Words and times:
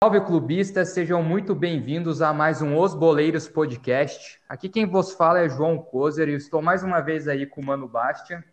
Salve 0.00 0.20
clubistas, 0.24 0.90
sejam 0.90 1.20
muito 1.20 1.52
bem-vindos 1.52 2.22
a 2.22 2.32
mais 2.32 2.62
um 2.62 2.78
Os 2.78 2.94
Boleiros 2.94 3.48
Podcast. 3.48 4.38
Aqui 4.48 4.68
quem 4.68 4.86
vos 4.86 5.14
fala 5.14 5.40
é 5.40 5.48
João 5.48 5.78
Kozer 5.78 6.28
e 6.28 6.34
estou 6.34 6.62
mais 6.62 6.84
uma 6.84 7.00
vez 7.00 7.26
aí 7.26 7.44
com 7.44 7.60
o 7.60 7.64
Mano 7.64 7.88
Bastian. 7.88 8.44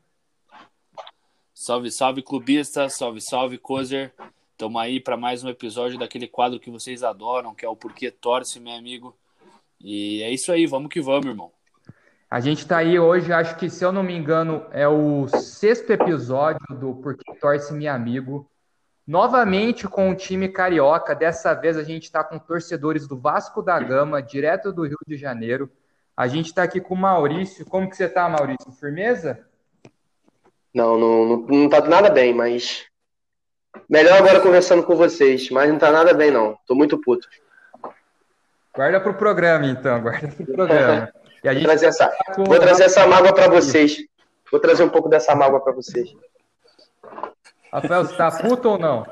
Salve, 1.53 1.91
salve 1.91 2.23
clubistas, 2.23 2.95
salve, 2.95 3.21
salve 3.21 3.59
Kozer. 3.59 4.11
Estamos 4.51 4.81
aí 4.81 4.99
para 4.99 5.15
mais 5.15 5.43
um 5.43 5.49
episódio 5.49 5.99
daquele 5.99 6.27
quadro 6.27 6.59
que 6.59 6.71
vocês 6.71 7.03
adoram, 7.03 7.53
que 7.53 7.63
é 7.63 7.69
o 7.69 7.75
Porquê 7.75 8.09
Torce, 8.09 8.59
meu 8.59 8.73
amigo. 8.73 9.15
E 9.79 10.23
é 10.23 10.31
isso 10.31 10.51
aí, 10.51 10.65
vamos 10.65 10.89
que 10.89 10.99
vamos, 10.99 11.27
irmão. 11.27 11.51
A 12.33 12.39
gente 12.39 12.63
está 12.63 12.77
aí 12.77 12.97
hoje, 12.97 13.31
acho 13.31 13.55
que 13.57 13.69
se 13.69 13.85
eu 13.85 13.91
não 13.91 14.01
me 14.01 14.17
engano, 14.17 14.65
é 14.71 14.87
o 14.87 15.27
sexto 15.27 15.91
episódio 15.91 16.65
do 16.71 16.95
Porquê 16.95 17.31
Torce, 17.39 17.71
meu 17.71 17.93
amigo. 17.93 18.49
Novamente 19.05 19.87
com 19.87 20.09
o 20.09 20.15
time 20.15 20.49
carioca, 20.49 21.13
dessa 21.13 21.53
vez 21.53 21.77
a 21.77 21.83
gente 21.83 22.05
está 22.05 22.23
com 22.23 22.39
torcedores 22.39 23.07
do 23.07 23.19
Vasco 23.19 23.61
da 23.61 23.79
Gama, 23.79 24.19
direto 24.19 24.73
do 24.73 24.81
Rio 24.81 24.97
de 25.05 25.15
Janeiro. 25.15 25.69
A 26.17 26.27
gente 26.27 26.47
está 26.47 26.63
aqui 26.63 26.81
com 26.81 26.95
o 26.95 26.97
Maurício. 26.97 27.67
Como 27.67 27.87
que 27.87 27.95
você 27.95 28.05
está, 28.05 28.27
Maurício? 28.27 28.71
Firmeza? 28.79 29.45
Não, 30.73 30.97
não, 30.97 31.25
não, 31.27 31.37
não 31.45 31.69
tá 31.69 31.81
nada 31.81 32.09
bem, 32.09 32.33
mas. 32.33 32.87
Melhor 33.87 34.17
agora 34.17 34.41
conversando 34.41 34.81
com 34.81 34.95
vocês, 34.95 35.51
mas 35.51 35.69
não 35.69 35.77
tá 35.77 35.91
nada 35.91 36.15
bem, 36.15 36.31
não. 36.31 36.57
Tô 36.65 36.73
muito 36.73 36.99
puto. 36.99 37.27
Guarda 38.73 38.99
pro 38.99 39.13
programa, 39.13 39.67
então, 39.67 40.01
guarda 40.01 40.29
pro 40.29 40.45
programa. 40.47 41.13
E 41.43 41.49
a 41.49 41.53
gente 41.53 41.65
Vou 41.65 41.71
trazer 41.71 41.87
essa, 41.87 42.07
tá 42.07 42.33
vou 42.37 42.59
trazer 42.59 42.83
essa 42.83 43.05
mágoa 43.05 43.33
para 43.33 43.49
vocês. 43.49 43.97
Vou 44.49 44.59
trazer 44.59 44.83
um 44.83 44.89
pouco 44.89 45.09
dessa 45.09 45.35
mágoa 45.35 45.59
para 45.59 45.73
vocês. 45.73 46.15
Rafael, 47.71 48.05
você 48.05 48.15
tá 48.15 48.31
puto 48.31 48.69
ou 48.69 48.77
não? 48.77 49.05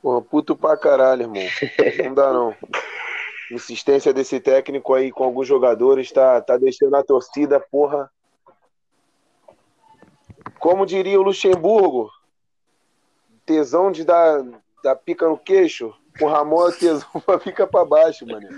Pô, 0.00 0.22
puto 0.22 0.54
pra 0.56 0.76
caralho, 0.76 1.22
irmão. 1.22 1.42
Não 2.04 2.14
dá 2.14 2.32
não. 2.32 2.54
Insistência 3.50 4.12
desse 4.12 4.38
técnico 4.38 4.94
aí 4.94 5.10
com 5.10 5.24
alguns 5.24 5.48
jogadores 5.48 6.12
tá, 6.12 6.40
tá 6.40 6.56
deixando 6.56 6.94
a 6.94 7.02
torcida, 7.02 7.58
porra. 7.58 8.10
Como 10.60 10.86
diria 10.86 11.18
o 11.18 11.22
Luxemburgo, 11.22 12.10
tesão 13.44 13.90
de 13.90 14.04
dar, 14.04 14.44
dar 14.82 14.96
pica 14.96 15.26
no 15.28 15.38
queixo, 15.38 15.92
o 16.20 16.26
Ramon 16.26 16.68
é 16.68 16.72
tesão 16.72 17.08
pra 17.24 17.38
ficar 17.38 17.66
pra 17.66 17.84
baixo, 17.84 18.26
mano. 18.26 18.48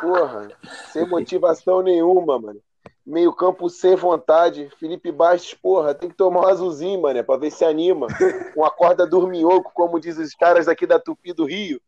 Porra, 0.00 0.48
sem 0.92 1.06
motivação 1.06 1.82
nenhuma, 1.82 2.38
mano 2.38 2.60
meio 3.06 3.32
campo 3.32 3.70
sem 3.70 3.94
vontade. 3.94 4.68
Felipe 4.80 5.12
Bastos, 5.12 5.54
porra, 5.54 5.94
tem 5.94 6.10
que 6.10 6.16
tomar 6.16 6.40
um 6.40 6.48
azulzinho, 6.48 7.00
mano, 7.00 7.22
pra 7.22 7.36
ver 7.36 7.52
se 7.52 7.64
anima. 7.64 8.08
Uma 8.56 8.70
corda 8.70 9.06
dorminhoco, 9.06 9.70
como 9.72 10.00
diz 10.00 10.18
os 10.18 10.34
caras 10.34 10.66
aqui 10.66 10.86
da 10.86 10.98
Tupi 10.98 11.32
do 11.32 11.44
Rio. 11.44 11.80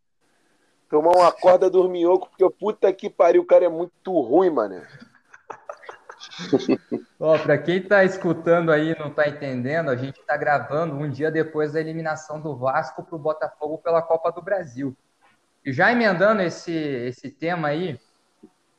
Tomar 0.88 1.10
uma 1.16 1.32
corda 1.32 1.68
dorminhoco, 1.68 2.30
porque 2.30 2.48
puta 2.56 2.90
que 2.92 3.10
pariu, 3.10 3.42
o 3.42 3.46
cara 3.46 3.64
é 3.64 3.68
muito 3.68 4.20
ruim, 4.20 4.50
mano. 4.50 4.80
Ó, 7.20 7.38
pra 7.38 7.58
quem 7.58 7.82
tá 7.82 8.04
escutando 8.04 8.70
aí 8.70 8.92
e 8.92 8.98
não 8.98 9.10
tá 9.10 9.28
entendendo, 9.28 9.90
a 9.90 9.96
gente 9.96 10.20
tá 10.24 10.36
gravando 10.36 10.94
um 10.94 11.10
dia 11.10 11.30
depois 11.30 11.72
da 11.72 11.80
eliminação 11.80 12.40
do 12.40 12.56
Vasco 12.56 13.02
pro 13.02 13.18
Botafogo 13.18 13.78
pela 13.78 14.02
Copa 14.02 14.30
do 14.30 14.42
Brasil. 14.42 14.96
E 15.64 15.72
já 15.72 15.92
emendando 15.92 16.42
esse, 16.42 16.72
esse 16.72 17.30
tema 17.30 17.68
aí, 17.68 17.98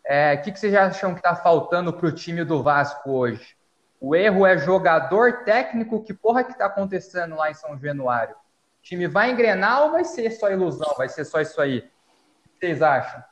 é, 0.05 0.33
o 0.33 0.41
que, 0.41 0.51
que 0.51 0.59
vocês 0.59 0.73
acham 0.73 1.13
que 1.13 1.19
está 1.19 1.35
faltando 1.35 1.93
para 1.93 2.07
o 2.07 2.11
time 2.11 2.43
do 2.43 2.63
Vasco 2.63 3.11
hoje? 3.11 3.55
O 3.99 4.15
erro 4.15 4.45
é 4.45 4.57
jogador 4.57 5.43
técnico? 5.43 6.03
Que 6.03 6.13
porra 6.13 6.43
que 6.43 6.53
está 6.53 6.65
acontecendo 6.65 7.35
lá 7.35 7.51
em 7.51 7.53
São 7.53 7.77
Januário? 7.77 8.35
O 8.35 8.81
time 8.81 9.07
vai 9.07 9.29
engrenar 9.29 9.83
ou 9.83 9.91
vai 9.91 10.05
ser 10.05 10.31
só 10.31 10.49
ilusão? 10.49 10.95
Vai 10.97 11.09
ser 11.09 11.25
só 11.25 11.41
isso 11.41 11.59
aí? 11.59 11.79
O 11.79 11.81
que 11.81 12.59
vocês 12.59 12.81
acham? 12.81 13.23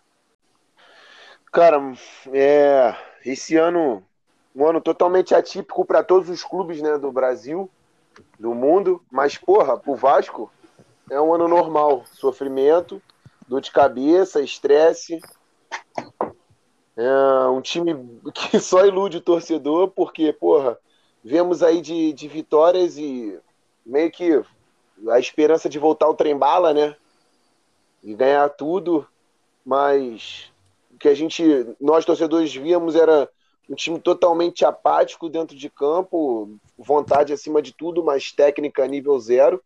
Cara, 1.52 1.78
é, 2.34 2.94
esse 3.26 3.56
ano, 3.56 4.06
um 4.58 4.68
ano 4.68 4.82
totalmente 4.82 5.36
atípico 5.36 5.86
para 5.86 6.04
todos 6.04 6.30
os 6.30 6.44
clubes 6.44 6.82
né, 6.82 6.98
do 6.98 7.12
Brasil, 7.12 7.70
do 8.40 8.56
mundo, 8.56 9.00
mas, 9.12 9.38
porra, 9.38 9.78
pro 9.78 9.94
Vasco 9.94 10.52
é 11.12 11.22
um 11.22 11.32
ano 11.32 11.48
normal. 11.48 12.04
Sofrimento, 12.12 13.00
dor 13.48 13.62
de 13.62 13.72
cabeça, 13.72 14.42
estresse, 14.42 15.22
é 16.96 17.48
um 17.50 17.62
time 17.62 18.20
que 18.34 18.60
só 18.60 18.84
ilude 18.84 19.18
o 19.18 19.22
torcedor, 19.22 19.90
porque, 19.90 20.34
porra, 20.34 20.80
vemos 21.24 21.62
aí 21.62 21.80
de, 21.80 22.12
de 22.12 22.28
vitórias 22.28 22.98
e 22.98 23.40
meio 23.86 24.10
que 24.10 24.44
a 25.10 25.20
esperança 25.20 25.70
de 25.70 25.78
voltar 25.78 26.08
ao 26.08 26.16
trem-bala, 26.16 26.74
né? 26.74 26.96
E 28.04 28.16
ganhar 28.16 28.50
tudo, 28.50 29.08
mas 29.64 30.52
o 30.92 30.98
que 30.98 31.08
a 31.08 31.14
gente, 31.14 31.44
nós 31.80 32.06
torcedores 32.06 32.52
víamos 32.56 32.96
era 32.96 33.30
um 33.70 33.76
time 33.76 34.00
totalmente 34.00 34.64
apático 34.66 35.30
dentro 35.30 35.56
de 35.56 35.70
campo, 35.70 36.58
vontade 36.78 37.34
acima 37.34 37.62
de 37.62 37.74
tudo, 37.74 38.04
mas 38.04 38.32
técnica 38.32 38.88
nível 38.88 39.20
zero, 39.20 39.62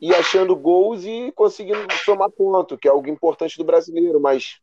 e 0.00 0.14
achando 0.14 0.54
gols 0.54 1.04
e 1.04 1.32
conseguindo 1.34 1.86
somar 2.04 2.30
ponto, 2.30 2.76
que 2.76 2.86
é 2.86 2.90
algo 2.90 3.08
importante 3.08 3.56
do 3.56 3.64
brasileiro, 3.64 4.20
mas 4.20 4.60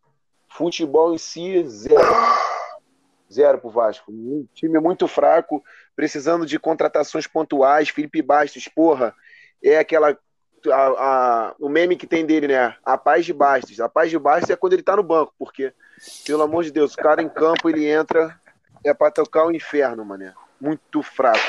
Futebol 0.53 1.15
em 1.15 1.17
si, 1.17 1.63
zero. 1.67 1.99
Zero 3.31 3.57
pro 3.57 3.71
Vasco. 3.71 4.11
Um 4.11 4.45
time 4.53 4.79
muito 4.79 5.07
fraco, 5.07 5.63
precisando 5.95 6.45
de 6.45 6.59
contratações 6.59 7.25
pontuais. 7.25 7.89
Felipe 7.89 8.21
Bastos, 8.21 8.67
porra, 8.67 9.15
é 9.63 9.79
aquela. 9.79 10.15
A, 10.67 10.85
a, 10.85 11.55
o 11.59 11.67
meme 11.67 11.97
que 11.97 12.05
tem 12.05 12.23
dele, 12.25 12.47
né? 12.47 12.75
A 12.85 12.97
paz 12.97 13.25
de 13.25 13.33
Bastos. 13.33 13.79
A 13.79 13.89
paz 13.89 14.11
de 14.11 14.19
Bastos 14.19 14.51
é 14.51 14.55
quando 14.55 14.73
ele 14.73 14.83
tá 14.83 14.95
no 14.95 15.01
banco, 15.01 15.33
porque, 15.39 15.73
pelo 16.25 16.43
amor 16.43 16.63
de 16.63 16.71
Deus, 16.71 16.93
o 16.93 16.97
cara 16.97 17.21
em 17.21 17.27
campo 17.27 17.67
ele 17.67 17.87
entra, 17.87 18.39
é 18.85 18.93
pra 18.93 19.11
tocar 19.11 19.45
o 19.45 19.51
inferno, 19.51 20.05
mané. 20.05 20.33
Muito 20.59 21.01
fraco. 21.01 21.39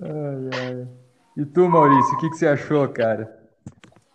Ai, 0.00 0.50
ai. 0.60 0.88
E 1.36 1.44
tu, 1.44 1.68
Maurício, 1.68 2.14
o 2.14 2.18
que, 2.18 2.30
que 2.30 2.36
você 2.36 2.46
achou, 2.46 2.88
cara? 2.88 3.42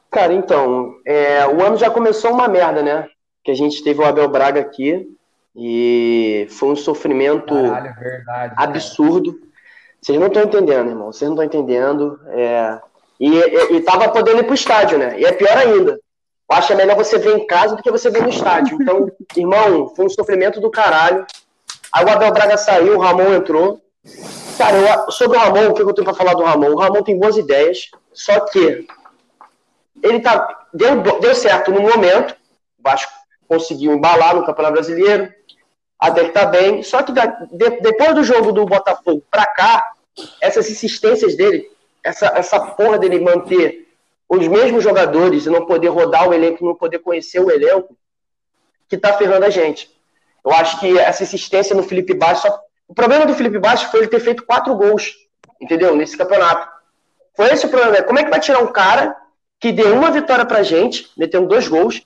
Cara, 0.10 0.34
então, 0.34 0.96
é, 1.06 1.46
o 1.48 1.62
ano 1.64 1.78
já 1.78 1.90
começou 1.90 2.32
uma 2.32 2.48
merda, 2.48 2.82
né? 2.82 3.08
que 3.44 3.52
a 3.52 3.56
gente 3.56 3.84
teve 3.84 4.02
o 4.02 4.06
Abel 4.06 4.30
Braga 4.30 4.62
aqui 4.62 5.08
e 5.56 6.48
foi 6.52 6.70
um 6.70 6.76
sofrimento 6.76 7.54
Caralho, 7.54 7.96
verdade, 8.00 8.54
absurdo. 8.56 9.34
Cara. 9.34 9.50
Vocês 10.02 10.20
não 10.20 10.28
estão 10.28 10.44
entendendo, 10.44 10.90
irmão. 10.90 11.12
Vocês 11.12 11.30
não 11.30 11.44
estão 11.44 11.62
entendendo. 11.62 12.20
É... 12.28 12.80
E, 13.20 13.30
e, 13.30 13.76
e 13.76 13.82
tava 13.82 14.08
podendo 14.10 14.40
ir 14.40 14.46
pro 14.46 14.54
estádio, 14.54 14.98
né? 14.98 15.20
E 15.20 15.26
é 15.26 15.32
pior 15.34 15.58
ainda. 15.58 15.92
Eu 16.50 16.56
acho 16.56 16.76
melhor 16.76 16.96
você 16.96 17.18
ver 17.18 17.38
em 17.38 17.46
casa 17.46 17.76
do 17.76 17.84
que 17.84 17.92
você 17.92 18.10
ver 18.10 18.24
no 18.24 18.30
estádio. 18.30 18.78
Então, 18.82 19.12
irmão, 19.36 19.90
foi 19.90 20.06
um 20.06 20.10
sofrimento 20.10 20.62
do 20.62 20.72
caralho. 20.72 21.26
Aí 21.92 22.06
o 22.06 22.10
Abel 22.10 22.32
Braga 22.32 22.58
saiu, 22.58 22.98
o 22.98 23.02
Ramon 23.02 23.34
entrou. 23.34 23.82
Cara, 24.58 24.78
eu, 24.78 25.12
sobre 25.12 25.38
o 25.38 25.40
Ramon, 25.40 25.70
o 25.70 25.74
que 25.74 25.82
eu 25.82 25.94
tenho 25.94 26.06
pra 26.06 26.14
falar 26.14 26.34
do 26.34 26.44
Ramon? 26.44 26.72
O 26.72 26.80
Ramon 26.80 27.02
tem 27.04 27.18
boas 27.18 27.38
ideias, 27.38 27.90
só 28.14 28.40
que 28.42 28.88
ele 30.04 30.20
tá. 30.20 30.68
Deu, 30.74 31.02
deu 31.02 31.36
certo 31.36 31.72
no 31.72 31.82
momento. 31.82 32.36
O 32.78 32.84
Vasco 32.84 33.12
conseguiu 33.48 33.94
embalar 33.94 34.36
no 34.36 34.46
Campeonato 34.46 34.74
Brasileiro, 34.74 35.34
até 36.00 36.26
que 36.26 36.32
tá 36.32 36.46
bem. 36.46 36.84
Só 36.84 37.02
que 37.02 37.12
da, 37.12 37.26
de, 37.26 37.82
depois 37.82 38.14
do 38.14 38.24
jogo 38.24 38.52
do 38.52 38.66
Botafogo 38.66 39.24
para 39.30 39.46
cá, 39.46 39.92
essas 40.42 40.70
insistências 40.70 41.36
dele, 41.36 41.70
essa, 42.04 42.28
essa 42.36 42.60
porra 42.60 43.00
dele 43.00 43.20
manter 43.20 43.88
os 44.28 44.48
mesmos 44.48 44.84
jogadores 44.84 45.46
e 45.46 45.50
não 45.50 45.66
poder 45.66 45.88
rodar 45.88 46.30
o 46.30 46.34
elenco, 46.34 46.64
não 46.64 46.76
poder 46.76 47.00
conhecer 47.00 47.40
o 47.40 47.50
elenco, 47.50 47.98
que 48.88 48.98
tá 48.98 49.14
ferrando 49.14 49.46
a 49.46 49.50
gente. 49.50 49.90
Eu 50.50 50.56
acho 50.56 50.80
que 50.80 50.98
essa 50.98 51.22
insistência 51.22 51.76
no 51.76 51.84
Felipe 51.84 52.16
Baixo, 52.16 52.42
só... 52.42 52.60
o 52.88 52.94
problema 52.96 53.24
do 53.26 53.36
Felipe 53.36 53.60
Baixo 53.60 53.90
foi 53.92 54.00
ele 54.00 54.08
ter 54.08 54.20
feito 54.20 54.44
quatro 54.46 54.74
gols, 54.74 55.14
entendeu? 55.62 55.96
Nesse 55.96 56.18
campeonato. 56.18 56.68
Foi 57.36 57.48
esse 57.54 57.68
o 57.68 57.70
problema. 57.70 58.02
Como 58.02 58.18
é 58.18 58.24
que 58.24 58.32
vai 58.32 58.40
tirar 58.40 58.60
um 58.60 58.72
cara 58.72 59.16
que 59.60 59.72
deu 59.72 59.94
uma 59.94 60.10
vitória 60.10 60.46
pra 60.46 60.64
gente, 60.64 61.12
meteu 61.16 61.46
dois 61.46 61.68
gols, 61.68 62.02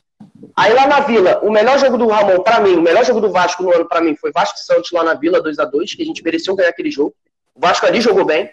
Aí 0.56 0.74
lá 0.74 0.88
na 0.88 1.00
Vila, 1.01 1.40
o 1.44 1.51
melhor 1.51 1.78
jogo 1.80 1.98
do 1.98 2.07
Ramon, 2.07 2.42
para 2.42 2.60
mim, 2.60 2.75
o 2.75 2.81
melhor 2.81 3.04
jogo 3.04 3.19
do 3.19 3.31
Vasco 3.31 3.63
no 3.63 3.74
ano, 3.74 3.88
para 3.88 4.01
mim, 4.01 4.16
foi 4.16 4.31
Vasco 4.31 4.57
Santos 4.60 4.92
lá 4.92 5.04
na 5.04 5.13
Vila, 5.13 5.42
2 5.42 5.60
a 5.60 5.66
2 5.66 5.96
que 5.96 6.01
a 6.01 6.06
gente 6.06 6.24
mereceu 6.24 6.56
ganhar 6.56 6.69
aquele 6.69 6.92
jogo. 6.92 7.13
O 7.54 7.60
Vasco 7.60 7.86
ali 7.86 8.00
jogou 8.00 8.24
bem. 8.24 8.50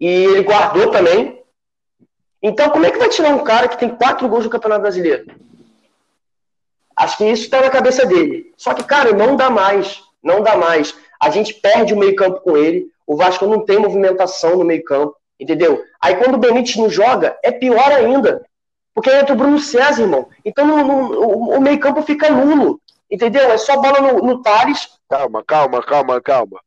E 0.00 0.06
ele 0.06 0.42
guardou 0.42 0.90
também. 0.90 1.42
Então, 2.42 2.70
como 2.70 2.86
é 2.86 2.90
que 2.90 2.98
vai 2.98 3.08
tirar 3.08 3.30
um 3.30 3.44
cara 3.44 3.68
que 3.68 3.78
tem 3.78 3.88
quatro 3.88 4.28
gols 4.28 4.44
no 4.44 4.50
Campeonato 4.50 4.82
Brasileiro? 4.82 5.26
Acho 6.98 7.16
que 7.18 7.24
isso 7.30 7.44
está 7.44 7.60
na 7.60 7.70
cabeça 7.70 8.04
dele. 8.04 8.52
Só 8.56 8.74
que, 8.74 8.82
cara, 8.82 9.12
não 9.12 9.36
dá 9.36 9.48
mais. 9.48 10.02
Não 10.20 10.42
dá 10.42 10.56
mais. 10.56 10.92
A 11.20 11.30
gente 11.30 11.54
perde 11.54 11.94
o 11.94 11.96
meio-campo 11.96 12.40
com 12.40 12.56
ele. 12.56 12.88
O 13.06 13.16
Vasco 13.16 13.46
não 13.46 13.64
tem 13.64 13.78
movimentação 13.78 14.56
no 14.56 14.64
meio-campo. 14.64 15.14
Entendeu? 15.38 15.80
Aí 16.00 16.16
quando 16.16 16.34
o 16.34 16.38
Benítez 16.38 16.74
não 16.74 16.90
joga, 16.90 17.38
é 17.44 17.52
pior 17.52 17.92
ainda. 17.92 18.44
Porque 18.92 19.10
entra 19.10 19.32
o 19.32 19.36
Bruno 19.36 19.60
César, 19.60 20.02
irmão. 20.02 20.28
Então 20.44 20.66
o, 21.56 21.60
meio-campo 21.60 22.02
fica 22.02 22.30
nulo. 22.30 22.80
Entendeu? 23.08 23.48
É 23.52 23.56
só 23.56 23.76
bola 23.80 24.00
no, 24.00 24.18
no 24.18 24.42
Thales. 24.42 24.88
Calma, 25.08 25.44
calma, 25.46 25.80
calma, 25.80 26.20
calma. 26.20 26.60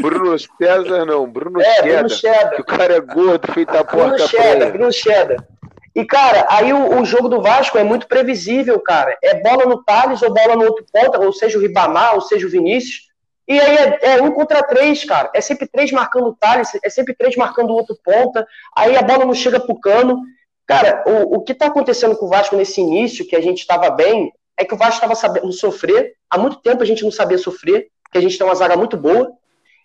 Bruno 0.00 0.38
César 0.58 1.04
não, 1.04 1.28
Bruno 1.28 1.60
É, 1.60 1.64
Cheddar. 1.64 1.92
Bruno 1.92 2.08
Cheddar. 2.08 2.54
Que 2.54 2.62
o 2.62 2.64
cara 2.64 2.94
é 2.94 3.00
gordo, 3.00 3.52
feito 3.52 3.76
a 3.76 3.82
Bruno 3.82 4.10
porca 4.10 4.28
Cheddar. 4.28 4.72
Bruno 4.72 4.92
Cheddar. 4.92 5.48
E, 5.94 6.04
cara, 6.04 6.46
aí 6.48 6.72
o, 6.72 7.00
o 7.00 7.04
jogo 7.04 7.28
do 7.28 7.42
Vasco 7.42 7.76
é 7.76 7.84
muito 7.84 8.06
previsível, 8.06 8.80
cara. 8.80 9.16
É 9.22 9.40
bola 9.40 9.66
no 9.66 9.82
Thales 9.82 10.22
ou 10.22 10.32
bola 10.32 10.56
no 10.56 10.64
outro 10.64 10.84
ponta, 10.90 11.20
ou 11.20 11.32
seja 11.32 11.58
o 11.58 11.60
Ribamar, 11.60 12.14
ou 12.14 12.20
seja 12.22 12.46
o 12.46 12.50
Vinícius. 12.50 13.12
E 13.46 13.60
aí 13.60 13.76
é, 13.76 13.98
é 14.14 14.22
um 14.22 14.30
contra 14.30 14.62
três, 14.62 15.04
cara. 15.04 15.30
É 15.34 15.40
sempre 15.40 15.66
três 15.66 15.92
marcando 15.92 16.28
o 16.28 16.34
Thales, 16.34 16.70
é 16.82 16.88
sempre 16.88 17.14
três 17.14 17.36
marcando 17.36 17.70
o 17.70 17.74
outro 17.74 17.96
ponta. 18.02 18.46
Aí 18.74 18.96
a 18.96 19.02
bola 19.02 19.24
não 19.24 19.34
chega 19.34 19.60
pro 19.60 19.78
cano. 19.78 20.22
Cara, 20.66 21.04
o, 21.06 21.36
o 21.36 21.40
que 21.42 21.52
tá 21.52 21.66
acontecendo 21.66 22.16
com 22.16 22.26
o 22.26 22.28
Vasco 22.28 22.56
nesse 22.56 22.80
início, 22.80 23.26
que 23.26 23.36
a 23.36 23.40
gente 23.40 23.58
estava 23.58 23.90
bem, 23.90 24.32
é 24.56 24.64
que 24.64 24.74
o 24.74 24.78
Vasco 24.78 24.94
estava 24.94 25.14
sabendo 25.14 25.52
sofrer. 25.52 26.14
Há 26.30 26.38
muito 26.38 26.56
tempo 26.58 26.82
a 26.82 26.86
gente 26.86 27.02
não 27.02 27.10
sabia 27.10 27.36
sofrer, 27.36 27.88
porque 28.04 28.16
a 28.16 28.20
gente 28.20 28.38
tem 28.38 28.46
uma 28.46 28.54
zaga 28.54 28.76
muito 28.76 28.96
boa. 28.96 29.30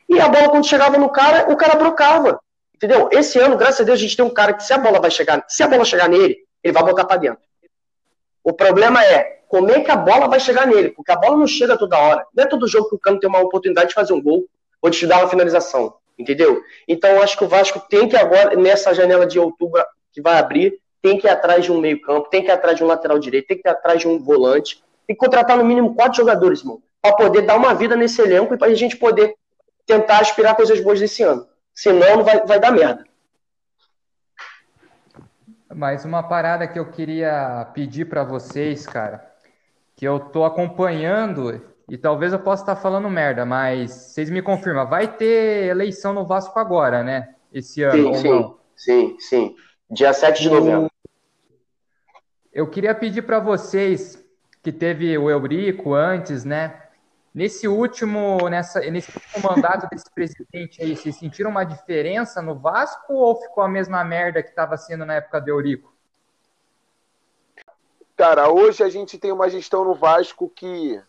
E 0.08 0.20
a 0.22 0.30
bola, 0.30 0.50
quando 0.50 0.66
chegava 0.66 0.98
no 0.98 1.10
cara, 1.10 1.52
o 1.52 1.58
cara 1.58 1.76
brocava. 1.76 2.40
Entendeu? 2.78 3.10
Esse 3.12 3.40
ano, 3.40 3.58
graças 3.58 3.82
a 3.82 3.84
Deus, 3.84 3.98
a 3.98 4.02
gente 4.02 4.16
tem 4.16 4.24
um 4.24 4.30
cara 4.30 4.54
que 4.54 4.64
se 4.64 4.72
a 4.72 4.78
bola 4.78 5.00
vai 5.00 5.10
chegar, 5.10 5.44
se 5.48 5.64
a 5.64 5.68
bola 5.68 5.84
chegar 5.84 6.08
nele, 6.08 6.38
ele 6.64 6.74
vai 6.74 6.84
botar 6.84 7.06
para 7.06 7.18
dentro. 7.18 7.42
O 8.44 8.54
problema 8.54 9.04
é 9.04 9.42
como 9.48 9.72
é 9.72 9.82
que 9.82 9.90
a 9.90 9.96
bola 9.96 10.28
vai 10.28 10.40
chegar 10.40 10.68
nele, 10.68 10.92
porque 10.92 11.12
a 11.12 11.16
bola 11.16 11.38
não 11.38 11.48
chega 11.48 11.76
toda 11.76 11.98
hora. 11.98 12.26
Não 12.36 12.44
é 12.44 12.48
todo 12.48 12.68
jogo 12.68 12.88
que 12.88 12.96
o 12.96 13.00
Cano 13.00 13.20
tem 13.20 13.28
uma 13.28 13.42
oportunidade 13.42 13.90
de 13.90 13.96
fazer 13.96 14.14
um 14.14 14.22
gol 14.22 14.46
ou 14.80 14.90
de 14.92 15.00
te 15.00 15.08
dar 15.08 15.18
uma 15.18 15.28
finalização, 15.28 15.96
entendeu? 16.20 16.62
Então 16.88 17.10
eu 17.10 17.24
acho 17.24 17.36
que 17.36 17.44
o 17.44 17.48
Vasco 17.48 17.82
tem 17.90 18.08
que 18.08 18.16
agora, 18.16 18.56
nessa 18.56 18.94
janela 18.94 19.26
de 19.26 19.40
outubro 19.40 19.84
que 20.14 20.22
vai 20.22 20.38
abrir, 20.38 20.80
tem 21.02 21.18
que 21.18 21.26
ir 21.26 21.32
atrás 21.32 21.66
de 21.66 21.72
um 21.72 21.80
meio-campo, 21.80 22.30
tem 22.30 22.44
que 22.44 22.50
ir 22.50 22.52
atrás 22.52 22.78
de 22.78 22.84
um 22.84 22.88
lateral 22.88 23.18
direito, 23.18 23.48
tem 23.48 23.58
que 23.58 23.68
ir 23.68 23.72
atrás 23.72 24.00
de 24.00 24.08
um 24.08 24.20
volante, 24.20 24.84
tem 25.08 25.16
que 25.16 25.20
contratar 25.20 25.58
no 25.58 25.66
mínimo 25.66 25.96
quatro 25.96 26.18
jogadores, 26.18 26.60
irmão, 26.60 26.80
para 27.02 27.16
poder 27.16 27.42
dar 27.42 27.56
uma 27.56 27.74
vida 27.74 27.96
nesse 27.96 28.22
elenco 28.22 28.54
e 28.54 28.58
para 28.58 28.68
a 28.68 28.76
gente 28.76 28.98
poder 28.98 29.34
tentar 29.86 30.20
aspirar 30.20 30.56
coisas 30.56 30.80
boas 30.80 31.00
desse 31.00 31.24
ano. 31.24 31.48
Senão 31.78 32.18
não 32.18 32.24
vai, 32.24 32.44
vai 32.44 32.60
dar 32.60 32.72
merda. 32.72 33.06
Mas 35.72 36.04
uma 36.06 36.24
parada 36.24 36.68
que 36.68 36.80
eu 36.80 36.90
queria 36.90 37.70
pedir 37.72 38.06
para 38.06 38.24
vocês, 38.24 38.88
cara, 38.88 39.32
que 39.96 40.04
eu 40.04 40.20
tô 40.20 40.44
acompanhando 40.44 41.64
e 41.88 41.96
talvez 41.96 42.34
eu 42.34 42.40
possa 42.40 42.64
estar 42.64 42.76
falando 42.78 43.08
merda, 43.12 43.46
mas 43.46 43.92
vocês 43.92 44.28
me 44.28 44.42
confirmam, 44.42 44.88
vai 44.88 45.08
ter 45.08 45.68
eleição 45.68 46.14
no 46.14 46.26
Vasco 46.26 46.58
agora, 46.58 47.04
né? 47.04 47.36
Esse 47.54 47.84
ano 47.84 48.16
Sim, 48.16 48.24
sim, 48.24 48.56
sim, 48.76 49.18
sim. 49.20 49.56
Dia 49.92 50.14
7 50.14 50.42
de 50.42 50.50
novembro. 50.50 50.92
Eu 52.52 52.68
queria 52.68 52.96
pedir 52.96 53.22
para 53.22 53.40
vocês 53.40 54.26
que 54.64 54.72
teve 54.72 55.16
o 55.16 55.30
Eurico 55.30 55.94
antes, 55.94 56.44
né? 56.44 56.87
Nesse 57.38 57.68
último, 57.68 58.50
nessa, 58.50 58.80
nesse 58.80 59.12
último 59.16 59.48
mandato 59.48 59.88
desse 59.92 60.10
presidente 60.10 60.82
aí, 60.82 60.96
vocês 60.96 61.18
sentiram 61.18 61.52
uma 61.52 61.64
diferença 61.64 62.42
no 62.42 62.56
Vasco 62.56 63.14
ou 63.14 63.40
ficou 63.40 63.64
a 63.64 63.70
mesma 63.70 64.04
merda 64.04 64.42
que 64.42 64.50
estava 64.50 64.76
sendo 64.76 65.06
na 65.06 65.14
época 65.14 65.40
do 65.40 65.50
Eurico? 65.50 65.94
Cara, 68.16 68.50
hoje 68.50 68.82
a 68.82 68.90
gente 68.90 69.20
tem 69.20 69.32
uma 69.32 69.48
gestão 69.52 69.86
no 69.86 69.94
Vasco 69.94 70.50
que 70.50 71.00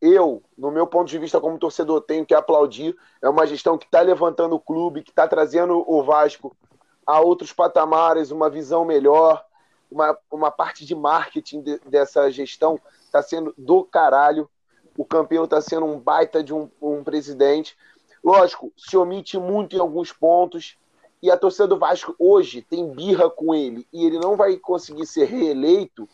eu, 0.00 0.40
no 0.56 0.70
meu 0.70 0.86
ponto 0.86 1.08
de 1.08 1.18
vista 1.18 1.40
como 1.40 1.58
torcedor, 1.58 2.02
tenho 2.02 2.24
que 2.24 2.32
aplaudir. 2.32 2.96
É 3.20 3.28
uma 3.28 3.44
gestão 3.44 3.76
que 3.76 3.86
está 3.86 4.02
levantando 4.02 4.54
o 4.54 4.60
clube, 4.60 5.02
que 5.02 5.10
está 5.10 5.26
trazendo 5.26 5.84
o 5.84 6.00
Vasco 6.04 6.56
a 7.04 7.18
outros 7.18 7.52
patamares, 7.52 8.30
uma 8.30 8.48
visão 8.48 8.84
melhor, 8.84 9.44
uma, 9.90 10.16
uma 10.30 10.52
parte 10.52 10.86
de 10.86 10.94
marketing 10.94 11.60
de- 11.60 11.80
dessa 11.86 12.30
gestão 12.30 12.78
está 13.04 13.20
sendo 13.20 13.52
do 13.58 13.82
caralho. 13.82 14.48
O 14.96 15.04
Campelo 15.04 15.44
está 15.44 15.60
sendo 15.60 15.86
um 15.86 15.98
baita 15.98 16.42
de 16.42 16.54
um, 16.54 16.70
um 16.80 17.02
presidente. 17.02 17.76
Lógico, 18.22 18.72
se 18.76 18.96
omite 18.96 19.38
muito 19.38 19.76
em 19.76 19.80
alguns 19.80 20.12
pontos. 20.12 20.76
E 21.22 21.30
a 21.30 21.36
torcida 21.36 21.66
do 21.66 21.78
Vasco 21.78 22.14
hoje 22.18 22.62
tem 22.62 22.92
birra 22.92 23.30
com 23.30 23.54
ele. 23.54 23.86
E 23.92 24.04
ele 24.04 24.18
não 24.18 24.36
vai 24.36 24.56
conseguir 24.56 25.06
ser 25.06 25.24
reeleito 25.24 26.08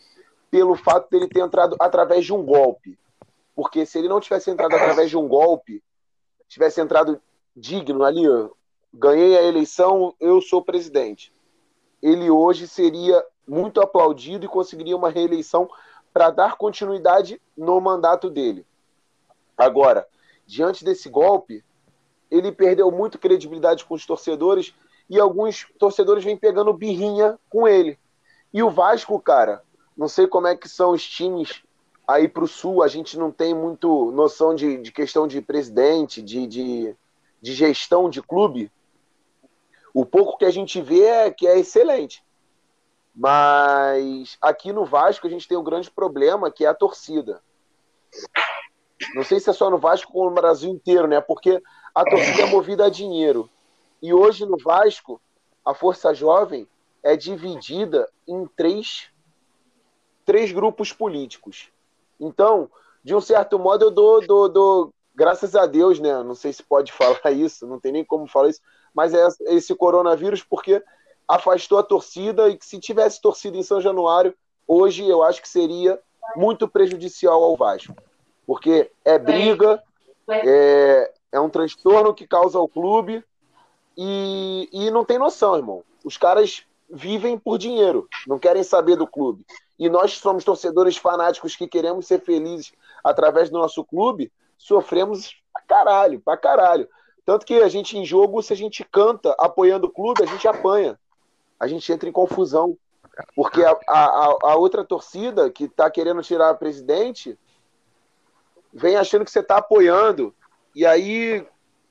pelo 0.50 0.75
fato 0.75 1.11
dele 1.11 1.29
ter 1.29 1.41
entrado 1.41 1.77
através 1.79 2.25
de 2.25 2.32
um 2.32 2.44
golpe. 2.44 2.99
Porque 3.55 3.85
se 3.85 3.99
ele 3.99 4.09
não 4.09 4.21
tivesse 4.21 4.50
entrado 4.50 4.75
através 4.75 5.11
de 5.11 5.17
um 5.17 5.29
golpe, 5.29 5.82
tivesse 6.49 6.81
entrado 6.81 7.21
digno 7.55 8.05
ali, 8.05 8.23
ganhei 8.93 9.37
a 9.37 9.43
eleição, 9.43 10.15
eu 10.19 10.41
sou 10.41 10.62
presidente. 10.62 11.32
Ele 12.03 12.31
hoje 12.31 12.67
seria 12.67 13.23
muito 13.47 13.81
aplaudido 13.81 14.44
e 14.44 14.49
conseguiria 14.49 14.97
uma 14.97 15.11
reeleição 15.11 15.69
para 16.12 16.31
dar 16.31 16.56
continuidade 16.56 17.41
no 17.56 17.81
mandato 17.81 18.31
dele. 18.31 18.67
Agora, 19.61 20.07
diante 20.47 20.85
desse 20.85 21.09
golpe, 21.11 21.62
ele 22.31 22.51
perdeu 22.51 22.91
muito 22.91 23.19
credibilidade 23.19 23.85
com 23.85 23.95
os 23.95 24.07
torcedores 24.07 24.75
e 25.09 25.21
alguns 25.21 25.67
torcedores 25.79 26.25
vêm 26.25 26.37
pegando 26.37 26.73
birrinha 26.73 27.39
com 27.51 27.69
ele. 27.69 27.99
E 28.55 28.62
o 28.62 28.71
Vasco, 28.71 29.21
cara, 29.21 29.62
não 29.97 30.09
sei 30.09 30.27
como 30.27 30.47
é 30.47 30.57
que 30.57 30.69
são 30.69 30.93
os 30.93 31.07
times 31.07 31.62
aí 32.09 32.27
pro 32.27 32.49
sul, 32.49 32.83
a 32.83 32.89
gente 32.89 33.19
não 33.19 33.31
tem 33.31 33.55
muito 33.55 34.11
noção 34.12 34.55
de, 34.55 34.79
de 34.79 34.91
questão 34.91 35.29
de 35.29 35.43
presidente, 35.43 36.23
de, 36.23 36.47
de, 36.47 36.97
de 37.41 37.53
gestão 37.53 38.09
de 38.09 38.23
clube. 38.23 38.73
O 39.93 40.06
pouco 40.06 40.39
que 40.39 40.45
a 40.45 40.51
gente 40.51 40.81
vê 40.81 41.03
é 41.03 41.31
que 41.31 41.47
é 41.47 41.59
excelente. 41.59 42.25
Mas 43.15 44.39
aqui 44.41 44.73
no 44.73 44.87
Vasco 44.87 45.27
a 45.27 45.31
gente 45.31 45.47
tem 45.47 45.59
um 45.59 45.65
grande 45.65 45.91
problema 45.91 46.51
que 46.51 46.65
é 46.65 46.69
a 46.69 46.75
torcida. 46.75 47.43
Não 49.14 49.25
sei 49.25 49.41
se 49.41 49.50
é 49.50 49.52
só 49.52 49.70
no 49.70 49.79
Vasco 49.79 50.11
ou 50.14 50.29
no 50.29 50.35
Brasil 50.35 50.70
inteiro, 50.70 51.06
né? 51.06 51.20
Porque 51.20 51.62
a 51.94 52.05
torcida 52.05 52.43
é 52.43 52.47
movida 52.47 52.87
a 52.87 52.91
dinheiro. 52.91 53.49
E 54.02 54.12
hoje 54.12 54.47
no 54.47 54.56
Vasco, 54.58 55.20
a 55.64 55.75
Força 55.75 56.14
Jovem 56.14 56.67
é 57.02 57.17
dividida 57.17 58.08
em 58.26 58.47
três, 58.56 59.08
três 60.25 60.52
grupos 60.52 60.93
políticos. 60.93 61.70
Então, 62.19 62.70
de 63.02 63.14
um 63.14 63.20
certo 63.20 63.58
modo, 63.58 63.87
eu 63.87 63.91
dou, 63.91 64.26
dou, 64.26 64.49
dou, 64.49 64.94
graças 65.14 65.56
a 65.56 65.67
Deus, 65.67 65.99
né? 65.99 66.23
Não 66.23 66.35
sei 66.35 66.53
se 66.53 66.62
pode 66.62 66.93
falar 66.93 67.32
isso, 67.32 67.67
não 67.67 67.81
tem 67.81 67.93
nem 67.93 68.05
como 68.05 68.26
falar 68.26 68.49
isso, 68.49 68.61
mas 68.94 69.14
é 69.14 69.26
esse 69.46 69.75
coronavírus, 69.75 70.43
porque 70.43 70.82
afastou 71.26 71.79
a 71.79 71.82
torcida 71.82 72.49
e 72.49 72.56
que 72.56 72.67
se 72.67 72.79
tivesse 72.79 73.20
torcida 73.20 73.56
em 73.56 73.62
São 73.62 73.81
Januário, 73.81 74.35
hoje 74.67 75.08
eu 75.08 75.23
acho 75.23 75.41
que 75.41 75.49
seria 75.49 75.99
muito 76.37 76.69
prejudicial 76.69 77.43
ao 77.43 77.56
Vasco. 77.56 77.94
Porque 78.50 78.91
é 79.05 79.17
briga, 79.17 79.81
é, 80.29 81.13
é 81.31 81.39
um 81.39 81.48
transtorno 81.48 82.13
que 82.13 82.27
causa 82.27 82.58
ao 82.58 82.67
clube 82.67 83.25
e, 83.96 84.69
e 84.72 84.91
não 84.91 85.05
tem 85.05 85.20
noção, 85.20 85.56
irmão. 85.56 85.84
Os 86.05 86.17
caras 86.17 86.65
vivem 86.91 87.39
por 87.39 87.58
dinheiro, 87.58 88.08
não 88.27 88.41
querem 88.41 88.65
saber 88.65 88.96
do 88.96 89.06
clube. 89.06 89.46
E 89.79 89.89
nós 89.89 90.15
somos 90.15 90.43
torcedores 90.43 90.96
fanáticos 90.96 91.55
que 91.55 91.69
queremos 91.69 92.08
ser 92.08 92.22
felizes 92.22 92.72
através 93.05 93.51
do 93.51 93.58
nosso 93.60 93.84
clube, 93.84 94.32
sofremos 94.58 95.41
pra 95.53 95.63
caralho, 95.63 96.19
pra 96.19 96.36
caralho. 96.36 96.89
Tanto 97.25 97.46
que 97.46 97.55
a 97.55 97.69
gente 97.69 97.96
em 97.96 98.05
jogo, 98.05 98.43
se 98.43 98.53
a 98.53 98.56
gente 98.56 98.82
canta 98.82 99.32
apoiando 99.39 99.86
o 99.86 99.93
clube, 99.93 100.25
a 100.25 100.27
gente 100.27 100.48
apanha. 100.48 100.98
A 101.60 101.69
gente 101.69 101.93
entra 101.93 102.08
em 102.08 102.13
confusão. 102.13 102.77
Porque 103.36 103.63
a, 103.63 103.79
a, 103.86 104.36
a 104.43 104.56
outra 104.56 104.84
torcida 104.84 105.48
que 105.51 105.69
tá 105.69 105.89
querendo 105.89 106.20
tirar 106.20 106.51
a 106.51 106.55
presidente 106.55 107.39
vem 108.72 108.96
achando 108.96 109.24
que 109.24 109.31
você 109.31 109.43
tá 109.43 109.56
apoiando. 109.58 110.34
E 110.74 110.86
aí, 110.86 111.46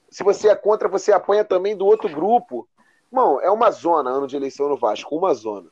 se 0.10 0.24
você 0.24 0.50
é 0.50 0.56
contra, 0.56 0.88
você 0.88 1.12
apanha 1.12 1.44
também 1.44 1.76
do 1.76 1.86
outro 1.86 2.10
grupo. 2.10 2.68
Irmão, 3.12 3.42
é 3.42 3.50
uma 3.50 3.72
zona 3.72 4.10
ano 4.10 4.28
de 4.28 4.36
eleição 4.36 4.70
no 4.70 4.78
Vasco, 4.78 5.16
uma 5.18 5.34
zona. 5.34 5.68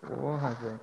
Porra, 0.00 0.50
velho. 0.60 0.80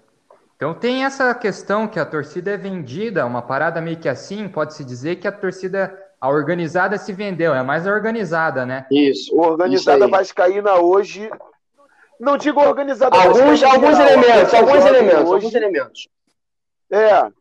Então 0.55 0.73
tem 0.75 1.03
essa 1.03 1.33
questão 1.33 1.87
que 1.87 1.99
a 1.99 2.05
torcida 2.05 2.51
é 2.51 2.57
vendida, 2.57 3.25
uma 3.25 3.41
parada 3.41 3.81
meio 3.81 3.97
que 3.99 4.07
assim, 4.07 4.47
pode-se 4.47 4.85
dizer 4.85 5.15
que 5.15 5.27
a 5.27 5.31
torcida, 5.31 5.97
a 6.19 6.29
organizada 6.29 6.99
se 6.99 7.11
vendeu, 7.11 7.53
é 7.55 7.57
a 7.57 7.63
mais 7.63 7.87
organizada, 7.87 8.63
né? 8.63 8.85
Isso. 8.91 9.35
Organizada 9.35 9.97
Isso 9.97 10.05
aí. 10.05 10.11
vascaína 10.11 10.75
hoje. 10.75 11.31
Não 12.19 12.37
digo 12.37 12.61
organizada 12.61 13.17
Alguns, 13.17 13.59
vascaína 13.59 13.73
alguns 13.73 13.99
elementos, 13.99 14.53
a 14.53 14.57
alguns 14.59 14.85
elementos, 14.85 15.21
hoje- 15.23 15.33
alguns 15.33 15.55
elementos. 15.55 16.09
É, 16.91 17.31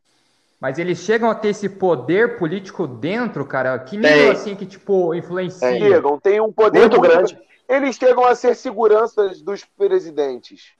Mas 0.60 0.78
eles 0.78 0.98
chegam 0.98 1.30
a 1.30 1.34
ter 1.34 1.48
esse 1.48 1.70
poder 1.70 2.38
político 2.38 2.86
dentro, 2.86 3.46
cara, 3.46 3.78
que 3.78 3.96
nível 3.96 4.10
Tem. 4.10 4.30
assim 4.30 4.54
que, 4.54 4.66
tipo, 4.66 5.14
influencia? 5.14 5.78
chegam, 5.78 6.20
tem 6.20 6.38
um 6.38 6.52
poder 6.52 6.80
Muito 6.80 7.00
grande. 7.00 7.38
Eles 7.66 7.96
chegam 7.96 8.24
a 8.26 8.34
ser 8.34 8.54
seguranças 8.54 9.40
dos 9.40 9.64
presidentes. 9.64 10.72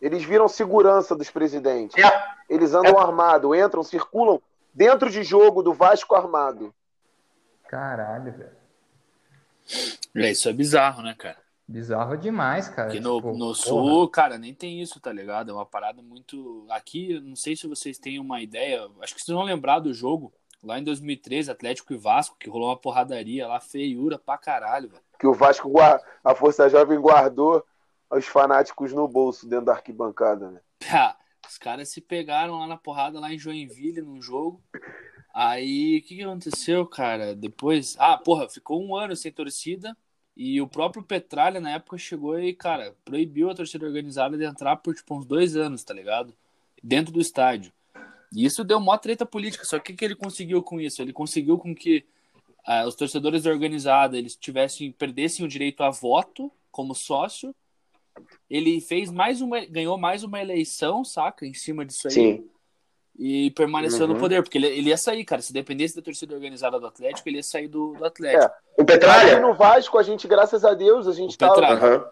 Eles 0.00 0.22
viram 0.22 0.46
segurança 0.46 1.16
dos 1.16 1.28
presidentes. 1.28 2.02
É. 2.02 2.24
Eles 2.48 2.72
andam 2.72 2.96
armados, 2.98 3.56
entram, 3.58 3.82
circulam 3.82 4.40
dentro 4.72 5.10
de 5.10 5.24
jogo 5.24 5.60
do 5.60 5.74
Vasco 5.74 6.14
armado. 6.14 6.72
Caralho, 7.66 8.32
velho. 8.32 8.58
É, 10.14 10.30
isso 10.30 10.48
é 10.48 10.52
bizarro, 10.52 11.02
né, 11.02 11.16
cara? 11.18 11.47
Bizarro 11.68 12.16
demais, 12.16 12.68
cara. 12.68 12.88
Porque 12.88 13.00
no, 13.00 13.16
Tipo, 13.16 13.36
no 13.36 13.54
sul, 13.54 14.08
cara, 14.08 14.38
nem 14.38 14.54
tem 14.54 14.80
isso, 14.80 14.98
tá 14.98 15.12
ligado? 15.12 15.50
É 15.50 15.54
uma 15.54 15.66
parada 15.66 16.00
muito. 16.00 16.66
Aqui, 16.70 17.12
eu 17.12 17.20
não 17.20 17.36
sei 17.36 17.54
se 17.54 17.66
vocês 17.66 17.98
têm 17.98 18.18
uma 18.18 18.40
ideia, 18.40 18.88
acho 19.02 19.14
que 19.14 19.20
vocês 19.20 19.36
vão 19.36 19.44
lembrar 19.44 19.78
do 19.78 19.92
jogo, 19.92 20.32
lá 20.62 20.78
em 20.78 20.84
2013, 20.84 21.50
Atlético 21.50 21.92
e 21.92 21.98
Vasco, 21.98 22.36
que 22.40 22.48
rolou 22.48 22.70
uma 22.70 22.80
porradaria 22.80 23.46
lá, 23.46 23.60
feiura 23.60 24.18
pra 24.18 24.38
caralho, 24.38 24.88
velho. 24.88 25.02
Que 25.18 25.26
o 25.26 25.34
Vasco, 25.34 25.70
a 26.24 26.34
Força 26.34 26.70
Jovem 26.70 26.98
guardou 26.98 27.62
os 28.10 28.24
fanáticos 28.24 28.92
no 28.94 29.06
bolso 29.06 29.46
dentro 29.46 29.66
da 29.66 29.72
arquibancada, 29.72 30.50
né? 30.50 30.60
Pá, 30.78 31.16
Os 31.48 31.56
caras 31.56 31.88
se 31.88 32.02
pegaram 32.02 32.58
lá 32.58 32.66
na 32.66 32.76
porrada, 32.76 33.18
lá 33.18 33.32
em 33.32 33.38
Joinville, 33.38 34.02
num 34.02 34.20
jogo. 34.20 34.62
Aí, 35.34 35.98
o 35.98 36.06
que, 36.06 36.16
que 36.16 36.22
aconteceu, 36.22 36.86
cara? 36.86 37.34
Depois. 37.34 37.96
Ah, 37.98 38.18
porra, 38.18 38.48
ficou 38.48 38.84
um 38.84 38.94
ano 38.94 39.16
sem 39.16 39.32
torcida. 39.32 39.96
E 40.38 40.60
o 40.60 40.68
próprio 40.68 41.02
Petralha, 41.02 41.60
na 41.60 41.72
época, 41.72 41.98
chegou 41.98 42.38
e, 42.38 42.54
cara, 42.54 42.94
proibiu 43.04 43.50
a 43.50 43.54
torcida 43.56 43.84
organizada 43.84 44.38
de 44.38 44.44
entrar 44.44 44.76
por, 44.76 44.94
tipo, 44.94 45.18
uns 45.18 45.26
dois 45.26 45.56
anos, 45.56 45.82
tá 45.82 45.92
ligado? 45.92 46.32
Dentro 46.80 47.12
do 47.12 47.20
estádio. 47.20 47.72
E 48.32 48.44
isso 48.44 48.62
deu 48.62 48.78
mó 48.78 48.96
treta 48.96 49.26
política. 49.26 49.64
Só 49.64 49.80
que 49.80 49.92
o 49.92 49.96
que 49.96 50.04
ele 50.04 50.14
conseguiu 50.14 50.62
com 50.62 50.80
isso? 50.80 51.02
Ele 51.02 51.12
conseguiu 51.12 51.58
com 51.58 51.74
que 51.74 52.06
ah, 52.64 52.86
os 52.86 52.94
torcedores 52.94 53.42
da 53.42 53.50
organizada 53.50 54.16
eles 54.16 54.36
tivessem, 54.36 54.92
perdessem 54.92 55.44
o 55.44 55.48
direito 55.48 55.82
a 55.82 55.90
voto 55.90 56.52
como 56.70 56.94
sócio. 56.94 57.52
Ele 58.48 58.80
fez 58.80 59.10
mais 59.10 59.40
uma, 59.40 59.64
ganhou 59.66 59.98
mais 59.98 60.22
uma 60.22 60.40
eleição, 60.40 61.04
saca? 61.04 61.44
Em 61.46 61.54
cima 61.54 61.84
disso 61.84 62.06
aí 62.06 62.14
Sim. 62.14 62.50
E 63.18 63.50
permaneceu 63.50 64.06
Uhum. 64.06 64.14
no 64.14 64.18
poder, 64.20 64.42
porque 64.42 64.56
ele, 64.58 64.68
ele 64.68 64.90
ia 64.90 64.96
sair, 64.96 65.24
cara. 65.24 65.42
Se 65.42 65.52
dependesse 65.52 65.96
da 65.96 66.02
torcida 66.02 66.34
organizada 66.34 66.78
do 66.78 66.86
Atlético, 66.86 67.28
ele 67.28 67.38
ia 67.38 67.42
sair 67.42 67.66
do, 67.66 67.94
do 67.94 68.04
Atlético. 68.04 68.44
É. 68.44 68.46
O 68.78 68.82
Aqui 68.82 68.84
Petralha? 68.84 69.40
no 69.40 69.54
Vasco, 69.54 69.98
a 69.98 70.02
gente, 70.04 70.28
graças 70.28 70.64
a 70.64 70.72
Deus, 70.72 71.08
a 71.08 71.12
gente 71.12 71.34
O 71.34 71.38
tá. 71.38 71.48
Petralha. 71.50 71.74
Aham. 71.74 72.04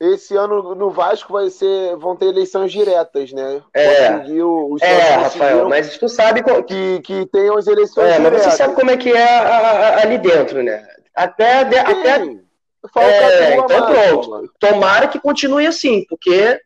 Esse 0.00 0.36
ano 0.36 0.76
no 0.76 0.90
Vasco 0.90 1.32
vai 1.32 1.50
ser, 1.50 1.96
vão 1.96 2.14
ter 2.14 2.26
eleições 2.26 2.70
diretas, 2.70 3.32
né? 3.32 3.60
É. 3.74 4.12
Conseguiu, 4.12 4.68
os 4.70 4.80
É, 4.80 5.14
Rafael, 5.16 5.68
mas 5.68 5.98
tu 5.98 6.08
sabe. 6.08 6.40
co- 6.40 6.62
que, 6.62 7.00
que 7.00 7.26
tenham 7.26 7.56
as 7.58 7.66
eleições 7.66 8.04
É, 8.06 8.18
mas 8.18 8.30
diretas. 8.30 8.42
você 8.52 8.56
sabe 8.58 8.74
como 8.76 8.92
é 8.92 8.96
que 8.96 9.10
é 9.10 9.22
a- 9.38 9.48
a- 9.48 10.02
ali 10.02 10.18
dentro, 10.18 10.62
né? 10.62 10.86
Até, 11.12 11.64
de- 11.64 11.76
até 11.78 12.10
É, 12.96 13.54
então 13.56 13.66
pronto. 13.66 14.52
tomara 14.60 15.08
que 15.08 15.18
continue 15.18 15.66
assim, 15.66 16.04
porque 16.08 16.60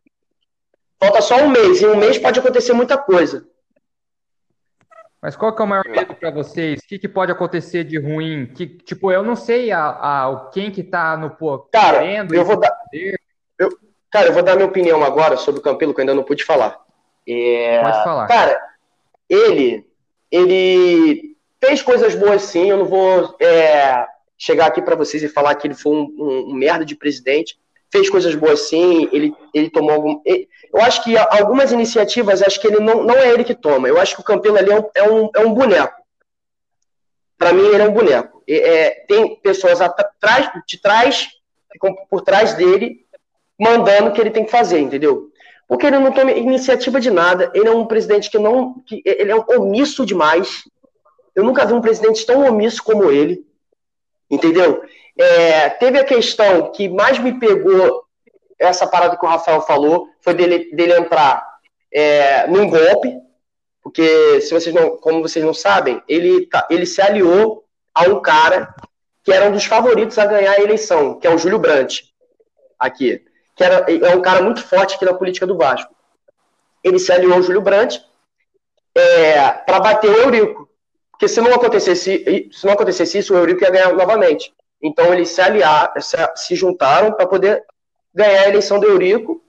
falta 1.03 1.21
só 1.21 1.37
um 1.37 1.49
mês. 1.49 1.83
Em 1.83 1.87
um 1.87 1.97
mês 1.97 2.19
pode 2.19 2.39
acontecer 2.39 2.73
muita 2.73 2.97
coisa. 2.99 3.47
Mas 5.21 5.37
qual 5.37 5.55
que 5.55 5.63
é 5.63 5.65
o 5.65 5.69
maior 5.69 5.89
medo 5.89 6.15
pra 6.15 6.31
vocês? 6.31 6.81
O 6.81 6.87
que, 6.89 6.99
que 6.99 7.09
pode 7.09 7.31
acontecer 7.31 7.85
de 7.85 7.99
ruim? 7.99 8.47
Que, 8.47 8.67
tipo, 8.67 9.11
eu 9.13 9.23
não 9.23 9.37
sei 9.37 9.71
a, 9.71 9.81
a, 9.85 10.29
o- 10.29 10.51
quem 10.51 10.71
que 10.71 10.83
tá 10.83 11.17
no 11.17 11.31
pô, 11.31 11.59
Cara, 11.73 12.01
querendo 12.01 12.35
eu 12.35 12.45
vou 12.45 12.59
dar, 12.59 12.71
poder. 12.73 13.17
cara, 14.11 14.27
eu 14.27 14.33
vou 14.33 14.43
dar 14.43 14.57
minha 14.57 14.67
opinião 14.67 15.03
agora 15.05 15.37
sobre 15.37 15.61
o 15.61 15.63
Campelo, 15.63 15.95
que 15.95 16.01
eu 16.01 16.03
ainda 16.03 16.15
não 16.15 16.25
pude 16.25 16.45
falar. 16.45 16.77
É, 17.29 17.81
Pode 17.83 18.03
falar. 18.03 18.27
Cara, 18.27 18.61
ele, 19.29 19.87
ele 20.29 21.37
fez 21.65 21.81
coisas 21.83 22.17
boas 22.17 22.43
sim. 22.43 22.69
Eu 22.71 22.79
não 22.79 22.85
vou 22.87 23.37
é, 23.41 24.05
chegar 24.37 24.67
aqui 24.67 24.83
pra 24.83 24.97
vocês 24.97 25.23
e 25.23 25.29
falar 25.29 25.55
que 25.55 25.69
ele 25.69 25.75
foi 25.75 25.93
um, 25.93 26.03
um- 26.19 26.51
um 26.51 26.55
merda 26.55 26.85
de 26.85 26.97
presidente. 26.97 27.57
Fez 27.93 28.11
coisas 28.11 28.35
boas 28.35 28.69
sim. 28.69 29.09
Ele, 29.13 29.33
ele 29.55 29.71
tomou 29.71 29.93
algum. 29.93 30.21
ele- 30.25 30.49
eu 30.73 30.81
acho 30.81 31.05
que 31.05 31.17
algumas 31.17 31.71
iniciativas, 31.71 32.43
acho 32.43 32.59
que 32.59 32.67
ele 32.67 32.81
não, 32.81 33.05
não 33.05 33.15
é 33.15 33.29
ele 33.31 33.45
que 33.45 33.55
toma. 33.55 33.89
Eu 33.89 34.01
acho 34.01 34.15
que 34.15 34.23
o 34.23 34.25
Campelo 34.25 34.57
ali 34.57 34.71
é 34.71 34.79
um, 34.79 34.91
é 34.95 35.03
um, 35.03 35.31
é 35.37 35.41
um 35.41 35.53
boneco. 35.53 36.01
Pra 37.37 37.53
mim, 37.53 37.67
ele 37.67 37.83
é 37.83 37.89
um 37.89 37.93
boneco. 37.93 38.43
É, 38.49 39.05
tem 39.07 39.37
pessoas 39.37 39.81
atrás, 39.81 40.51
de 40.67 40.81
trás, 40.81 41.29
por 42.09 42.23
trás 42.23 42.55
dele, 42.55 43.05
mandando 43.61 44.09
o 44.09 44.13
que 44.13 44.21
ele 44.21 44.31
tem 44.31 44.45
que 44.45 44.51
fazer, 44.51 44.79
entendeu? 44.79 45.31
Porque 45.69 45.87
ele 45.87 45.99
não 45.99 46.13
toma 46.13 46.33
iniciativa 46.33 47.01
de 47.01 47.11
nada. 47.11 47.51
Ele 47.55 47.69
é 47.69 47.71
um 47.71 47.87
presidente 47.87 48.31
que 48.31 48.39
não. 48.39 48.75
Que, 48.87 49.03
ele 49.05 49.31
é 49.31 49.37
um 49.37 49.45
omisso 49.59 50.07
demais. 50.07 50.63
Eu 51.35 51.45
nunca 51.45 51.67
vi 51.67 51.75
um 51.75 51.81
presidente 51.81 52.25
tão 52.25 52.47
omisso 52.47 52.83
como 52.83 53.11
ele. 53.11 53.45
Entendeu? 54.31 54.83
É, 55.19 55.69
teve 55.69 55.99
a 55.99 56.05
questão 56.05 56.73
que 56.73 56.89
mais 56.89 57.19
me 57.19 57.39
pegou 57.39 58.05
essa 58.59 58.87
parada 58.87 59.17
que 59.17 59.25
o 59.25 59.29
Rafael 59.29 59.61
falou, 59.61 60.09
foi 60.23 60.35
dele, 60.35 60.75
dele 60.75 60.95
entrar 60.95 61.47
é, 61.93 62.47
num 62.47 62.69
golpe. 62.69 63.21
Porque, 63.83 64.41
se 64.41 64.55
vocês 64.55 64.75
não, 64.75 64.97
como 64.97 65.23
vocês 65.23 65.45
não 65.45 65.53
sabem, 65.53 66.01
ele, 66.09 66.47
tá- 66.47 66.67
ele 66.71 66.87
se 66.87 67.03
aliou 67.03 67.65
a 67.93 68.05
um 68.05 68.23
cara 68.23 68.75
que 69.25 69.33
era 69.33 69.47
um 69.49 69.53
dos 69.53 69.65
favoritos 69.65 70.19
a 70.19 70.27
ganhar 70.27 70.53
a 70.53 70.61
eleição, 70.61 71.19
que 71.19 71.27
é 71.27 71.35
o 71.35 71.39
Júlio 71.39 71.59
Brandt, 71.59 72.13
aqui 72.79 73.25
que 73.55 73.63
era, 73.63 73.87
é 73.91 74.15
um 74.15 74.23
cara 74.23 74.43
muito 74.43 74.63
forte 74.63 74.95
aqui 74.95 75.05
na 75.05 75.15
política 75.15 75.47
do 75.47 75.57
Vasco. 75.57 75.95
Ele 76.83 76.99
se 76.99 77.13
aliou 77.13 77.35
ao 77.35 77.43
Júlio 77.43 77.61
Brandt 77.61 78.03
é, 78.95 79.51
para 79.51 79.81
bater 79.81 80.11
o 80.11 80.17
Eurico. 80.17 80.69
Porque 81.11 81.29
se 81.29 81.41
não, 81.41 81.55
acontecesse, 81.55 82.51
se 82.51 82.67
não 82.67 82.73
acontecesse 82.73 83.19
isso, 83.19 83.35
o 83.35 83.37
Eurico 83.37 83.63
ia 83.63 83.71
ganhar 83.71 83.93
novamente. 83.93 84.53
Então 84.83 85.13
eles 85.13 85.29
se 85.29 85.41
aliaram, 85.41 86.01
se, 86.01 86.17
se 86.35 86.57
juntaram 86.57 87.13
para 87.13 87.27
poder 87.27 87.63
ganhar 88.13 88.43
a 88.43 88.49
eleição 88.49 88.81
do 88.81 88.87
Eurico. 88.87 89.43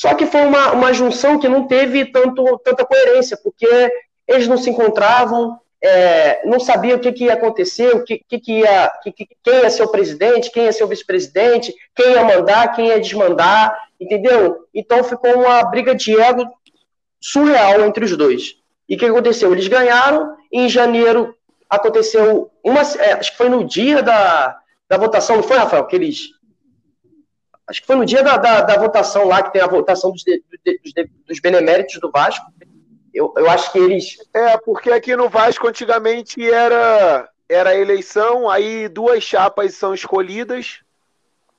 Só 0.00 0.14
que 0.14 0.24
foi 0.24 0.40
uma, 0.46 0.72
uma 0.72 0.94
junção 0.94 1.38
que 1.38 1.46
não 1.46 1.66
teve 1.66 2.06
tanto, 2.06 2.42
tanta 2.64 2.86
coerência, 2.86 3.36
porque 3.44 3.68
eles 4.26 4.48
não 4.48 4.56
se 4.56 4.70
encontravam, 4.70 5.58
é, 5.82 6.40
não 6.46 6.58
sabiam 6.58 6.96
o 6.96 7.00
que, 7.00 7.12
que 7.12 7.24
ia 7.24 7.34
acontecer, 7.34 7.94
o 7.94 8.02
que, 8.02 8.24
que, 8.26 8.38
que 8.40 8.52
ia, 8.60 8.90
que, 9.02 9.12
que- 9.12 9.28
quem 9.44 9.56
ia 9.60 9.68
ser 9.68 9.82
o 9.82 9.90
presidente, 9.90 10.50
quem 10.50 10.64
ia 10.64 10.72
ser 10.72 10.84
o 10.84 10.88
vice-presidente, 10.88 11.74
quem 11.94 12.12
ia 12.12 12.24
mandar, 12.24 12.72
quem 12.74 12.86
ia 12.86 12.98
desmandar, 12.98 13.76
entendeu? 14.00 14.64
Então 14.74 15.04
ficou 15.04 15.34
uma 15.34 15.62
briga 15.64 15.94
de 15.94 16.18
ego 16.18 16.44
surreal 17.20 17.82
entre 17.82 18.02
os 18.02 18.16
dois. 18.16 18.54
E 18.88 18.94
o 18.94 18.98
que 18.98 19.04
aconteceu? 19.04 19.52
Eles 19.52 19.68
ganharam, 19.68 20.34
e 20.50 20.62
em 20.62 20.68
janeiro 20.70 21.34
aconteceu 21.68 22.50
uma. 22.64 22.80
é, 22.80 23.12
acho 23.12 23.32
que 23.32 23.36
foi 23.36 23.50
no 23.50 23.64
dia 23.64 24.02
da, 24.02 24.56
da 24.88 24.96
votação, 24.96 25.36
não 25.36 25.42
foi, 25.42 25.58
Rafael? 25.58 25.86
Que 25.86 25.96
eles. 25.96 26.39
Acho 27.70 27.80
que 27.82 27.86
foi 27.86 27.94
no 27.94 28.04
dia 28.04 28.20
da, 28.22 28.36
da, 28.36 28.62
da 28.62 28.76
votação 28.76 29.24
lá, 29.28 29.42
que 29.44 29.52
tem 29.52 29.62
a 29.62 29.66
votação 29.68 30.10
dos, 30.10 30.24
de- 30.24 30.42
dos, 30.82 30.92
de- 30.92 31.10
dos 31.26 31.38
beneméritos 31.40 32.00
do 32.00 32.10
Vasco. 32.10 32.44
Eu, 33.14 33.32
eu 33.36 33.48
acho 33.48 33.70
que 33.70 33.78
eles. 33.78 34.16
É, 34.34 34.56
porque 34.58 34.90
aqui 34.90 35.14
no 35.14 35.28
Vasco 35.28 35.68
antigamente 35.68 36.42
era 36.50 37.28
era 37.48 37.74
eleição, 37.76 38.48
aí 38.50 38.88
duas 38.88 39.22
chapas 39.24 39.74
são 39.74 39.92
escolhidas, 39.94 40.80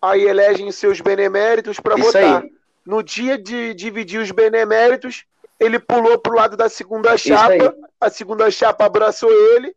aí 0.02 0.24
elegem 0.24 0.70
seus 0.72 1.00
beneméritos 1.02 1.80
para 1.80 1.96
votar. 1.98 2.44
aí. 2.44 2.52
No 2.86 3.02
dia 3.04 3.38
de 3.38 3.74
dividir 3.74 4.20
os 4.22 4.32
beneméritos, 4.32 5.24
ele 5.60 5.80
pulou 5.80 6.18
pro 6.18 6.34
lado 6.36 6.58
da 6.58 6.68
segunda 6.70 7.16
chapa, 7.18 7.76
a 8.00 8.10
segunda 8.10 8.50
chapa 8.52 8.86
abraçou 8.86 9.30
ele 9.32 9.74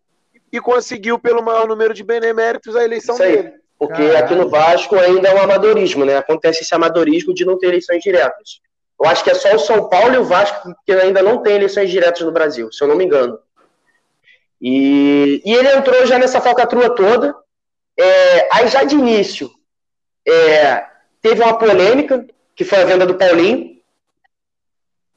e 0.53 0.61
conseguiu 0.61 1.19
pelo 1.19 1.43
maior 1.43 1.67
número 1.69 1.93
de 1.93 2.03
beneméritos 2.05 2.75
a 2.77 2.85
eleição 2.85 3.17
dele. 3.37 3.53
Porque 3.79 4.03
Caralho. 4.03 4.19
aqui 4.19 4.35
no 4.35 4.49
Vasco 4.49 4.97
ainda 4.97 5.29
é 5.29 5.35
um 5.35 5.43
amadorismo, 5.43 6.05
né? 6.05 6.17
Acontece 6.17 6.63
esse 6.63 6.75
amadorismo 6.75 7.35
de 7.35 7.45
não 7.45 7.59
ter 7.59 7.69
eleições 7.69 8.03
diretas. 8.03 8.61
Eu 9.01 9.07
acho 9.07 9.25
que 9.25 9.31
é 9.31 9.35
só 9.35 9.55
o 9.55 9.59
São 9.59 9.89
Paulo 9.89 10.15
e 10.15 10.19
o 10.19 10.25
Vasco 10.25 10.73
que 10.87 10.93
ainda 10.93 11.23
não 11.23 11.43
tem 11.43 11.57
eleições 11.57 11.91
diretas 11.91 12.23
no 12.23 12.33
Brasil, 12.33 12.71
se 12.73 12.83
eu 12.83 12.89
não 12.89 12.97
me 12.97 13.05
engano. 13.05 13.39
E, 14.61 15.43
e 15.45 15.53
ele 15.53 15.69
entrou 15.69 16.07
já 16.07 16.19
nessa 16.19 16.41
falcatrua 16.41 16.95
toda. 16.95 17.35
É, 17.99 18.49
aí 18.53 18.69
já 18.69 18.83
de 18.85 18.95
início 18.95 19.51
é, 20.27 20.85
teve 21.21 21.43
uma 21.43 21.59
polêmica, 21.59 22.27
que 22.57 22.65
foi 22.65 22.81
a 22.81 22.85
venda 22.85 23.05
do 23.05 23.17
Paulinho. 23.17 23.75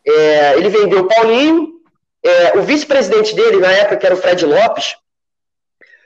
É, 0.06 0.58
ele 0.58 0.70
vendeu 0.70 1.00
o 1.02 1.08
Paulinho. 1.08 1.78
É, 2.24 2.58
o 2.58 2.64
vice-presidente 2.64 3.36
dele, 3.36 3.58
na 3.58 3.72
época, 3.72 3.98
que 3.98 4.06
era 4.06 4.16
o 4.16 4.18
Fred 4.18 4.46
Lopes, 4.46 4.98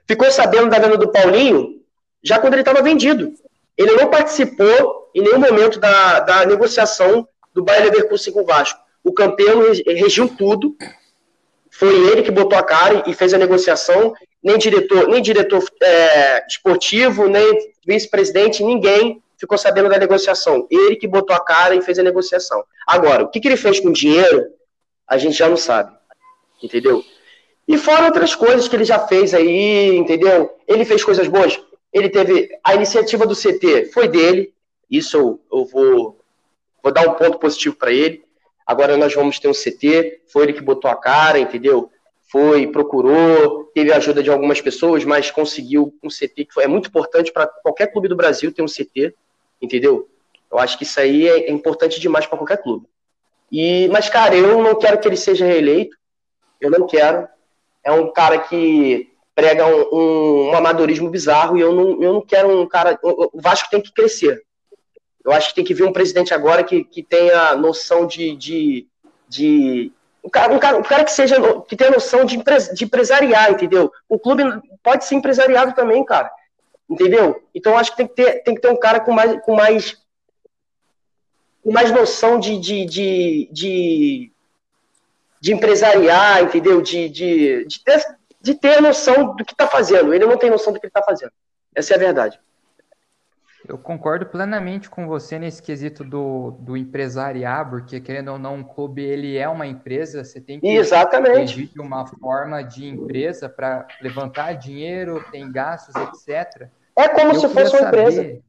ficou 0.06 0.30
sabendo 0.30 0.70
da 0.70 0.78
venda 0.78 0.98
do 0.98 1.12
Paulinho 1.12 1.81
já 2.24 2.40
quando 2.40 2.54
ele 2.54 2.62
estava 2.62 2.82
vendido. 2.82 3.34
Ele 3.78 3.94
não 3.96 4.10
participou 4.10 5.10
em 5.16 5.22
nenhum 5.22 5.40
momento 5.40 5.80
da, 5.80 6.20
da 6.20 6.46
negociação 6.46 7.28
do 7.54 7.64
Bayer 7.64 7.86
Leverkusen 7.86 8.34
com 8.34 8.42
o 8.42 8.46
Vasco. 8.46 8.80
O 9.04 9.12
Campelo 9.12 9.72
re- 9.72 9.84
regiu 9.94 10.28
tudo. 10.28 10.76
Foi 11.70 11.94
ele 12.10 12.22
que 12.22 12.32
botou 12.32 12.58
a 12.58 12.64
cara 12.64 13.04
e 13.08 13.14
fez 13.14 13.34
a 13.34 13.38
negociação. 13.38 14.14
Nem 14.44 14.58
diretor, 14.58 15.08
nem 15.08 15.22
diretor 15.22 15.64
é, 15.82 16.46
esportivo, 16.48 17.28
nem 17.28 17.72
vice-presidente, 17.86 18.64
ninguém 18.64 19.22
ficou 19.38 19.58
sabendo 19.58 19.90
da 19.90 19.98
negociação. 19.98 20.68
Ele 20.70 20.96
que 20.96 21.08
botou 21.08 21.36
a 21.36 21.44
cara 21.44 21.76
e 21.76 21.82
fez 21.82 21.98
a 21.98 22.04
negociação. 22.04 22.64
Agora, 22.88 23.24
o 23.24 23.28
que, 23.30 23.40
que 23.40 23.48
ele 23.48 23.58
fez 23.58 23.80
com 23.80 23.90
o 23.90 23.94
dinheiro, 23.94 24.46
a 25.08 25.18
gente 25.18 25.36
já 25.36 25.50
não 25.50 25.58
sabe. 25.58 25.92
Entendeu? 26.62 27.04
E 27.68 27.78
fora 27.78 28.06
outras 28.06 28.36
coisas 28.36 28.68
que 28.68 28.76
ele 28.76 28.84
já 28.84 29.00
fez 29.00 29.34
aí, 29.34 29.96
entendeu? 29.96 30.52
Ele 30.68 30.86
fez 30.86 31.04
coisas 31.04 31.28
boas. 31.28 31.60
Ele 31.94 32.10
teve. 32.10 32.50
A 32.64 32.76
iniciativa 32.76 33.26
do 33.26 33.36
CT 33.36 33.92
foi 33.94 34.08
dele. 34.08 34.54
Isso 34.90 35.18
eu, 35.18 35.42
eu 35.52 35.66
vou, 35.66 36.20
vou 36.84 36.92
dar 36.92 37.08
um 37.08 37.14
ponto 37.14 37.38
positivo 37.38 37.76
para 37.76 37.92
ele. 37.92 38.24
Agora 38.66 38.98
nós 38.98 39.14
vamos 39.14 39.40
ter 39.40 39.48
um 39.48 39.54
CT. 39.54 40.22
Foi 40.28 40.44
ele 40.44 40.54
que 40.54 40.62
botou 40.62 40.90
a 40.90 40.96
cara, 40.96 41.40
entendeu? 41.40 41.92
foi, 42.32 42.66
procurou, 42.66 43.66
teve 43.74 43.92
a 43.92 43.98
ajuda 43.98 44.24
de 44.24 44.30
algumas 44.30 44.62
pessoas, 44.62 45.04
mas 45.04 45.30
conseguiu 45.30 45.94
um 46.02 46.08
CT 46.08 46.46
que 46.46 46.54
foi, 46.54 46.64
é 46.64 46.68
muito 46.68 46.88
importante 46.88 47.30
para 47.30 47.46
qualquer 47.46 47.88
clube 47.88 48.08
do 48.08 48.16
Brasil 48.16 48.54
ter 48.54 48.62
um 48.62 48.68
CT, 48.68 49.14
entendeu? 49.62 50.08
Eu 50.50 50.58
acho 50.58 50.78
que 50.78 50.86
isso 50.86 50.98
aí 50.98 51.28
é, 51.28 51.50
é 51.50 51.52
importante 51.52 52.00
demais 52.00 52.26
para 52.26 52.38
qualquer 52.38 52.62
clube. 52.62 52.88
E, 53.52 53.90
mas, 53.90 54.08
cara, 54.08 54.34
eu 54.34 54.64
não 54.64 54.80
quero 54.80 54.98
que 55.00 55.10
ele 55.10 55.18
seja 55.18 55.46
reeleito. 55.46 55.98
Eu 56.60 56.72
não 56.72 56.88
quero. 56.88 57.28
É 57.84 57.92
um 57.92 58.10
cara 58.14 58.40
que 58.40 59.11
prega 59.42 59.66
um, 59.66 59.88
um, 59.92 60.50
um 60.50 60.56
amadorismo 60.56 61.10
bizarro 61.10 61.58
e 61.58 61.62
eu 61.62 61.74
não, 61.74 62.04
eu 62.04 62.14
não 62.14 62.22
quero 62.22 62.62
um 62.62 62.68
cara. 62.68 63.00
O 63.02 63.42
Vasco 63.42 63.72
tem 63.72 63.82
que 63.82 63.92
crescer. 63.92 64.44
Eu 65.26 65.32
acho 65.32 65.50
que 65.50 65.56
tem 65.56 65.64
que 65.66 65.74
vir 65.74 65.84
um 65.84 65.92
presidente 65.92 66.32
agora 66.32 66.64
que, 66.64 66.84
que 66.84 67.02
tenha 67.02 67.56
noção 67.56 68.06
de, 68.06 68.36
de, 68.36 68.88
de 69.28 69.92
um 70.24 70.30
cara, 70.30 70.54
um 70.54 70.60
cara, 70.60 70.78
um 70.78 70.84
cara 70.84 71.04
que 71.04 71.12
seja 71.12 71.38
que 71.64 71.76
tenha 71.76 71.90
noção 71.90 72.24
de, 72.24 72.38
de 72.74 72.86
empresariar, 72.86 73.52
entendeu? 73.52 73.92
O 74.08 74.20
clube 74.20 74.44
pode 74.84 75.06
ser 75.06 75.16
empresariado 75.16 75.74
também, 75.74 76.06
cara. 76.06 76.30
Entendeu? 76.88 77.42
Então 77.56 77.76
acho 77.76 77.92
que 77.92 77.98
tem 77.98 78.08
que 78.08 78.14
ter, 78.14 78.44
tem 78.44 78.54
que 78.54 78.62
ter 78.62 78.70
um 78.70 78.80
cara 78.80 79.00
com 79.00 79.12
mais, 79.12 79.42
com 79.42 79.56
mais, 79.56 79.98
com 81.64 81.72
mais 81.72 81.92
noção 81.92 82.40
de, 82.40 82.60
de, 82.60 82.86
de, 82.86 83.50
de, 83.52 84.32
de 85.40 85.54
empresariar, 85.54 86.44
entendeu? 86.44 86.80
De, 86.80 87.10
de, 87.10 87.66
de, 87.66 87.84
de 88.42 88.56
ter 88.56 88.82
noção 88.82 89.36
do 89.36 89.46
que 89.46 89.54
está 89.54 89.68
fazendo. 89.68 90.14
Ele 90.14 90.26
não 90.26 90.38
tem 90.38 90.50
noção 90.50 90.74
do 90.74 90.80
que 90.80 90.86
ele 90.86 90.90
está 90.90 91.04
fazendo. 91.04 91.32
Essa 91.76 91.94
é 91.94 91.96
a 91.96 92.00
verdade. 92.00 92.40
Eu 93.68 93.78
concordo 93.78 94.26
plenamente 94.26 94.90
com 94.90 95.08
você 95.08 95.38
nesse 95.38 95.62
quesito 95.62 96.04
do, 96.04 96.52
do 96.60 96.76
empresariar, 96.76 97.70
porque 97.70 98.02
querendo 98.02 98.32
ou 98.32 98.40
não, 98.40 98.56
um 98.56 98.64
clube 98.64 99.04
ele 99.04 99.38
é 99.38 99.48
uma 99.48 99.68
empresa, 99.68 100.24
você 100.24 100.42
tem 100.42 100.60
que 100.60 100.68
Exatamente. 100.68 101.68
de 101.68 101.80
uma 101.80 102.08
forma 102.08 102.64
de 102.64 102.88
empresa 102.88 103.48
para 103.48 103.88
levantar 104.02 104.54
dinheiro, 104.54 105.24
tem 105.32 105.52
gastos, 105.52 105.94
etc. 105.96 106.70
É 106.96 107.08
como 107.10 107.32
Eu 107.32 107.36
se 107.36 107.48
fosse 107.50 107.76
uma 107.76 107.84
saber... 107.84 108.02
empresa. 108.02 108.42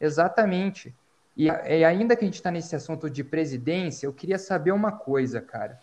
Exatamente. 0.00 0.94
E, 1.36 1.46
e 1.46 1.84
ainda 1.84 2.16
que 2.16 2.24
a 2.24 2.26
gente 2.26 2.34
está 2.34 2.50
nesse 2.50 2.74
assunto 2.74 3.08
de 3.08 3.22
presidência, 3.22 4.06
eu 4.06 4.12
queria 4.14 4.38
saber 4.38 4.72
uma 4.72 4.92
coisa, 4.92 5.42
cara. 5.42 5.78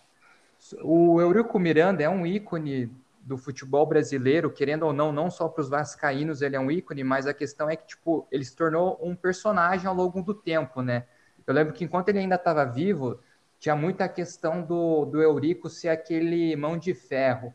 O 0.81 1.21
Eurico 1.21 1.59
Miranda 1.59 2.03
é 2.03 2.09
um 2.09 2.25
ícone 2.25 2.91
do 3.21 3.37
futebol 3.37 3.85
brasileiro, 3.85 4.49
querendo 4.51 4.83
ou 4.83 4.93
não, 4.93 5.11
não 5.11 5.29
só 5.29 5.49
para 5.49 5.61
os 5.61 5.69
vascaínos 5.69 6.41
ele 6.41 6.55
é 6.55 6.59
um 6.59 6.71
ícone, 6.71 7.03
mas 7.03 7.27
a 7.27 7.33
questão 7.33 7.69
é 7.69 7.75
que 7.75 7.85
tipo 7.85 8.25
ele 8.31 8.43
se 8.45 8.55
tornou 8.55 8.97
um 9.01 9.15
personagem 9.15 9.85
ao 9.85 9.93
longo 9.93 10.21
do 10.21 10.33
tempo, 10.33 10.81
né? 10.81 11.05
Eu 11.45 11.53
lembro 11.53 11.73
que 11.73 11.83
enquanto 11.83 12.09
ele 12.09 12.19
ainda 12.19 12.35
estava 12.35 12.65
vivo, 12.65 13.19
tinha 13.59 13.75
muita 13.75 14.07
questão 14.07 14.61
do, 14.61 15.05
do 15.05 15.21
Eurico 15.21 15.69
ser 15.69 15.89
aquele 15.89 16.55
mão 16.55 16.77
de 16.77 16.93
ferro. 16.93 17.53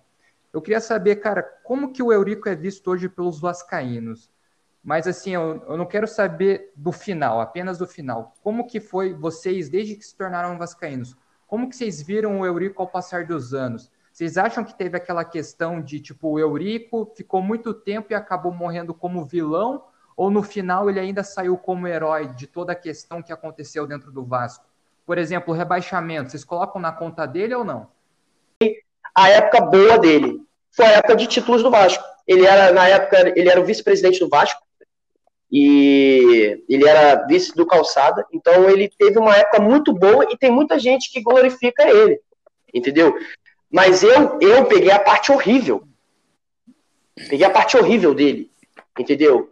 Eu 0.53 0.61
queria 0.61 0.81
saber, 0.81 1.17
cara, 1.17 1.43
como 1.43 1.93
que 1.93 2.03
o 2.03 2.13
Eurico 2.13 2.49
é 2.49 2.55
visto 2.55 2.91
hoje 2.91 3.09
pelos 3.09 3.41
vascaínos? 3.41 4.31
Mas 4.83 5.07
assim, 5.07 5.31
eu, 5.31 5.63
eu 5.69 5.77
não 5.77 5.87
quero 5.87 6.09
saber 6.09 6.73
do 6.75 6.93
final, 6.93 7.41
apenas 7.41 7.79
do 7.79 7.87
final. 7.87 8.35
Como 8.43 8.67
que 8.67 8.81
foi 8.81 9.15
vocês, 9.15 9.69
desde 9.69 9.95
que 9.95 10.05
se 10.05 10.17
tornaram 10.17 10.59
vascaínos? 10.59 11.17
Como 11.53 11.69
que 11.69 11.77
vocês 11.77 12.01
viram 12.01 12.41
o 12.41 12.47
Eurico 12.47 12.81
ao 12.81 12.89
passar 12.89 13.27
dos 13.27 13.53
anos? 13.53 13.93
Vocês 14.11 14.39
acham 14.39 14.65
que 14.65 14.73
teve 14.75 14.97
aquela 14.97 15.23
questão 15.23 15.83
de, 15.83 16.01
tipo, 16.01 16.31
o 16.31 16.39
Eurico 16.39 17.13
ficou 17.15 17.43
muito 17.43 17.75
tempo 17.75 18.11
e 18.11 18.15
acabou 18.15 18.51
morrendo 18.51 18.95
como 18.95 19.27
vilão? 19.27 19.85
Ou 20.17 20.31
no 20.31 20.43
final 20.43 20.89
ele 20.89 20.99
ainda 20.99 21.23
saiu 21.23 21.59
como 21.59 21.87
herói 21.87 22.29
de 22.29 22.47
toda 22.47 22.73
a 22.73 22.75
questão 22.75 23.23
que 23.23 23.35
aconteceu 23.35 23.87
dentro 23.87 24.11
do 24.11 24.25
Vasco? 24.25 24.65
Por 25.05 25.19
exemplo, 25.19 25.53
o 25.53 25.55
rebaixamento, 25.55 26.31
vocês 26.31 26.43
colocam 26.43 26.81
na 26.81 26.91
conta 26.91 27.27
dele 27.27 27.55
ou 27.55 27.65
não? 27.65 27.89
A 29.15 29.29
época 29.29 29.61
boa 29.61 29.99
dele 29.99 30.41
foi 30.71 30.87
a 30.87 30.93
época 30.93 31.17
de 31.17 31.27
títulos 31.27 31.63
do 31.63 31.71
Vasco. 31.71 32.03
Ele 32.27 32.47
era, 32.47 32.73
na 32.73 32.89
época, 32.89 33.39
ele 33.39 33.51
era 33.51 33.61
o 33.61 33.67
vice-presidente 33.67 34.21
do 34.21 34.29
Vasco 34.31 34.62
e 35.53 36.65
ele 36.67 36.89
era 36.89 37.27
vice 37.27 37.55
do 37.55 37.67
Calçada, 37.67 38.27
então 38.33 38.71
ele 38.71 38.89
teve 38.89 39.19
uma 39.19 39.37
época 39.37 39.61
muito 39.61 39.93
boa 39.93 40.27
e 40.31 40.39
tem 40.39 40.51
muita 40.51 40.79
gente 40.79 41.13
que 41.13 41.21
glorifica 41.21 41.87
ele, 41.87 42.19
entendeu? 42.73 43.15
Mas 43.71 44.03
eu, 44.03 44.39
eu 44.41 44.65
peguei 44.65 44.91
a 44.91 44.99
parte 44.99 45.31
horrível. 45.31 45.83
Peguei 47.29 47.45
a 47.45 47.51
parte 47.51 47.77
horrível 47.77 48.15
dele. 48.15 48.51
Entendeu? 48.99 49.51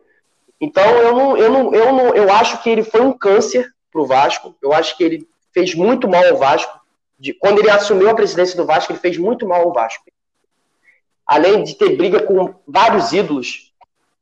Então 0.59 0.85
eu 0.85 1.15
não, 1.15 1.37
eu 1.37 1.51
não, 1.51 1.75
eu 1.75 1.93
não, 1.93 2.15
eu 2.15 2.33
acho 2.33 2.63
que 2.63 2.69
ele 2.69 2.83
foi 2.83 3.01
um 3.01 3.17
câncer 3.17 3.71
pro 3.91 4.07
Vasco. 4.07 4.55
Eu 4.63 4.73
acho 4.73 4.97
que 4.97 5.05
ele 5.05 5.29
fez 5.53 5.75
muito 5.75 6.09
mal 6.09 6.25
ao 6.27 6.37
Vasco. 6.37 6.81
De, 7.19 7.35
quando 7.35 7.59
ele 7.59 7.71
assumiu 7.71 8.09
a 8.09 8.15
presidência 8.15 8.57
do 8.57 8.67
Vasco, 8.67 8.93
ele 8.93 8.99
fez 8.99 9.19
muito 9.19 9.47
mal 9.47 9.63
ao 9.63 9.73
Vasco. 9.73 10.05
Além 11.27 11.63
de 11.63 11.75
ter 11.75 11.97
briga 11.97 12.23
com 12.23 12.55
vários 12.67 13.13
ídolos 13.13 13.70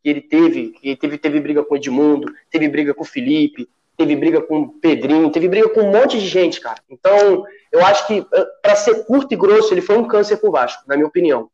que 0.02 0.08
ele 0.08 0.20
teve, 0.20 0.74
ele 0.82 0.96
teve, 0.96 1.18
teve 1.18 1.40
briga 1.40 1.64
com 1.64 1.74
o 1.74 1.76
Edmundo, 1.76 2.32
teve 2.50 2.68
briga 2.68 2.94
com 2.94 3.02
o 3.02 3.06
Felipe, 3.06 3.68
teve 3.96 4.14
briga 4.14 4.40
com 4.40 4.60
o 4.60 4.68
Pedrinho, 4.68 5.30
teve 5.30 5.48
briga 5.48 5.68
com 5.68 5.80
um 5.80 5.90
monte 5.90 6.18
de 6.18 6.26
gente, 6.26 6.60
cara. 6.60 6.80
Então, 6.88 7.44
eu 7.72 7.84
acho 7.84 8.06
que, 8.06 8.24
eh, 8.32 8.46
para 8.62 8.76
ser 8.76 9.04
curto 9.04 9.34
e 9.34 9.36
grosso, 9.36 9.74
ele 9.74 9.80
foi 9.80 9.98
um 9.98 10.06
câncer 10.06 10.36
pro 10.36 10.52
Vasco, 10.52 10.84
na 10.86 10.94
minha 10.94 11.08
opinião. 11.08 11.50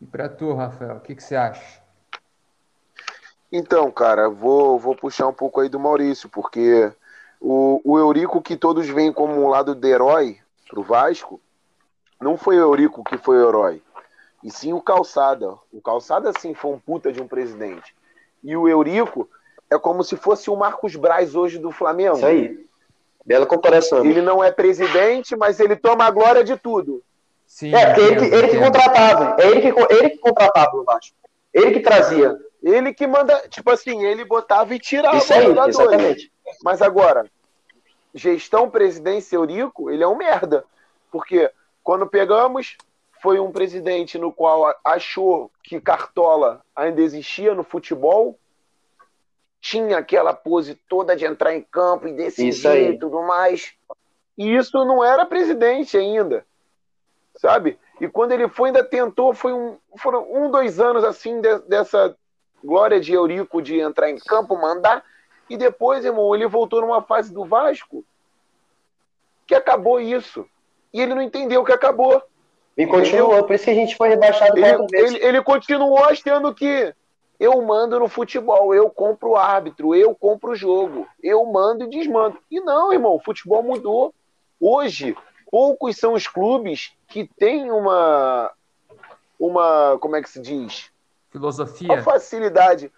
E 0.00 0.06
para 0.06 0.28
tu, 0.28 0.52
Rafael, 0.52 0.96
o 0.96 1.00
que, 1.00 1.14
que 1.14 1.22
você 1.22 1.34
acha? 1.34 1.82
Então, 3.50 3.90
cara, 3.90 4.28
vou, 4.28 4.78
vou 4.78 4.94
puxar 4.94 5.26
um 5.26 5.32
pouco 5.32 5.60
aí 5.60 5.68
do 5.70 5.80
Maurício, 5.80 6.28
porque 6.28 6.92
o, 7.40 7.80
o 7.82 7.98
Eurico, 7.98 8.42
que 8.42 8.56
todos 8.56 8.86
veem 8.88 9.12
como 9.12 9.32
um 9.32 9.48
lado 9.48 9.74
de 9.74 9.88
herói 9.88 10.38
pro 10.68 10.82
Vasco, 10.82 11.40
não 12.20 12.36
foi 12.36 12.56
o 12.56 12.60
Eurico 12.60 13.04
que 13.04 13.18
foi 13.18 13.36
o 13.38 13.48
herói. 13.48 13.82
E 14.42 14.50
sim 14.50 14.72
o 14.72 14.80
Calçada. 14.80 15.54
O 15.72 15.80
Calçada, 15.80 16.32
sim, 16.38 16.54
foi 16.54 16.72
um 16.72 16.78
puta 16.78 17.12
de 17.12 17.22
um 17.22 17.26
presidente. 17.26 17.94
E 18.42 18.56
o 18.56 18.68
Eurico 18.68 19.28
é 19.70 19.78
como 19.78 20.04
se 20.04 20.16
fosse 20.16 20.50
o 20.50 20.56
Marcos 20.56 20.94
Braz 20.96 21.34
hoje 21.34 21.58
do 21.58 21.70
Flamengo. 21.70 22.16
Isso 22.16 22.26
aí. 22.26 22.66
Bela 23.24 23.46
comparação. 23.46 24.04
Ele 24.04 24.20
não 24.20 24.44
é 24.44 24.52
presidente, 24.52 25.34
mas 25.34 25.58
ele 25.58 25.76
toma 25.76 26.04
a 26.04 26.10
glória 26.10 26.44
de 26.44 26.56
tudo. 26.56 27.02
Sim, 27.46 27.74
é, 27.74 27.86
porque 27.86 28.00
ele, 28.00 28.16
que, 28.16 28.34
ele 28.34 28.48
que 28.48 28.58
contratava. 28.58 29.36
É 29.40 29.46
ele 29.46 29.60
que, 29.60 29.94
ele 29.94 30.10
que 30.10 30.18
contratava 30.18 30.76
o 30.76 30.84
Vasco. 30.84 31.16
Ele 31.52 31.70
que 31.70 31.80
trazia. 31.80 32.36
Ele 32.62 32.92
que 32.92 33.06
manda, 33.06 33.46
tipo 33.48 33.70
assim, 33.70 34.04
ele 34.04 34.24
botava 34.24 34.74
e 34.74 34.78
tirava 34.78 35.16
Isso 35.16 35.32
aí, 35.32 35.46
exatamente. 35.46 36.32
Mas 36.62 36.82
agora, 36.82 37.26
gestão 38.14 38.68
presidência 38.68 39.36
Eurico, 39.36 39.90
ele 39.90 40.02
é 40.02 40.08
um 40.08 40.16
merda. 40.16 40.64
Porque 41.10 41.50
quando 41.84 42.06
pegamos, 42.06 42.78
foi 43.22 43.38
um 43.38 43.52
presidente 43.52 44.18
no 44.18 44.32
qual 44.32 44.74
achou 44.82 45.50
que 45.62 45.80
Cartola 45.80 46.64
ainda 46.74 47.02
existia 47.02 47.54
no 47.54 47.62
futebol, 47.62 48.38
tinha 49.60 49.98
aquela 49.98 50.34
pose 50.34 50.74
toda 50.88 51.14
de 51.14 51.24
entrar 51.24 51.54
em 51.54 51.62
campo 51.62 52.08
e 52.08 52.12
decidir 52.12 52.94
e 52.94 52.98
tudo 52.98 53.22
mais. 53.22 53.74
E 54.36 54.56
isso 54.56 54.84
não 54.84 55.04
era 55.04 55.26
presidente 55.26 55.96
ainda, 55.96 56.44
sabe? 57.36 57.78
E 58.00 58.08
quando 58.08 58.32
ele 58.32 58.48
foi, 58.48 58.70
ainda 58.70 58.82
tentou, 58.82 59.32
foi 59.32 59.52
um, 59.52 59.78
foram 59.96 60.26
um, 60.30 60.50
dois 60.50 60.80
anos 60.80 61.04
assim 61.04 61.40
de, 61.40 61.58
dessa 61.60 62.16
glória 62.62 62.98
de 62.98 63.12
Eurico 63.12 63.62
de 63.62 63.78
entrar 63.78 64.10
em 64.10 64.18
campo, 64.18 64.56
mandar, 64.56 65.04
e 65.48 65.56
depois, 65.56 66.04
irmão, 66.04 66.34
ele 66.34 66.46
voltou 66.46 66.80
numa 66.80 67.02
fase 67.02 67.32
do 67.32 67.44
Vasco 67.44 68.04
que 69.46 69.54
acabou 69.54 70.00
isso. 70.00 70.48
E 70.94 71.00
ele 71.00 71.14
não 71.14 71.20
entendeu 71.20 71.64
que 71.64 71.72
acabou. 71.72 72.22
E 72.76 72.86
continuou, 72.86 73.42
por 73.44 73.54
isso 73.54 73.64
que 73.64 73.70
a 73.70 73.74
gente 73.74 73.96
foi 73.96 74.08
rebaixado 74.08 74.56
ele, 74.56 74.86
ele, 74.92 75.24
ele, 75.24 75.42
continuou 75.42 76.04
achando 76.04 76.54
que 76.54 76.94
eu 77.38 77.60
mando 77.62 77.98
no 77.98 78.08
futebol, 78.08 78.74
eu 78.74 78.88
compro 78.88 79.30
o 79.30 79.36
árbitro, 79.36 79.94
eu 79.94 80.14
compro 80.14 80.52
o 80.52 80.56
jogo, 80.56 81.06
eu 81.22 81.44
mando 81.46 81.84
e 81.84 81.90
desmando. 81.90 82.38
E 82.50 82.60
não, 82.60 82.92
irmão, 82.92 83.14
o 83.14 83.20
futebol 83.20 83.62
mudou. 83.62 84.14
Hoje, 84.60 85.16
poucos 85.50 85.96
são 85.96 86.14
os 86.14 86.28
clubes 86.28 86.92
que 87.08 87.28
têm 87.38 87.70
uma. 87.70 88.52
Uma. 89.38 89.98
Como 90.00 90.16
é 90.16 90.22
que 90.22 90.30
se 90.30 90.40
diz? 90.40 90.90
Filosofia. 91.30 91.92
Uma 91.92 92.02
facilidade 92.02 92.90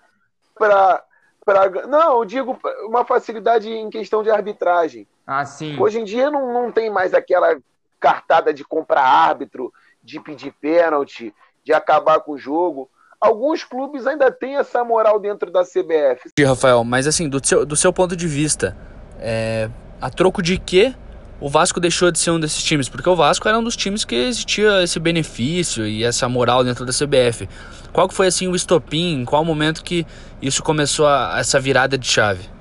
para. 0.54 1.02
Pra, 1.44 1.87
não, 1.87 2.18
eu 2.18 2.24
digo 2.24 2.59
uma 2.85 3.04
facilidade 3.04 3.70
em 3.70 3.88
questão 3.88 4.22
de 4.22 4.30
arbitragem. 4.30 5.06
Ah, 5.26 5.44
sim. 5.44 5.80
Hoje 5.80 6.00
em 6.00 6.04
dia 6.04 6.30
não, 6.30 6.52
não 6.52 6.72
tem 6.72 6.90
mais 6.90 7.14
aquela 7.14 7.56
cartada 8.00 8.52
de 8.52 8.64
comprar 8.64 9.02
árbitro, 9.02 9.72
de 10.02 10.20
pedir 10.20 10.52
pênalti, 10.61 11.35
de 11.64 11.72
acabar 11.72 12.20
com 12.20 12.32
o 12.32 12.38
jogo. 12.38 12.88
Alguns 13.20 13.64
clubes 13.64 14.06
ainda 14.06 14.30
têm 14.30 14.56
essa 14.56 14.85
moral 14.85 15.18
dentro 15.18 15.50
da 15.50 15.62
CBF. 15.62 16.30
Rafael, 16.44 16.85
mas 16.85 17.06
assim, 17.06 17.28
do 17.28 17.44
seu, 17.44 17.64
do 17.64 17.74
seu 17.74 17.92
ponto 17.92 18.14
de 18.14 18.28
vista, 18.28 18.76
é, 19.18 19.70
a 20.00 20.11
troco 20.11 20.42
de 20.42 20.59
que 20.59 20.94
o 21.40 21.48
Vasco 21.48 21.80
deixou 21.80 22.11
de 22.11 22.18
ser 22.18 22.30
um 22.30 22.40
desses 22.40 22.62
times? 22.62 22.88
Porque 22.88 23.09
o 23.09 23.16
Vasco 23.16 23.46
era 23.48 23.59
um 23.59 23.64
dos 23.64 23.76
times 23.76 24.04
que 24.04 24.14
existia 24.14 24.82
esse 24.82 24.98
benefício 24.98 25.87
e 25.87 26.04
essa 26.04 26.28
moral 26.28 26.64
dentro 26.64 26.85
da 26.87 26.92
CBF. 26.92 27.48
Qual 27.92 28.09
que 28.09 28.14
foi 28.14 28.26
assim 28.26 28.48
o 28.48 28.54
estopim? 28.54 29.20
Em 29.20 29.24
qual 29.24 29.44
momento 29.44 29.82
que 29.82 30.06
isso 30.40 30.62
começou 30.62 31.06
a, 31.06 31.37
essa 31.38 31.61
virada 31.61 31.98
de 31.98 32.06
chave? 32.06 32.56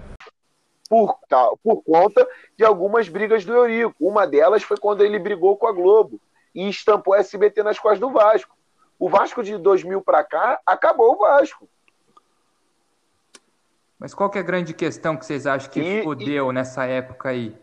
Por, 0.95 1.19
por 1.61 1.83
conta 1.83 2.25
de 2.57 2.63
algumas 2.63 3.09
brigas 3.09 3.43
do 3.43 3.53
Eurico. 3.53 3.95
Uma 3.99 4.25
delas 4.25 4.63
foi 4.63 4.77
quando 4.77 5.03
ele 5.03 5.19
brigou 5.19 5.57
com 5.57 5.67
a 5.67 5.73
Globo 5.73 6.21
e 6.53 6.69
estampou 6.69 7.13
a 7.13 7.19
SBT 7.19 7.63
nas 7.63 7.77
costas 7.77 7.99
do 7.99 8.11
Vasco. 8.11 8.55
O 8.97 9.09
Vasco 9.09 9.43
de 9.43 9.57
2000 9.57 10.01
para 10.01 10.23
cá 10.23 10.59
acabou 10.65 11.15
o 11.15 11.17
Vasco. 11.17 11.67
Mas 13.99 14.13
qual 14.13 14.29
que 14.29 14.37
é 14.37 14.41
a 14.41 14.45
grande 14.45 14.73
questão 14.73 15.17
que 15.17 15.25
vocês 15.25 15.45
acham 15.45 15.69
que 15.69 15.81
e, 15.81 16.03
fodeu 16.03 16.49
e... 16.49 16.53
nessa 16.53 16.85
época 16.85 17.29
aí? 17.29 17.53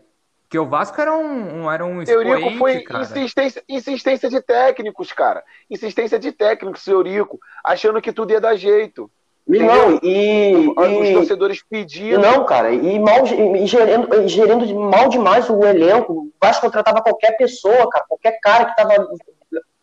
Porque 0.43 0.59
o 0.59 0.67
Vasco 0.67 1.01
era 1.01 1.15
um, 1.15 1.71
era 1.71 1.83
um 1.83 2.03
Eurico 2.03 2.51
foi 2.59 2.81
cara. 2.83 3.03
Insistência, 3.03 3.63
insistência 3.67 4.29
de 4.29 4.39
técnicos, 4.41 5.11
cara. 5.11 5.43
Insistência 5.67 6.19
de 6.19 6.31
técnicos, 6.31 6.85
Eurico, 6.85 7.39
achando 7.65 7.99
que 7.99 8.13
tudo 8.13 8.31
ia 8.31 8.39
dar 8.39 8.55
jeito. 8.55 9.09
E 9.45 9.59
não, 9.59 9.99
e, 10.01 10.73
Os 10.77 11.09
e, 11.09 11.13
torcedores 11.13 11.63
pedindo. 11.69 12.19
Não, 12.19 12.45
cara, 12.45 12.71
e, 12.71 12.97
mal, 12.97 13.25
e 13.25 13.67
gerendo, 13.67 14.27
gerendo 14.27 14.79
mal 14.79 15.09
demais 15.09 15.49
o 15.49 15.65
elenco. 15.65 16.13
O 16.13 16.31
Vasco 16.41 16.65
contratava 16.65 17.01
qualquer 17.01 17.35
pessoa, 17.37 17.89
cara, 17.89 18.05
qualquer 18.07 18.39
cara 18.41 18.65
que 18.65 18.75
tava 18.75 19.09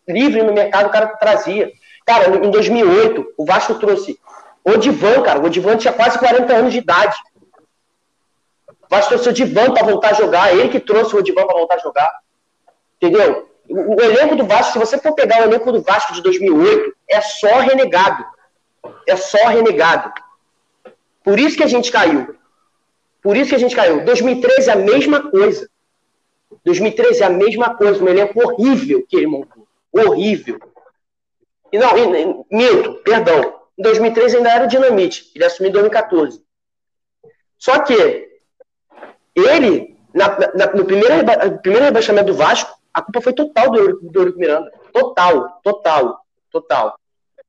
livre 0.07 0.41
no 0.41 0.53
mercado, 0.53 0.87
o 0.87 0.91
cara 0.91 1.07
trazia. 1.17 1.71
Cara, 2.05 2.43
em 2.43 2.49
2008, 2.49 3.33
o 3.37 3.45
Vasco 3.45 3.75
trouxe 3.75 4.19
o 4.63 4.77
Divan, 4.77 5.21
cara. 5.21 5.39
O 5.39 5.49
Divan 5.49 5.77
tinha 5.77 5.93
quase 5.93 6.17
40 6.17 6.53
anos 6.53 6.73
de 6.73 6.79
idade. 6.79 7.15
Vasco 8.91 9.09
trouxe 9.09 9.29
o 9.29 9.33
Divan 9.33 9.71
para 9.73 9.85
voltar 9.85 10.09
a 10.09 10.13
jogar, 10.13 10.53
ele 10.53 10.67
que 10.67 10.79
trouxe 10.79 11.15
o 11.15 11.21
Divan 11.21 11.45
para 11.45 11.55
voltar 11.55 11.75
a 11.75 11.79
jogar. 11.79 12.11
Entendeu? 12.97 13.49
O, 13.69 13.95
o, 13.95 14.01
elenco 14.01 14.35
do 14.35 14.45
Vasco, 14.45 14.73
se 14.73 14.79
você 14.79 14.97
for 14.97 15.13
pegar 15.13 15.39
o 15.39 15.43
elenco 15.43 15.71
do 15.71 15.81
Vasco 15.81 16.13
de 16.13 16.21
2008, 16.21 16.93
é 17.07 17.21
só 17.21 17.59
renegado. 17.59 18.25
É 19.07 19.15
só 19.15 19.47
renegado. 19.47 20.11
Por 21.23 21.39
isso 21.39 21.57
que 21.57 21.63
a 21.63 21.67
gente 21.67 21.91
caiu. 21.91 22.35
Por 23.21 23.37
isso 23.37 23.49
que 23.49 23.55
a 23.55 23.59
gente 23.59 23.75
caiu. 23.75 24.03
2013 24.03 24.69
é 24.69 24.73
a 24.73 24.75
mesma 24.75 25.29
coisa. 25.29 25.69
2013 26.65 27.21
é 27.21 27.25
a 27.25 27.29
mesma 27.29 27.75
coisa. 27.75 28.03
Um 28.03 28.07
elenco 28.07 28.41
horrível 28.41 29.05
que 29.07 29.15
ele 29.15 29.27
montou. 29.27 29.67
Horrível. 29.91 30.59
E 31.71 31.77
não, 31.77 31.97
e, 31.97 32.45
minto, 32.55 32.95
perdão. 33.03 33.61
Em 33.77 33.83
2013 33.83 34.37
ainda 34.37 34.49
era 34.49 34.65
o 34.65 34.67
Dinamite. 34.67 35.31
Ele 35.35 35.45
assumiu 35.45 35.69
em 35.69 35.73
2014. 35.73 36.43
Só 37.57 37.79
que 37.79 38.29
ele, 39.35 39.95
na, 40.13 40.37
na, 40.55 40.73
no 40.73 40.85
primeiro, 40.85 41.15
primeiro 41.61 41.85
rebaixamento 41.85 42.27
do 42.27 42.33
Vasco, 42.33 42.75
a 42.93 43.01
culpa 43.01 43.21
foi 43.21 43.33
total 43.33 43.69
do 43.69 43.99
do 44.01 44.19
Eurico 44.19 44.39
Miranda. 44.39 44.71
Total, 44.91 45.59
total, 45.63 46.25
total. 46.51 46.99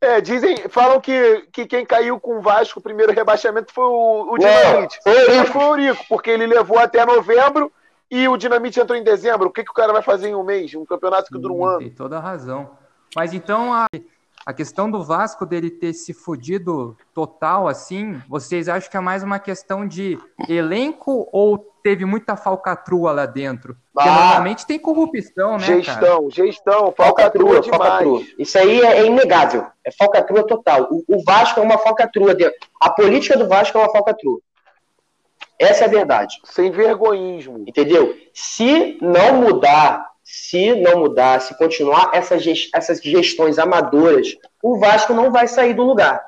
É, 0.02 0.20
dizem, 0.20 0.56
falam 0.68 1.00
que, 1.00 1.46
que 1.52 1.64
quem 1.64 1.86
caiu 1.86 2.18
com 2.18 2.38
o 2.38 2.42
Vasco, 2.42 2.80
o 2.80 2.82
primeiro 2.82 3.12
rebaixamento 3.12 3.72
foi 3.72 3.84
o, 3.84 4.32
o 4.32 4.36
Dinamite. 4.36 4.98
O 5.06 5.08
Eurico. 5.08 5.52
Foi 5.52 5.64
o 5.64 5.68
Eurico, 5.68 6.04
porque 6.08 6.28
ele 6.28 6.44
levou 6.44 6.76
até 6.76 7.06
novembro 7.06 7.72
e 8.10 8.26
o 8.26 8.36
Dinamite 8.36 8.80
entrou 8.80 8.98
em 8.98 9.04
dezembro. 9.04 9.48
O 9.48 9.52
que, 9.52 9.62
que 9.62 9.70
o 9.70 9.74
cara 9.74 9.92
vai 9.92 10.02
fazer 10.02 10.28
em 10.28 10.34
um 10.34 10.42
mês? 10.42 10.74
Um 10.74 10.84
campeonato 10.84 11.30
que 11.30 11.38
dura 11.38 11.54
um 11.54 11.64
ano. 11.64 11.78
Tem 11.78 11.90
toda 11.90 12.16
a 12.18 12.20
razão. 12.20 12.70
Mas 13.14 13.32
então 13.32 13.72
a, 13.72 13.86
a 14.44 14.52
questão 14.52 14.90
do 14.90 15.04
Vasco 15.04 15.46
dele 15.46 15.70
ter 15.70 15.92
se 15.92 16.12
fudido 16.12 16.96
total 17.14 17.68
assim, 17.68 18.20
vocês 18.28 18.68
acham 18.68 18.90
que 18.90 18.96
é 18.96 19.00
mais 19.00 19.22
uma 19.22 19.38
questão 19.38 19.86
de 19.86 20.18
elenco 20.48 21.28
ou 21.30 21.71
teve 21.82 22.04
muita 22.04 22.36
falcatrua 22.36 23.12
lá 23.12 23.26
dentro? 23.26 23.76
Porque 23.92 24.08
ah, 24.08 24.12
normalmente 24.12 24.66
tem 24.66 24.78
corrupção, 24.78 25.58
né? 25.58 25.66
Gestão, 25.66 26.28
cara? 26.28 26.30
gestão, 26.30 26.94
falcatrua, 26.96 27.62
falcatrua. 27.62 28.22
Isso 28.38 28.58
aí 28.58 28.80
é, 28.80 29.00
é, 29.00 29.06
inegável. 29.06 29.66
É 29.84 29.90
falcatrua 29.90 30.46
total. 30.46 30.88
O, 30.90 31.04
o 31.08 31.24
Vasco 31.24 31.60
é 31.60 31.62
uma 31.62 31.78
falcatrua. 31.78 32.34
De... 32.34 32.50
A 32.80 32.90
política 32.90 33.36
do 33.36 33.48
Vasco 33.48 33.76
é 33.76 33.80
uma 33.80 33.92
falcatrua. 33.92 34.38
Essa 35.58 35.84
é 35.84 35.86
a 35.86 35.90
verdade. 35.90 36.40
Sem 36.44 36.70
vergonhismo. 36.70 37.64
Entendeu? 37.66 38.16
Se 38.32 38.98
não 39.00 39.34
mudar 39.34 40.12
se 40.24 40.74
não 40.76 41.00
mudar, 41.00 41.40
se 41.40 41.56
continuar 41.58 42.10
essas, 42.14 42.44
essas 42.74 43.00
gestões 43.02 43.58
amadoras, 43.58 44.36
o 44.62 44.78
Vasco 44.78 45.12
não 45.12 45.30
vai 45.30 45.48
sair 45.48 45.74
do 45.74 45.82
lugar. 45.82 46.24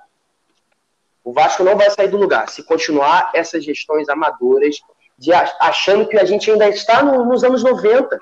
O 1.22 1.32
Vasco 1.32 1.64
não 1.64 1.76
vai 1.76 1.88
sair 1.90 2.08
do 2.08 2.18
lugar. 2.18 2.48
Se 2.48 2.62
continuar 2.62 3.30
essas 3.34 3.64
gestões 3.64 4.08
amadoras, 4.10 4.76
de 5.18 5.32
achando 5.32 6.06
que 6.06 6.18
a 6.18 6.24
gente 6.24 6.50
ainda 6.50 6.68
está 6.68 7.02
no, 7.02 7.24
nos 7.24 7.44
anos 7.44 7.62
90. 7.62 8.18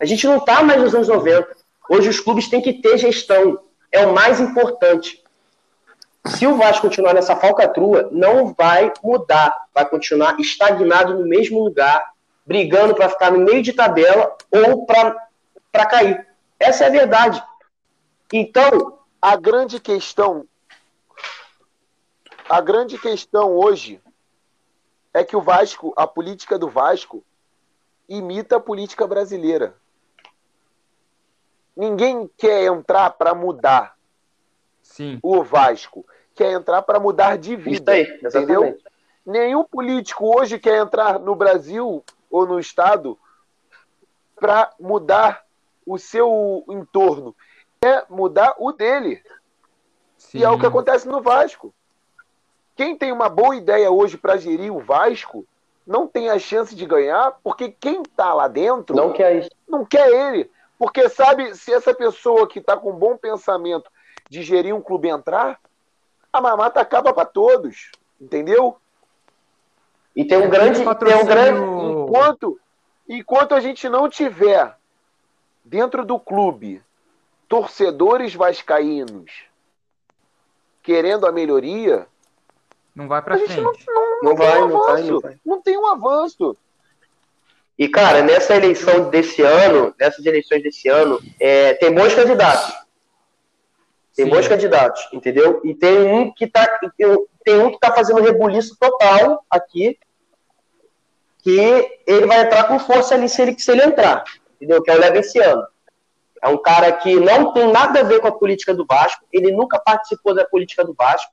A 0.00 0.04
gente 0.04 0.26
não 0.26 0.38
está 0.38 0.62
mais 0.62 0.80
nos 0.80 0.94
anos 0.94 1.08
90. 1.08 1.56
Hoje 1.90 2.08
os 2.08 2.20
clubes 2.20 2.48
têm 2.48 2.62
que 2.62 2.74
ter 2.74 2.98
gestão. 2.98 3.60
É 3.90 4.06
o 4.06 4.14
mais 4.14 4.40
importante. 4.40 5.22
Se 6.26 6.46
o 6.46 6.56
Vasco 6.56 6.86
continuar 6.86 7.14
nessa 7.14 7.34
falcatrua, 7.34 8.08
não 8.12 8.54
vai 8.54 8.92
mudar. 9.02 9.56
Vai 9.74 9.88
continuar 9.88 10.38
estagnado 10.38 11.14
no 11.14 11.26
mesmo 11.26 11.64
lugar, 11.64 12.04
brigando 12.44 12.94
para 12.94 13.08
ficar 13.08 13.32
no 13.32 13.38
meio 13.38 13.62
de 13.62 13.72
tabela 13.72 14.36
ou 14.50 14.84
para 14.84 15.86
cair. 15.86 16.26
Essa 16.60 16.84
é 16.84 16.86
a 16.88 16.90
verdade. 16.90 17.42
Então, 18.32 18.98
a 19.20 19.36
grande 19.36 19.80
questão 19.80 20.46
a 22.48 22.62
grande 22.62 22.98
questão 22.98 23.54
hoje 23.54 24.00
é 25.12 25.24
que 25.24 25.36
o 25.36 25.40
Vasco, 25.40 25.92
a 25.96 26.06
política 26.06 26.58
do 26.58 26.68
Vasco 26.68 27.24
imita 28.08 28.56
a 28.56 28.60
política 28.60 29.06
brasileira. 29.06 29.74
Ninguém 31.76 32.28
quer 32.36 32.64
entrar 32.64 33.10
para 33.10 33.34
mudar 33.34 33.96
Sim. 34.82 35.18
o 35.22 35.42
Vasco, 35.42 36.04
quer 36.34 36.52
entrar 36.52 36.82
para 36.82 36.98
mudar 36.98 37.36
de 37.36 37.54
vida, 37.54 37.92
aí, 37.92 38.20
entendeu? 38.22 38.78
Nenhum 39.24 39.62
político 39.62 40.38
hoje 40.38 40.58
quer 40.58 40.78
entrar 40.80 41.18
no 41.18 41.34
Brasil 41.34 42.02
ou 42.30 42.46
no 42.46 42.58
Estado 42.58 43.18
para 44.34 44.72
mudar 44.80 45.44
o 45.84 45.98
seu 45.98 46.64
entorno. 46.68 47.34
É 47.80 48.04
mudar 48.08 48.54
o 48.58 48.72
dele. 48.72 49.22
Sim. 50.16 50.38
E 50.38 50.44
é 50.44 50.50
o 50.50 50.58
que 50.58 50.66
acontece 50.66 51.06
no 51.06 51.22
Vasco. 51.22 51.72
Quem 52.78 52.94
tem 52.94 53.10
uma 53.10 53.28
boa 53.28 53.56
ideia 53.56 53.90
hoje 53.90 54.16
para 54.16 54.36
gerir 54.36 54.72
o 54.72 54.78
Vasco 54.78 55.44
não 55.84 56.06
tem 56.06 56.30
a 56.30 56.38
chance 56.38 56.76
de 56.76 56.86
ganhar, 56.86 57.36
porque 57.42 57.72
quem 57.72 58.02
está 58.02 58.32
lá 58.32 58.46
dentro 58.46 58.94
não 58.94 59.12
quer, 59.12 59.48
não 59.68 59.84
quer 59.84 60.08
ele. 60.08 60.48
Porque 60.78 61.08
sabe, 61.08 61.56
se 61.56 61.72
essa 61.74 61.92
pessoa 61.92 62.46
que 62.46 62.60
está 62.60 62.76
com 62.76 62.92
um 62.92 62.96
bom 62.96 63.16
pensamento 63.16 63.90
de 64.30 64.44
gerir 64.44 64.72
um 64.72 64.80
clube 64.80 65.08
entrar, 65.08 65.58
a 66.32 66.40
mamata 66.40 66.80
acaba 66.80 67.12
para 67.12 67.26
todos. 67.26 67.90
Entendeu? 68.20 68.76
E 70.14 70.24
tem 70.24 70.38
um 70.38 70.48
grande. 70.48 70.78
Tem 70.78 71.16
um 71.16 71.26
grande... 71.26 71.60
Enquanto, 71.60 72.60
enquanto 73.08 73.54
a 73.56 73.60
gente 73.60 73.88
não 73.88 74.08
tiver 74.08 74.76
dentro 75.64 76.04
do 76.04 76.16
clube 76.16 76.80
torcedores 77.48 78.36
vascaínos 78.36 79.32
querendo 80.80 81.26
a 81.26 81.32
melhoria, 81.32 82.06
não 82.98 83.06
vai 83.06 83.22
para 83.22 83.38
frente. 83.38 83.60
Não, 83.60 83.72
não, 83.72 84.22
não, 84.22 84.36
vai, 84.36 84.60
um 84.60 84.68
não, 84.68 84.82
vai, 84.82 85.02
não 85.04 85.20
vai. 85.20 85.36
Não 85.46 85.62
tem 85.62 85.78
um 85.78 85.86
avanço. 85.86 86.56
E, 87.78 87.86
cara, 87.86 88.22
nessa 88.22 88.56
eleição 88.56 89.08
desse 89.08 89.40
ano, 89.40 89.94
nessas 90.00 90.26
eleições 90.26 90.64
desse 90.64 90.88
ano, 90.88 91.20
é, 91.38 91.74
tem 91.74 91.94
bons 91.94 92.12
candidatos. 92.12 92.74
Tem 94.16 94.24
Sim. 94.24 94.32
bons 94.32 94.48
candidatos, 94.48 95.08
entendeu? 95.12 95.60
E 95.64 95.76
tem 95.76 95.96
um 96.12 96.34
que 96.34 96.48
tá, 96.48 96.66
tem 97.44 97.60
um 97.60 97.70
que 97.70 97.78
tá 97.78 97.94
fazendo 97.94 98.20
rebuliço 98.20 98.76
total 98.80 99.44
aqui, 99.48 99.96
que 101.38 102.00
ele 102.04 102.26
vai 102.26 102.40
entrar 102.40 102.64
com 102.64 102.80
força 102.80 103.14
ali 103.14 103.28
se 103.28 103.40
ele, 103.40 103.56
se 103.56 103.70
ele 103.70 103.84
entrar, 103.84 104.24
entendeu? 104.56 104.82
Que 104.82 104.90
é 104.90 104.96
o 104.96 105.00
Levenciano. 105.00 105.64
É 106.42 106.48
um 106.48 106.58
cara 106.58 106.90
que 106.90 107.14
não 107.14 107.52
tem 107.52 107.70
nada 107.70 108.00
a 108.00 108.02
ver 108.02 108.20
com 108.20 108.26
a 108.26 108.36
política 108.36 108.74
do 108.74 108.84
Vasco, 108.84 109.24
ele 109.32 109.52
nunca 109.52 109.78
participou 109.78 110.34
da 110.34 110.44
política 110.44 110.84
do 110.84 110.94
Vasco, 110.94 111.32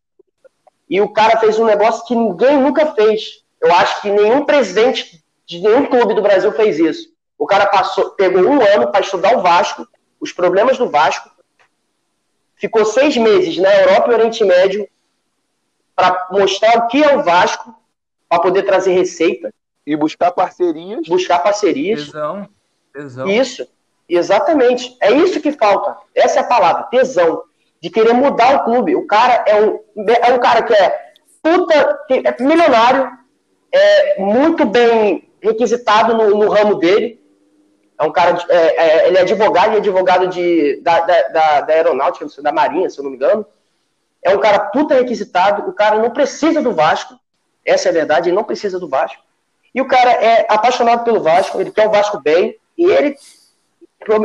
e 0.90 1.02
o 1.02 1.10
cara 1.10 1.40
fez 1.40 1.60
um 1.60 1.66
negócio 1.66 2.06
que 2.06 2.16
ninguém 2.16 2.58
nunca 2.58 2.94
fez. 2.94 3.44
Eu 3.62 3.74
acho 3.74 4.02
que 4.02 4.10
nenhum 4.10 4.46
presidente 4.46 5.24
de 5.46 5.60
nenhum 5.60 5.86
clube 5.86 6.14
do 6.14 6.22
Brasil 6.22 6.52
fez 6.52 6.80
isso. 6.80 7.10
O 7.38 7.46
cara 7.46 7.66
passou, 7.66 8.12
pegou 8.12 8.44
um 8.44 8.62
ano 8.62 8.92
para 8.92 9.02
estudar 9.02 9.38
o 9.38 9.42
Vasco, 9.42 9.88
os 10.20 10.32
problemas 10.32 10.78
do 10.78 10.90
Vasco, 10.90 11.30
ficou 12.56 12.86
seis 12.86 13.18
meses 13.18 13.58
na 13.58 13.74
Europa 13.76 14.12
e 14.12 14.16
Oriente 14.16 14.44
Médio 14.44 14.88
para 15.96 16.28
mostrar 16.32 16.78
o 16.80 16.88
que 16.88 17.04
é 17.04 17.16
o 17.16 17.24
Vasco, 17.24 17.74
para 18.28 18.42
poder 18.42 18.64
trazer 18.64 18.94
receita. 18.94 19.54
E 19.86 19.96
buscar 19.96 20.32
parcerias. 20.32 21.08
Buscar 21.08 21.40
parcerias. 21.40 22.06
Tesão. 22.06 22.50
Tesão. 22.92 23.30
Isso. 23.30 23.68
Exatamente. 24.10 24.98
É 25.00 25.12
isso 25.12 25.40
que 25.40 25.52
falta. 25.52 25.98
Essa 26.14 26.40
é 26.40 26.42
a 26.42 26.48
palavra, 26.48 26.84
tesão. 26.84 27.44
De 27.86 27.92
querer 27.92 28.14
mudar 28.14 28.56
o 28.56 28.64
clube. 28.64 28.96
O 28.96 29.06
cara 29.06 29.44
é 29.46 29.62
um, 29.62 29.80
é 30.08 30.34
um 30.34 30.40
cara 30.40 30.64
que 30.64 30.74
é 30.74 31.12
puta, 31.44 32.00
é 32.10 32.44
milionário, 32.44 33.12
é 33.72 34.20
muito 34.20 34.66
bem 34.66 35.30
requisitado 35.40 36.18
no, 36.18 36.32
no 36.32 36.50
ramo 36.50 36.80
dele. 36.80 37.24
É 38.00 38.04
um 38.04 38.12
cara, 38.12 38.32
de, 38.32 38.52
é, 38.52 38.56
é, 38.56 39.08
ele 39.08 39.20
é 39.20 39.22
advogado 39.22 39.76
e 39.76 39.78
advogado 39.78 40.28
de, 40.30 40.82
da, 40.82 41.00
da, 41.02 41.28
da, 41.28 41.62
da 41.62 41.74
aeronáutica, 41.76 42.42
da 42.42 42.52
marinha, 42.52 42.90
se 42.90 42.98
eu 42.98 43.04
não 43.04 43.12
me 43.12 43.18
engano. 43.18 43.46
É 44.24 44.36
um 44.36 44.40
cara 44.40 44.58
puta 44.58 44.96
requisitado, 44.96 45.70
o 45.70 45.74
cara 45.74 46.00
não 46.00 46.10
precisa 46.10 46.64
do 46.64 46.74
Vasco, 46.74 47.20
Essa 47.64 47.90
é 47.90 47.92
a 47.92 47.94
verdade, 47.94 48.30
ele 48.30 48.36
não 48.36 48.44
precisa 48.44 48.80
do 48.80 48.90
Vasco. 48.90 49.22
E 49.76 49.80
o 49.80 49.88
cara 49.88 50.10
é 50.10 50.48
apaixonado 50.50 51.04
pelo 51.04 51.22
Vasco, 51.22 51.62
ele 51.62 51.70
quer 51.70 51.88
o 51.88 51.92
Vasco 51.92 52.20
bem, 52.20 52.58
e 52.76 52.86
ele, 52.86 53.16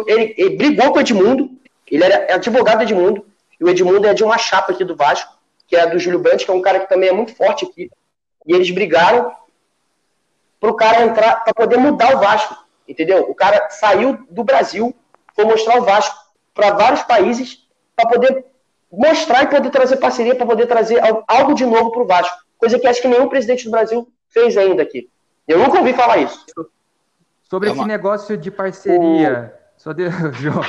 ele, 0.06 0.34
ele 0.38 0.56
brigou 0.56 0.92
com 0.92 0.98
o 0.98 1.00
Edmundo, 1.02 1.50
ele 1.86 2.04
era 2.04 2.36
advogado 2.36 2.78
do 2.78 2.84
Edmundo, 2.84 3.29
e 3.60 3.64
o 3.64 3.68
Edmundo 3.68 4.06
é 4.06 4.14
de 4.14 4.24
uma 4.24 4.38
chapa 4.38 4.72
aqui 4.72 4.84
do 4.84 4.96
Vasco, 4.96 5.38
que 5.66 5.76
é 5.76 5.86
do 5.86 5.98
Júlio 5.98 6.18
Brandt, 6.18 6.44
que 6.44 6.50
é 6.50 6.54
um 6.54 6.62
cara 6.62 6.80
que 6.80 6.88
também 6.88 7.10
é 7.10 7.12
muito 7.12 7.34
forte 7.34 7.66
aqui. 7.66 7.90
E 8.46 8.54
eles 8.54 8.70
brigaram 8.70 9.32
para 10.58 10.70
o 10.70 10.74
cara 10.74 11.02
entrar, 11.02 11.44
para 11.44 11.52
poder 11.52 11.76
mudar 11.76 12.16
o 12.16 12.18
Vasco, 12.18 12.56
entendeu? 12.88 13.30
O 13.30 13.34
cara 13.34 13.68
saiu 13.70 14.18
do 14.30 14.42
Brasil, 14.42 14.94
foi 15.34 15.44
mostrar 15.44 15.78
o 15.78 15.84
Vasco 15.84 16.16
para 16.54 16.72
vários 16.72 17.02
países, 17.02 17.66
para 17.94 18.08
poder 18.08 18.44
mostrar 18.90 19.44
e 19.44 19.48
poder 19.48 19.70
trazer 19.70 19.96
parceria, 19.98 20.34
para 20.34 20.46
poder 20.46 20.66
trazer 20.66 21.00
algo 21.28 21.54
de 21.54 21.64
novo 21.64 21.92
para 21.92 22.02
o 22.02 22.06
Vasco. 22.06 22.36
Coisa 22.58 22.78
que 22.78 22.86
acho 22.86 23.00
que 23.00 23.08
nenhum 23.08 23.28
presidente 23.28 23.64
do 23.64 23.70
Brasil 23.70 24.10
fez 24.28 24.56
ainda 24.56 24.82
aqui. 24.82 25.08
Eu 25.46 25.58
nunca 25.58 25.78
ouvi 25.78 25.92
falar 25.92 26.18
isso. 26.18 26.44
Sobre 27.42 27.68
é 27.68 27.72
uma... 27.72 27.82
esse 27.82 27.88
negócio 27.88 28.36
de 28.36 28.50
parceria. 28.50 29.59
Só 29.80 29.94
de... 29.94 30.04
João, 30.38 30.62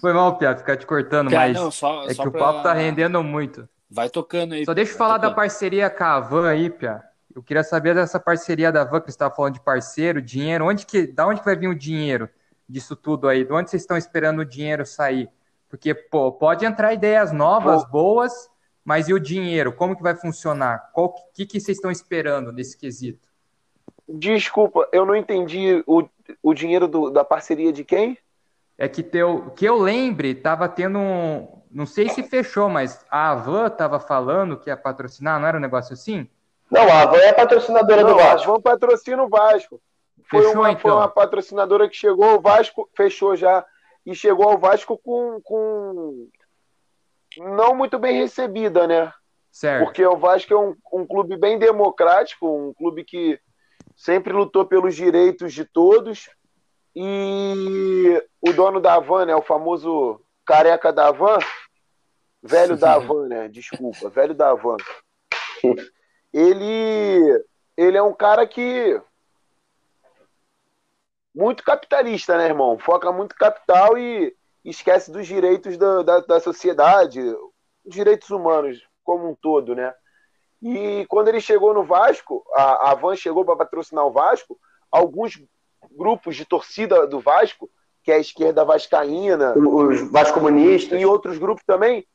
foi 0.00 0.12
mal, 0.12 0.38
Pia, 0.38 0.56
ficar 0.56 0.76
te 0.76 0.86
cortando, 0.86 1.30
Cara, 1.30 1.48
mas 1.48 1.56
não, 1.56 1.68
só, 1.68 2.04
é 2.04 2.14
só 2.14 2.22
que 2.22 2.30
pra... 2.30 2.40
o 2.40 2.44
papo 2.44 2.62
tá 2.62 2.72
rendendo 2.72 3.20
muito. 3.20 3.68
Vai 3.90 4.08
tocando 4.08 4.54
aí. 4.54 4.64
Só 4.64 4.72
deixa 4.72 4.92
eu 4.92 4.96
falar 4.96 5.16
tocando. 5.16 5.30
da 5.30 5.34
parceria 5.34 5.90
com 5.90 6.04
a 6.04 6.20
Van 6.20 6.48
aí, 6.48 6.70
Pia. 6.70 7.02
Eu 7.34 7.42
queria 7.42 7.64
saber 7.64 7.96
dessa 7.96 8.20
parceria 8.20 8.70
da 8.70 8.84
Van, 8.84 9.00
que 9.00 9.06
você 9.06 9.10
estava 9.16 9.34
falando 9.34 9.54
de 9.54 9.60
parceiro, 9.60 10.22
dinheiro. 10.22 10.64
Onde 10.64 10.86
que, 10.86 11.08
da 11.08 11.26
onde 11.26 11.40
que 11.40 11.44
vai 11.44 11.56
vir 11.56 11.66
o 11.66 11.74
dinheiro 11.74 12.30
disso 12.68 12.94
tudo 12.94 13.28
aí? 13.28 13.44
De 13.44 13.52
onde 13.52 13.68
vocês 13.68 13.82
estão 13.82 13.96
esperando 13.96 14.38
o 14.38 14.44
dinheiro 14.44 14.86
sair? 14.86 15.28
Porque, 15.68 15.92
pô, 15.92 16.30
pode 16.30 16.64
entrar 16.64 16.94
ideias 16.94 17.32
novas, 17.32 17.84
pô. 17.86 17.90
boas, 17.90 18.48
mas 18.84 19.08
e 19.08 19.12
o 19.12 19.18
dinheiro? 19.18 19.72
Como 19.72 19.96
que 19.96 20.04
vai 20.04 20.14
funcionar? 20.14 20.88
O 20.94 21.08
que, 21.34 21.46
que 21.46 21.58
vocês 21.58 21.78
estão 21.78 21.90
esperando 21.90 22.52
nesse 22.52 22.78
quesito? 22.78 23.28
Desculpa, 24.08 24.88
eu 24.92 25.04
não 25.04 25.16
entendi 25.16 25.82
o, 25.84 26.08
o 26.40 26.54
dinheiro 26.54 26.86
do, 26.86 27.10
da 27.10 27.24
parceria 27.24 27.72
de 27.72 27.82
quem? 27.82 28.16
É 28.78 28.88
que, 28.88 29.02
teu, 29.02 29.50
que 29.56 29.64
eu 29.64 29.76
lembre, 29.76 30.34
tava 30.34 30.68
tendo 30.68 30.98
um. 30.98 31.62
Não 31.70 31.86
sei 31.86 32.08
se 32.08 32.22
fechou, 32.22 32.68
mas 32.68 33.04
a 33.10 33.30
Avan 33.30 33.68
tava 33.70 33.98
falando 33.98 34.56
que 34.56 34.70
ia 34.70 34.76
patrocinar, 34.76 35.40
não 35.40 35.46
era 35.46 35.58
um 35.58 35.60
negócio 35.60 35.92
assim? 35.92 36.28
Não, 36.70 36.82
a 36.90 37.02
Avan 37.02 37.18
é 37.18 37.32
patrocinadora 37.32 38.02
não, 38.02 38.10
do 38.10 38.16
Vasco. 38.16 38.50
A 38.50 38.52
Avan 38.52 38.60
patrocina 38.60 39.22
o 39.22 39.28
Vasco. 39.28 39.80
Foi, 40.28 40.42
fechou, 40.42 40.60
uma, 40.60 40.70
então. 40.70 40.80
foi 40.80 40.92
uma 40.92 41.08
patrocinadora 41.08 41.88
que 41.88 41.96
chegou, 41.96 42.36
o 42.36 42.40
Vasco 42.40 42.88
fechou 42.94 43.36
já. 43.36 43.64
E 44.04 44.14
chegou 44.14 44.48
ao 44.48 44.58
Vasco 44.58 44.96
com, 44.98 45.40
com 45.42 46.28
não 47.38 47.74
muito 47.74 47.98
bem 47.98 48.18
recebida, 48.18 48.86
né? 48.86 49.12
Certo. 49.50 49.84
Porque 49.84 50.04
o 50.04 50.16
Vasco 50.16 50.52
é 50.52 50.58
um, 50.58 50.76
um 50.92 51.06
clube 51.06 51.36
bem 51.36 51.58
democrático, 51.58 52.46
um 52.46 52.74
clube 52.74 53.04
que 53.04 53.40
sempre 53.96 54.32
lutou 54.32 54.66
pelos 54.66 54.94
direitos 54.94 55.52
de 55.52 55.64
todos. 55.64 56.28
E 56.98 58.24
o 58.40 58.54
dono 58.54 58.80
da 58.80 58.98
van, 58.98 59.26
né, 59.26 59.36
o 59.36 59.42
famoso 59.42 60.18
careca 60.46 60.90
da 60.90 61.10
van, 61.10 61.38
velho 62.42 62.74
da 62.74 62.98
van, 62.98 63.28
né? 63.28 63.48
Desculpa, 63.48 64.08
velho 64.08 64.34
da 64.34 64.54
van. 64.54 64.78
Ele, 66.32 67.44
ele 67.76 67.98
é 67.98 68.02
um 68.02 68.14
cara 68.14 68.46
que 68.46 68.98
muito 71.34 71.62
capitalista, 71.62 72.38
né, 72.38 72.46
irmão? 72.46 72.78
Foca 72.78 73.12
muito 73.12 73.34
capital 73.34 73.98
e 73.98 74.34
esquece 74.64 75.10
dos 75.10 75.26
direitos 75.26 75.76
da, 75.76 76.02
da, 76.02 76.20
da 76.20 76.40
sociedade, 76.40 77.20
direitos 77.84 78.30
humanos 78.30 78.82
como 79.04 79.28
um 79.28 79.34
todo, 79.34 79.74
né? 79.74 79.94
E 80.62 81.04
quando 81.10 81.28
ele 81.28 81.42
chegou 81.42 81.74
no 81.74 81.84
Vasco, 81.84 82.42
a, 82.54 82.90
a 82.90 82.94
Van 82.94 83.14
chegou 83.14 83.44
para 83.44 83.56
patrocinar 83.56 84.06
o 84.06 84.12
Vasco, 84.12 84.58
alguns 84.90 85.38
grupos 85.92 86.36
de 86.36 86.44
torcida 86.44 87.06
do 87.06 87.20
Vasco, 87.20 87.70
que 88.02 88.12
é 88.12 88.16
a 88.16 88.20
esquerda 88.20 88.64
vascaína, 88.64 89.54
os 89.56 90.10
Vasco 90.10 90.34
comunistas 90.34 91.00
e 91.00 91.04
outros 91.04 91.38
grupos 91.38 91.64
também, 91.64 92.06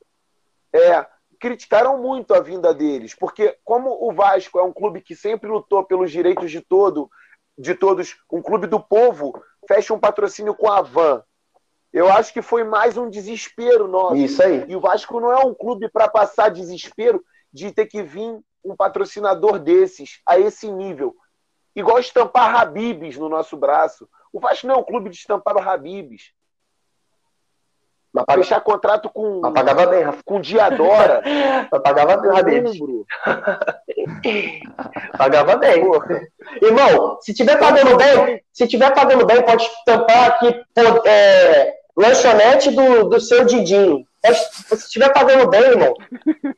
é, 0.73 1.05
criticaram 1.39 1.97
muito 2.01 2.33
a 2.33 2.39
vinda 2.39 2.73
deles, 2.73 3.13
porque 3.13 3.57
como 3.63 4.07
o 4.07 4.13
Vasco 4.13 4.59
é 4.59 4.63
um 4.63 4.71
clube 4.71 5.01
que 5.01 5.15
sempre 5.15 5.49
lutou 5.49 5.83
pelos 5.83 6.11
direitos 6.11 6.51
de 6.51 6.61
todo, 6.61 7.09
de 7.57 7.75
todos, 7.75 8.15
um 8.31 8.41
clube 8.41 8.67
do 8.67 8.79
povo, 8.79 9.33
fecha 9.67 9.93
um 9.93 9.99
patrocínio 9.99 10.55
com 10.55 10.69
a 10.69 10.81
Van. 10.81 11.23
Eu 11.91 12.09
acho 12.09 12.31
que 12.31 12.41
foi 12.41 12.63
mais 12.63 12.95
um 12.95 13.09
desespero 13.09 13.87
nosso. 13.87 14.15
Isso 14.15 14.41
aí. 14.41 14.65
E 14.67 14.75
o 14.75 14.79
Vasco 14.79 15.19
não 15.19 15.31
é 15.31 15.43
um 15.43 15.53
clube 15.53 15.89
para 15.89 16.07
passar 16.07 16.49
desespero, 16.49 17.23
de 17.51 17.71
ter 17.71 17.85
que 17.87 18.01
vir 18.01 18.39
um 18.63 18.75
patrocinador 18.75 19.59
desses, 19.59 20.21
a 20.25 20.39
esse 20.39 20.71
nível. 20.71 21.15
Igual 21.75 21.99
estampar 21.99 22.55
Habibs 22.55 23.17
no 23.17 23.29
nosso 23.29 23.55
braço. 23.55 24.09
O 24.31 24.39
Vasco 24.39 24.67
não 24.67 24.75
é 24.75 24.77
um 24.77 24.83
clube 24.83 25.09
de 25.09 25.17
estampar 25.17 25.57
Habibs. 25.57 26.31
Mas 28.13 28.25
Fechar 28.35 28.61
contrato 28.61 29.09
com. 29.09 29.39
Mas 29.39 29.53
pagava 29.53 29.85
bem, 29.85 30.03
Rafa. 30.03 30.21
Com 30.25 30.41
Diadora. 30.41 31.23
Mas 31.71 31.81
pagava 31.81 32.17
bem, 32.17 32.37
Habibs. 32.37 32.77
pagava 35.17 35.55
bem. 35.55 35.81
Irmão, 36.61 37.17
se 37.21 37.33
tiver 37.33 37.57
pagando 37.57 37.95
bem, 37.95 38.43
se 38.51 38.67
tiver 38.67 38.93
pagando 38.93 39.25
bem, 39.25 39.41
pode 39.43 39.63
estampar 39.63 40.27
aqui 40.27 40.61
é, 41.05 41.73
lanchonete 41.95 42.71
do, 42.71 43.05
do 43.05 43.21
seu 43.21 43.45
Didinho. 43.45 44.05
Se 44.23 44.75
estiver 44.75 45.11
pagando 45.13 45.49
bem, 45.49 45.61
irmão, 45.61 45.95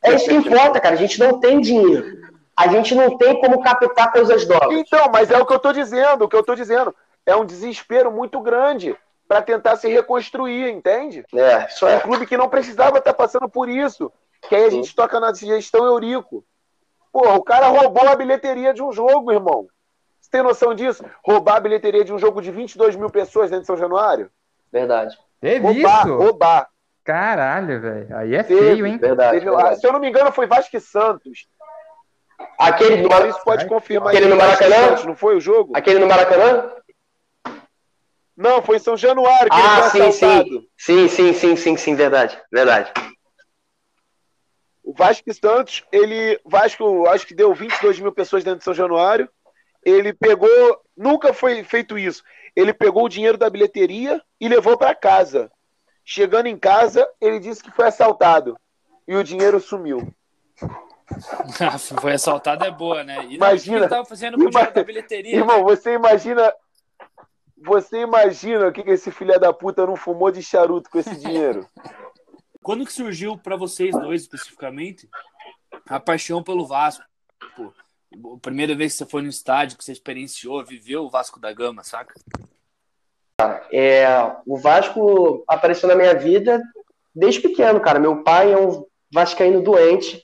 é 0.04 0.14
isso 0.14 0.28
que 0.28 0.34
importa, 0.34 0.80
cara. 0.80 0.96
A 0.96 0.98
gente 0.98 1.18
não 1.18 1.38
tem 1.38 1.60
dinheiro. 1.60 2.23
A 2.56 2.68
gente 2.68 2.94
não 2.94 3.16
tem 3.16 3.40
como 3.40 3.62
captar 3.62 4.12
coisas 4.12 4.46
novas. 4.46 4.76
Então, 4.78 5.10
mas 5.12 5.30
é 5.30 5.38
o 5.38 5.46
que 5.46 5.52
eu 5.52 5.56
estou 5.56 5.72
dizendo, 5.72 6.24
o 6.24 6.28
que 6.28 6.36
eu 6.36 6.40
estou 6.40 6.54
dizendo. 6.54 6.94
É 7.26 7.34
um 7.34 7.44
desespero 7.44 8.12
muito 8.12 8.40
grande 8.40 8.96
para 9.26 9.42
tentar 9.42 9.76
se 9.76 9.88
reconstruir, 9.88 10.70
entende? 10.70 11.24
É, 11.34 11.66
isso 11.66 11.86
é. 11.86 11.96
Um 11.96 12.00
clube 12.00 12.26
que 12.26 12.36
não 12.36 12.48
precisava 12.48 12.98
estar 12.98 13.12
tá 13.12 13.14
passando 13.14 13.48
por 13.48 13.68
isso. 13.68 14.12
Que 14.48 14.54
aí 14.54 14.64
a 14.64 14.70
gente 14.70 14.88
Sim. 14.88 14.94
toca 14.94 15.18
na 15.18 15.32
gestão 15.32 15.84
Eurico. 15.84 16.44
Pô, 17.12 17.34
o 17.34 17.42
cara 17.42 17.68
roubou 17.68 18.08
a 18.08 18.16
bilheteria 18.16 18.74
de 18.74 18.82
um 18.82 18.92
jogo, 18.92 19.32
irmão. 19.32 19.66
Você 20.20 20.30
tem 20.30 20.42
noção 20.42 20.74
disso? 20.74 21.04
Roubar 21.24 21.56
a 21.56 21.60
bilheteria 21.60 22.04
de 22.04 22.12
um 22.12 22.18
jogo 22.18 22.42
de 22.42 22.50
22 22.50 22.96
mil 22.96 23.08
pessoas 23.08 23.50
dentro 23.50 23.62
de 23.62 23.66
São 23.66 23.76
Januário? 23.76 24.30
Verdade. 24.72 25.16
Teve 25.40 25.60
roubar, 25.60 26.06
isso? 26.06 26.16
Roubar. 26.16 26.68
Caralho, 27.04 27.80
velho. 27.80 28.16
Aí 28.16 28.34
é 28.34 28.42
teve, 28.42 28.60
feio, 28.60 28.86
hein? 28.86 28.96
Verdade, 28.96 29.38
teve, 29.38 29.50
verdade, 29.50 29.80
Se 29.80 29.86
eu 29.86 29.92
não 29.92 30.00
me 30.00 30.08
engano, 30.08 30.32
foi 30.32 30.46
Vasco 30.46 30.76
e 30.76 30.80
Santos. 30.80 31.46
Aquele 32.58 33.02
do 33.02 33.08
Maracanã. 33.08 33.44
pode 33.44 33.66
confirmar. 33.66 34.08
Aquele 34.08 34.28
no 34.28 34.36
Maracanã? 34.36 35.04
Não 35.04 35.16
foi 35.16 35.36
o 35.36 35.40
jogo? 35.40 35.76
Aquele 35.76 35.98
no 35.98 36.06
Maracanã? 36.06 36.72
Não, 38.36 38.62
foi 38.62 38.76
em 38.76 38.80
São 38.80 38.96
Januário 38.96 39.50
que 39.50 39.56
ah, 39.56 39.80
ele 39.80 39.90
foi 39.90 40.12
sim, 40.12 40.12
sim. 40.12 40.68
Sim, 40.76 41.08
sim, 41.08 41.32
sim, 41.32 41.56
sim, 41.56 41.76
sim, 41.76 41.94
verdade. 41.94 42.40
Verdade. 42.50 42.92
O 44.82 44.92
Vasco 44.92 45.32
Santos, 45.32 45.84
ele. 45.92 46.38
Vasco, 46.44 47.06
acho 47.06 47.26
que 47.26 47.34
deu 47.34 47.54
22 47.54 48.00
mil 48.00 48.12
pessoas 48.12 48.42
dentro 48.42 48.58
de 48.58 48.64
São 48.64 48.74
Januário. 48.74 49.28
Ele 49.84 50.12
pegou. 50.12 50.48
Nunca 50.96 51.32
foi 51.32 51.62
feito 51.62 51.96
isso. 51.96 52.22
Ele 52.56 52.72
pegou 52.72 53.04
o 53.04 53.08
dinheiro 53.08 53.38
da 53.38 53.50
bilheteria 53.50 54.20
e 54.40 54.48
levou 54.48 54.76
para 54.76 54.94
casa. 54.94 55.50
Chegando 56.04 56.46
em 56.46 56.56
casa, 56.56 57.08
ele 57.20 57.38
disse 57.38 57.62
que 57.62 57.70
foi 57.70 57.86
assaltado 57.86 58.58
e 59.06 59.16
o 59.16 59.24
dinheiro 59.24 59.58
sumiu. 59.60 60.12
Foi 62.00 62.12
assaltado 62.12 62.64
é 62.64 62.70
boa, 62.70 63.04
né? 63.04 63.26
E 63.26 63.34
imagina. 63.34 63.80
Não, 63.80 63.88
que 63.88 63.94
ele 63.94 64.04
fazendo 64.04 64.38
com 64.38 64.44
o 64.44 64.50
dinheiro 64.50 64.74
da 64.74 64.84
bilheteria. 64.84 65.36
Irmão, 65.36 65.58
né? 65.58 65.64
você 65.64 65.94
imagina. 65.94 66.52
Você 67.56 68.02
imagina 68.02 68.68
o 68.68 68.72
que, 68.72 68.82
que 68.82 68.90
esse 68.90 69.10
filho 69.10 69.38
da 69.40 69.52
puta 69.52 69.86
não 69.86 69.96
fumou 69.96 70.30
de 70.30 70.42
charuto 70.42 70.90
com 70.90 70.98
esse 70.98 71.16
dinheiro? 71.16 71.66
Quando 72.62 72.84
que 72.84 72.92
surgiu 72.92 73.36
para 73.36 73.56
vocês 73.56 73.92
dois 73.92 74.22
especificamente 74.22 75.08
a 75.86 76.00
paixão 76.00 76.42
pelo 76.42 76.66
Vasco? 76.66 77.04
Pô, 77.54 77.72
a 78.34 78.38
primeira 78.40 78.74
vez 78.74 78.92
que 78.92 78.98
você 78.98 79.06
foi 79.06 79.22
no 79.22 79.28
estádio, 79.28 79.76
que 79.76 79.84
você 79.84 79.92
experienciou, 79.92 80.64
viveu 80.64 81.04
o 81.04 81.10
Vasco 81.10 81.38
da 81.38 81.52
Gama, 81.52 81.84
saca? 81.84 82.14
É, 83.72 84.06
o 84.46 84.56
Vasco 84.56 85.44
apareceu 85.46 85.88
na 85.88 85.94
minha 85.94 86.14
vida 86.14 86.62
desde 87.14 87.40
pequeno, 87.40 87.80
cara. 87.80 87.98
Meu 87.98 88.22
pai 88.22 88.52
é 88.52 88.56
um 88.56 88.86
vascaíno 89.12 89.62
doente, 89.62 90.23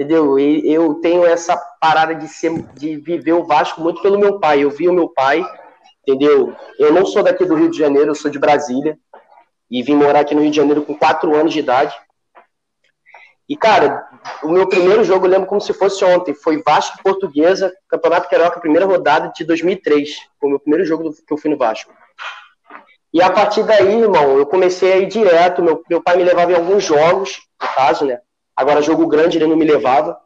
entendeu? 0.00 0.38
E 0.38 0.72
eu 0.72 0.94
tenho 0.94 1.26
essa 1.26 1.54
parada 1.78 2.14
de 2.14 2.26
ser, 2.26 2.62
de 2.72 2.96
viver 2.96 3.34
o 3.34 3.44
Vasco 3.44 3.82
muito 3.82 4.00
pelo 4.00 4.18
meu 4.18 4.40
pai. 4.40 4.64
Eu 4.64 4.70
vi 4.70 4.88
o 4.88 4.92
meu 4.94 5.10
pai, 5.10 5.44
entendeu? 6.02 6.56
Eu 6.78 6.90
não 6.90 7.04
sou 7.04 7.22
daqui 7.22 7.44
do 7.44 7.54
Rio 7.54 7.70
de 7.70 7.76
Janeiro, 7.76 8.10
eu 8.10 8.14
sou 8.14 8.30
de 8.30 8.38
Brasília 8.38 8.98
e 9.70 9.82
vim 9.82 9.94
morar 9.94 10.20
aqui 10.20 10.34
no 10.34 10.40
Rio 10.40 10.50
de 10.50 10.56
Janeiro 10.56 10.82
com 10.82 10.96
quatro 10.96 11.36
anos 11.36 11.52
de 11.52 11.58
idade. 11.58 11.94
E, 13.46 13.56
cara, 13.56 14.08
o 14.42 14.48
meu 14.48 14.66
primeiro 14.68 15.04
jogo 15.04 15.26
eu 15.26 15.30
lembro 15.30 15.46
como 15.46 15.60
se 15.60 15.74
fosse 15.74 16.02
ontem. 16.02 16.32
Foi 16.32 16.62
Vasco 16.62 17.02
Portuguesa, 17.02 17.70
Campeonato 17.86 18.30
Carioca, 18.30 18.60
primeira 18.60 18.86
rodada 18.86 19.30
de 19.36 19.44
2003. 19.44 20.08
Foi 20.38 20.48
o 20.48 20.50
meu 20.50 20.60
primeiro 20.60 20.86
jogo 20.86 21.12
que 21.12 21.32
eu 21.32 21.36
fui 21.36 21.50
no 21.50 21.58
Vasco. 21.58 21.92
E 23.12 23.20
a 23.20 23.28
partir 23.28 23.64
daí, 23.64 24.00
irmão, 24.00 24.38
eu 24.38 24.46
comecei 24.46 24.92
a 24.92 24.96
ir 24.98 25.08
direto. 25.08 25.62
Meu, 25.62 25.82
meu 25.90 26.00
pai 26.00 26.16
me 26.16 26.24
levava 26.24 26.52
em 26.52 26.54
alguns 26.54 26.84
jogos, 26.84 27.40
no 27.60 27.68
caso, 27.74 28.06
né? 28.06 28.20
Agora, 28.60 28.82
jogo 28.82 29.06
grande 29.06 29.38
ele 29.38 29.46
não 29.46 29.56
me 29.56 29.64
levava. 29.64 30.18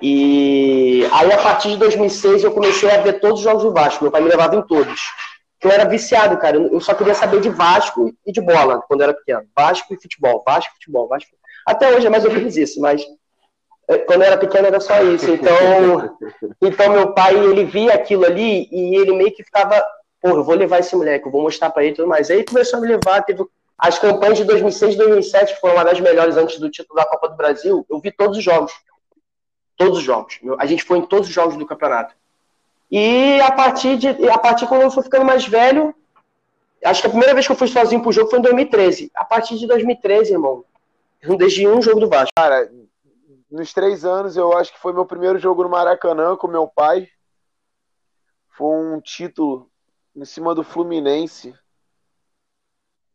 E 0.00 1.06
aí, 1.12 1.30
a 1.30 1.42
partir 1.42 1.68
de 1.68 1.76
2006, 1.76 2.42
eu 2.42 2.52
comecei 2.52 2.90
a 2.90 3.02
ver 3.02 3.20
todos 3.20 3.40
os 3.40 3.44
jogos 3.44 3.62
do 3.62 3.72
Vasco. 3.72 4.02
Meu 4.02 4.10
pai 4.10 4.22
me 4.22 4.30
levava 4.30 4.56
em 4.56 4.62
todos. 4.62 4.98
Eu 5.62 5.70
era 5.70 5.84
viciado, 5.84 6.38
cara. 6.38 6.56
Eu 6.56 6.80
só 6.80 6.94
queria 6.94 7.14
saber 7.14 7.40
de 7.42 7.50
Vasco 7.50 8.14
e 8.24 8.32
de 8.32 8.40
bola 8.40 8.80
quando 8.88 9.02
eu 9.02 9.08
era 9.08 9.14
pequeno. 9.14 9.42
Vasco 9.54 9.92
e 9.92 10.00
futebol. 10.00 10.42
Vasco 10.46 10.72
e 10.72 10.74
futebol. 10.76 11.06
Vasco. 11.06 11.30
Até 11.66 11.94
hoje 11.94 12.06
é 12.06 12.10
mais 12.10 12.24
ou 12.24 12.32
menos 12.32 12.56
isso, 12.56 12.80
mas 12.80 13.04
é, 13.88 13.98
quando 13.98 14.22
eu 14.22 14.28
era 14.28 14.38
pequeno 14.38 14.66
era 14.66 14.80
só 14.80 15.02
isso. 15.02 15.30
Então, 15.30 16.16
então 16.62 16.92
meu 16.92 17.12
pai, 17.12 17.36
ele 17.36 17.64
via 17.64 17.92
aquilo 17.92 18.24
ali 18.24 18.68
e 18.72 18.96
ele 18.96 19.12
meio 19.14 19.34
que 19.34 19.44
ficava, 19.44 19.84
pô, 20.22 20.30
eu 20.30 20.44
vou 20.44 20.54
levar 20.54 20.78
esse 20.78 20.96
moleque, 20.96 21.26
eu 21.26 21.32
vou 21.32 21.42
mostrar 21.42 21.68
para 21.68 21.82
ele 21.82 21.92
e 21.92 21.96
tudo 21.96 22.08
mais. 22.08 22.30
Aí 22.30 22.42
começou 22.42 22.78
a 22.78 22.80
me 22.80 22.88
levar, 22.88 23.22
teve 23.22 23.42
as 23.78 23.98
campanhas 23.98 24.38
de 24.38 24.44
2006 24.44 24.94
e 24.94 24.98
2007 24.98 25.54
que 25.54 25.60
foram 25.60 25.74
uma 25.74 25.84
das 25.84 26.00
melhores 26.00 26.36
antes 26.36 26.58
do 26.58 26.70
título 26.70 26.96
da 26.96 27.06
Copa 27.06 27.28
do 27.28 27.36
Brasil. 27.36 27.84
Eu 27.88 28.00
vi 28.00 28.10
todos 28.10 28.38
os 28.38 28.44
jogos. 28.44 28.72
Todos 29.76 29.98
os 29.98 30.04
jogos. 30.04 30.38
A 30.58 30.66
gente 30.66 30.82
foi 30.82 30.98
em 30.98 31.06
todos 31.06 31.28
os 31.28 31.34
jogos 31.34 31.56
do 31.56 31.66
campeonato. 31.66 32.14
E 32.90 33.40
a 33.40 33.52
partir 33.52 33.98
de 33.98 34.08
a 34.28 34.38
partir 34.38 34.66
quando 34.66 34.82
eu 34.82 34.90
fui 34.90 35.02
ficando 35.02 35.24
mais 35.24 35.46
velho, 35.46 35.94
acho 36.84 37.00
que 37.00 37.06
a 37.06 37.10
primeira 37.10 37.34
vez 37.34 37.46
que 37.46 37.52
eu 37.52 37.56
fui 37.56 37.68
sozinho 37.68 38.00
pro 38.02 38.12
jogo 38.12 38.30
foi 38.30 38.38
em 38.38 38.42
2013. 38.42 39.10
A 39.14 39.24
partir 39.24 39.58
de 39.58 39.66
2013, 39.66 40.32
irmão, 40.32 40.64
deixei 41.36 41.68
um 41.68 41.82
jogo 41.82 42.00
do 42.00 42.08
Vasco. 42.08 42.30
Cara, 42.36 42.70
nos 43.50 43.72
três 43.72 44.04
anos, 44.04 44.36
eu 44.36 44.56
acho 44.56 44.72
que 44.72 44.78
foi 44.78 44.92
meu 44.92 45.04
primeiro 45.04 45.38
jogo 45.38 45.62
no 45.62 45.68
Maracanã 45.68 46.36
com 46.36 46.48
meu 46.48 46.66
pai. 46.66 47.08
Foi 48.50 48.74
um 48.74 49.00
título 49.00 49.68
em 50.14 50.24
cima 50.24 50.54
do 50.54 50.62
Fluminense. 50.62 51.54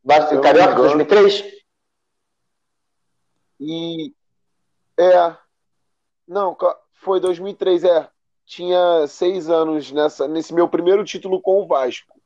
Vasco 0.03 0.41
Carioca 0.41 0.75
2003? 0.75 1.43
E 3.59 4.13
é, 4.97 5.37
não, 6.27 6.57
foi 6.93 7.19
2003, 7.19 7.83
é. 7.83 8.09
Tinha 8.45 9.07
seis 9.07 9.49
anos 9.49 9.91
nessa, 9.91 10.27
nesse 10.27 10.53
meu 10.53 10.67
primeiro 10.67 11.03
título 11.03 11.41
com 11.41 11.61
o 11.61 11.67
Vasco. 11.67 12.19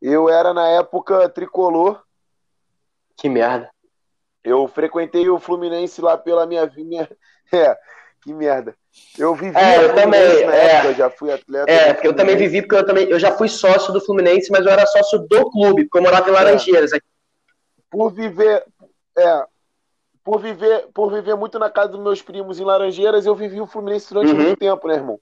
Eu 0.00 0.28
era, 0.28 0.52
na 0.52 0.68
época, 0.68 1.28
tricolor. 1.28 2.02
Que 3.16 3.28
merda. 3.28 3.70
Eu 4.44 4.68
frequentei 4.68 5.28
o 5.28 5.40
Fluminense 5.40 6.00
lá 6.00 6.16
pela 6.16 6.46
minha 6.46 6.66
vinha. 6.66 7.08
É, 7.50 7.74
que 8.22 8.32
merda. 8.32 8.74
Eu 9.16 9.34
vivi. 9.34 9.56
É, 9.56 9.84
eu 9.84 9.94
também. 9.94 10.20
É, 10.20 10.76
época, 10.76 10.94
já 10.94 11.10
fui 11.10 11.32
atleta. 11.32 11.70
É, 11.70 11.94
porque 11.94 12.08
eu 12.08 12.14
também 12.14 12.36
vivi, 12.36 12.62
porque 12.62 12.76
eu 12.76 12.86
também. 12.86 13.08
Eu 13.08 13.18
já 13.18 13.32
fui 13.32 13.48
sócio 13.48 13.92
do 13.92 14.00
Fluminense, 14.00 14.50
mas 14.50 14.64
eu 14.64 14.72
era 14.72 14.86
sócio 14.86 15.18
do 15.20 15.50
clube, 15.50 15.84
porque 15.84 15.98
eu 15.98 16.02
morava 16.02 16.28
em 16.28 16.32
Laranjeiras. 16.32 16.92
É. 16.92 16.98
Por 17.90 18.12
viver. 18.12 18.64
É, 19.16 19.44
por 20.24 20.40
viver, 20.40 20.88
por 20.92 21.10
viver 21.10 21.36
muito 21.36 21.58
na 21.58 21.70
casa 21.70 21.88
dos 21.88 22.00
meus 22.00 22.20
primos 22.20 22.60
em 22.60 22.64
Laranjeiras, 22.64 23.24
eu 23.24 23.34
vivi 23.34 23.60
o 23.60 23.66
Fluminense 23.66 24.12
durante 24.12 24.32
uhum. 24.32 24.42
muito 24.42 24.58
tempo, 24.58 24.86
né, 24.86 24.94
irmão? 24.94 25.18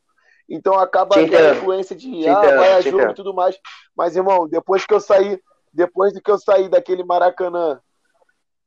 Então 0.49 0.75
acaba 0.79 1.17
a 1.17 1.23
influência 1.23 1.95
de 1.95 2.27
ah, 2.29 2.41
vai 2.41 2.73
a 2.73 2.81
jogo 2.81 3.11
e 3.11 3.15
tudo 3.15 3.35
mais. 3.35 3.59
Mas, 3.97 4.17
irmão, 4.17 4.49
depois 4.49 4.85
que 4.87 4.95
eu 4.95 5.01
saí, 5.01 5.41
depois 5.73 6.13
de 6.13 6.21
que 6.21 6.31
eu 6.31 6.39
saí 6.39 6.69
daquele 6.69 7.05
Maracanã 7.05 7.81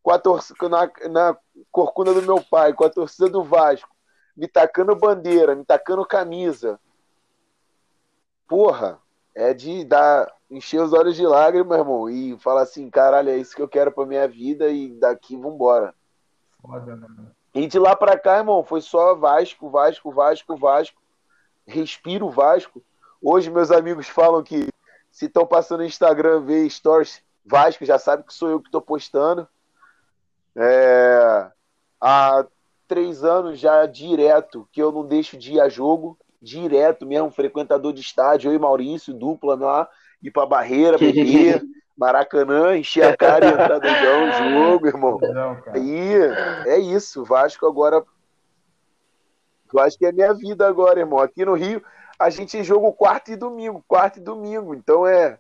com 0.01 0.11
a 0.11 0.19
torcida 0.19 0.69
na, 0.69 0.89
na 1.09 1.37
corcunda 1.71 2.13
do 2.13 2.21
meu 2.21 2.41
pai, 2.49 2.73
com 2.73 2.83
a 2.83 2.89
torcida 2.89 3.29
do 3.29 3.43
Vasco, 3.43 3.89
me 4.35 4.47
tacando 4.47 4.95
bandeira, 4.95 5.55
me 5.55 5.65
tacando 5.65 6.05
camisa. 6.05 6.79
Porra, 8.47 8.99
é 9.35 9.53
de 9.53 9.83
dar 9.83 10.31
encher 10.49 10.81
os 10.81 10.93
olhos 10.93 11.15
de 11.15 11.25
lágrimas, 11.25 11.77
irmão, 11.77 12.09
e 12.09 12.37
falar 12.39 12.63
assim, 12.63 12.89
caralho, 12.89 13.29
é 13.29 13.37
isso 13.37 13.55
que 13.55 13.61
eu 13.61 13.67
quero 13.67 13.91
pra 13.91 14.05
minha 14.05 14.27
vida 14.27 14.69
e 14.69 14.89
daqui 14.99 15.37
vambora. 15.37 15.93
Foda, 16.61 16.95
mano. 16.95 17.31
E 17.53 17.67
de 17.67 17.79
lá 17.79 17.95
pra 17.95 18.17
cá, 18.17 18.37
irmão, 18.37 18.63
foi 18.63 18.81
só 18.81 19.15
Vasco, 19.15 19.69
Vasco, 19.69 20.11
Vasco, 20.11 20.55
Vasco. 20.55 21.01
Respiro 21.65 22.29
Vasco. 22.29 22.83
Hoje 23.21 23.49
meus 23.49 23.69
amigos 23.69 24.07
falam 24.07 24.41
que 24.43 24.69
se 25.11 25.25
estão 25.25 25.45
passando 25.45 25.79
no 25.79 25.85
Instagram 25.85 26.41
ver 26.41 26.69
stories 26.69 27.21
Vasco, 27.45 27.85
já 27.85 27.97
sabe 27.97 28.23
que 28.23 28.33
sou 28.33 28.49
eu 28.49 28.61
que 28.61 28.71
tô 28.71 28.81
postando. 28.81 29.47
É... 30.55 31.51
Há 31.99 32.45
três 32.89 33.23
anos 33.23 33.60
já 33.60 33.86
direto 33.86 34.67
que 34.71 34.82
eu 34.82 34.91
não 34.91 35.06
deixo 35.06 35.38
de 35.38 35.54
ir 35.54 35.62
a 35.62 35.69
jogo, 35.69 36.17
direto 36.41 37.06
mesmo, 37.06 37.30
frequentador 37.30 37.93
de 37.93 38.02
estádio, 38.02 38.52
eu 38.52 38.56
e 38.56 38.60
Maurício, 38.60 39.13
dupla 39.13 39.56
lá, 39.56 39.88
ir 40.21 40.32
pra 40.32 40.45
Barreira, 40.45 40.97
beber. 40.97 41.62
Maracanã, 41.95 42.78
encher 42.78 43.04
a 43.04 43.17
cara 43.17 43.45
e 43.45 43.49
entrar 43.49 43.78
no 43.78 44.54
jogo, 44.56 44.88
irmão. 44.88 45.19
Não, 45.21 45.58
e 45.75 46.13
é 46.65 46.80
isso, 46.80 47.25
Vasco 47.25 47.67
agora. 47.67 48.02
Vasco 49.71 50.06
é 50.06 50.12
minha 50.13 50.34
vida 50.34 50.65
agora, 50.65 51.02
irmão. 51.02 51.19
Aqui 51.19 51.43
no 51.43 51.56
Rio, 51.56 51.84
a 52.17 52.30
gente 52.30 52.63
joga 52.63 52.89
quarto 52.93 53.32
e 53.32 53.36
domingo, 53.36 53.84
quarto 53.86 54.17
e 54.17 54.21
domingo. 54.21 54.73
Então 54.73 55.06
é 55.06 55.38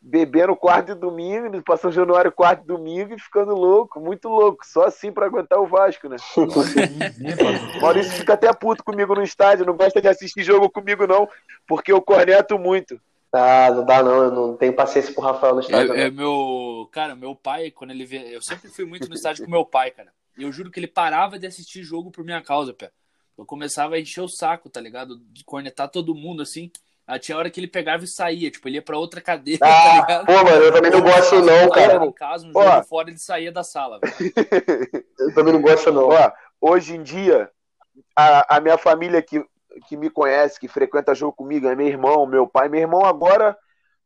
bebendo 0.00 0.56
quarto 0.56 0.92
e 0.92 0.94
domingo, 0.94 1.62
passando 1.62 1.92
Januário 1.92 2.32
quarto 2.32 2.64
e 2.64 2.66
domingo 2.66 3.14
e 3.14 3.18
ficando 3.18 3.54
louco, 3.54 4.00
muito 4.00 4.28
louco. 4.28 4.66
Só 4.66 4.84
assim 4.84 5.12
para 5.12 5.26
aguentar 5.26 5.60
o 5.60 5.66
Vasco, 5.66 6.08
né? 6.08 6.16
Maurício 7.80 8.12
fica 8.12 8.32
até 8.32 8.52
puto 8.52 8.82
comigo 8.82 9.14
no 9.14 9.22
estádio, 9.22 9.66
não 9.66 9.76
gosta 9.76 10.00
de 10.00 10.08
assistir 10.08 10.42
jogo 10.42 10.70
comigo, 10.70 11.06
não, 11.06 11.28
porque 11.66 11.92
eu 11.92 12.00
corneto 12.00 12.58
muito. 12.58 13.00
Ah, 13.32 13.70
não 13.70 13.84
dá 13.84 14.02
não, 14.02 14.24
eu 14.24 14.32
não 14.32 14.56
tenho 14.56 14.72
paciência 14.72 15.12
pro 15.12 15.22
Rafael 15.22 15.54
no 15.54 15.60
estádio. 15.60 15.94
É, 15.94 16.06
é, 16.06 16.10
meu, 16.10 16.88
cara, 16.90 17.14
meu 17.14 17.34
pai, 17.36 17.70
quando 17.70 17.92
ele 17.92 18.04
vê, 18.04 18.34
eu 18.34 18.42
sempre 18.42 18.68
fui 18.68 18.84
muito 18.84 19.08
no 19.08 19.14
estádio 19.14 19.44
com 19.44 19.50
meu 19.50 19.64
pai, 19.64 19.90
cara. 19.90 20.12
E 20.36 20.42
eu 20.42 20.50
juro 20.50 20.70
que 20.70 20.80
ele 20.80 20.88
parava 20.88 21.38
de 21.38 21.46
assistir 21.46 21.82
jogo 21.82 22.10
por 22.10 22.24
minha 22.24 22.42
causa, 22.42 22.72
pé. 22.72 22.90
Eu 23.38 23.46
começava 23.46 23.94
a 23.94 24.00
encher 24.00 24.20
o 24.20 24.28
saco, 24.28 24.68
tá 24.68 24.80
ligado? 24.80 25.18
De 25.30 25.44
cornetar 25.44 25.88
todo 25.88 26.14
mundo 26.14 26.42
assim. 26.42 26.70
Aí 27.10 27.18
tinha 27.18 27.36
hora 27.36 27.50
que 27.50 27.58
ele 27.58 27.66
pegava 27.66 28.04
e 28.04 28.06
saía, 28.06 28.50
tipo, 28.50 28.68
ele 28.68 28.76
ia 28.76 28.82
pra 28.82 28.96
outra 28.96 29.20
cadeira, 29.20 29.60
ah, 29.66 29.68
tá 29.68 30.00
ligado? 30.00 30.26
Pô, 30.26 30.32
mano, 30.32 30.62
eu 30.62 30.72
também 30.72 30.90
não 30.92 31.00
gosto 31.00 31.40
não, 31.40 31.68
cara. 31.70 32.04
Em 32.04 32.12
casa, 32.12 32.46
um 32.46 32.52
jogo 32.52 32.82
fora, 32.84 33.10
ele 33.10 33.18
saía 33.18 33.50
da 33.50 33.64
sala, 33.64 33.98
velho. 33.98 34.32
eu 35.18 35.34
também 35.34 35.52
não 35.52 35.60
gosto 35.60 35.92
não. 35.92 36.08
Ó, 36.08 36.32
hoje 36.60 36.94
em 36.96 37.02
dia, 37.02 37.50
a, 38.16 38.56
a 38.56 38.60
minha 38.60 38.78
família 38.78 39.20
que 39.20 39.44
que 39.86 39.96
me 39.96 40.10
conhece, 40.10 40.58
que 40.58 40.68
frequenta 40.68 41.14
jogo 41.14 41.32
comigo, 41.32 41.68
é 41.68 41.76
meu 41.76 41.86
irmão, 41.86 42.26
meu 42.26 42.46
pai. 42.46 42.68
Meu 42.68 42.80
irmão 42.80 43.04
agora 43.04 43.56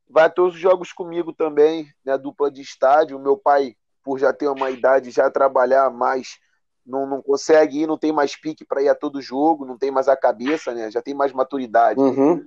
vai 0.08 0.24
a 0.24 0.30
todos 0.30 0.54
os 0.54 0.60
jogos 0.60 0.92
comigo 0.92 1.32
também, 1.32 1.88
né? 2.04 2.18
Dupla 2.18 2.50
de 2.50 2.60
estádio. 2.60 3.18
Meu 3.18 3.36
pai, 3.36 3.74
por 4.02 4.18
já 4.18 4.32
ter 4.32 4.48
uma 4.48 4.70
idade, 4.70 5.10
já 5.10 5.30
trabalhar 5.30 5.90
mais, 5.90 6.38
não, 6.84 7.06
não 7.06 7.22
consegue 7.22 7.82
ir, 7.82 7.86
não 7.86 7.98
tem 7.98 8.12
mais 8.12 8.36
pique 8.36 8.64
para 8.64 8.82
ir 8.82 8.88
a 8.88 8.94
todo 8.94 9.22
jogo, 9.22 9.64
não 9.64 9.78
tem 9.78 9.90
mais 9.90 10.06
a 10.06 10.16
cabeça, 10.16 10.74
né? 10.74 10.90
Já 10.90 11.00
tem 11.00 11.14
mais 11.14 11.32
maturidade. 11.32 11.98
Uhum. 11.98 12.46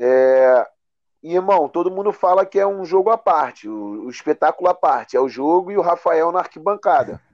É... 0.00 0.66
E, 1.22 1.34
irmão, 1.34 1.68
todo 1.68 1.90
mundo 1.90 2.12
fala 2.12 2.46
que 2.46 2.58
é 2.58 2.66
um 2.66 2.84
jogo 2.84 3.10
à 3.10 3.18
parte, 3.18 3.68
o, 3.68 4.06
o 4.06 4.10
espetáculo 4.10 4.70
à 4.70 4.74
parte. 4.74 5.16
É 5.16 5.20
o 5.20 5.28
jogo 5.28 5.70
e 5.70 5.76
o 5.76 5.82
Rafael 5.82 6.32
na 6.32 6.40
arquibancada. 6.40 7.20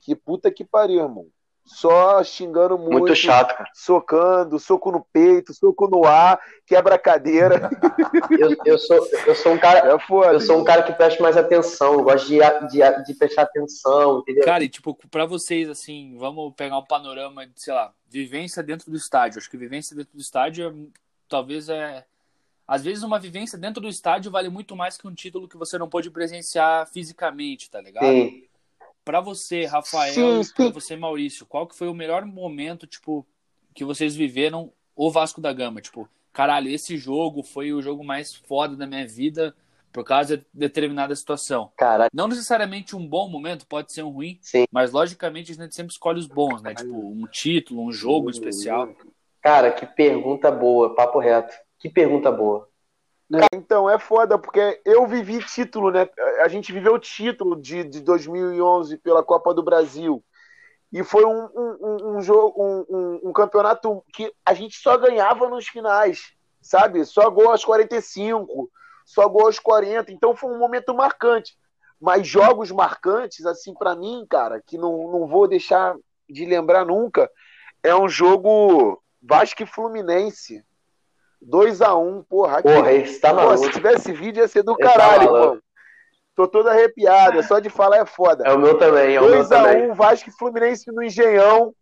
Que 0.00 0.16
puta 0.16 0.50
que 0.50 0.64
pariu, 0.64 1.02
irmão 1.02 1.26
só 1.68 2.24
xingando 2.24 2.78
muito. 2.78 2.98
Muito 2.98 3.14
chato, 3.14 3.56
cara. 3.56 3.70
Socando, 3.74 4.58
soco 4.58 4.90
no 4.90 5.06
peito, 5.12 5.52
soco 5.52 5.86
no 5.86 6.04
ar, 6.04 6.40
quebra 6.66 6.94
a 6.94 6.98
cadeira. 6.98 7.70
eu, 8.38 8.56
eu, 8.64 8.78
sou, 8.78 9.06
eu 9.26 9.34
sou 9.34 9.52
um 9.52 9.58
cara. 9.58 9.94
É 9.94 9.98
foda. 10.00 10.32
Eu 10.32 10.40
sou 10.40 10.58
um 10.58 10.64
cara 10.64 10.82
que 10.82 10.92
presta 10.92 11.22
mais 11.22 11.36
atenção, 11.36 12.02
gosto 12.02 12.26
de, 12.26 12.38
de, 12.68 13.04
de 13.04 13.14
prestar 13.14 13.42
atenção, 13.42 14.20
entendeu? 14.20 14.44
Cara, 14.44 14.64
e 14.64 14.68
tipo, 14.68 14.94
pra 15.10 15.26
vocês, 15.26 15.68
assim, 15.68 16.16
vamos 16.16 16.54
pegar 16.56 16.78
um 16.78 16.84
panorama 16.84 17.46
de, 17.46 17.52
sei 17.60 17.74
lá, 17.74 17.92
vivência 18.08 18.62
dentro 18.62 18.90
do 18.90 18.96
estádio. 18.96 19.38
Acho 19.38 19.50
que 19.50 19.56
vivência 19.56 19.94
dentro 19.94 20.14
do 20.14 20.20
estádio 20.20 20.68
é, 20.68 20.72
talvez 21.28 21.68
é. 21.68 22.04
Às 22.66 22.84
vezes 22.84 23.02
uma 23.02 23.18
vivência 23.18 23.58
dentro 23.58 23.80
do 23.80 23.88
estádio 23.88 24.30
vale 24.30 24.48
muito 24.48 24.76
mais 24.76 24.98
que 24.98 25.08
um 25.08 25.14
título 25.14 25.48
que 25.48 25.56
você 25.56 25.78
não 25.78 25.88
pode 25.88 26.10
presenciar 26.10 26.86
fisicamente, 26.90 27.70
tá 27.70 27.80
ligado? 27.80 28.04
Sim. 28.04 28.44
Para 29.04 29.22
você, 29.22 29.64
Rafael, 29.64 30.44
sim, 30.44 30.52
para 30.54 30.68
você, 30.68 30.94
Maurício, 30.94 31.46
qual 31.46 31.66
que 31.66 31.74
foi 31.74 31.88
o 31.88 31.94
melhor 31.94 32.26
momento, 32.26 32.86
tipo, 32.86 33.26
que 33.74 33.82
vocês 33.82 34.14
viveram 34.14 34.70
o 34.94 35.10
Vasco 35.10 35.40
da 35.40 35.50
Gama? 35.50 35.80
Tipo, 35.80 36.06
caralho, 36.30 36.68
esse 36.68 36.98
jogo 36.98 37.42
foi 37.42 37.72
o 37.72 37.80
jogo 37.80 38.04
mais 38.04 38.34
foda 38.34 38.76
da 38.76 38.86
minha 38.86 39.06
vida 39.06 39.54
por 39.92 40.04
causa 40.04 40.36
de 40.36 40.46
determinada 40.52 41.14
situação. 41.16 41.72
Caralho. 41.76 42.10
Não 42.12 42.28
necessariamente 42.28 42.94
um 42.94 43.06
bom 43.06 43.28
momento, 43.28 43.66
pode 43.66 43.92
ser 43.92 44.02
um 44.02 44.10
ruim, 44.10 44.38
sim. 44.42 44.66
mas 44.70 44.92
logicamente 44.92 45.52
a 45.52 45.54
gente 45.54 45.74
sempre 45.74 45.92
escolhe 45.92 46.20
os 46.20 46.26
bons, 46.26 46.62
né? 46.62 46.74
Tipo, 46.74 46.94
um 46.94 47.26
título, 47.26 47.82
um 47.82 47.92
jogo 47.92 48.30
especial. 48.30 48.94
Cara, 49.42 49.72
que 49.72 49.86
pergunta 49.86 50.50
boa, 50.50 50.94
papo 50.94 51.18
reto. 51.18 51.54
Que 51.78 51.88
pergunta 51.88 52.30
boa. 52.30 52.68
Né? 53.30 53.46
Então, 53.54 53.88
é 53.88 53.98
foda, 53.98 54.38
porque 54.38 54.80
eu 54.84 55.06
vivi 55.06 55.38
título, 55.44 55.90
né? 55.90 56.08
A 56.40 56.48
gente 56.48 56.72
viveu 56.72 56.94
o 56.94 56.98
título 56.98 57.60
de, 57.60 57.84
de 57.84 58.00
2011 58.00 58.96
pela 58.98 59.22
Copa 59.22 59.52
do 59.52 59.62
Brasil. 59.62 60.24
E 60.90 61.04
foi 61.04 61.24
um, 61.24 61.48
um, 61.54 62.16
um 62.16 62.22
jogo, 62.22 62.54
um, 62.58 63.28
um, 63.28 63.32
campeonato 63.32 64.02
que 64.14 64.32
a 64.44 64.54
gente 64.54 64.78
só 64.78 64.96
ganhava 64.96 65.46
nos 65.48 65.68
finais, 65.68 66.32
sabe? 66.62 67.04
Só 67.04 67.28
gol 67.28 67.50
aos 67.50 67.62
45, 67.62 68.70
só 69.04 69.28
gol 69.28 69.46
aos 69.46 69.58
40. 69.58 70.10
Então 70.10 70.34
foi 70.34 70.50
um 70.50 70.58
momento 70.58 70.94
marcante. 70.94 71.56
Mas 72.00 72.26
jogos 72.26 72.70
marcantes, 72.70 73.44
assim, 73.44 73.74
para 73.74 73.94
mim, 73.94 74.24
cara, 74.30 74.62
que 74.66 74.78
não, 74.78 75.12
não 75.12 75.26
vou 75.26 75.46
deixar 75.46 75.94
de 76.28 76.46
lembrar 76.46 76.86
nunca 76.86 77.30
é 77.82 77.94
um 77.94 78.08
jogo 78.08 79.02
Vasco 79.22 79.62
e 79.62 79.66
Fluminense. 79.66 80.64
2x1, 81.44 82.24
porra. 82.28 82.58
Aqui, 82.58 82.68
Porra, 82.74 82.92
esse 82.92 83.20
tá 83.20 83.30
Pô, 83.30 83.36
maluco. 83.36 83.58
se 83.64 83.70
tivesse 83.70 84.12
vídeo 84.12 84.40
ia 84.40 84.48
ser 84.48 84.62
do 84.62 84.72
Esse 84.72 84.80
tá 84.82 84.88
caralho, 84.92 85.24
maluco. 85.24 85.36
irmão. 85.44 85.62
Tô 86.34 86.46
todo 86.46 86.68
arrepiado, 86.68 87.42
só 87.42 87.58
de 87.58 87.68
falar 87.68 87.98
é 87.98 88.06
foda. 88.06 88.44
É 88.46 88.52
o 88.52 88.58
meu 88.58 88.78
também, 88.78 89.14
é 89.16 89.20
o 89.20 89.28
meu 89.28 89.48
também. 89.48 89.88
2x1, 89.88 89.94
Vasco 89.94 90.28
e 90.30 90.32
Fluminense 90.32 90.90
no 90.92 91.02
Engenhão. 91.02 91.74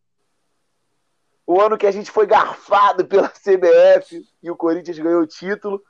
O 1.46 1.60
ano 1.60 1.76
que 1.78 1.86
a 1.86 1.90
gente 1.92 2.10
foi 2.10 2.26
garfado 2.26 3.06
pela 3.06 3.28
CBF 3.36 4.26
e 4.42 4.50
o 4.50 4.56
Corinthians 4.56 4.98
ganhou 4.98 5.20
o 5.22 5.26
título. 5.26 5.82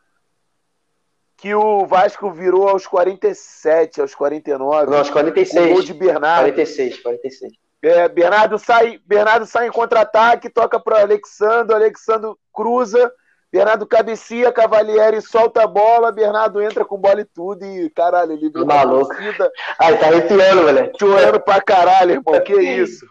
Que 1.37 1.55
o 1.55 1.87
Vasco 1.87 2.31
virou 2.33 2.69
aos 2.69 2.87
47, 2.87 4.01
aos 4.01 4.15
49. 4.15 4.91
Não, 4.91 4.99
aos 4.99 5.09
Com 5.09 5.15
gol 5.15 5.23
46. 5.33 5.85
de 5.85 5.95
Bernardo. 5.95 6.45
46, 6.45 7.01
46. 7.03 7.53
É, 7.83 8.09
Bernardo 8.09 8.59
sai, 8.59 8.99
Bernardo 9.07 9.47
sai 9.47 9.69
em 9.69 9.73
contra-ataque, 9.73 10.49
toca 10.51 10.81
para 10.81 11.01
Alexandre, 11.03 11.75
Alexandre 11.75 12.33
cruza, 12.53 13.13
Bernardo 13.53 13.87
cabecia, 13.87 14.51
Cavalieri 14.53 15.21
solta 15.23 15.63
a 15.63 15.67
bola, 15.67 16.11
Bernardo 16.11 16.61
entra 16.61 16.85
com 16.85 16.97
bola 16.99 17.21
e 17.21 17.25
tudo 17.25 17.65
e 17.65 17.89
caralho, 17.91 18.33
ele 18.33 18.51
a 18.55 18.65
Maluco. 18.65 19.09
torcida 19.09 19.51
Ai, 19.79 19.99
tá 19.99 20.07
arrepiando, 20.07 20.63
moleque. 20.63 20.99
chorando 20.99 21.41
pra 21.41 21.61
caralho, 21.61 22.13
irmão. 22.13 22.41
Que 22.43 22.55
isso? 22.61 23.07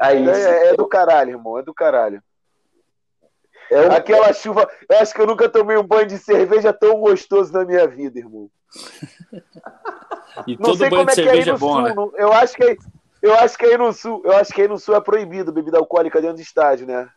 Aí, 0.00 0.28
É, 0.28 0.70
é 0.70 0.76
do 0.76 0.86
caralho, 0.86 1.30
irmão, 1.30 1.58
é 1.58 1.62
do 1.62 1.72
caralho. 1.72 2.22
é 3.70 3.80
um- 3.88 3.92
Aquela 3.92 4.32
chuva, 4.32 4.68
eu 4.90 4.98
acho 4.98 5.14
que 5.14 5.20
eu 5.20 5.26
nunca 5.26 5.48
tomei 5.48 5.76
um 5.78 5.86
banho 5.86 6.06
de 6.06 6.18
cerveja 6.18 6.72
tão 6.72 7.00
gostoso 7.00 7.52
na 7.52 7.64
minha 7.64 7.86
vida, 7.86 8.18
irmão. 8.18 8.50
E 10.46 10.56
Não 10.56 10.64
todo 10.70 10.78
sei 10.78 10.90
banho 10.90 11.02
como 11.06 11.14
de 11.14 11.20
é 11.20 11.22
que 11.24 11.28
é 11.28 11.32
aí 11.32 11.44
cerveja 11.44 11.50
no 11.52 11.56
é 11.56 11.60
bom, 11.60 11.72
sul. 11.74 11.82
né? 11.82 11.94
não- 11.94 12.12
Eu 12.16 12.32
acho 12.32 12.54
que 12.56 12.64
aí, 12.64 12.76
eu 13.22 13.34
acho 13.38 13.56
que 13.56 13.64
aí 13.64 13.78
no 13.78 13.92
sul, 13.92 14.20
eu 14.24 14.36
acho 14.36 14.52
que 14.52 14.60
aí 14.60 14.68
no 14.68 14.78
sul 14.78 14.94
é 14.96 15.00
proibido 15.00 15.52
bebida 15.52 15.78
alcoólica 15.78 16.20
dentro 16.20 16.36
do 16.36 16.42
estádio, 16.42 16.86
né? 16.86 17.08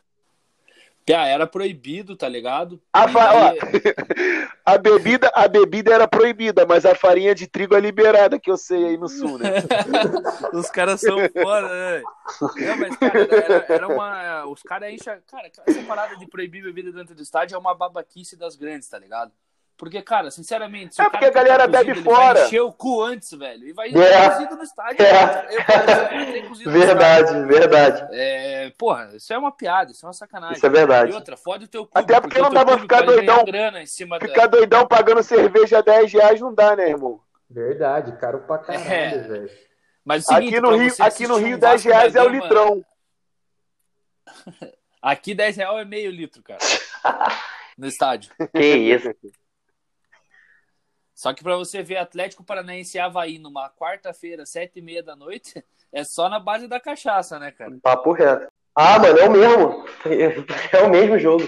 Pia, 1.06 1.24
era 1.28 1.46
proibido, 1.46 2.16
tá 2.16 2.28
ligado? 2.28 2.82
A, 2.92 3.08
fa- 3.08 3.32
ó, 3.36 3.54
a 4.66 4.76
bebida, 4.76 5.32
a 5.36 5.48
bebida 5.48 5.94
era 5.94 6.08
proibida, 6.08 6.66
mas 6.66 6.84
a 6.84 6.96
farinha 6.96 7.36
de 7.36 7.46
trigo 7.46 7.76
é 7.76 7.80
liberada, 7.80 8.40
que 8.40 8.50
eu 8.50 8.58
sei 8.58 8.84
aí 8.86 8.98
no 8.98 9.08
sul, 9.08 9.38
né? 9.38 9.52
Os 10.52 10.72
caras 10.72 11.02
são 11.02 11.18
foda, 11.30 11.68
né? 11.70 12.02
Não, 12.56 12.78
mas, 12.78 12.96
cara, 12.98 13.20
era, 13.22 13.66
era 13.70 13.88
uma. 13.88 14.46
Os 14.48 14.64
caras 14.64 14.92
enchem. 14.94 15.20
Cara, 15.28 15.52
essa 15.68 15.84
parada 15.84 16.16
de 16.18 16.26
proibir 16.26 16.64
bebida 16.64 16.92
dentro 16.92 17.14
do 17.14 17.22
estádio 17.22 17.54
é 17.56 17.60
uma 17.60 17.76
babaquice 17.76 18.36
das 18.36 18.56
grandes, 18.56 18.90
tá 18.90 18.98
ligado? 18.98 19.32
Porque, 19.78 20.02
cara, 20.02 20.32
sinceramente. 20.32 20.96
se 20.96 21.02
É 21.02 21.04
o 21.04 21.12
cara 21.12 21.12
porque 21.12 21.26
a 21.26 21.32
quer 21.32 21.36
galera 21.50 21.68
bebe 21.68 21.96
fora. 21.96 22.36
Vai 22.40 22.48
encher 22.48 22.62
o 22.62 22.72
cu 22.72 23.04
antes, 23.04 23.30
velho. 23.32 23.68
E 23.68 23.74
vai 23.74 23.90
É. 23.90 24.30
cozido 24.30 24.56
no 24.56 24.64
estádio. 24.64 25.06
É. 25.06 25.48
Eu, 26.16 26.22
entrei 26.22 26.44
cozido 26.48 26.72
no 26.72 26.78
estádio. 26.78 27.46
Verdade, 27.46 27.46
verdade. 27.46 28.08
É, 28.14 28.72
porra, 28.78 29.12
isso 29.16 29.34
é 29.34 29.38
uma 29.38 29.52
piada, 29.52 29.92
isso 29.92 30.06
é 30.06 30.08
uma 30.08 30.14
sacanagem. 30.14 30.56
Isso 30.56 30.66
é 30.66 30.70
verdade. 30.70 31.12
E 31.12 31.14
outra, 31.16 31.36
fode 31.36 31.66
o 31.66 31.68
teu 31.68 31.86
clube. 31.86 32.00
Até 32.06 32.22
porque 32.22 32.40
não 32.40 32.48
o 32.48 32.52
teu 32.52 32.60
dá 32.60 32.66
pra 32.66 32.78
ficar 32.80 33.02
doidão. 33.02 33.44
grana 33.44 33.82
em 33.82 33.86
cima 33.86 34.18
da... 34.18 34.26
Ficar 34.28 34.48
doidão 34.48 34.88
pagando 34.88 35.22
cerveja 35.22 35.84
10 35.84 36.14
reais 36.14 36.40
não 36.40 36.54
dá, 36.54 36.74
né, 36.76 36.90
irmão? 36.92 37.20
Verdade, 37.50 38.16
caro 38.18 38.40
pra 38.48 38.58
caralho, 38.60 38.90
É. 38.94 39.18
velho. 39.20 39.50
Mas 40.06 40.24
é 40.30 40.34
o 40.34 40.36
seguinte, 40.38 40.56
Aqui 40.56 40.62
no 40.62 40.78
Rio, 40.78 40.94
aqui 41.00 41.28
no 41.28 41.36
Rio 41.36 41.56
um 41.58 41.60
10 41.60 41.74
Vasco 41.84 41.90
da 41.90 41.96
reais 41.96 42.16
é 42.16 42.24
o 42.24 42.30
litrão. 42.30 42.86
Aqui 45.02 45.36
10 45.36 45.58
reais 45.58 45.78
é 45.82 45.86
meio 45.86 46.10
litro, 46.12 46.42
cara. 46.42 46.60
No 47.78 47.88
estádio. 47.88 48.32
Que 48.54 48.62
isso. 48.96 49.14
Só 51.16 51.34
que 51.34 51.42
pra 51.42 51.56
você 51.56 51.82
ver 51.82 51.96
Atlético 51.96 52.44
Paranaense 52.44 52.98
e 52.98 53.00
Havaí 53.00 53.40
numa 53.40 53.70
quarta-feira, 53.70 54.46
sete 54.46 54.80
e 54.80 54.82
meia 54.82 55.02
da 55.02 55.16
noite, 55.16 55.64
é 55.92 56.04
só 56.04 56.28
na 56.28 56.40
base 56.40 56.68
da 56.68 56.78
cachaça, 56.80 57.40
né, 57.40 57.52
cara? 57.52 57.78
Papo 57.82 58.12
reto. 58.12 58.48
Ah, 58.76 59.00
mano, 59.00 59.18
é 59.18 59.26
o 59.26 59.32
mesmo. 59.32 59.86
É 60.74 60.82
o 60.84 60.90
mesmo 60.90 61.18
jogo. 61.18 61.48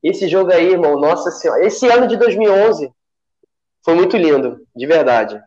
Esse 0.00 0.28
jogo 0.28 0.52
aí, 0.52 0.70
irmão, 0.70 0.98
nossa 1.00 1.32
senhora. 1.32 1.66
Esse 1.66 1.88
ano 1.88 2.06
de 2.06 2.16
2011 2.16 2.92
foi 3.84 3.94
muito 3.96 4.16
lindo, 4.16 4.64
de 4.76 4.86
verdade. 4.86 5.42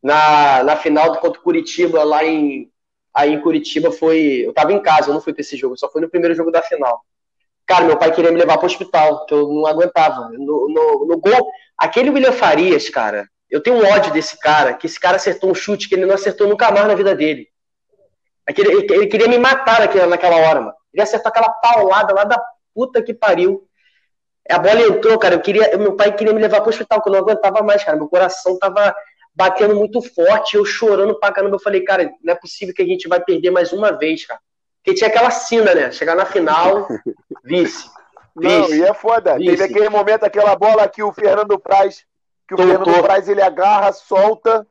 Na, 0.00 0.62
na 0.62 0.76
final 0.76 1.18
contra 1.18 1.40
o 1.40 1.42
Curitiba, 1.42 2.04
lá 2.04 2.24
em, 2.24 2.70
aí 3.12 3.32
em 3.32 3.40
Curitiba, 3.40 3.90
foi. 3.90 4.46
Eu 4.46 4.52
tava 4.52 4.72
em 4.72 4.80
casa, 4.80 5.10
eu 5.10 5.14
não 5.14 5.20
fui 5.20 5.32
pra 5.32 5.40
esse 5.40 5.56
jogo, 5.56 5.76
só 5.76 5.90
fui 5.90 6.00
no 6.00 6.08
primeiro 6.08 6.36
jogo 6.36 6.52
da 6.52 6.62
final. 6.62 7.04
Cara, 7.68 7.84
meu 7.84 7.98
pai 7.98 8.10
queria 8.10 8.32
me 8.32 8.38
levar 8.38 8.56
pro 8.56 8.66
hospital, 8.66 9.26
que 9.26 9.34
eu 9.34 9.46
não 9.46 9.66
aguentava. 9.66 10.30
No, 10.30 10.68
no, 10.70 11.06
no 11.06 11.20
gol, 11.20 11.50
aquele 11.76 12.08
William 12.08 12.32
Farias, 12.32 12.88
cara, 12.88 13.28
eu 13.50 13.62
tenho 13.62 13.76
um 13.76 13.86
ódio 13.86 14.10
desse 14.10 14.38
cara, 14.40 14.72
que 14.72 14.86
esse 14.86 14.98
cara 14.98 15.16
acertou 15.16 15.50
um 15.50 15.54
chute 15.54 15.86
que 15.86 15.94
ele 15.94 16.06
não 16.06 16.14
acertou 16.14 16.48
nunca 16.48 16.70
mais 16.70 16.88
na 16.88 16.94
vida 16.94 17.14
dele. 17.14 17.46
Aquele, 18.48 18.72
ele, 18.72 19.06
queria 19.06 19.28
me 19.28 19.36
matar 19.36 19.80
naquela, 19.80 20.06
naquela 20.06 20.36
hora, 20.36 20.60
mano. 20.62 20.74
Ele 20.94 21.02
acertou 21.02 21.28
aquela 21.28 21.50
paulada 21.50 22.14
lá 22.14 22.24
da 22.24 22.42
puta 22.74 23.02
que 23.02 23.12
pariu. 23.12 23.62
A 24.48 24.58
bola 24.58 24.80
entrou, 24.80 25.18
cara. 25.18 25.34
Eu 25.34 25.40
queria, 25.40 25.76
meu 25.76 25.94
pai 25.94 26.16
queria 26.16 26.32
me 26.32 26.40
levar 26.40 26.62
pro 26.62 26.70
hospital, 26.70 27.02
que 27.02 27.10
eu 27.10 27.12
não 27.12 27.20
aguentava 27.20 27.62
mais, 27.62 27.84
cara. 27.84 27.98
Meu 27.98 28.08
coração 28.08 28.58
tava 28.58 28.96
batendo 29.34 29.76
muito 29.76 30.00
forte, 30.00 30.56
eu 30.56 30.64
chorando 30.64 31.20
pra 31.20 31.32
caramba. 31.32 31.56
Eu 31.56 31.60
falei, 31.60 31.82
cara, 31.82 32.10
não 32.24 32.32
é 32.32 32.36
possível 32.36 32.74
que 32.74 32.80
a 32.80 32.86
gente 32.86 33.06
vai 33.06 33.22
perder 33.22 33.50
mais 33.50 33.74
uma 33.74 33.92
vez, 33.92 34.24
cara. 34.24 34.40
Porque 34.88 34.94
tinha 34.94 35.10
aquela 35.10 35.30
cena, 35.30 35.74
né? 35.74 35.90
Chegar 35.92 36.16
na 36.16 36.24
final, 36.24 36.88
vice. 37.44 37.90
Não, 38.34 38.62
Vice. 38.62 38.78
e 38.78 38.82
é 38.84 38.94
foda. 38.94 39.36
Vice. 39.36 39.50
Teve 39.50 39.64
aquele 39.64 39.88
momento, 39.88 40.24
aquela 40.24 40.56
bola 40.56 40.88
que 40.88 41.02
o 41.02 41.12
Fernando 41.12 41.58
Praz, 41.58 42.04
que 42.46 42.54
o 42.54 42.56
Doutor. 42.56 42.84
Fernando 42.84 43.02
Praz 43.02 43.28
ele 43.28 43.42
agarra, 43.42 43.92
solta. 43.92 44.66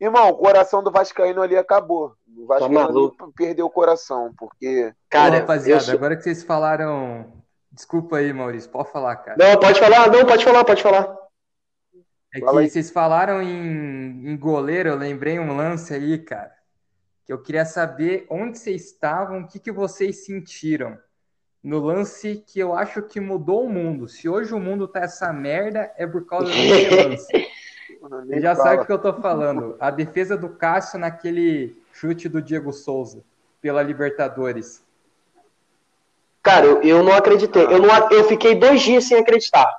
Irmão, 0.00 0.30
o 0.30 0.34
coração 0.34 0.82
do 0.82 0.90
Vascaíno 0.90 1.42
ali 1.42 1.56
acabou. 1.56 2.14
O 2.36 2.46
Vascaíno 2.46 3.12
Tá 3.14 3.24
ali 3.24 3.32
perdeu 3.36 3.66
o 3.66 3.70
coração, 3.70 4.32
porque 4.36 4.92
Cara, 5.08 5.36
Ô, 5.36 5.40
rapaziada, 5.40 5.84
eu 5.92 5.94
agora 5.94 6.16
que 6.16 6.22
vocês 6.22 6.42
falaram. 6.42 7.32
Desculpa 7.70 8.16
aí, 8.16 8.32
Maurício, 8.32 8.68
pode 8.70 8.90
falar, 8.90 9.16
cara. 9.16 9.36
Não, 9.38 9.58
pode 9.60 9.78
falar, 9.78 10.10
não, 10.10 10.26
pode 10.26 10.44
falar, 10.44 10.64
pode 10.64 10.82
falar. 10.82 11.16
É 12.34 12.40
que 12.40 12.44
Fala 12.44 12.60
aí. 12.60 12.68
vocês 12.68 12.90
falaram 12.90 13.40
em, 13.42 14.28
em 14.28 14.36
goleiro, 14.36 14.88
eu 14.88 14.96
lembrei 14.96 15.38
um 15.38 15.56
lance 15.56 15.94
aí, 15.94 16.18
cara, 16.18 16.52
que 17.24 17.32
eu 17.32 17.42
queria 17.42 17.64
saber 17.64 18.26
onde 18.28 18.58
vocês 18.58 18.86
estavam, 18.86 19.40
o 19.40 19.46
que, 19.46 19.58
que 19.58 19.72
vocês 19.72 20.24
sentiram 20.24 20.98
no 21.62 21.78
lance 21.78 22.42
que 22.46 22.58
eu 22.58 22.74
acho 22.74 23.02
que 23.02 23.20
mudou 23.20 23.64
o 23.64 23.70
mundo. 23.70 24.08
Se 24.08 24.28
hoje 24.28 24.52
o 24.52 24.58
mundo 24.58 24.88
tá 24.88 25.00
essa 25.00 25.32
merda, 25.32 25.92
é 25.96 26.06
por 26.06 26.26
causa 26.26 26.46
desse 26.46 26.90
lance. 26.96 27.52
Você 28.00 28.40
já 28.40 28.56
fala. 28.56 28.68
sabe 28.68 28.82
o 28.82 28.86
que 28.86 28.92
eu 28.92 28.98
tô 28.98 29.14
falando. 29.14 29.76
A 29.78 29.90
defesa 29.90 30.36
do 30.36 30.48
Cássio 30.48 30.98
naquele 30.98 31.80
chute 31.92 32.28
do 32.28 32.42
Diego 32.42 32.72
Souza 32.72 33.22
pela 33.60 33.80
Libertadores. 33.82 34.82
Cara, 36.42 36.66
eu, 36.66 36.82
eu 36.82 37.02
não 37.04 37.12
acreditei. 37.12 37.62
Eu, 37.62 37.80
não, 37.80 38.10
eu 38.10 38.24
fiquei 38.24 38.56
dois 38.56 38.80
dias 38.80 39.04
sem 39.04 39.18
acreditar. 39.18 39.78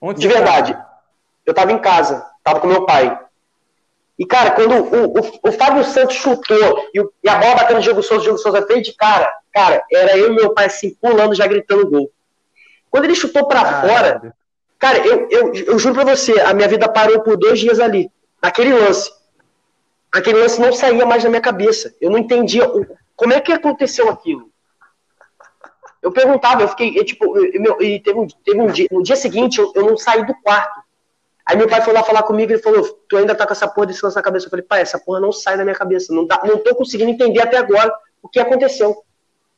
Onde 0.00 0.20
De 0.20 0.26
verdade. 0.26 0.72
tava? 0.72 0.88
Eu 1.46 1.54
tava 1.54 1.72
em 1.72 1.78
casa, 1.78 2.28
tava 2.42 2.60
com 2.60 2.66
meu 2.66 2.84
pai. 2.84 3.27
E, 4.18 4.26
cara, 4.26 4.50
quando 4.50 4.72
o, 4.74 5.18
o, 5.18 5.48
o 5.48 5.52
Fábio 5.52 5.84
Santos 5.84 6.16
chutou 6.16 6.88
e, 6.92 7.00
o- 7.00 7.12
e 7.22 7.28
a 7.28 7.36
bola 7.36 7.54
bateu 7.54 7.76
no 7.76 7.82
Diego 7.82 8.02
Souza, 8.02 8.20
o 8.20 8.22
Diego 8.24 8.38
Souza 8.38 8.66
fez 8.66 8.82
de 8.82 8.92
cara, 8.94 9.32
cara, 9.52 9.82
era 9.92 10.16
eu 10.18 10.32
e 10.32 10.34
meu 10.34 10.52
pai 10.52 10.66
assim, 10.66 10.94
pulando, 11.00 11.34
já 11.36 11.46
gritando 11.46 11.88
gol. 11.88 12.10
Quando 12.90 13.04
ele 13.04 13.14
chutou 13.14 13.46
pra 13.46 13.64
fora, 13.80 14.14
Caralho. 14.14 14.32
cara, 14.78 14.98
eu, 15.06 15.28
eu, 15.30 15.54
eu 15.54 15.78
juro 15.78 15.94
pra 15.94 16.16
você, 16.16 16.40
a 16.40 16.52
minha 16.52 16.66
vida 16.66 16.88
parou 16.88 17.20
por 17.20 17.36
dois 17.36 17.60
dias 17.60 17.78
ali, 17.78 18.10
naquele 18.42 18.72
lance. 18.72 19.10
Aquele 20.10 20.38
lance 20.40 20.60
não 20.60 20.72
saía 20.72 21.04
mais 21.06 21.22
da 21.22 21.28
minha 21.28 21.40
cabeça. 21.42 21.94
Eu 22.00 22.10
não 22.10 22.18
entendia 22.18 22.66
o- 22.68 22.86
como 23.14 23.32
é 23.32 23.40
que 23.40 23.52
aconteceu 23.52 24.08
aquilo. 24.08 24.50
Eu 26.00 26.10
perguntava, 26.12 26.62
eu 26.62 26.68
fiquei, 26.68 26.98
eu, 26.98 27.04
tipo, 27.04 27.36
eu- 27.36 27.60
meu, 27.60 27.82
e 27.82 28.00
teve 28.00 28.18
um, 28.18 28.26
teve 28.26 28.60
um 28.60 28.66
dia, 28.68 28.86
no 28.90 29.02
dia 29.02 29.16
seguinte 29.16 29.58
eu, 29.58 29.72
eu 29.76 29.84
não 29.84 29.96
saí 29.96 30.24
do 30.26 30.34
quarto. 30.42 30.77
Aí 31.48 31.56
meu 31.56 31.66
pai 31.66 31.80
foi 31.80 31.94
lá 31.94 32.02
falar 32.02 32.22
comigo 32.24 32.52
e 32.52 32.58
falou: 32.58 32.82
Tu 33.08 33.16
ainda 33.16 33.34
tá 33.34 33.46
com 33.46 33.52
essa 33.54 33.66
porra 33.66 33.86
desse 33.86 34.04
lance 34.04 34.16
na 34.16 34.22
cabeça? 34.22 34.46
Eu 34.46 34.50
falei: 34.50 34.64
Pai, 34.64 34.82
essa 34.82 34.98
porra 34.98 35.18
não 35.18 35.32
sai 35.32 35.56
da 35.56 35.64
minha 35.64 35.74
cabeça. 35.74 36.12
Não, 36.14 36.26
dá, 36.26 36.40
não 36.44 36.58
tô 36.58 36.74
conseguindo 36.74 37.10
entender 37.10 37.40
até 37.40 37.56
agora 37.56 37.90
o 38.22 38.28
que 38.28 38.38
aconteceu. 38.38 39.02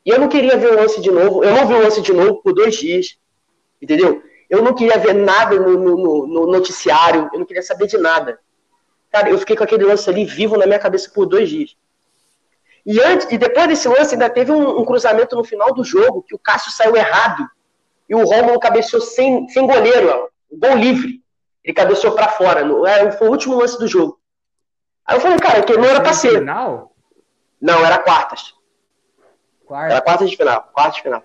E 0.06 0.10
eu 0.10 0.18
não 0.20 0.28
queria 0.28 0.56
ver 0.56 0.72
o 0.72 0.76
lance 0.76 1.00
de 1.00 1.10
novo. 1.10 1.42
Eu 1.42 1.52
não 1.54 1.66
vi 1.66 1.74
o 1.74 1.82
lance 1.82 2.00
de 2.00 2.12
novo 2.12 2.40
por 2.42 2.52
dois 2.54 2.76
dias. 2.76 3.18
Entendeu? 3.82 4.22
Eu 4.48 4.62
não 4.62 4.72
queria 4.74 4.98
ver 4.98 5.14
nada 5.14 5.56
no, 5.58 5.72
no- 5.78 5.96
no- 5.96 6.26
no 6.26 6.46
noticiário. 6.46 7.28
Eu 7.32 7.38
não 7.40 7.46
queria 7.46 7.62
saber 7.62 7.86
de 7.88 7.98
nada. 7.98 8.38
Cara, 9.10 9.28
eu 9.30 9.38
fiquei 9.38 9.56
com 9.56 9.64
aquele 9.64 9.84
lance 9.84 10.08
ali 10.08 10.24
vivo 10.24 10.56
na 10.56 10.66
minha 10.66 10.78
cabeça 10.78 11.10
por 11.12 11.26
dois 11.26 11.48
dias. 11.48 11.76
E, 12.86 13.00
antes, 13.00 13.26
e 13.30 13.36
depois 13.36 13.66
desse 13.68 13.88
lance, 13.88 14.14
ainda 14.14 14.30
teve 14.30 14.52
um, 14.52 14.78
um 14.80 14.84
cruzamento 14.84 15.34
no 15.36 15.44
final 15.44 15.74
do 15.74 15.84
jogo, 15.84 16.22
que 16.22 16.34
o 16.34 16.38
Cássio 16.38 16.70
saiu 16.72 16.96
errado. 16.96 17.46
E 18.08 18.14
o 18.14 18.24
Romulo 18.24 18.58
cabeceou 18.60 19.02
sem, 19.02 19.48
sem 19.48 19.66
goleiro, 19.66 20.08
ó, 20.08 20.28
gol 20.56 20.76
livre. 20.76 21.19
Ele 21.64 21.74
cabeceou 21.74 22.14
pra 22.14 22.28
fora. 22.28 22.64
No, 22.64 22.86
é, 22.86 23.10
foi 23.12 23.28
o 23.28 23.30
último 23.30 23.56
lance 23.58 23.78
do 23.78 23.86
jogo. 23.86 24.18
Aí 25.06 25.16
eu 25.16 25.20
falei, 25.20 25.38
cara, 25.38 25.62
que 25.62 25.76
não 25.76 25.84
era 25.84 26.00
pra 26.00 26.12
ser. 26.12 26.38
Final? 26.38 26.92
Não, 27.60 27.84
era 27.84 27.98
quartas. 27.98 28.54
Era 29.70 30.00
quartas 30.00 30.30
de 30.30 30.36
final. 30.36 30.68
Quartas 30.72 30.96
de 30.96 31.02
final. 31.02 31.22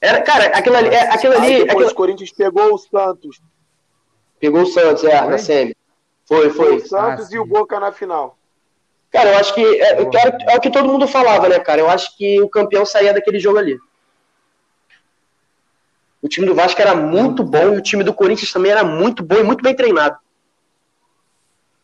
Era, 0.00 0.20
cara, 0.22 0.46
aquilo 0.46 0.76
ali. 0.76 0.88
É, 0.88 1.10
aquilo 1.12 1.34
ali 1.34 1.48
depois 1.60 1.70
aquilo- 1.70 1.90
o 1.90 1.94
Corinthians 1.94 2.32
pegou 2.32 2.74
o 2.74 2.78
Santos. 2.78 3.40
Pegou 4.40 4.62
o 4.62 4.66
Santos, 4.66 5.04
é, 5.04 5.18
Foi? 5.18 5.28
na 5.30 5.38
semi. 5.38 5.76
Foi, 6.26 6.50
foi. 6.50 6.76
o 6.76 6.86
Santos 6.86 7.26
Ah, 7.30 7.34
e 7.36 7.38
o 7.38 7.44
sim. 7.44 7.48
Boca 7.48 7.78
na 7.78 7.92
final. 7.92 8.36
Cara, 9.10 9.30
eu 9.32 9.38
acho 9.38 9.54
que 9.54 9.60
é, 9.82 10.00
eu 10.00 10.10
quero, 10.10 10.36
é 10.50 10.56
o 10.56 10.60
que 10.60 10.70
todo 10.70 10.88
mundo 10.88 11.06
falava, 11.06 11.48
né, 11.48 11.58
cara? 11.60 11.80
Eu 11.80 11.88
acho 11.88 12.16
que 12.16 12.40
o 12.40 12.48
campeão 12.48 12.84
saía 12.84 13.12
daquele 13.12 13.38
jogo 13.38 13.58
ali. 13.58 13.78
O 16.22 16.28
time 16.28 16.46
do 16.46 16.54
Vasco 16.54 16.80
era 16.80 16.94
muito 16.94 17.42
bom 17.42 17.74
e 17.74 17.78
o 17.78 17.82
time 17.82 18.04
do 18.04 18.14
Corinthians 18.14 18.52
também 18.52 18.70
era 18.70 18.84
muito 18.84 19.24
bom 19.24 19.36
e 19.36 19.42
muito 19.42 19.62
bem 19.62 19.74
treinado. 19.74 20.16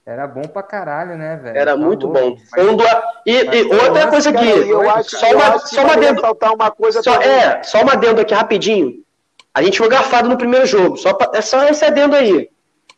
Era 0.07 0.27
bom 0.27 0.43
pra 0.43 0.63
caralho, 0.63 1.19
né, 1.19 1.37
velho? 1.37 1.59
Era 1.59 1.73
tá 1.73 1.77
muito 1.77 2.07
louco. 2.07 2.39
bom. 2.39 2.43
Fundo 2.55 2.83
a... 2.87 3.03
E, 3.27 3.33
e 3.33 3.63
outra 3.65 4.07
coisa 4.07 4.31
aqui, 4.31 4.49
eu 4.49 4.89
acho, 4.89 5.11
só 5.11 5.31
uma, 5.33 5.49
acho 5.49 5.75
só 5.75 5.83
uma 5.83 5.97
dentro, 5.99 6.39
uma 6.55 6.71
coisa 6.71 7.03
só, 7.03 7.21
é, 7.21 7.63
só 7.63 7.83
uma 7.83 7.95
dentro 7.95 8.23
aqui 8.23 8.33
rapidinho. 8.33 9.05
A 9.53 9.63
gente 9.63 9.77
foi 9.77 9.89
garfado 9.89 10.29
no 10.29 10.39
primeiro 10.39 10.65
jogo, 10.65 10.97
só 10.97 11.13
pra, 11.13 11.37
é 11.37 11.43
só 11.43 11.63
esse 11.65 11.85
adendo 11.85 12.17
aí. 12.17 12.49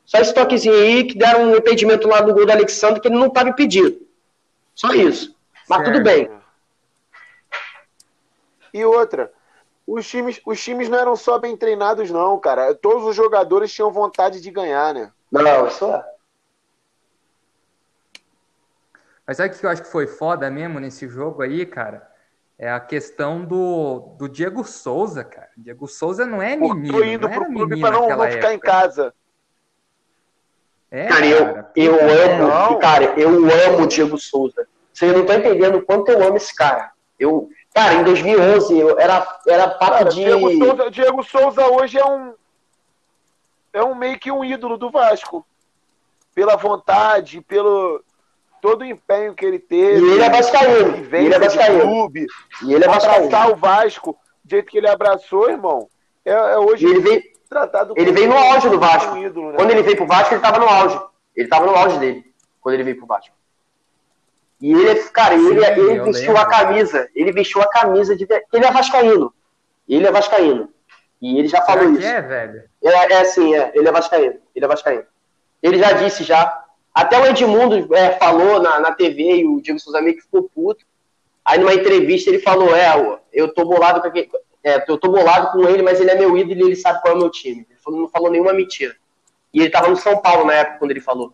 Só 0.04 0.18
esse 0.18 0.32
toquezinho 0.32 0.74
aí 0.74 1.04
que 1.04 1.18
deram 1.18 1.44
um 1.44 1.56
impedimento 1.56 2.06
lá 2.06 2.20
do 2.20 2.34
gol 2.34 2.46
do 2.46 2.52
Alexandre 2.52 3.00
que 3.00 3.08
ele 3.08 3.18
não 3.18 3.26
estava 3.26 3.48
impedido. 3.48 3.96
Só 4.74 4.92
isso. 4.92 5.34
Mas 5.68 5.78
certo. 5.78 5.92
tudo 5.92 6.04
bem. 6.04 6.30
E 8.72 8.84
outra, 8.84 9.32
os 9.92 10.06
times, 10.06 10.40
os 10.46 10.62
times 10.62 10.88
não 10.88 10.98
eram 10.98 11.16
só 11.16 11.38
bem 11.38 11.56
treinados, 11.56 12.10
não, 12.10 12.38
cara. 12.38 12.74
Todos 12.74 13.04
os 13.04 13.16
jogadores 13.16 13.72
tinham 13.72 13.90
vontade 13.90 14.40
de 14.40 14.50
ganhar, 14.50 14.94
né? 14.94 15.10
Não, 15.30 15.66
isso 15.66 15.84
é. 15.84 16.04
Mas 19.26 19.36
sabe 19.36 19.54
o 19.54 19.58
que 19.58 19.66
eu 19.66 19.70
acho 19.70 19.82
que 19.82 19.90
foi 19.90 20.06
foda 20.06 20.48
mesmo 20.50 20.78
nesse 20.78 21.08
jogo 21.08 21.42
aí, 21.42 21.66
cara? 21.66 22.08
É 22.56 22.70
a 22.70 22.78
questão 22.78 23.44
do, 23.44 24.14
do 24.18 24.28
Diego 24.28 24.62
Souza, 24.64 25.24
cara. 25.24 25.48
Diego 25.56 25.88
Souza 25.88 26.24
não 26.24 26.40
é 26.40 26.56
menino. 26.56 26.92
Tô 26.92 27.04
indo 27.04 27.28
não 27.28 27.34
pro 27.34 27.46
clube 27.46 27.80
pra 27.80 27.90
não, 27.90 28.08
não 28.08 28.30
ficar 28.30 28.54
em 28.54 28.58
casa. 28.58 29.14
É, 30.90 31.06
cara, 31.06 31.26
eu, 31.26 31.38
cara, 31.38 31.72
eu 31.74 31.94
amo, 31.94 32.48
não. 32.48 32.78
cara, 32.78 33.04
eu 33.18 33.28
amo 33.28 33.82
o 33.84 33.86
Diego 33.86 34.18
Souza. 34.18 34.66
Você 34.92 35.10
não 35.12 35.24
tá 35.24 35.36
entendendo 35.36 35.78
o 35.78 35.82
quanto 35.82 36.10
eu 36.10 36.22
amo 36.22 36.36
esse 36.36 36.54
cara. 36.54 36.92
Eu, 37.18 37.48
cara, 37.74 37.94
em 37.94 38.04
2011 38.04 38.78
eu 38.78 38.98
era, 38.98 39.40
era 39.46 39.68
papo 39.68 39.92
cara, 39.92 40.10
de. 40.10 40.24
Diego 40.24 40.50
Souza, 40.58 40.90
Diego 40.90 41.22
Souza 41.22 41.66
hoje 41.66 41.98
é 41.98 42.04
um. 42.04 42.34
É 43.72 43.84
um 43.84 43.94
meio 43.94 44.18
que 44.18 44.30
um 44.30 44.44
ídolo 44.44 44.76
do 44.76 44.90
Vasco. 44.90 45.46
Pela 46.34 46.56
vontade, 46.56 47.40
pelo 47.40 48.02
todo 48.60 48.82
o 48.82 48.84
empenho 48.84 49.34
que 49.34 49.44
ele 49.44 49.58
teve. 49.58 50.06
E 50.06 50.10
ele 50.12 50.22
é 50.22 50.30
vascaíno. 50.30 50.96
E 50.96 51.16
ele 51.16 51.34
é 51.34 51.38
vascaíno. 51.38 51.80
Clube, 51.80 52.26
e 52.62 52.74
ele 52.74 52.84
é 52.84 52.88
vascaíno. 52.88 53.26
Abraçar 53.26 53.50
o 53.52 53.56
Vasco 53.56 54.18
do 54.44 54.50
jeito 54.50 54.70
que 54.70 54.78
ele 54.78 54.88
abraçou, 54.88 55.50
irmão. 55.50 55.88
É, 56.24 56.32
é 56.32 56.58
hoje 56.58 56.86
ele 56.86 57.00
veio, 57.00 57.22
tratado 57.48 57.94
Ele 57.96 58.12
veio 58.12 58.28
no 58.28 58.36
auge 58.36 58.68
do 58.68 58.78
Vasco. 58.78 59.14
Um 59.14 59.26
ídolo, 59.26 59.50
né? 59.50 59.56
Quando 59.56 59.70
ele 59.70 59.82
veio 59.82 59.96
pro 59.96 60.06
Vasco, 60.06 60.34
ele 60.34 60.42
tava 60.42 60.58
no 60.58 60.68
auge. 60.68 61.00
Ele 61.34 61.48
tava 61.48 61.66
no 61.66 61.74
auge 61.74 61.98
dele. 61.98 62.24
Quando 62.60 62.74
ele 62.74 62.84
veio 62.84 62.96
pro 62.96 63.06
Vasco. 63.06 63.34
E 64.60 64.72
ele, 64.72 64.94
cara, 65.10 65.36
Sim, 65.36 65.46
ele, 65.50 65.64
ele 65.64 66.00
vestiu 66.00 66.32
lembro. 66.32 66.42
a 66.42 66.46
camisa. 66.46 67.08
Ele 67.14 67.32
vestiu 67.32 67.62
a 67.62 67.68
camisa 67.68 68.14
de. 68.14 68.26
Ele 68.52 68.64
é 68.64 68.70
vascaíno. 68.70 69.32
Ele 69.88 70.06
é 70.06 70.12
vascaíno. 70.12 70.68
E 71.20 71.38
ele 71.38 71.48
já 71.48 71.62
falou 71.62 71.90
isso. 71.92 72.06
é, 72.06 72.20
velho? 72.20 72.62
É, 72.82 73.12
é 73.12 73.20
assim, 73.20 73.54
é. 73.54 73.72
Ele 73.74 73.88
é 73.88 73.92
vascaíno. 73.92 74.36
Ele 74.54 74.64
é 74.64 74.68
vascaíno. 74.68 75.04
Ele 75.62 75.78
já 75.78 75.92
disse 75.92 76.24
já 76.24 76.64
até 76.94 77.18
o 77.18 77.26
Edmundo 77.26 77.94
é, 77.94 78.12
falou 78.12 78.60
na, 78.60 78.80
na 78.80 78.92
TV 78.92 79.40
e 79.40 79.46
o 79.46 79.60
Diego 79.60 79.78
Souza 79.78 80.00
meio 80.00 80.16
que 80.16 80.22
ficou 80.22 80.50
puto. 80.54 80.84
Aí 81.44 81.58
numa 81.58 81.74
entrevista 81.74 82.28
ele 82.28 82.40
falou: 82.40 82.74
É, 82.74 82.92
eu 83.32 83.52
tô 83.54 83.64
bolado 83.64 84.00
com 84.00 84.08
aquele, 84.08 84.28
é, 84.62 84.84
eu 84.86 84.98
tô 84.98 85.10
bolado 85.10 85.52
com 85.52 85.68
ele, 85.68 85.82
mas 85.82 86.00
ele 86.00 86.10
é 86.10 86.14
meu 86.14 86.36
ídolo 86.36 86.60
e 86.60 86.62
ele 86.64 86.76
sabe 86.76 87.00
qual 87.00 87.14
é 87.14 87.16
o 87.16 87.20
meu 87.20 87.30
time. 87.30 87.66
Ele 87.68 87.78
falou, 87.82 88.00
não 88.00 88.08
falou 88.08 88.30
nenhuma 88.30 88.52
mentira. 88.52 88.94
E 89.52 89.60
ele 89.60 89.70
tava 89.70 89.88
no 89.88 89.96
São 89.96 90.20
Paulo 90.20 90.44
na 90.44 90.54
época 90.54 90.78
quando 90.78 90.90
ele 90.90 91.00
falou. 91.00 91.32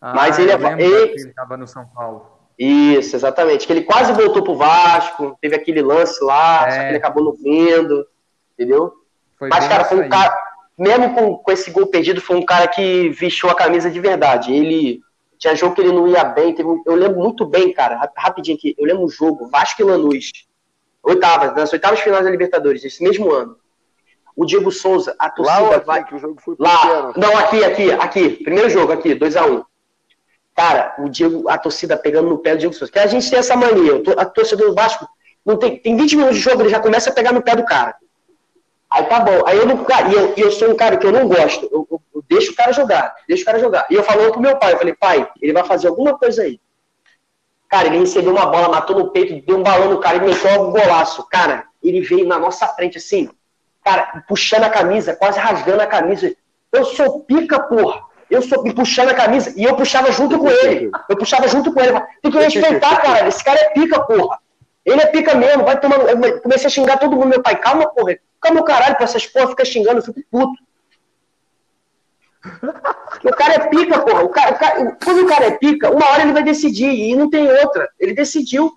Ah, 0.00 0.14
mas 0.14 0.38
ele, 0.38 0.50
é 0.50 0.54
ele, 0.78 1.20
ele 1.20 1.32
tava 1.32 1.56
no 1.56 1.66
São 1.66 1.86
Paulo. 1.86 2.26
Isso, 2.58 3.16
exatamente. 3.16 3.66
Que 3.66 3.72
ele 3.72 3.82
quase 3.82 4.12
voltou 4.12 4.42
pro 4.42 4.56
Vasco, 4.56 5.36
teve 5.40 5.54
aquele 5.54 5.82
lance 5.82 6.22
lá, 6.22 6.66
é. 6.66 6.70
só 6.70 6.80
que 6.80 6.86
ele 6.88 6.96
acabou 6.96 7.24
não 7.24 7.32
vindo, 7.32 8.06
entendeu? 8.54 8.92
Foi 9.38 9.48
mas, 9.48 9.66
cara, 9.66 9.84
foi 9.84 10.04
um 10.04 10.08
cara 10.08 10.50
mesmo 10.80 11.14
com, 11.14 11.36
com 11.36 11.52
esse 11.52 11.70
gol 11.70 11.86
perdido, 11.88 12.22
foi 12.22 12.36
um 12.36 12.44
cara 12.44 12.66
que 12.66 13.10
vestiu 13.10 13.50
a 13.50 13.54
camisa 13.54 13.90
de 13.90 14.00
verdade. 14.00 14.50
Ele 14.50 15.00
tinha 15.38 15.54
jogo 15.54 15.74
que 15.74 15.82
ele 15.82 15.92
não 15.92 16.08
ia 16.08 16.24
bem. 16.24 16.54
Um, 16.58 16.82
eu 16.86 16.94
lembro 16.94 17.18
muito 17.18 17.44
bem, 17.44 17.70
cara, 17.70 18.10
rapidinho 18.16 18.56
aqui. 18.56 18.74
Eu 18.78 18.86
lembro 18.86 19.04
um 19.04 19.08
jogo, 19.08 19.48
Vasco 19.48 19.82
e 19.82 19.84
Lanús. 19.84 20.30
Oitavas, 21.02 21.54
nas 21.54 21.70
oitavas 21.72 22.00
finais 22.00 22.24
da 22.24 22.30
Libertadores, 22.30 22.82
esse 22.82 23.02
mesmo 23.02 23.30
ano. 23.30 23.56
O 24.34 24.46
Diego 24.46 24.70
Souza, 24.70 25.14
a 25.18 25.28
torcida 25.28 25.60
lá, 25.60 25.78
vai. 25.78 26.04
Que 26.04 26.14
o 26.14 26.18
jogo 26.18 26.40
foi 26.40 26.56
lá, 26.58 26.78
pequeno. 26.78 27.12
não, 27.16 27.36
aqui, 27.36 27.62
aqui, 27.62 27.92
aqui. 27.92 28.30
Primeiro 28.42 28.70
jogo, 28.70 28.92
aqui, 28.92 29.14
2x1. 29.14 29.50
Um. 29.50 29.64
Cara, 30.54 30.94
o 30.98 31.08
Diego, 31.08 31.48
a 31.48 31.56
torcida 31.56 31.96
pegando 31.96 32.28
no 32.28 32.38
pé 32.38 32.52
do 32.52 32.58
Diego 32.58 32.74
Souza. 32.74 32.92
Que 32.92 32.98
a 32.98 33.06
gente 33.06 33.30
tem 33.30 33.38
essa 33.38 33.56
mania. 33.56 34.02
A 34.16 34.24
torcida 34.24 34.64
do 34.64 34.74
Vasco 34.74 35.08
não 35.44 35.56
tem, 35.56 35.78
tem 35.78 35.96
20 35.96 36.16
minutos 36.16 36.36
de 36.36 36.42
jogo, 36.42 36.62
ele 36.62 36.68
já 36.68 36.80
começa 36.80 37.10
a 37.10 37.12
pegar 37.12 37.32
no 37.32 37.42
pé 37.42 37.56
do 37.56 37.64
cara. 37.64 37.96
Aí 38.90 39.04
tá 39.04 39.20
bom. 39.20 39.46
Aí 39.46 39.56
eu 39.56 39.66
não. 39.66 39.86
E 40.10 40.14
eu, 40.14 40.34
eu 40.36 40.50
sou 40.50 40.70
um 40.70 40.76
cara 40.76 40.96
que 40.96 41.06
eu 41.06 41.12
não 41.12 41.28
gosto. 41.28 41.68
Eu, 41.70 41.86
eu, 41.90 42.02
eu, 42.14 42.24
deixo 42.28 42.52
o 42.52 42.56
cara 42.56 42.72
jogar. 42.72 43.14
Deixo 43.28 43.44
o 43.44 43.46
cara 43.46 43.58
jogar. 43.58 43.86
E 43.88 43.94
eu 43.94 44.02
falando 44.02 44.32
pro 44.32 44.40
meu 44.40 44.56
pai, 44.56 44.72
eu 44.72 44.78
falei, 44.78 44.94
pai, 44.94 45.28
ele 45.40 45.52
vai 45.52 45.64
fazer 45.64 45.88
alguma 45.88 46.18
coisa 46.18 46.42
aí. 46.42 46.60
Cara, 47.68 47.86
ele 47.86 47.98
recebeu 47.98 48.32
uma 48.32 48.46
bola, 48.46 48.68
matou 48.68 48.98
no 48.98 49.10
peito, 49.12 49.46
deu 49.46 49.58
um 49.58 49.62
balão 49.62 49.90
no 49.90 50.00
cara 50.00 50.16
e 50.16 50.20
meteu 50.20 50.60
um 50.60 50.72
golaço. 50.72 51.24
Cara, 51.28 51.66
ele 51.80 52.00
veio 52.00 52.26
na 52.26 52.36
nossa 52.36 52.66
frente 52.66 52.98
assim, 52.98 53.30
cara, 53.84 54.24
puxando 54.26 54.64
a 54.64 54.70
camisa, 54.70 55.14
quase 55.14 55.38
rasgando 55.38 55.80
a 55.80 55.86
camisa. 55.86 56.34
Eu 56.72 56.84
sou 56.84 57.20
pica, 57.20 57.60
porra. 57.60 58.02
Eu 58.30 58.42
sou 58.42 58.62
puxando 58.72 59.08
a 59.08 59.14
camisa 59.14 59.52
e 59.56 59.64
eu 59.64 59.74
puxava 59.74 60.12
junto 60.12 60.38
com 60.38 60.48
ele. 60.48 60.90
Eu 61.08 61.16
puxava 61.16 61.48
junto 61.48 61.72
com 61.72 61.80
ele. 61.80 62.00
Tem 62.22 62.30
que 62.30 62.38
respeitar, 62.38 63.02
cara. 63.02 63.26
Esse 63.26 63.42
cara 63.42 63.58
é 63.58 63.70
pica, 63.70 64.00
porra. 64.00 64.38
Ele 64.84 65.00
é 65.00 65.06
pica 65.06 65.34
mesmo, 65.34 65.64
vai 65.64 65.78
tomando. 65.78 66.08
Eu 66.08 66.40
comecei 66.40 66.66
a 66.68 66.70
xingar 66.70 66.98
todo 66.98 67.16
mundo, 67.16 67.26
meu 67.26 67.42
pai. 67.42 67.56
Calma, 67.56 67.88
porra. 67.88 68.16
Calma 68.40 68.60
o 68.60 68.64
caralho 68.64 68.94
pra 68.94 69.04
essas 69.04 69.26
porra, 69.26 69.48
fica 69.48 69.64
xingando, 69.64 69.98
eu 69.98 70.02
fico 70.02 70.20
puto. 70.30 70.62
o 73.24 73.32
cara 73.32 73.54
é 73.54 73.68
pica, 73.68 74.00
porra. 74.00 74.22
O 74.22 74.28
cara, 74.28 74.54
o 74.54 74.58
cara, 74.58 74.96
quando 75.04 75.24
o 75.24 75.26
cara 75.26 75.46
é 75.46 75.50
pica, 75.58 75.90
uma 75.90 76.08
hora 76.10 76.22
ele 76.22 76.32
vai 76.32 76.42
decidir 76.42 76.88
e 76.88 77.16
não 77.16 77.28
tem 77.28 77.50
outra. 77.50 77.88
Ele 77.98 78.14
decidiu. 78.14 78.72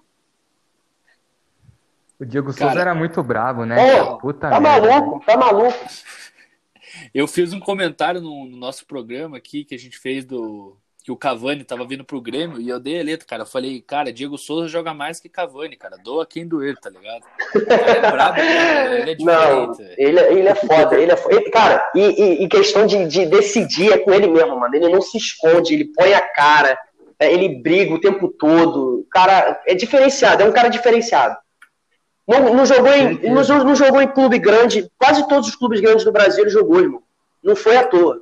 O 2.19 2.25
Diego 2.25 2.51
Souza 2.51 2.67
cara, 2.67 2.81
era 2.81 2.95
muito 2.95 3.21
bravo, 3.21 3.65
né? 3.65 3.97
É, 3.97 4.03
Puta 4.17 4.49
tá 4.49 4.59
merda, 4.59 4.87
maluco, 4.89 5.25
tá 5.25 5.37
maluco. 5.37 5.77
Eu 7.13 7.27
fiz 7.27 7.53
um 7.53 7.59
comentário 7.59 8.19
no, 8.19 8.45
no 8.45 8.57
nosso 8.57 8.85
programa 8.87 9.37
aqui 9.37 9.63
que 9.63 9.75
a 9.75 9.79
gente 9.79 9.99
fez 9.99 10.25
do 10.25 10.75
que 11.03 11.11
o 11.11 11.17
Cavani 11.17 11.65
tava 11.65 11.85
vindo 11.85 12.05
pro 12.05 12.21
Grêmio 12.21 12.61
e 12.61 12.69
eu 12.69 12.79
dei 12.79 12.99
a 12.99 13.03
letra, 13.03 13.27
cara. 13.27 13.41
Eu 13.41 13.45
falei, 13.45 13.81
cara, 13.81 14.11
Diego 14.11 14.37
Souza 14.37 14.69
joga 14.69 14.93
mais 14.93 15.19
que 15.19 15.27
Cavani, 15.27 15.75
cara. 15.75 15.97
Doa 15.97 16.25
quem 16.25 16.47
doer, 16.47 16.77
tá 16.77 16.89
ligado? 16.89 17.23
Ele 17.53 17.97
é 17.97 18.11
brabo, 18.11 18.37
cara. 18.37 18.99
Ele 18.99 19.11
é 19.11 19.15
diferente. 19.15 19.25
Não, 19.25 19.75
ele, 19.97 20.19
é, 20.19 20.33
ele 20.33 20.47
é 20.47 20.55
foda, 20.55 20.95
ele 20.97 21.11
é 21.11 21.17
foda. 21.17 21.35
Ele, 21.35 21.49
cara, 21.51 21.91
e, 21.93 21.99
e, 21.99 22.43
e, 22.43 22.47
questão 22.47 22.85
de, 22.87 23.05
de 23.05 23.25
decidir 23.25 23.91
é 23.91 23.97
com 23.97 24.13
ele 24.13 24.27
mesmo, 24.27 24.57
mano. 24.57 24.73
Ele 24.73 24.87
não 24.87 25.01
se 25.01 25.17
esconde, 25.17 25.73
ele 25.73 25.91
põe 25.93 26.13
a 26.13 26.21
cara, 26.21 26.79
é, 27.19 27.31
ele 27.33 27.61
briga 27.61 27.93
o 27.93 27.99
tempo 27.99 28.29
todo. 28.29 29.05
Cara, 29.11 29.61
é 29.67 29.75
diferenciado, 29.75 30.41
é 30.41 30.45
um 30.45 30.53
cara 30.53 30.69
diferenciado. 30.69 31.35
Não, 32.27 32.53
não, 32.53 32.65
jogou 32.65 32.93
em, 32.93 33.19
não, 33.29 33.43
não 33.43 33.75
jogou 33.75 34.01
em 34.01 34.07
clube 34.07 34.39
grande, 34.39 34.89
quase 34.97 35.27
todos 35.27 35.49
os 35.49 35.55
clubes 35.55 35.81
grandes 35.81 36.05
do 36.05 36.11
Brasil 36.11 36.43
ele 36.43 36.49
jogou, 36.49 36.79
irmão. 36.79 37.03
Não 37.43 37.55
foi 37.55 37.75
à 37.75 37.85
toa. 37.85 38.21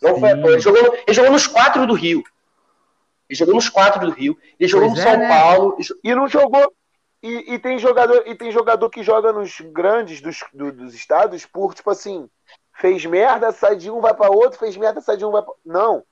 Não 0.00 0.14
Sim. 0.14 0.20
foi 0.20 0.30
à 0.30 0.40
toa. 0.40 0.52
Ele 0.52 0.60
jogou, 0.60 0.94
ele 1.06 1.14
jogou 1.14 1.30
nos 1.30 1.46
quatro 1.46 1.86
do 1.86 1.94
Rio. 1.94 2.24
Ele 3.28 3.38
jogou 3.38 3.54
nos 3.54 3.68
quatro 3.68 4.06
do 4.06 4.12
Rio. 4.12 4.38
Ele 4.58 4.68
jogou 4.68 4.88
pois 4.88 5.02
no 5.02 5.08
é, 5.08 5.12
São 5.12 5.20
né? 5.20 5.28
Paulo. 5.28 5.76
E 6.02 6.14
não 6.14 6.26
jogou. 6.26 6.72
E, 7.22 7.54
e, 7.54 7.58
tem 7.58 7.78
jogador, 7.78 8.22
e 8.26 8.34
tem 8.34 8.50
jogador 8.50 8.90
que 8.90 9.02
joga 9.02 9.32
nos 9.32 9.58
grandes 9.60 10.20
dos, 10.20 10.44
do, 10.52 10.70
dos 10.70 10.94
estados 10.94 11.46
por, 11.46 11.74
tipo 11.74 11.90
assim, 11.90 12.28
fez 12.74 13.04
merda, 13.06 13.50
sai 13.50 13.76
de 13.76 13.90
um, 13.90 14.00
vai 14.00 14.12
para 14.12 14.30
outro, 14.30 14.58
fez 14.58 14.76
merda, 14.76 15.00
sai 15.00 15.16
de 15.16 15.24
um, 15.24 15.30
vai 15.30 15.42
pra... 15.42 15.54
Não. 15.64 16.04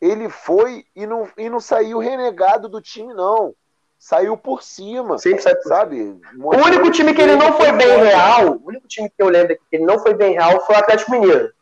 Ele 0.00 0.28
foi 0.28 0.84
e 0.94 1.04
não, 1.04 1.28
e 1.36 1.48
não 1.48 1.58
saiu 1.58 1.98
renegado 1.98 2.68
do 2.68 2.80
time, 2.80 3.12
não. 3.12 3.54
Saiu 4.02 4.36
por 4.36 4.64
cima. 4.64 5.16
Sempre 5.16 5.42
sai 5.42 5.54
por 5.54 5.68
sabe? 5.68 6.20
O 6.36 6.56
único 6.56 6.90
time 6.90 7.14
que 7.14 7.22
ele 7.22 7.36
não 7.36 7.52
foi 7.52 7.70
bem 7.70 7.98
real, 7.98 8.56
o 8.56 8.66
único 8.66 8.88
time 8.88 9.08
que 9.08 9.22
eu 9.22 9.28
lembro 9.28 9.56
que 9.56 9.76
ele 9.76 9.84
não 9.84 9.96
foi 10.00 10.12
bem 10.12 10.32
real 10.32 10.66
foi 10.66 10.74
o 10.74 10.78
Atlético 10.80 11.12
Mineiro. 11.12 11.52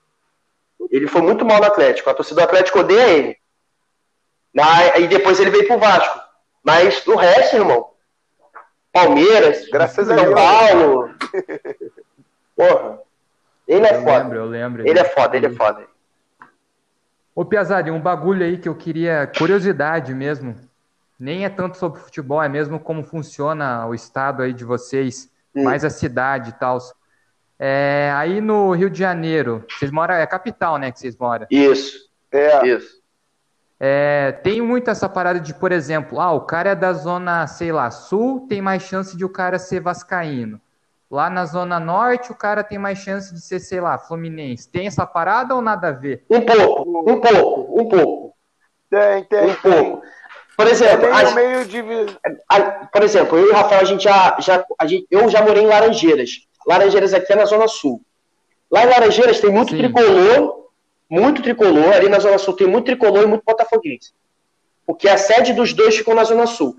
Ele 0.90 1.06
foi 1.06 1.20
muito 1.20 1.44
mal 1.44 1.58
no 1.58 1.66
Atlético. 1.66 2.08
A 2.08 2.14
torcida 2.14 2.40
do 2.40 2.44
Atlético 2.44 2.78
odeia 2.78 3.08
ele. 3.10 3.36
Aí 4.58 5.06
depois 5.06 5.38
ele 5.38 5.50
veio 5.50 5.66
pro 5.66 5.78
Vasco. 5.78 6.18
Mas 6.64 7.06
o 7.06 7.14
resto, 7.14 7.56
irmão. 7.56 7.90
Palmeiras, 8.90 9.68
graças 9.70 10.06
São 10.06 10.18
a 10.18 10.22
Deus. 10.22 10.34
Paulo. 10.34 11.14
Porra. 12.56 13.00
Ele 13.68 13.86
é 13.86 13.96
eu 13.96 14.00
foda. 14.00 14.16
Lembro, 14.16 14.38
eu 14.38 14.46
lembro. 14.46 14.88
Ele 14.88 14.98
é 14.98 15.04
foda, 15.04 15.36
ele 15.36 15.46
é 15.46 15.50
foda. 15.50 15.86
Ô 17.34 17.44
Piazade, 17.44 17.90
um 17.90 18.00
bagulho 18.00 18.46
aí 18.46 18.56
que 18.56 18.68
eu 18.68 18.74
queria, 18.74 19.30
curiosidade 19.36 20.14
mesmo. 20.14 20.69
Nem 21.20 21.44
é 21.44 21.50
tanto 21.50 21.76
sobre 21.76 22.00
futebol, 22.00 22.42
é 22.42 22.48
mesmo 22.48 22.80
como 22.80 23.04
funciona 23.04 23.86
o 23.86 23.94
estado 23.94 24.42
aí 24.42 24.54
de 24.54 24.64
vocês, 24.64 25.30
hum. 25.54 25.64
mais 25.64 25.84
a 25.84 25.90
cidade 25.90 26.50
e 26.50 26.52
tal. 26.54 26.78
É, 27.58 28.10
aí 28.16 28.40
no 28.40 28.72
Rio 28.72 28.88
de 28.88 28.98
Janeiro, 28.98 29.62
vocês 29.68 29.90
moram, 29.90 30.14
é 30.14 30.26
capital, 30.26 30.78
né, 30.78 30.90
que 30.90 30.98
vocês 30.98 31.14
moram? 31.16 31.46
Isso. 31.50 32.08
É. 32.32 32.66
Isso. 32.66 33.00
É, 33.78 34.32
tem 34.42 34.60
muito 34.60 34.90
essa 34.90 35.08
parada 35.08 35.40
de, 35.40 35.54
por 35.54 35.72
exemplo, 35.72 36.20
ah, 36.20 36.32
o 36.32 36.42
cara 36.42 36.70
é 36.70 36.74
da 36.74 36.92
zona, 36.92 37.46
sei 37.46 37.70
lá, 37.70 37.90
sul, 37.90 38.46
tem 38.48 38.62
mais 38.62 38.82
chance 38.82 39.16
de 39.16 39.24
o 39.24 39.28
cara 39.28 39.58
ser 39.58 39.80
vascaíno. 39.80 40.60
Lá 41.10 41.28
na 41.28 41.44
Zona 41.44 41.80
Norte, 41.80 42.30
o 42.30 42.36
cara 42.36 42.62
tem 42.62 42.78
mais 42.78 42.98
chance 42.98 43.34
de 43.34 43.40
ser, 43.40 43.58
sei 43.58 43.80
lá, 43.80 43.98
Fluminense. 43.98 44.70
Tem 44.70 44.86
essa 44.86 45.04
parada 45.04 45.56
ou 45.56 45.60
nada 45.60 45.88
a 45.88 45.92
ver? 45.92 46.24
Um 46.30 46.40
pouco, 46.40 47.10
um 47.10 47.20
pouco, 47.20 47.80
um 47.80 47.88
pouco. 47.88 48.36
Tem, 48.88 49.24
tem, 49.24 49.50
um 49.50 49.54
pouco. 49.56 50.02
Por 50.60 50.68
exemplo, 50.68 51.06
é 51.06 51.10
a, 51.10 51.30
meio 51.30 51.64
de... 51.64 51.82
a, 52.46 52.60
por 52.92 53.02
exemplo, 53.02 53.38
eu 53.38 53.46
e 53.46 53.48
o 53.48 53.54
Rafael, 53.54 53.80
a 53.80 53.84
gente 53.84 54.04
já, 54.04 54.36
já 54.38 54.62
a 54.78 54.86
gente, 54.86 55.06
eu 55.10 55.26
já 55.30 55.40
morei 55.40 55.62
em 55.62 55.66
Laranjeiras. 55.66 56.46
Laranjeiras 56.66 57.14
aqui 57.14 57.32
é 57.32 57.36
na 57.36 57.46
Zona 57.46 57.66
Sul. 57.66 58.02
Lá 58.70 58.84
em 58.84 58.88
Laranjeiras 58.90 59.40
tem 59.40 59.50
muito 59.50 59.70
Sim. 59.70 59.78
tricolor, 59.78 60.66
muito 61.08 61.40
tricolor. 61.40 61.94
Ali 61.94 62.10
na 62.10 62.18
Zona 62.18 62.36
Sul 62.36 62.54
tem 62.54 62.66
muito 62.66 62.84
tricolor 62.84 63.22
e 63.22 63.26
muito 63.26 63.42
botafoguense. 63.42 64.12
Porque 64.84 65.08
a 65.08 65.16
sede 65.16 65.54
dos 65.54 65.72
dois 65.72 65.96
ficou 65.96 66.14
na 66.14 66.24
Zona 66.24 66.46
Sul. 66.46 66.76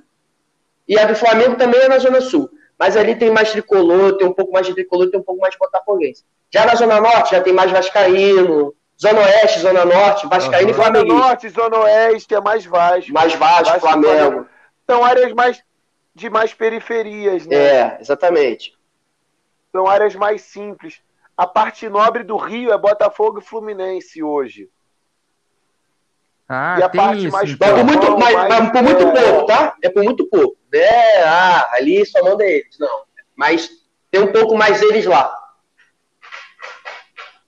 E 0.87 0.99
a 0.99 1.05
do 1.05 1.15
Flamengo 1.15 1.55
também 1.55 1.81
é 1.81 1.89
na 1.89 1.97
Zona 1.97 2.21
Sul. 2.21 2.51
Mas 2.77 2.95
ali 2.95 3.15
tem 3.15 3.31
mais 3.31 3.51
tricolor, 3.51 4.15
tem 4.15 4.27
um 4.27 4.33
pouco 4.33 4.51
mais 4.51 4.67
de 4.67 4.75
tricolor, 4.75 5.09
tem 5.09 5.19
um 5.19 5.23
pouco 5.23 5.41
mais 5.41 5.53
de 5.55 5.57
botafoguense. 5.57 6.23
Já 6.51 6.67
na 6.67 6.75
Zona 6.75 7.01
Norte 7.01 7.31
já 7.31 7.41
tem 7.41 7.51
mais 7.51 7.71
vascaíno, 7.71 8.75
Zona 9.01 9.21
Oeste, 9.21 9.59
Zona 9.61 9.83
Norte, 9.83 10.27
Vascaíno 10.27 10.67
uhum. 10.67 10.71
e 10.71 10.73
Flamengo. 10.73 11.09
Zona 11.09 11.19
Norte, 11.19 11.49
Zona 11.49 11.77
Oeste 11.79 12.35
é 12.35 12.41
mais 12.41 12.65
Vasco. 12.65 13.11
Mais 13.11 13.33
Vasco, 13.33 13.65
Vasco 13.65 13.79
Flamengo. 13.79 14.47
São 14.87 15.03
áreas 15.03 15.33
mais 15.33 15.63
de 16.13 16.29
mais 16.29 16.53
periferias, 16.53 17.47
né? 17.47 17.55
É, 17.55 17.97
exatamente. 17.99 18.77
São 19.71 19.87
áreas 19.87 20.13
mais 20.15 20.41
simples. 20.41 21.01
A 21.35 21.47
parte 21.47 21.89
nobre 21.89 22.23
do 22.23 22.37
Rio 22.37 22.71
é 22.71 22.77
Botafogo 22.77 23.39
e 23.39 23.41
Fluminense 23.41 24.21
hoje. 24.21 24.69
Ah, 26.47 26.75
e 26.79 26.83
a 26.83 26.89
parte 26.89 27.25
isso, 27.25 27.31
mais, 27.31 27.49
então. 27.49 27.75
por 27.75 27.83
muito, 27.85 28.17
mais, 28.19 28.35
mais, 28.35 28.71
por 28.71 28.83
muito 28.83 29.07
é... 29.07 29.31
pouco, 29.31 29.45
tá? 29.47 29.75
É 29.81 29.89
por 29.89 30.03
muito 30.03 30.27
pouco. 30.27 30.57
É, 30.73 31.23
ah, 31.23 31.69
ali 31.73 32.05
só 32.05 32.21
manda 32.23 32.43
eles. 32.43 32.77
Não. 32.77 33.03
Mas 33.35 33.69
tem 34.11 34.21
um 34.21 34.31
pouco 34.31 34.55
mais 34.55 34.81
eles 34.81 35.05
lá. 35.05 35.33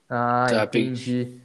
Ah, 0.10 0.48
tá, 0.50 0.64
entendi. 0.64 1.43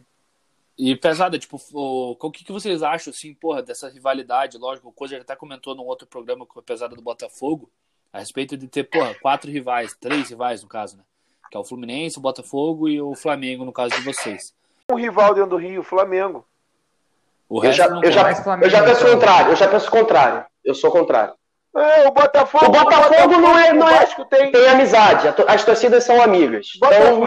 E 0.78 0.94
pesada, 0.94 1.38
tipo, 1.38 1.60
o, 1.72 2.16
o 2.20 2.30
que, 2.30 2.44
que 2.44 2.52
vocês 2.52 2.84
acham, 2.84 3.10
assim, 3.10 3.34
porra, 3.34 3.60
dessa 3.62 3.88
rivalidade? 3.88 4.56
Lógico, 4.56 4.88
o 4.88 4.92
Cozer 4.92 5.20
até 5.20 5.34
comentou 5.34 5.74
num 5.74 5.84
outro 5.84 6.06
programa 6.06 6.46
com 6.46 6.60
a 6.60 6.62
pesada 6.62 6.94
do 6.94 7.02
Botafogo, 7.02 7.68
a 8.12 8.20
respeito 8.20 8.56
de 8.56 8.68
ter, 8.68 8.84
porra, 8.84 9.12
quatro 9.20 9.50
rivais, 9.50 9.96
três 10.00 10.30
rivais 10.30 10.62
no 10.62 10.68
caso, 10.68 10.96
né? 10.96 11.02
Que 11.50 11.56
é 11.56 11.60
o 11.60 11.64
Fluminense, 11.64 12.18
o 12.18 12.22
Botafogo 12.22 12.88
e 12.88 13.00
o 13.00 13.14
Flamengo, 13.16 13.64
no 13.64 13.72
caso 13.72 13.94
de 13.96 14.02
vocês. 14.02 14.54
Um 14.92 14.94
rival 14.94 15.34
dentro 15.34 15.50
do 15.50 15.56
Rio, 15.56 15.80
o 15.80 15.84
Flamengo. 15.84 16.46
O 17.48 17.64
eu 17.64 17.72
já, 17.72 17.86
eu, 17.86 18.12
já, 18.12 18.30
eu 18.62 18.70
já 18.70 18.84
penso 18.84 19.06
o 19.06 19.10
contrário, 19.10 19.50
eu 19.50 19.56
já 19.56 19.68
penso 19.68 19.88
o 19.88 19.90
contrário. 19.90 20.46
Eu 20.64 20.74
sou 20.74 20.90
o 20.90 20.92
contrário. 20.92 21.34
É, 21.76 22.06
o 22.06 22.12
Botafogo. 22.12 22.66
O 22.66 22.70
Botafogo, 22.70 23.06
o 23.06 23.08
Botafogo 23.08 23.40
não 23.40 23.58
é. 23.58 23.72
Não 23.72 23.88
é 23.88 24.06
tem... 24.28 24.52
tem 24.52 24.68
amizade. 24.68 25.28
As 25.46 25.64
torcidas 25.64 26.04
são 26.04 26.20
amigas. 26.22 26.68
Então, 26.76 27.24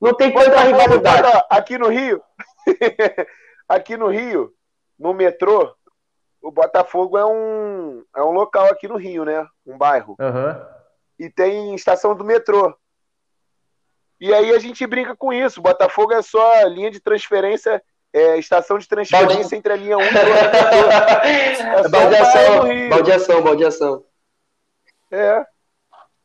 não 0.00 0.14
tem 0.14 0.32
tanta 0.32 0.60
rivalidade. 0.60 1.44
Aqui 1.48 1.78
no 1.78 1.88
Rio. 1.88 2.20
aqui 3.68 3.96
no 3.96 4.08
Rio, 4.08 4.52
no 4.98 5.12
metrô, 5.12 5.74
o 6.40 6.50
Botafogo 6.50 7.16
é 7.16 7.24
um, 7.24 8.04
é 8.16 8.22
um 8.22 8.32
local 8.32 8.66
aqui 8.66 8.88
no 8.88 8.96
Rio, 8.96 9.24
né? 9.24 9.46
Um 9.66 9.78
bairro. 9.78 10.16
Uhum. 10.18 10.64
E 11.18 11.30
tem 11.30 11.74
estação 11.74 12.14
do 12.14 12.24
metrô. 12.24 12.74
E 14.20 14.32
aí 14.32 14.52
a 14.52 14.58
gente 14.58 14.86
brinca 14.86 15.16
com 15.16 15.32
isso. 15.32 15.60
O 15.60 15.62
Botafogo 15.62 16.12
é 16.12 16.22
só 16.22 16.62
linha 16.66 16.90
de 16.90 17.00
transferência 17.00 17.82
é, 18.12 18.38
estação 18.38 18.78
de 18.78 18.86
transferência 18.86 19.36
Balde... 19.36 19.56
entre 19.56 19.72
a 19.72 19.76
linha 19.76 19.96
1 19.96 20.00
e 20.00 20.04
a 20.04 20.06
outra. 20.06 20.22
É 21.82 21.88
baldeação, 21.88 22.88
baldeação, 22.90 23.42
baldeação. 23.42 24.04
É. 25.10 25.46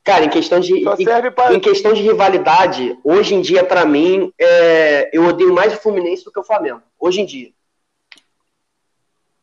Cara, 0.08 0.24
em 0.24 0.30
questão 0.30 0.62
de 0.62 0.86
pra... 1.36 1.53
em 1.53 1.60
questão 1.60 1.91
de 1.91 2.01
rivalidade, 2.01 2.97
hoje 3.03 3.36
em 3.36 3.41
dia 3.41 3.62
para 3.62 3.86
mim, 3.86 4.32
é, 4.39 5.10
eu 5.12 5.26
odeio 5.26 5.53
mais 5.53 5.74
o 5.74 5.82
Fluminense 5.82 6.24
do 6.24 6.32
que 6.32 6.39
o 6.39 6.45
Flamengo. 6.45 6.82
Hoje 6.97 7.20
em 7.20 7.26
dia. 7.26 7.51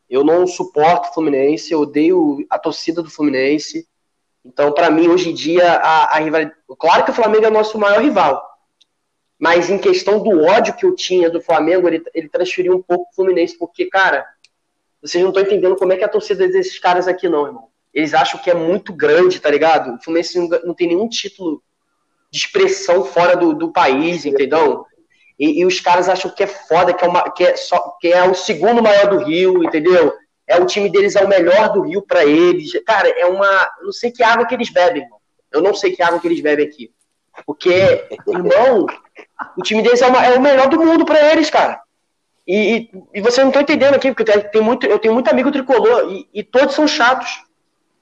Eu 0.08 0.24
não 0.24 0.46
suporto 0.46 1.10
o 1.10 1.12
Fluminense, 1.12 1.70
eu 1.70 1.80
odeio 1.80 2.46
a 2.48 2.58
torcida 2.58 3.02
do 3.02 3.10
Fluminense. 3.10 3.86
Então, 4.42 4.72
para 4.72 4.90
mim, 4.90 5.06
hoje 5.06 5.32
em 5.32 5.34
dia, 5.34 5.70
a, 5.70 6.16
a 6.16 6.18
rivalidade. 6.18 6.56
Claro 6.78 7.04
que 7.04 7.10
o 7.10 7.14
Flamengo 7.14 7.44
é 7.44 7.48
o 7.48 7.52
nosso 7.52 7.78
maior 7.78 8.00
rival. 8.00 8.42
Mas 9.38 9.68
em 9.68 9.76
questão 9.76 10.22
do 10.22 10.44
ódio 10.44 10.74
que 10.76 10.86
eu 10.86 10.94
tinha 10.94 11.28
do 11.28 11.42
Flamengo, 11.42 11.86
ele, 11.88 12.02
ele 12.14 12.30
transferiu 12.30 12.74
um 12.74 12.80
pouco 12.80 13.10
o 13.10 13.14
Fluminense, 13.14 13.58
porque, 13.58 13.84
cara, 13.84 14.26
vocês 15.02 15.22
não 15.22 15.28
estão 15.28 15.42
entendendo 15.42 15.76
como 15.76 15.92
é 15.92 15.96
que 15.98 16.04
é 16.04 16.06
a 16.06 16.10
torcida 16.10 16.48
desses 16.48 16.78
caras 16.78 17.06
aqui, 17.06 17.28
não, 17.28 17.44
irmão. 17.44 17.73
Eles 17.94 18.12
acham 18.12 18.40
que 18.40 18.50
é 18.50 18.54
muito 18.54 18.92
grande, 18.92 19.40
tá 19.40 19.50
ligado? 19.50 19.94
O 19.94 20.02
Fluminense 20.02 20.38
não, 20.64 20.74
tem 20.74 20.88
nenhum 20.88 21.08
título 21.08 21.62
de 22.30 22.38
expressão 22.38 23.04
fora 23.04 23.36
do, 23.36 23.54
do 23.54 23.72
país, 23.72 24.26
entendeu? 24.26 24.84
E, 25.38 25.60
e, 25.60 25.64
os 25.64 25.80
caras 25.80 26.08
acham 26.08 26.30
que 26.30 26.42
é 26.42 26.46
foda, 26.46 26.92
que 26.92 27.04
é, 27.04 27.08
uma, 27.08 27.30
que, 27.30 27.44
é 27.44 27.56
só, 27.56 27.96
que 28.00 28.08
é 28.08 28.22
o 28.28 28.34
segundo 28.34 28.82
maior 28.82 29.08
do 29.08 29.24
Rio, 29.24 29.62
entendeu? 29.62 30.12
É 30.46 30.60
o 30.60 30.66
time 30.66 30.90
deles 30.90 31.16
é 31.16 31.24
o 31.24 31.28
melhor 31.28 31.72
do 31.72 31.82
Rio 31.82 32.02
para 32.02 32.24
eles. 32.24 32.72
Cara, 32.84 33.08
é 33.08 33.24
uma. 33.26 33.46
Eu 33.78 33.86
não 33.86 33.92
sei 33.92 34.10
que 34.10 34.22
água 34.22 34.46
que 34.46 34.54
eles 34.54 34.70
bebem, 34.70 35.02
irmão. 35.02 35.18
Eu 35.52 35.62
não 35.62 35.74
sei 35.74 35.92
que 35.94 36.02
água 36.02 36.20
que 36.20 36.26
eles 36.26 36.40
bebem 36.40 36.66
aqui. 36.66 36.90
Porque, 37.46 38.06
irmão, 38.28 38.86
o 39.56 39.62
time 39.62 39.82
deles 39.82 40.02
é, 40.02 40.06
uma, 40.06 40.24
é 40.24 40.36
o 40.36 40.40
melhor 40.40 40.68
do 40.68 40.78
mundo 40.78 41.04
para 41.04 41.32
eles, 41.32 41.50
cara. 41.50 41.80
E, 42.46 42.56
e, 42.56 42.90
e 43.14 43.20
vocês 43.20 43.38
não 43.38 43.48
estão 43.48 43.62
entendendo 43.62 43.94
aqui, 43.94 44.12
porque 44.12 44.24
tem 44.24 44.60
muito, 44.60 44.86
eu 44.86 44.98
tenho 44.98 45.14
muito 45.14 45.30
amigo 45.30 45.50
tricolor 45.50 46.12
e, 46.12 46.28
e, 46.32 46.42
todos 46.42 46.74
são 46.74 46.86
chatos. 46.86 47.42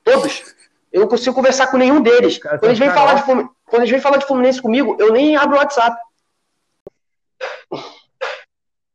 Todos. 0.05 0.55
Eu 0.93 1.03
não 1.03 1.09
consigo 1.09 1.35
conversar 1.35 1.69
com 1.69 1.77
nenhum 1.77 2.03
deles. 2.03 2.39
Quando 2.39 2.65
eles, 2.65 2.79
vêm 2.79 2.91
falar 2.91 3.15
de, 3.15 3.25
quando 3.25 3.83
eles 3.83 3.91
vêm 3.91 4.01
falar 4.01 4.19
de 4.19 4.27
Fluminense 4.27 4.61
comigo, 4.61 4.97
eu 4.99 5.13
nem 5.13 5.37
abro 5.37 5.57
o 5.57 5.59
WhatsApp. 5.59 5.97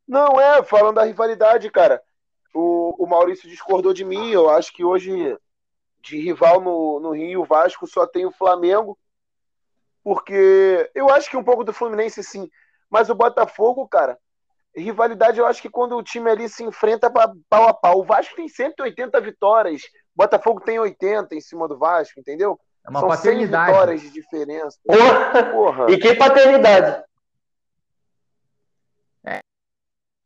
Não, 0.07 0.39
é, 0.39 0.63
falando 0.63 0.95
da 0.95 1.03
rivalidade, 1.03 1.69
cara. 1.71 2.01
O, 2.53 3.03
o 3.03 3.07
Maurício 3.07 3.49
discordou 3.49 3.93
de 3.93 4.05
mim. 4.05 4.29
Eu 4.31 4.49
acho 4.49 4.71
que 4.71 4.83
hoje, 4.83 5.37
de 6.01 6.19
rival 6.19 6.61
no, 6.61 6.99
no 6.99 7.11
Rio, 7.11 7.41
o 7.41 7.45
Vasco 7.45 7.87
só 7.87 8.05
tem 8.05 8.25
o 8.25 8.31
Flamengo 8.31 8.97
porque 10.07 10.89
eu 10.95 11.09
acho 11.09 11.29
que 11.29 11.35
um 11.35 11.43
pouco 11.43 11.65
do 11.65 11.73
Fluminense 11.73 12.23
sim, 12.23 12.49
mas 12.89 13.09
o 13.09 13.13
Botafogo, 13.13 13.85
cara, 13.89 14.17
rivalidade 14.73 15.37
eu 15.37 15.45
acho 15.45 15.61
que 15.61 15.69
quando 15.69 15.97
o 15.97 16.01
time 16.01 16.31
ali 16.31 16.47
se 16.47 16.63
enfrenta 16.63 17.11
pau 17.11 17.67
a 17.67 17.73
pau. 17.73 17.99
O 17.99 18.05
Vasco 18.05 18.33
tem 18.33 18.47
180 18.47 19.19
vitórias, 19.19 19.81
Botafogo 20.18 20.59
tem 20.61 20.80
80 20.80 21.36
em 21.36 21.41
cima 21.41 21.68
do 21.68 21.78
Vasco, 21.78 22.20
entendeu? 22.20 22.59
É 22.84 22.89
uma 22.89 22.99
São 22.99 23.09
paternidade. 23.09 23.65
100 23.65 23.74
vitórias 23.74 24.01
de 24.01 24.09
diferença. 24.09 24.80
Porra. 24.84 25.43
Porra. 25.51 25.91
E 25.91 25.99
que 25.99 26.15
paternidade? 26.15 27.03
É. 29.24 29.39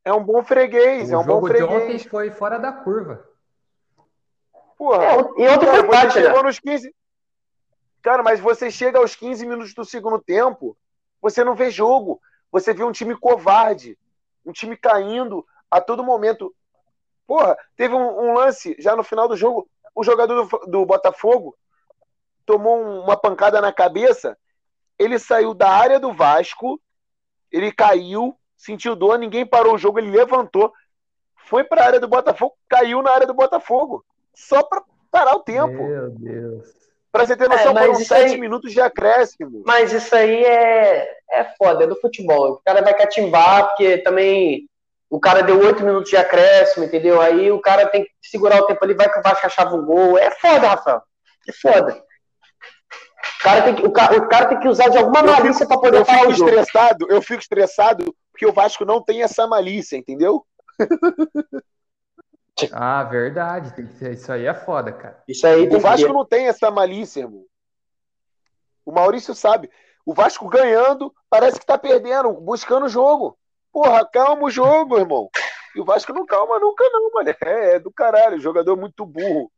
É 0.05 0.13
um 0.13 0.23
bom 0.23 0.41
freguês, 0.43 1.09
o 1.09 1.15
é 1.15 1.17
um 1.17 1.25
bom 1.25 1.41
freguês. 1.41 1.59
Jogo 1.59 1.77
de 1.77 1.83
ontem 1.83 1.99
foi 1.99 2.31
fora 2.31 2.57
da 2.57 2.71
curva. 2.71 3.27
Porra. 4.77 5.03
É, 5.03 5.15
e 5.15 5.47
outro 5.49 5.67
cara, 5.67 5.79
foi 5.79 5.87
parte, 5.89 6.13
chegou 6.13 6.37
né? 6.37 6.43
nos 6.43 6.59
15, 6.59 6.95
Cara, 8.01 8.23
mas 8.23 8.39
você 8.39 8.71
chega 8.71 8.97
aos 8.97 9.15
15 9.15 9.45
minutos 9.45 9.73
do 9.75 9.85
segundo 9.85 10.19
tempo, 10.19 10.75
você 11.21 11.43
não 11.43 11.53
vê 11.53 11.69
jogo. 11.69 12.19
Você 12.51 12.73
vê 12.73 12.83
um 12.83 12.91
time 12.91 13.15
covarde, 13.15 13.97
um 14.45 14.51
time 14.51 14.75
caindo 14.75 15.45
a 15.69 15.79
todo 15.79 16.03
momento. 16.03 16.53
Porra, 17.27 17.55
teve 17.75 17.93
um, 17.93 18.29
um 18.29 18.33
lance 18.33 18.75
já 18.79 18.95
no 18.95 19.03
final 19.03 19.27
do 19.27 19.37
jogo, 19.37 19.69
o 19.95 20.03
jogador 20.03 20.45
do, 20.45 20.57
do 20.67 20.85
Botafogo 20.85 21.55
tomou 22.45 22.77
um, 22.77 23.01
uma 23.01 23.17
pancada 23.17 23.61
na 23.61 23.71
cabeça, 23.71 24.37
ele 24.97 25.17
saiu 25.17 25.53
da 25.53 25.69
área 25.69 25.99
do 25.99 26.11
Vasco, 26.13 26.79
ele 27.51 27.71
caiu, 27.71 28.35
sentiu 28.57 28.95
dor, 28.95 29.17
ninguém 29.17 29.45
parou 29.45 29.75
o 29.75 29.77
jogo, 29.77 29.99
ele 29.99 30.11
levantou, 30.11 30.71
foi 31.35 31.63
para 31.63 31.81
a 31.81 31.85
área 31.85 31.99
do 31.99 32.07
Botafogo, 32.07 32.55
caiu 32.69 33.01
na 33.01 33.11
área 33.11 33.27
do 33.27 33.33
Botafogo, 33.33 34.05
só 34.33 34.63
para 34.63 34.83
parar 35.09 35.35
o 35.35 35.43
tempo. 35.43 35.71
Meu 35.71 36.09
Deus. 36.11 36.81
Pra 37.11 37.25
você 37.25 37.35
ter 37.35 37.49
noção, 37.49 37.77
é, 37.77 37.81
foram 37.81 37.95
sete 37.95 38.33
aí... 38.33 38.39
minutos 38.39 38.71
de 38.71 38.79
acréscimo. 38.79 39.63
Mas 39.65 39.91
isso 39.91 40.15
aí 40.15 40.45
é, 40.45 41.09
é 41.29 41.43
foda, 41.57 41.83
é 41.83 41.87
do 41.87 41.99
futebol. 41.99 42.53
O 42.53 42.61
cara 42.63 42.81
vai 42.81 42.93
catimbar, 42.93 43.67
porque 43.67 43.97
também 43.97 44.69
o 45.11 45.19
cara 45.19 45.43
deu 45.43 45.59
oito 45.59 45.83
minutos 45.83 46.09
de 46.09 46.15
acréscimo, 46.15 46.85
entendeu? 46.85 47.19
Aí 47.19 47.51
o 47.51 47.59
cara 47.59 47.85
tem 47.89 48.05
que 48.05 48.09
segurar 48.23 48.61
o 48.61 48.65
tempo 48.65 48.81
ali, 48.81 48.93
vai 48.93 49.11
que 49.11 49.19
o 49.19 49.21
Vasco 49.21 49.45
achava 49.45 49.75
o 49.75 49.85
gol. 49.85 50.17
É 50.17 50.31
foda, 50.31 50.69
Rafael. 50.69 51.03
É 51.49 51.51
foda. 51.51 52.01
O 53.39 53.43
cara 53.43 53.61
tem 53.63 53.75
que, 53.75 53.85
o 53.85 53.91
cara, 53.91 54.17
o 54.17 54.29
cara 54.29 54.45
tem 54.45 54.59
que 54.61 54.69
usar 54.69 54.87
de 54.87 54.97
alguma 54.97 55.21
malícia 55.21 55.67
para 55.67 55.77
poder 55.77 55.97
eu 55.97 56.05
fico 56.05 56.31
estressado, 56.31 57.07
Eu 57.09 57.21
fico 57.21 57.41
estressado 57.41 58.15
porque 58.31 58.45
o 58.45 58.53
Vasco 58.53 58.85
não 58.85 59.03
tem 59.03 59.21
essa 59.21 59.45
malícia, 59.45 59.97
entendeu? 59.97 60.45
Ah, 62.71 63.03
verdade. 63.03 63.73
Isso 64.11 64.31
aí 64.31 64.45
é 64.45 64.53
foda, 64.53 64.91
cara. 64.91 65.23
Isso 65.27 65.47
aí 65.47 65.67
o 65.67 65.79
Vasco 65.79 66.05
que... 66.05 66.13
não 66.13 66.23
tem 66.23 66.45
essa 66.45 66.69
malícia, 66.69 67.21
irmão. 67.21 67.43
O 68.85 68.91
Maurício 68.91 69.33
sabe. 69.33 69.67
O 70.05 70.13
Vasco 70.13 70.47
ganhando, 70.47 71.11
parece 71.27 71.59
que 71.59 71.65
tá 71.65 71.75
perdendo, 71.75 72.31
buscando 72.33 72.85
o 72.85 72.89
jogo. 72.89 73.35
Porra, 73.71 74.05
calma 74.05 74.43
o 74.43 74.51
jogo, 74.51 74.97
irmão. 74.97 75.29
E 75.75 75.79
o 75.79 75.85
Vasco 75.85 76.13
não 76.13 76.25
calma 76.25 76.59
nunca, 76.59 76.83
não, 76.91 77.11
mano. 77.11 77.29
É, 77.29 77.75
é 77.75 77.79
do 77.79 77.91
caralho, 77.91 78.39
jogador 78.39 78.75
muito 78.75 79.05
burro. 79.05 79.51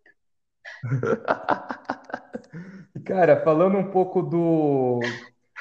Cara, 3.05 3.43
falando 3.43 3.77
um 3.77 3.89
pouco 3.89 4.21
do, 4.21 4.99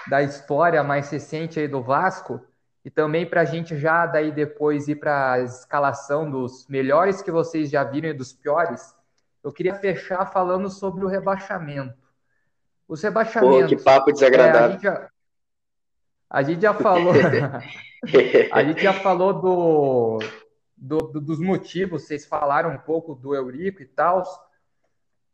da 0.09 0.22
história 0.22 0.82
mais 0.82 1.11
recente 1.11 1.59
aí 1.59 1.66
do 1.66 1.82
Vasco, 1.82 2.40
e 2.84 2.90
também 2.90 3.26
para 3.26 3.40
a 3.40 3.44
gente 3.44 3.78
já 3.78 4.07
daí 4.07 4.30
depois 4.30 4.88
ir 4.88 4.96
para 4.96 5.32
a 5.32 5.40
escalação 5.40 6.30
dos 6.30 6.66
melhores 6.68 7.22
que 7.22 7.30
vocês 7.30 7.70
já 7.70 7.84
viram 7.84 8.11
e 8.11 8.14
dos 8.14 8.32
piores, 8.32 8.94
eu 9.42 9.53
queria 9.53 9.74
fechar 9.74 10.26
falando 10.26 10.68
sobre 10.68 11.05
o 11.05 11.09
rebaixamento. 11.09 11.96
Os 12.86 13.03
rebaixamentos. 13.03 13.70
Pô, 13.70 13.76
que 13.76 13.82
papo 13.82 14.12
desagradável. 14.12 14.61
É, 14.61 14.64
a, 14.64 14.70
gente 14.70 14.82
já, 14.82 15.09
a 16.33 16.43
gente 16.43 16.62
já 16.62 16.72
falou. 16.72 17.12
a 18.53 18.64
gente 18.64 18.83
já 18.83 18.95
falou 18.95 19.35
do, 19.35 20.18
do, 20.74 20.99
do, 20.99 21.20
dos 21.20 21.39
motivos, 21.39 22.03
vocês 22.03 22.24
falaram 22.24 22.70
um 22.70 22.78
pouco 22.78 23.14
do 23.14 23.35
Eurico 23.35 23.83
e 23.83 23.87
tal. 23.87 24.24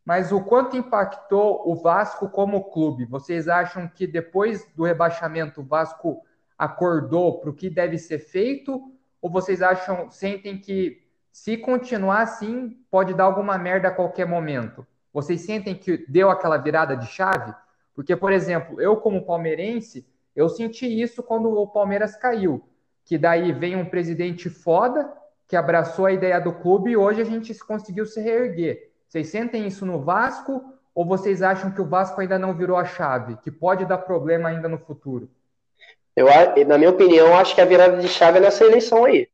Mas 0.03 0.33
o 0.33 0.43
quanto 0.43 0.75
impactou 0.75 1.63
o 1.65 1.75
Vasco 1.75 2.27
como 2.29 2.69
clube? 2.71 3.05
Vocês 3.05 3.47
acham 3.47 3.87
que 3.87 4.05
depois 4.05 4.67
do 4.75 4.83
rebaixamento 4.83 5.61
o 5.61 5.65
Vasco 5.65 6.21
acordou 6.57 7.39
para 7.39 7.49
o 7.49 7.53
que 7.53 7.69
deve 7.69 7.97
ser 7.97 8.19
feito? 8.19 8.91
Ou 9.21 9.31
vocês 9.31 9.61
acham, 9.61 10.11
sentem 10.11 10.57
que 10.57 11.01
se 11.31 11.55
continuar 11.55 12.23
assim, 12.23 12.77
pode 12.91 13.13
dar 13.13 13.25
alguma 13.25 13.57
merda 13.57 13.87
a 13.87 13.95
qualquer 13.95 14.25
momento? 14.25 14.85
Vocês 15.13 15.41
sentem 15.41 15.75
que 15.75 16.05
deu 16.09 16.29
aquela 16.29 16.57
virada 16.57 16.97
de 16.97 17.07
chave? 17.07 17.53
Porque, 17.95 18.15
por 18.15 18.33
exemplo, 18.33 18.81
eu 18.81 18.97
como 18.97 19.25
palmeirense, 19.25 20.05
eu 20.39 20.47
senti 20.47 20.87
isso 20.87 21.21
quando 21.21 21.49
o 21.51 21.67
Palmeiras 21.67 22.15
caiu, 22.15 22.63
que 23.03 23.17
daí 23.17 23.51
vem 23.51 23.75
um 23.75 23.83
presidente 23.83 24.49
foda 24.49 25.11
que 25.45 25.55
abraçou 25.57 26.05
a 26.05 26.13
ideia 26.13 26.39
do 26.39 26.53
clube 26.53 26.91
e 26.91 26.95
hoje 26.97 27.21
a 27.21 27.25
gente 27.25 27.53
conseguiu 27.59 28.05
se 28.05 28.21
reerguer. 28.21 28.89
Vocês 29.05 29.27
sentem 29.27 29.67
isso 29.67 29.85
no 29.85 29.99
Vasco 29.99 30.63
ou 30.95 31.05
vocês 31.05 31.41
acham 31.41 31.71
que 31.71 31.81
o 31.81 31.85
Vasco 31.85 32.21
ainda 32.21 32.39
não 32.39 32.55
virou 32.55 32.77
a 32.77 32.85
chave, 32.85 33.35
que 33.43 33.51
pode 33.51 33.85
dar 33.85 33.97
problema 33.97 34.47
ainda 34.47 34.69
no 34.69 34.77
futuro? 34.77 35.29
Eu, 36.15 36.27
na 36.65 36.77
minha 36.77 36.89
opinião, 36.89 37.37
acho 37.37 37.53
que 37.53 37.59
a 37.59 37.65
virada 37.65 37.97
de 37.97 38.07
chave 38.07 38.37
é 38.37 38.41
nessa 38.41 38.63
eleição 38.63 39.03
aí. 39.03 39.27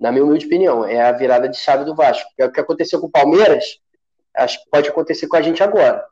Na 0.00 0.10
minha 0.10 0.24
humilde 0.24 0.46
opinião, 0.46 0.84
é 0.84 1.00
a 1.00 1.12
virada 1.12 1.48
de 1.48 1.56
chave 1.56 1.84
do 1.84 1.94
Vasco. 1.94 2.28
É 2.36 2.44
o 2.44 2.50
que 2.50 2.58
aconteceu 2.58 3.00
com 3.00 3.06
o 3.06 3.10
Palmeiras, 3.10 3.80
acho 4.34 4.64
que 4.64 4.68
pode 4.68 4.88
acontecer 4.88 5.28
com 5.28 5.36
a 5.36 5.42
gente 5.42 5.62
agora. 5.62 6.04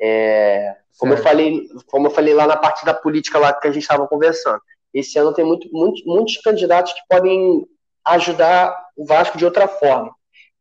É, 0.00 0.76
como, 0.98 1.12
eu 1.12 1.18
falei, 1.18 1.68
como 1.86 2.06
eu 2.06 2.10
falei 2.10 2.32
lá 2.32 2.46
na 2.46 2.56
parte 2.56 2.84
da 2.84 2.94
política 2.94 3.38
lá 3.38 3.52
que 3.52 3.68
a 3.68 3.70
gente 3.70 3.82
estava 3.82 4.06
conversando, 4.06 4.60
esse 4.92 5.18
ano 5.18 5.32
tem 5.32 5.44
muito, 5.44 5.68
muito, 5.72 6.02
muitos 6.06 6.36
candidatos 6.38 6.92
que 6.92 7.00
podem 7.08 7.66
ajudar 8.06 8.74
o 8.96 9.04
Vasco 9.04 9.38
de 9.38 9.44
outra 9.44 9.68
forma. 9.68 10.14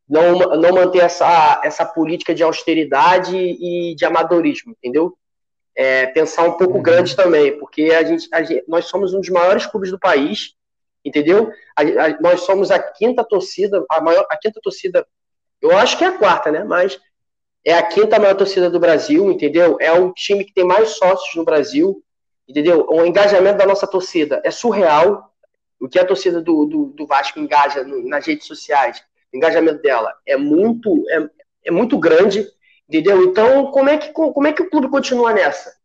Não, 0.08 0.40
não 0.40 0.74
manter 0.74 1.00
essa, 1.00 1.62
essa 1.64 1.86
política 1.86 2.34
de 2.34 2.44
austeridade 2.44 3.36
e 3.38 3.96
de 3.96 4.06
amadorismo, 4.06 4.72
entendeu? 4.72 5.16
É, 5.76 6.08
pensar 6.08 6.44
um 6.44 6.58
pouco 6.58 6.78
uhum. 6.78 6.84
grande 6.84 7.16
também, 7.16 7.58
porque 7.58 7.84
a 7.92 8.04
gente, 8.04 8.28
a 8.34 8.42
gente, 8.42 8.64
nós 8.68 8.86
somos 8.86 9.14
um 9.14 9.20
dos 9.20 9.30
maiores 9.30 9.66
clubes 9.66 9.92
do 9.92 10.00
país, 10.00 10.56
entendeu? 11.06 11.52
A, 11.76 11.82
a, 11.82 12.22
nós 12.22 12.42
somos 12.42 12.72
a 12.72 12.80
quinta 12.80 13.24
torcida, 13.24 13.86
a, 13.90 14.02
maior, 14.02 14.26
a 14.30 14.38
quinta 14.38 14.60
torcida, 14.62 15.06
eu 15.62 15.78
acho 15.78 15.98
que 15.98 16.04
é 16.04 16.08
a 16.08 16.18
quarta, 16.18 16.52
né? 16.52 16.64
Mas 16.64 17.00
é 17.66 17.74
a 17.74 17.84
quinta 17.84 18.20
maior 18.20 18.36
torcida 18.36 18.70
do 18.70 18.80
Brasil, 18.80 19.32
entendeu? 19.32 19.78
É 19.80 19.91
o 19.91 20.14
time 20.14 20.43
que 20.43 20.53
tem 20.53 20.64
mais 20.64 20.91
sócios 20.91 21.36
no 21.36 21.43
Brasil, 21.43 22.03
entendeu? 22.47 22.86
O 22.89 23.05
engajamento 23.05 23.57
da 23.57 23.66
nossa 23.66 23.86
torcida 23.86 24.41
é 24.43 24.51
surreal. 24.51 25.32
O 25.80 25.88
que 25.88 25.99
a 25.99 26.05
torcida 26.05 26.41
do, 26.41 26.66
do, 26.66 26.86
do 26.88 27.07
Vasco 27.07 27.39
engaja 27.39 27.84
no, 27.84 28.07
nas 28.07 28.26
redes 28.26 28.47
sociais, 28.47 29.01
o 29.34 29.38
engajamento 29.38 29.82
dela 29.82 30.14
é 30.26 30.36
muito, 30.36 31.05
é, 31.10 31.30
é 31.66 31.72
muito 31.72 31.97
grande, 31.97 32.45
entendeu? 32.88 33.24
Então, 33.24 33.72
como 33.72 33.89
é 33.89 33.97
que, 33.97 34.12
como 34.12 34.47
é 34.47 34.53
que 34.53 34.64
o 34.64 34.70
clube 34.70 34.89
continua 34.89 35.34
nessa? 35.34 35.78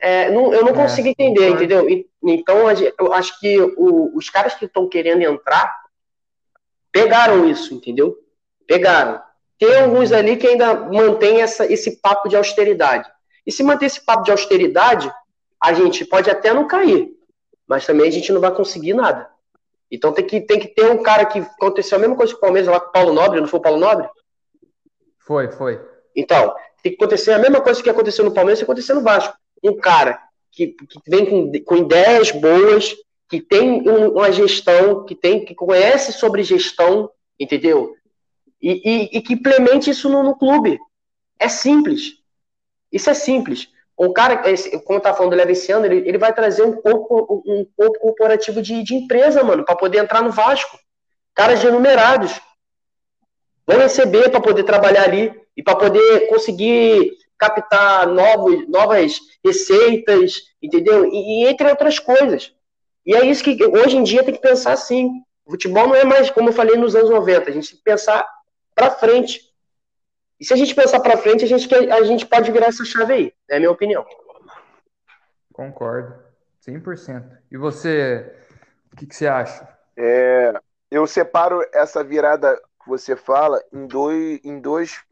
É, 0.00 0.30
não, 0.30 0.52
eu 0.54 0.62
não 0.62 0.70
é, 0.70 0.74
consigo 0.74 1.08
entender, 1.08 1.48
entendeu? 1.48 1.86
Então, 2.22 2.58
eu 2.98 3.12
acho 3.12 3.38
que 3.38 3.60
o, 3.60 4.16
os 4.16 4.30
caras 4.30 4.54
que 4.54 4.64
estão 4.64 4.88
querendo 4.88 5.22
entrar 5.22 5.74
pegaram 6.90 7.48
isso, 7.48 7.74
entendeu? 7.74 8.16
Pegaram. 8.66 9.20
Tem 9.60 9.78
alguns 9.78 10.10
ali 10.10 10.38
que 10.38 10.46
ainda 10.46 10.74
mantém 10.74 11.42
essa, 11.42 11.70
esse 11.70 12.00
papo 12.00 12.30
de 12.30 12.34
austeridade. 12.34 13.06
E 13.46 13.52
se 13.52 13.62
manter 13.62 13.86
esse 13.86 14.02
papo 14.02 14.22
de 14.22 14.30
austeridade, 14.30 15.12
a 15.62 15.74
gente 15.74 16.02
pode 16.06 16.30
até 16.30 16.54
não 16.54 16.66
cair, 16.66 17.10
mas 17.68 17.84
também 17.84 18.08
a 18.08 18.10
gente 18.10 18.32
não 18.32 18.40
vai 18.40 18.54
conseguir 18.54 18.94
nada. 18.94 19.28
Então 19.90 20.14
tem 20.14 20.26
que, 20.26 20.40
tem 20.40 20.58
que 20.58 20.68
ter 20.68 20.90
um 20.90 21.02
cara 21.02 21.26
que 21.26 21.40
aconteceu 21.40 21.98
a 21.98 22.00
mesma 22.00 22.16
coisa 22.16 22.32
com 22.32 22.38
o 22.38 22.40
Palmeiras 22.40 22.70
lá 22.70 22.80
com 22.80 22.88
o 22.88 22.92
Paulo 22.92 23.12
Nobre, 23.12 23.38
não 23.38 23.48
foi 23.48 23.60
o 23.60 23.62
Paulo 23.62 23.78
Nobre? 23.78 24.08
Foi, 25.18 25.50
foi. 25.52 25.78
Então, 26.16 26.54
tem 26.82 26.92
que 26.92 26.96
acontecer 26.96 27.32
a 27.32 27.38
mesma 27.38 27.60
coisa 27.60 27.82
que 27.82 27.90
aconteceu 27.90 28.24
no 28.24 28.32
Palmeiras 28.32 28.60
e 28.60 28.64
acontecer 28.64 28.94
no 28.94 29.02
Vasco. 29.02 29.36
Um 29.62 29.76
cara 29.76 30.18
que, 30.50 30.68
que 30.68 30.98
vem 31.06 31.26
com, 31.26 31.52
com 31.64 31.76
ideias 31.76 32.30
boas, 32.30 32.96
que 33.28 33.42
tem 33.42 33.86
um, 33.86 34.12
uma 34.12 34.32
gestão, 34.32 35.04
que 35.04 35.14
tem 35.14 35.44
que 35.44 35.54
conhece 35.54 36.14
sobre 36.14 36.42
gestão, 36.42 37.10
entendeu? 37.38 37.94
E, 38.60 38.82
e, 38.84 39.18
e 39.18 39.22
que 39.22 39.34
implemente 39.34 39.90
isso 39.90 40.08
no, 40.08 40.22
no, 40.22 40.36
clube. 40.36 40.78
É 41.38 41.48
simples. 41.48 42.14
Isso 42.92 43.08
é 43.08 43.14
simples. 43.14 43.68
Um 43.98 44.12
cara, 44.12 44.42
como 44.84 45.00
tá 45.00 45.14
falando 45.14 45.32
do 45.32 45.36
Levenciano, 45.36 45.84
ele, 45.84 46.08
ele 46.08 46.18
vai 46.18 46.32
trazer 46.32 46.62
um 46.62 46.72
corpo, 46.72 47.42
um 47.46 47.66
corpo 47.76 47.98
corporativo 47.98 48.62
de, 48.62 48.82
de 48.82 48.94
empresa, 48.94 49.42
mano, 49.42 49.64
para 49.64 49.76
poder 49.76 49.98
entrar 49.98 50.22
no 50.22 50.30
Vasco. 50.30 50.78
Caras 51.34 51.62
enumerados. 51.62 52.40
Vão 53.66 53.78
receber 53.78 54.30
para 54.30 54.40
poder 54.40 54.64
trabalhar 54.64 55.04
ali 55.04 55.32
e 55.56 55.62
para 55.62 55.76
poder 55.76 56.28
conseguir 56.28 57.12
captar 57.38 58.06
novos, 58.06 58.68
novas 58.68 59.18
receitas, 59.44 60.42
entendeu? 60.62 61.06
E, 61.06 61.44
e, 61.44 61.46
entre 61.46 61.68
outras 61.68 61.98
coisas. 61.98 62.52
E 63.06 63.14
é 63.14 63.24
isso 63.24 63.42
que 63.42 63.56
hoje 63.64 63.96
em 63.96 64.02
dia 64.02 64.22
tem 64.22 64.34
que 64.34 64.40
pensar 64.40 64.72
assim. 64.72 65.10
O 65.46 65.52
futebol 65.52 65.88
não 65.88 65.94
é 65.94 66.04
mais 66.04 66.30
como 66.30 66.50
eu 66.50 66.52
falei 66.52 66.76
nos 66.76 66.94
anos 66.94 67.10
90, 67.10 67.48
a 67.48 67.52
gente 67.52 67.70
tem 67.70 67.78
que 67.78 67.84
pensar 67.84 68.26
para 68.80 68.90
frente. 68.92 69.54
E 70.40 70.44
se 70.44 70.54
a 70.54 70.56
gente 70.56 70.74
pensar 70.74 71.00
para 71.00 71.18
frente, 71.18 71.44
a 71.44 71.46
gente, 71.46 71.72
a 71.74 72.02
gente 72.02 72.24
pode 72.24 72.50
virar 72.50 72.68
essa 72.68 72.82
chave 72.82 73.12
aí, 73.12 73.34
é 73.46 73.56
a 73.56 73.58
minha 73.58 73.70
opinião. 73.70 74.06
Concordo, 75.52 76.18
100%. 76.66 77.38
E 77.50 77.58
você, 77.58 78.34
o 78.90 78.96
que, 78.96 79.06
que 79.06 79.14
você 79.14 79.26
acha? 79.26 79.68
É, 79.94 80.54
eu 80.90 81.06
separo 81.06 81.62
essa 81.74 82.02
virada 82.02 82.56
que 82.82 82.88
você 82.88 83.14
fala 83.14 83.62
em 83.70 83.86
dois, 83.86 84.40
em 84.42 84.58
dois, 84.58 85.04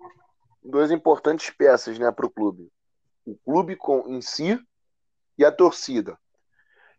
dois 0.65 0.91
importantes 0.91 1.51
peças 1.51 1.99
né, 1.99 2.11
para 2.11 2.25
o 2.25 2.31
clube. 2.31 2.73
O 3.27 3.37
clube 3.37 3.77
com, 3.77 4.09
em 4.09 4.23
si 4.23 4.59
e 5.37 5.45
a 5.45 5.53
torcida. 5.53 6.19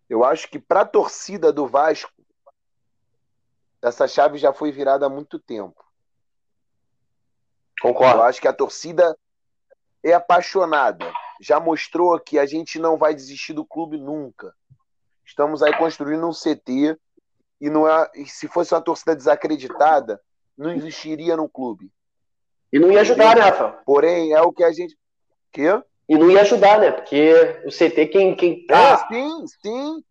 Eu 0.07 0.23
acho 0.23 0.47
que 0.47 0.59
para 0.59 0.81
a 0.81 0.85
torcida 0.85 1.51
do 1.51 1.65
Vasco, 1.65 2.11
essa 3.81 4.07
chave 4.07 4.37
já 4.37 4.53
foi 4.53 4.71
virada 4.71 5.07
há 5.07 5.09
muito 5.09 5.39
tempo. 5.39 5.88
Concordo. 7.79 8.19
Eu 8.19 8.23
acho 8.23 8.41
que 8.41 8.47
a 8.47 8.53
torcida 8.53 9.17
é 10.03 10.13
apaixonada. 10.13 11.11
Já 11.41 11.59
mostrou 11.59 12.19
que 12.19 12.37
a 12.37 12.45
gente 12.45 12.77
não 12.79 12.97
vai 12.97 13.13
desistir 13.13 13.53
do 13.53 13.65
clube 13.65 13.97
nunca. 13.97 14.53
Estamos 15.25 15.63
aí 15.63 15.75
construindo 15.77 16.27
um 16.27 16.33
CT 16.33 16.97
e 17.61 17.69
não 17.69 17.87
é, 17.87 18.09
e 18.15 18.25
se 18.25 18.47
fosse 18.47 18.73
uma 18.73 18.81
torcida 18.81 19.15
desacreditada, 19.15 20.21
não 20.57 20.71
existiria 20.71 21.37
no 21.37 21.47
clube. 21.47 21.91
E 22.71 22.79
não 22.79 22.91
ia 22.91 23.01
ajudar, 23.01 23.35
né, 23.35 23.41
Rafa? 23.41 23.79
Porém, 23.85 24.33
é 24.33 24.41
o 24.41 24.51
que 24.51 24.63
a 24.63 24.71
gente. 24.71 24.97
Quê? 25.51 25.81
E 26.07 26.17
não 26.17 26.29
ia 26.29 26.41
ajudar, 26.41 26.79
né? 26.79 26.91
Porque 26.91 27.61
o 27.65 27.69
CT, 27.69 28.07
quem, 28.07 28.35
quem 28.35 28.65
tá. 28.65 29.07
É, 29.09 29.13
sim, 29.13 29.45
sim. 29.61 30.03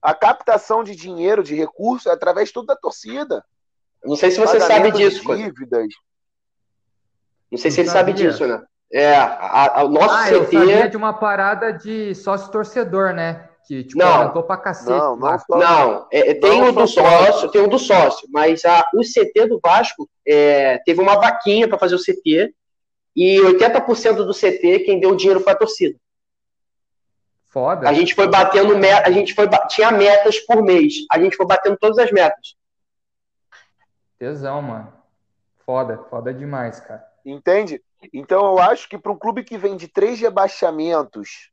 A 0.00 0.14
captação 0.14 0.84
de 0.84 0.94
dinheiro, 0.94 1.42
de 1.42 1.54
recursos, 1.54 2.06
é 2.06 2.10
através 2.12 2.48
de 2.48 2.54
tudo 2.54 2.66
da 2.66 2.76
torcida. 2.76 3.44
Não 4.04 4.16
sei 4.16 4.30
se 4.30 4.38
você 4.38 4.60
sabe 4.60 4.92
disso. 4.92 5.20
Dívidas. 5.36 5.80
Coisa. 5.80 6.07
Não 7.50 7.58
sei 7.58 7.70
se 7.70 7.80
ele 7.80 7.90
sabe 7.90 8.12
disso, 8.12 8.46
né? 8.46 8.62
É, 8.92 9.14
a, 9.14 9.80
a, 9.80 9.84
o 9.84 9.88
nosso 9.88 10.14
ah, 10.14 10.24
CT. 10.24 10.34
Eu 10.34 10.44
sabia 10.44 10.88
de 10.88 10.96
uma 10.96 11.12
parada 11.12 11.72
de 11.72 12.14
sócio 12.14 12.50
torcedor, 12.50 13.12
né? 13.12 13.48
Que 13.66 13.84
tipo, 13.84 13.98
não, 13.98 14.08
aumentou 14.08 14.42
pra 14.42 14.56
cacete. 14.56 14.90
Não, 14.90 15.14
não, 15.16 15.38
não 15.48 16.06
é, 16.10 16.32
tem 16.34 16.60
não, 16.60 16.70
o 16.70 16.72
do 16.72 16.86
sócio, 16.86 17.50
tem 17.50 17.60
o 17.60 17.68
do 17.68 17.78
sócio, 17.78 18.26
mas 18.32 18.64
a, 18.64 18.82
o 18.94 19.02
CT 19.02 19.46
do 19.46 19.60
Vasco 19.62 20.08
é, 20.26 20.78
teve 20.86 21.02
uma 21.02 21.16
vaquinha 21.16 21.68
para 21.68 21.78
fazer 21.78 21.94
o 21.94 21.98
CT 21.98 22.54
e 23.14 23.38
80% 23.40 24.24
do 24.24 24.32
CT 24.32 24.84
quem 24.86 24.98
deu 24.98 25.10
o 25.10 25.16
dinheiro 25.16 25.40
foi 25.40 25.52
a 25.52 25.56
torcida. 25.56 25.98
Foda. 27.48 27.88
A 27.88 27.92
gente 27.92 28.14
foi 28.14 28.28
batendo 28.28 28.74
a 28.74 29.10
gente 29.10 29.34
foi 29.34 29.48
tinha 29.68 29.90
metas 29.90 30.38
por 30.40 30.62
mês. 30.62 30.94
A 31.10 31.18
gente 31.18 31.36
foi 31.36 31.46
batendo 31.46 31.76
todas 31.78 31.98
as 31.98 32.10
metas. 32.10 32.54
Tesão, 34.18 34.62
mano. 34.62 34.92
Foda, 35.66 35.98
foda 36.08 36.32
demais, 36.32 36.80
cara. 36.80 37.07
Entende? 37.24 37.82
Então 38.12 38.44
eu 38.46 38.58
acho 38.58 38.88
que 38.88 38.96
para 38.96 39.12
um 39.12 39.18
clube 39.18 39.44
que 39.44 39.58
vem 39.58 39.76
de 39.76 39.88
três 39.88 40.20
rebaixamentos, 40.20 41.50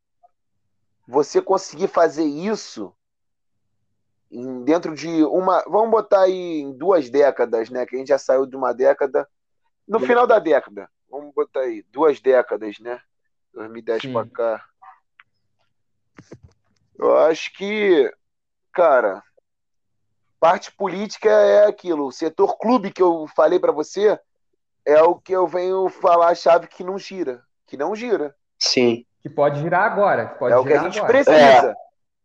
você 1.08 1.42
conseguir 1.42 1.88
fazer 1.88 2.26
isso, 2.26 2.94
dentro 4.64 4.96
de 4.96 5.24
uma. 5.24 5.64
Vamos 5.68 5.92
botar 5.92 6.22
aí 6.22 6.62
em 6.62 6.74
duas 6.74 7.10
décadas, 7.10 7.70
né? 7.70 7.86
Que 7.86 7.96
a 7.96 8.00
gente 8.00 8.10
já 8.10 8.18
saiu 8.18 8.46
de 8.46 8.56
uma 8.56 8.74
década. 8.74 9.28
No 9.88 10.00
final 10.00 10.26
da 10.26 10.40
década. 10.40 10.90
Vamos 11.10 11.34
botar 11.34 11.62
aí, 11.62 11.84
duas 11.92 12.20
décadas, 12.20 12.80
né? 12.80 13.00
2010 13.54 14.08
para 14.08 14.28
cá. 14.28 14.66
Eu 16.98 17.18
acho 17.18 17.54
que, 17.54 18.12
cara, 18.74 19.24
parte 20.40 20.72
política 20.72 21.30
é 21.30 21.68
aquilo. 21.68 22.08
O 22.08 22.12
setor 22.12 22.58
clube 22.58 22.92
que 22.92 23.02
eu 23.02 23.28
falei 23.36 23.60
para 23.60 23.72
você 23.72 24.20
é 24.86 25.02
o 25.02 25.16
que 25.16 25.34
eu 25.34 25.48
venho 25.48 25.90
falar 25.90 26.30
a 26.30 26.36
chave 26.36 26.68
que 26.68 26.84
não 26.84 26.98
gira. 26.98 27.42
Que 27.68 27.76
não 27.78 27.96
gira. 27.96 28.36
Sim. 28.60 29.06
Que 29.22 29.30
pode 29.30 29.60
girar 29.60 29.84
agora. 29.92 30.28
Que 30.28 30.40
pode 30.40 30.54
é 30.54 30.58
o 30.58 30.64
que 30.64 30.74
a 30.74 30.84
gente 30.84 31.00
agora. 31.00 31.12
precisa. 31.14 31.36
É, 31.72 31.74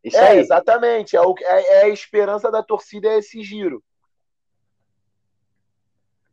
isso 0.04 0.16
É, 0.18 0.28
aí. 0.28 0.38
exatamente. 0.38 1.16
É, 1.16 1.20
o, 1.22 1.34
é, 1.40 1.80
é 1.80 1.82
a 1.84 1.88
esperança 1.88 2.50
da 2.50 2.62
torcida 2.62 3.08
é 3.08 3.18
esse 3.18 3.42
giro. 3.42 3.82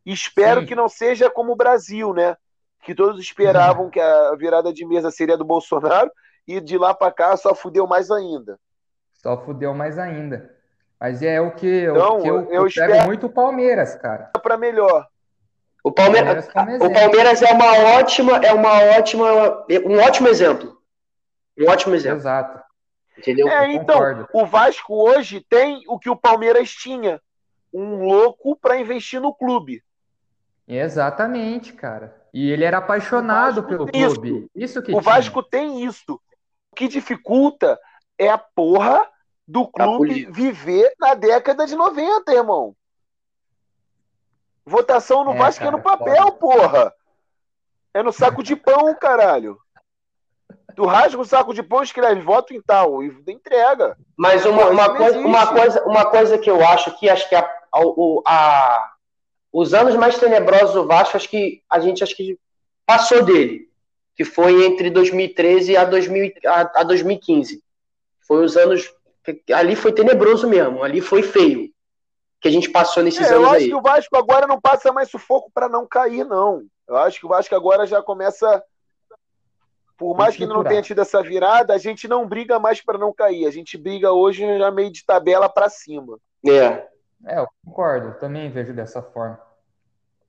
Espero 0.06 0.62
Sim. 0.62 0.66
que 0.68 0.76
não 0.76 0.88
seja 0.88 1.30
como 1.30 1.52
o 1.52 1.56
Brasil, 1.56 2.14
né? 2.14 2.36
Que 2.84 2.96
todos 2.96 3.20
esperavam 3.20 3.90
que 3.90 4.00
a 4.00 4.36
virada 4.36 4.72
de 4.72 4.86
mesa 4.86 5.12
seria 5.12 5.36
do 5.38 5.44
Bolsonaro 5.44 6.10
e 6.48 6.62
de 6.62 6.78
lá 6.78 6.94
para 6.94 7.12
cá 7.12 7.36
só 7.36 7.54
fudeu 7.54 7.86
mais 7.86 8.10
ainda. 8.10 8.58
Só 9.14 9.38
fudeu 9.44 9.74
mais 9.74 9.98
ainda. 10.00 10.56
Mas 11.00 11.22
é 11.22 11.42
o 11.42 11.54
que, 11.54 11.84
Então, 11.84 12.18
o 12.20 12.22
que 12.22 12.28
eu, 12.30 12.36
eu 12.46 12.52
eu 12.54 12.68
espero- 12.68 13.06
muito 13.06 13.26
o 13.28 13.30
Palmeiras, 13.30 13.96
cara. 13.96 14.32
Para 14.42 14.58
melhor. 14.58 15.06
O 15.88 15.92
Palmeiras, 15.92 16.48
como 16.52 16.76
o. 16.76 16.94
Palmeiras 16.94 17.42
é 17.42 17.54
uma 17.54 17.98
ótima, 17.98 18.38
é 18.38 18.54
uma 18.54 18.84
ótima, 18.98 19.26
um 19.86 20.00
ótimo 20.00 20.28
exemplo. 20.28 20.78
Um 21.58 21.70
ótimo 21.70 21.96
exemplo, 21.96 22.20
Exato. 22.20 22.62
entendeu? 23.18 23.48
É, 23.48 23.72
então, 23.74 24.28
o 24.34 24.46
Vasco 24.46 24.94
hoje 24.94 25.46
tem 25.50 25.84
o 25.88 25.98
que 25.98 26.10
o 26.10 26.16
Palmeiras 26.16 26.70
tinha. 26.72 27.22
Um 27.74 28.06
louco 28.06 28.56
para 28.56 28.78
investir 28.78 29.22
no 29.22 29.34
clube. 29.34 29.84
Exatamente, 30.68 31.74
cara. 31.74 32.16
E 32.34 32.52
ele 32.52 32.66
era 32.66 32.80
apaixonado 32.80 33.64
pelo 33.64 33.86
tem 33.86 34.04
isso. 34.04 34.16
clube. 34.16 34.52
Isso 34.54 34.82
que 34.82 34.92
O 34.92 35.00
tinha. 35.00 35.02
Vasco 35.02 35.42
tem 35.42 35.86
isso. 35.86 36.20
O 36.72 36.76
que 36.76 36.88
dificulta 36.88 37.80
é 38.18 38.30
a 38.30 38.38
porra 38.38 39.08
do 39.48 39.68
clube 39.68 40.26
viver 40.32 40.94
na 41.00 41.14
década 41.14 41.66
de 41.66 41.76
90, 41.76 42.34
irmão. 42.34 42.76
Votação 44.68 45.24
no 45.24 45.32
É, 45.32 45.38
Vasco 45.38 45.64
é 45.64 45.66
cara, 45.68 45.78
no 45.78 45.82
papel, 45.82 46.32
porra. 46.34 46.94
É 47.94 48.04
no 48.04 48.12
saco 48.12 48.44
de 48.44 48.54
pão, 48.54 48.94
caralho. 48.96 49.58
Tu 50.76 50.86
rasga 50.86 51.20
o 51.22 51.26
saco 51.26 51.54
de 51.54 51.64
pão 51.64 51.80
e 51.82 51.86
escreve 51.86 52.20
voto 52.22 52.54
em 52.54 52.62
tal 52.62 53.02
e 53.02 53.08
entrega. 53.30 53.98
Mas 54.18 54.46
uma, 54.46 54.66
Pô, 54.66 54.72
uma, 54.72 54.96
coisa, 54.96 55.20
uma, 55.20 55.48
coisa, 55.48 55.84
uma 55.86 56.06
coisa 56.06 56.38
que 56.38 56.50
eu 56.52 56.64
acho 56.68 56.90
aqui, 56.90 57.10
acho 57.10 57.28
que 57.30 57.34
a, 57.36 57.40
a- 57.42 57.82
a- 58.28 58.92
os 59.54 59.74
anos 59.74 59.96
mais 59.96 60.20
tenebrosos 60.20 60.74
do 60.76 60.86
Vasco, 60.86 61.16
acho 61.16 61.30
que 61.30 61.64
a 61.70 61.80
gente 61.80 62.04
acho 62.04 62.16
que 62.16 62.38
passou 62.86 63.24
dele, 63.24 63.70
que 64.16 64.26
foi 64.26 64.66
entre 64.66 64.90
2013 64.90 65.78
a, 65.78 65.86
2000, 65.86 66.34
a, 66.46 66.82
a 66.82 66.84
2015. 66.84 67.64
Foi 68.28 68.44
os 68.44 68.58
anos. 68.58 68.94
que- 69.24 69.54
Ali 69.54 69.76
foi 69.78 69.94
tenebroso 69.94 70.48
mesmo, 70.48 70.84
ali 70.84 71.00
foi 71.02 71.24
feio. 71.24 71.70
Que 72.40 72.48
a 72.48 72.52
gente 72.52 72.70
passou 72.70 73.02
nesses 73.04 73.30
É, 73.30 73.34
eu 73.34 73.38
anos 73.40 73.48
acho 73.54 73.56
aí. 73.64 73.70
que 73.70 73.76
o 73.76 73.82
Vasco 73.82 74.16
agora 74.16 74.46
não 74.46 74.62
passa 74.62 74.92
mais 74.94 75.10
sufoco 75.10 75.50
pra 75.54 75.68
não 75.68 75.88
cair, 75.88 76.24
não. 76.24 76.62
Eu 76.88 76.96
acho 76.98 77.20
que 77.20 77.26
o 77.26 77.30
Vasco 77.30 77.56
agora 77.56 77.86
já 77.88 78.02
começa. 78.02 78.64
Por 79.98 80.16
mais 80.16 80.36
que 80.36 80.44
ele 80.44 80.54
não 80.54 80.64
tenha 80.64 80.82
tido 80.84 81.02
essa 81.02 81.24
virada, 81.24 81.74
a 81.74 81.78
gente 81.80 82.08
não 82.08 82.28
briga 82.28 82.60
mais 82.60 82.80
pra 82.84 83.00
não 83.00 83.12
cair. 83.12 83.48
A 83.48 83.52
gente 83.52 83.76
briga 83.78 84.12
hoje 84.12 84.46
já 84.60 84.70
meio 84.70 84.92
de 84.92 85.04
tabela 85.04 85.50
pra 85.50 85.70
cima. 85.70 86.20
É. 86.46 86.88
É, 87.26 87.40
eu 87.40 87.48
concordo. 87.66 88.10
Eu 88.10 88.20
também 88.20 88.52
vejo 88.52 88.74
dessa 88.74 89.02
forma. 89.02 89.40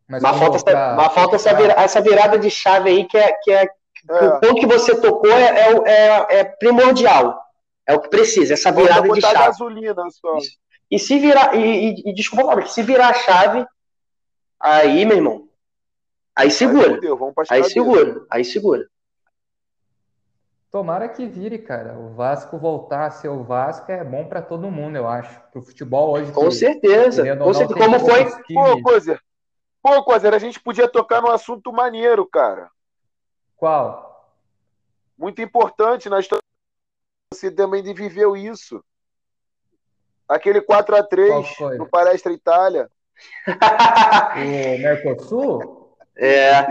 Mas, 0.09 0.22
Mas 0.22 0.38
falta, 0.38 0.56
essa, 0.56 0.64
pra- 0.64 0.94
mas 0.96 1.12
falta 1.12 1.36
essa, 1.36 1.50
pra- 1.50 1.59
vira- 1.61 1.74
essa 1.74 2.00
virada 2.00 2.38
de 2.38 2.48
chave 2.48 2.88
aí 2.88 3.04
que 3.04 3.18
é, 3.18 3.30
que 3.42 3.52
é 3.52 3.68
É. 4.09 4.24
o 4.28 4.40
ponto 4.40 4.54
que 4.54 4.66
você 4.66 4.98
tocou 4.98 5.30
é, 5.30 5.42
é, 5.42 5.72
é- 5.84 6.38
é 6.38 6.44
primordial. 6.44 7.38
É 7.86 7.94
o 7.94 8.00
que 8.00 8.09
precisa, 8.09 8.54
essa 8.54 8.72
virada 8.72 9.06
de 9.06 9.20
chave. 9.20 9.34
gasolina 9.34 10.02
só. 10.11 10.38
Isso. 10.38 10.56
E 10.91 10.99
se 10.99 11.18
virar, 11.18 11.55
e, 11.55 11.91
e, 11.91 12.11
e 12.11 12.14
desculpa 12.14 12.61
que 12.62 12.72
se 12.72 12.82
virar 12.82 13.11
a 13.11 13.14
chave, 13.14 13.66
aí, 14.59 15.05
meu 15.05 15.16
irmão, 15.16 15.49
aí 16.34 16.47
Aí 16.47 16.51
segura. 16.51 17.01
vamos 17.16 17.34
pra 17.34 17.45
Aí 17.51 17.64
segura, 17.64 18.24
aí 18.30 18.45
segura. 18.45 18.89
Tomara 20.70 21.09
que 21.09 21.26
vire, 21.26 21.59
cara. 21.59 21.99
O 21.99 22.14
Vasco 22.14 22.59
voltar 22.59 23.07
a 23.07 23.11
ser 23.11 23.28
o 23.28 23.43
Vasco 23.43 23.91
é 23.91 24.05
bom 24.05 24.26
pra 24.26 24.43
todo 24.43 24.70
mundo, 24.70 24.97
eu 24.97 25.09
acho. 25.09 25.41
Pro 25.51 25.62
futebol 25.62 26.12
hoje. 26.12 26.30
Com 26.30 26.49
que, 26.49 26.55
certeza. 26.55 27.22
Com 27.22 27.47
não, 27.47 27.55
certeza. 27.55 27.80
tem 27.80 27.91
Como 27.91 28.01
foi? 28.01 28.24
Pô. 28.55 28.82
Cozer. 28.82 29.20
Pô, 29.82 30.05
Cozer, 30.05 30.34
a 30.34 30.39
gente 30.39 30.61
podia 30.61 30.86
tocar 30.86 31.22
num 31.22 31.30
assunto 31.30 31.72
maneiro, 31.72 32.26
cara. 32.26 32.70
Qual? 33.57 34.36
Muito 35.16 35.41
importante 35.41 36.09
na 36.09 36.20
história. 36.20 36.43
Você 37.32 37.51
também 37.51 37.82
viveu 37.82 38.36
isso. 38.36 38.84
Aquele 40.28 40.60
4 40.60 40.94
a 40.94 40.98
Qual 40.98 41.08
3 41.08 41.48
foi? 41.56 41.78
no 41.78 41.86
Palestra 41.88 42.32
Itália. 42.32 42.88
O 44.36 44.78
Mercosul? 44.82 45.96
É, 46.16 46.66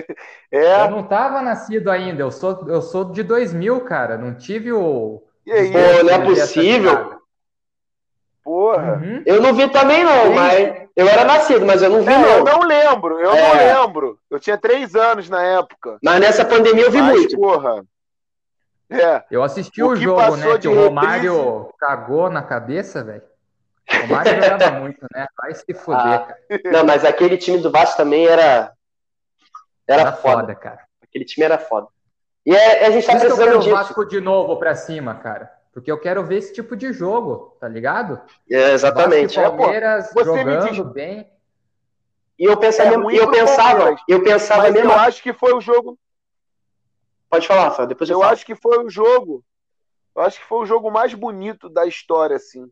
É, 0.52 0.82
Eu 0.82 0.90
não 0.90 1.02
tava 1.04 1.40
nascido 1.42 1.90
ainda. 1.90 2.22
Eu 2.22 2.30
sou, 2.30 2.64
eu 2.68 2.82
sou 2.82 3.04
de 3.06 3.22
2000, 3.22 3.80
cara. 3.84 4.16
Não 4.18 4.34
tive 4.36 4.72
o. 4.72 5.22
e 5.46 5.52
aí? 5.52 5.72
Pô, 5.72 6.04
não 6.04 6.10
é 6.14 6.18
possível. 6.24 7.20
Porra. 8.44 8.94
Uhum. 9.00 9.22
eu 9.24 9.40
não 9.40 9.54
vi 9.54 9.68
também 9.70 10.02
não, 10.04 10.24
Sim. 10.24 10.34
mas 10.34 10.82
eu 10.96 11.08
era 11.08 11.24
nascido, 11.24 11.64
mas 11.64 11.80
eu 11.80 11.88
não 11.90 12.02
vi 12.02 12.10
É, 12.12 12.16
eu 12.38 12.44
não. 12.44 12.52
não 12.58 12.66
lembro, 12.66 13.20
eu 13.20 13.32
É. 13.32 13.40
não 13.40 13.82
lembro. 13.84 14.18
Eu 14.28 14.40
tinha 14.40 14.58
três 14.58 14.96
anos 14.96 15.30
na 15.30 15.42
época. 15.42 15.96
Mas 16.02 16.20
nessa 16.20 16.44
pandemia 16.44 16.84
eu 16.84 16.90
vi 16.90 17.00
Mas, 17.00 17.18
muito. 17.18 17.36
porra. 17.36 17.84
É, 19.00 19.24
Eu 19.30 19.42
assisti 19.42 19.82
O 19.82 19.88
o, 19.88 19.96
jogo, 19.96 20.36
né? 20.36 20.58
Que 20.58 20.68
o 20.68 20.84
Romário 20.84 21.72
cagou 21.78 22.28
na 22.30 22.42
cabeça, 22.42 23.02
velho. 23.02 23.22
O 23.92 24.00
Romário 24.06 24.42
jogava 24.42 24.70
muito, 24.80 25.06
né? 25.14 25.26
Vai 25.40 25.54
se 25.54 25.74
fuder, 25.74 26.00
Ah, 26.00 26.18
cara. 26.20 26.60
Não, 26.72 26.84
mas 26.84 27.04
aquele 27.04 27.36
time 27.36 27.58
do 27.58 27.70
Vasco 27.70 27.96
também 27.96 28.26
era 28.26 28.72
era, 29.88 30.02
Era 30.02 30.12
foda. 30.12 30.40
foda, 30.40 30.54
cara. 30.54 30.80
Aquele 31.02 31.24
time 31.24 31.44
era 31.44 31.58
foda. 31.58 31.88
E 32.46 32.54
é- 32.54 32.86
a 32.86 32.90
gente 32.90 33.04
tá 33.06 33.12
Por 33.12 33.18
isso 33.18 33.26
que 33.26 33.32
eu 33.32 33.36
quero 33.36 33.50
precisando 33.50 33.56
o 33.56 33.60
disso. 33.60 33.74
Vasco 33.76 34.04
de 34.08 34.20
novo 34.20 34.56
pra 34.58 34.74
cima, 34.74 35.14
cara. 35.16 35.50
Porque 35.72 35.90
eu 35.90 35.98
quero 35.98 36.24
ver 36.24 36.36
esse 36.36 36.52
tipo 36.52 36.76
de 36.76 36.92
jogo, 36.92 37.56
tá 37.60 37.66
ligado? 37.68 38.20
É, 38.50 38.72
exatamente. 38.72 39.34
Vasco 39.36 39.40
e 39.40 39.44
É, 39.44 39.50
pô, 39.50 39.56
Palmeiras 39.62 40.10
você 40.12 40.32
me 40.44 40.52
jogando 40.54 40.70
diz- 40.70 40.92
bem. 40.92 41.30
E 42.38 42.44
eu 42.44 42.56
pensava, 42.56 42.88
É 42.88 42.90
mesmo- 42.90 43.04
ruim 43.04 43.14
e 43.14 43.18
eu 43.18 43.30
pensava, 43.30 43.76
Palmeiras. 43.76 44.00
eu 44.08 44.22
pensava 44.22 44.62
mas 44.62 44.72
mesmo. 44.72 44.90
eu 44.90 44.98
acho 44.98 45.22
que 45.22 45.32
foi 45.32 45.52
o 45.54 45.60
jogo. 45.60 45.98
Pode 47.32 47.46
falar, 47.46 47.64
Rafael, 47.64 47.88
depois 47.88 48.10
eu, 48.10 48.16
Eu 48.16 48.20
falo. 48.20 48.32
acho 48.34 48.44
que 48.44 48.54
foi 48.54 48.84
o 48.84 48.90
jogo. 48.90 49.42
Eu 50.14 50.20
acho 50.20 50.38
que 50.38 50.44
foi 50.44 50.58
o 50.58 50.66
jogo 50.66 50.90
mais 50.90 51.14
bonito 51.14 51.66
da 51.70 51.86
história, 51.86 52.36
assim. 52.36 52.70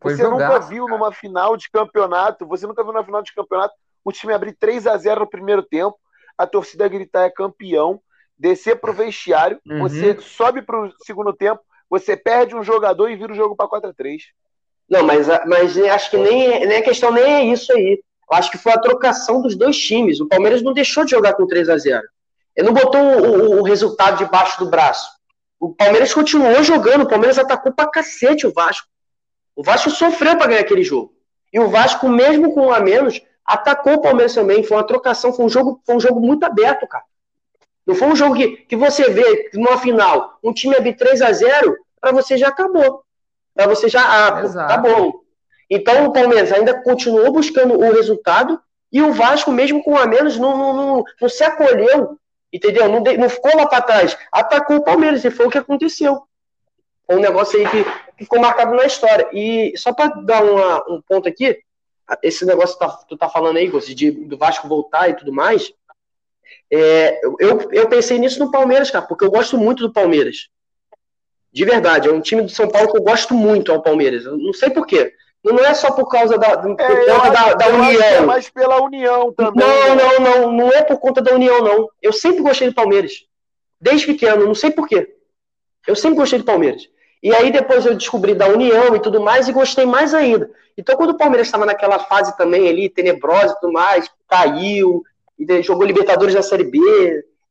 Foi 0.00 0.14
Você 0.14 0.22
nunca 0.28 0.60
viu 0.60 0.86
cara. 0.86 0.96
numa 0.96 1.10
final 1.12 1.56
de 1.56 1.68
campeonato, 1.68 2.46
você 2.46 2.68
nunca 2.68 2.84
viu 2.84 2.92
numa 2.92 3.04
final 3.04 3.20
de 3.20 3.34
campeonato 3.34 3.74
o 4.04 4.12
time 4.12 4.32
abrir 4.32 4.52
3 4.56 4.86
a 4.86 4.96
0 4.96 5.22
no 5.22 5.26
primeiro 5.28 5.60
tempo, 5.60 5.98
a 6.38 6.46
torcida 6.46 6.86
gritar 6.86 7.24
é 7.24 7.30
campeão, 7.30 8.00
descer 8.38 8.76
pro 8.80 8.92
vestiário, 8.92 9.60
Uhum. 9.66 9.80
você 9.80 10.16
sobe 10.20 10.62
pro 10.62 10.94
segundo 11.04 11.32
tempo, 11.32 11.60
você 11.90 12.16
perde 12.16 12.54
um 12.54 12.62
jogador 12.62 13.08
e 13.10 13.16
vira 13.16 13.32
o 13.32 13.36
jogo 13.36 13.56
para 13.56 13.66
4 13.66 13.90
a 13.90 13.92
3 13.92 14.22
Não, 14.88 15.02
mas, 15.02 15.26
mas 15.48 15.76
acho 15.76 16.12
que 16.12 16.16
nem, 16.16 16.64
nem 16.64 16.78
a 16.78 16.82
questão 16.84 17.10
nem 17.10 17.24
é 17.24 17.44
isso 17.46 17.72
aí. 17.72 18.00
Eu 18.30 18.36
acho 18.38 18.52
que 18.52 18.58
foi 18.58 18.70
a 18.72 18.78
trocação 18.80 19.42
dos 19.42 19.56
dois 19.56 19.76
times. 19.76 20.20
O 20.20 20.28
Palmeiras 20.28 20.62
não 20.62 20.72
deixou 20.72 21.04
de 21.04 21.10
jogar 21.10 21.34
com 21.34 21.44
3 21.44 21.68
a 21.68 21.76
0 21.76 22.06
Ele 22.58 22.66
não 22.66 22.74
botou 22.74 23.00
o, 23.00 23.60
o- 23.60 23.62
resultado 23.62 24.18
debaixo 24.18 24.58
do 24.58 24.68
braço. 24.68 25.08
O 25.60 25.72
Palmeiras 25.72 26.12
continuou 26.12 26.60
jogando, 26.64 27.02
o 27.04 27.08
Palmeiras 27.08 27.38
atacou 27.38 27.72
pra 27.72 27.88
cacete 27.88 28.48
o 28.48 28.52
Vasco. 28.52 28.88
O 29.54 29.62
Vasco 29.62 29.90
sofreu 29.90 30.36
pra 30.36 30.48
ganhar 30.48 30.62
aquele 30.62 30.82
jogo. 30.82 31.12
E 31.52 31.60
o 31.60 31.68
Vasco, 31.68 32.08
mesmo 32.08 32.52
com 32.52 32.66
um 32.66 32.72
a 32.72 32.80
menos, 32.80 33.22
atacou 33.44 33.94
o 33.94 34.00
Palmeiras 34.02 34.34
também. 34.34 34.64
Foi 34.64 34.76
uma 34.76 34.82
trocação, 34.86 35.32
foi 35.32 35.44
um 35.44 35.48
jogo, 35.48 35.80
foi 35.86 35.94
um 35.94 36.00
jogo 36.00 36.18
muito 36.20 36.42
aberto, 36.42 36.84
cara. 36.88 37.04
Não 37.86 37.94
foi 37.94 38.08
um 38.08 38.16
jogo 38.16 38.34
que, 38.34 38.48
que 38.56 38.74
você 38.76 39.08
vê 39.08 39.50
numa 39.54 39.78
final, 39.78 40.36
um 40.42 40.52
time 40.52 40.74
abrir 40.76 40.96
3 40.96 41.22
a 41.22 41.32
0 41.32 41.76
pra 42.00 42.10
você 42.10 42.36
já 42.36 42.48
acabou. 42.48 43.04
Pra 43.54 43.68
você 43.68 43.88
já, 43.88 44.02
ah, 44.02 44.42
Exato. 44.42 44.68
tá 44.68 44.76
bom. 44.76 45.12
Então 45.70 46.06
o 46.06 46.12
Palmeiras 46.12 46.50
ainda 46.52 46.82
continuou 46.82 47.30
buscando 47.32 47.74
o 47.78 47.92
resultado 47.92 48.60
e 48.92 49.00
o 49.00 49.12
Vasco, 49.12 49.52
mesmo 49.52 49.80
com 49.84 49.92
um 49.92 49.96
a 49.96 50.06
menos, 50.06 50.36
não, 50.38 50.56
não, 50.56 50.72
não, 50.74 51.04
não 51.20 51.28
se 51.28 51.44
acolheu, 51.44 52.18
entendeu? 52.52 52.88
Não, 52.88 53.00
não 53.00 53.28
ficou 53.28 53.56
lá 53.56 53.66
pra 53.66 53.82
trás. 53.82 54.16
Atacou 54.32 54.76
o 54.76 54.84
Palmeiras 54.84 55.24
e 55.24 55.30
foi 55.30 55.46
o 55.46 55.50
que 55.50 55.58
aconteceu. 55.58 56.22
Foi 57.06 57.16
um 57.16 57.20
negócio 57.20 57.58
aí 57.58 57.68
que, 57.68 57.84
que 58.16 58.24
ficou 58.24 58.40
marcado 58.40 58.74
na 58.74 58.84
história. 58.84 59.28
E 59.32 59.72
só 59.76 59.92
pra 59.92 60.08
dar 60.08 60.42
uma- 60.44 60.84
um 60.90 61.02
ponto 61.02 61.28
aqui, 61.28 61.58
esse 62.22 62.44
negócio 62.44 62.78
que 62.78 62.84
tá- 62.84 63.04
tu 63.08 63.16
tá 63.16 63.28
falando 63.28 63.56
aí, 63.56 63.70
de, 63.94 64.10
do 64.10 64.36
Vasco 64.36 64.68
voltar 64.68 65.08
e 65.08 65.14
tudo 65.14 65.32
mais, 65.32 65.72
é, 66.70 67.20
eu, 67.40 67.68
eu 67.72 67.88
pensei 67.88 68.18
nisso 68.18 68.38
no 68.38 68.50
Palmeiras, 68.50 68.90
cara, 68.90 69.06
porque 69.06 69.24
eu 69.24 69.30
gosto 69.30 69.56
muito 69.56 69.86
do 69.86 69.92
Palmeiras. 69.92 70.48
De 71.52 71.64
verdade, 71.64 72.08
é 72.08 72.12
um 72.12 72.20
time 72.20 72.42
do 72.42 72.50
São 72.50 72.68
Paulo 72.68 72.90
que 72.92 72.98
eu 72.98 73.02
gosto 73.02 73.32
muito 73.34 73.72
ao 73.72 73.82
Palmeiras. 73.82 74.24
Eu 74.24 74.36
não 74.36 74.52
sei 74.52 74.70
porquê. 74.70 75.14
Não 75.44 75.58
é 75.64 75.72
só 75.72 75.92
por 75.92 76.08
causa 76.08 76.36
da, 76.36 76.58
por 76.58 76.80
É, 76.80 77.06
conta 77.06 77.30
da, 77.30 77.54
da 77.54 77.64
que 77.64 77.70
é 77.70 77.74
união. 77.74 78.26
mais 78.26 78.50
pela 78.50 78.82
união 78.82 79.32
também. 79.32 79.66
Não, 79.66 79.94
né? 79.94 80.02
não, 80.02 80.20
não. 80.20 80.52
Não 80.52 80.72
é 80.72 80.82
por 80.82 80.98
conta 80.98 81.22
da 81.22 81.32
união, 81.34 81.62
não. 81.62 81.88
Eu 82.02 82.12
sempre 82.12 82.42
gostei 82.42 82.68
do 82.68 82.74
Palmeiras. 82.74 83.24
Desde 83.80 84.06
pequeno, 84.06 84.44
não 84.44 84.54
sei 84.54 84.70
porquê. 84.70 85.14
Eu 85.86 85.94
sempre 85.94 86.18
gostei 86.18 86.38
do 86.38 86.44
Palmeiras. 86.44 86.88
E 87.22 87.34
aí 87.34 87.50
depois 87.50 87.86
eu 87.86 87.94
descobri 87.94 88.34
da 88.34 88.46
união 88.48 88.94
e 88.94 89.00
tudo 89.00 89.20
mais 89.20 89.48
e 89.48 89.52
gostei 89.52 89.86
mais 89.86 90.12
ainda. 90.12 90.50
Então 90.76 90.96
quando 90.96 91.10
o 91.10 91.16
Palmeiras 91.16 91.46
estava 91.48 91.66
naquela 91.66 91.98
fase 91.98 92.36
também 92.36 92.68
ali, 92.68 92.88
tenebrosa 92.88 93.54
e 93.54 93.60
tudo 93.60 93.72
mais, 93.72 94.08
caiu, 94.28 95.02
e 95.38 95.62
jogou 95.62 95.84
Libertadores 95.86 96.34
na 96.34 96.42
Série 96.42 96.64
B, 96.64 96.78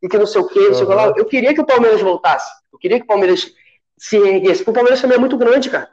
e 0.02 0.08
que 0.08 0.18
não 0.18 0.26
sei 0.26 0.42
o 0.42 0.48
quê, 0.48 0.60
não 0.60 0.74
sei 0.74 0.84
o 0.84 0.88
que 0.88 0.94
lá, 0.94 1.14
eu 1.16 1.26
queria 1.26 1.54
que 1.54 1.62
o 1.62 1.66
Palmeiras 1.66 2.02
voltasse. 2.02 2.50
Eu 2.72 2.78
queria 2.80 2.98
que 2.98 3.04
o 3.04 3.08
Palmeiras 3.08 3.52
se 3.98 4.18
erguesse. 4.18 4.60
Porque 4.60 4.72
o 4.72 4.74
Palmeiras 4.74 5.02
também 5.02 5.18
é 5.18 5.20
muito 5.20 5.38
grande, 5.38 5.70
cara. 5.70 5.90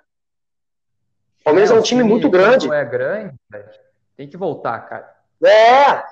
Palmeiras 1.45 1.71
é, 1.71 1.75
um 1.75 1.79
o 1.79 1.83
time 1.83 2.03
muito 2.03 2.29
grande. 2.31 2.67
quando 2.67 2.79
É 2.79 2.85
grande, 2.85 3.35
velho. 3.51 3.69
Tem 4.17 4.29
que 4.29 4.37
voltar, 4.37 4.79
cara. 4.81 5.15
É. 5.45 6.03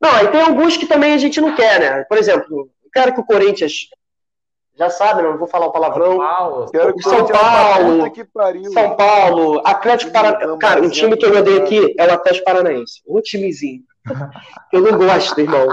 Não, 0.00 0.10
aí 0.14 0.28
tem 0.28 0.40
alguns 0.40 0.76
que 0.76 0.86
também 0.86 1.12
a 1.12 1.18
gente 1.18 1.40
não 1.40 1.54
quer, 1.54 1.78
né? 1.78 2.04
Por 2.04 2.16
exemplo, 2.16 2.70
eu 2.82 2.90
quero 2.92 3.12
que 3.12 3.20
o 3.20 3.24
Corinthians 3.24 3.88
já 4.74 4.88
sabe, 4.88 5.22
não 5.22 5.36
vou 5.36 5.46
falar 5.46 5.66
o 5.66 5.72
palavrão. 5.72 6.18
Paulo, 6.18 6.70
Quero 6.70 6.94
que 6.94 7.02
São 7.02 7.12
o 7.12 7.16
Corinthians 7.18 7.38
vá 7.38 7.50
pra 7.50 7.74
Paulo, 7.74 8.12
pariu. 8.32 8.72
São 8.72 8.96
Paulo, 8.96 9.62
Atlético 9.64 10.12
Paranaense. 10.12 10.58
Cara, 10.58 10.80
um 10.80 10.88
time 10.88 11.16
que 11.16 11.26
eu 11.26 11.36
odeio 11.36 11.62
aqui 11.62 11.94
é 11.98 12.06
o 12.06 12.14
Atlético 12.14 12.44
Paranaense. 12.44 13.02
Um 13.06 13.20
timezinho. 13.20 13.82
Eu 14.72 14.80
não 14.80 14.98
gosto, 14.98 15.38
irmão. 15.38 15.68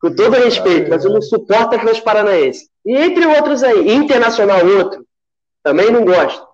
Com 0.00 0.14
todo 0.14 0.32
respeito, 0.32 0.90
mas 0.90 1.02
eu 1.02 1.12
não 1.12 1.22
suporto 1.22 1.76
Atlético 1.76 2.04
Paranaense. 2.04 2.68
E 2.84 2.94
entre 2.94 3.24
outros 3.24 3.62
aí, 3.62 3.94
Internacional 3.94 4.66
outro, 4.66 5.06
também 5.62 5.90
não 5.90 6.04
gosto. 6.04 6.46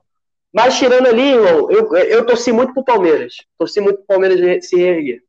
Mas 0.52 0.76
tirando 0.78 1.06
ali, 1.06 1.34
irmão, 1.34 1.70
eu, 1.70 1.96
eu 1.96 2.26
torci 2.26 2.50
muito 2.50 2.74
pro 2.74 2.84
Palmeiras. 2.84 3.34
Torci 3.56 3.80
muito 3.80 3.98
pro 3.98 4.06
Palmeiras 4.06 4.66
se 4.66 4.76
reerguer. 4.76 5.22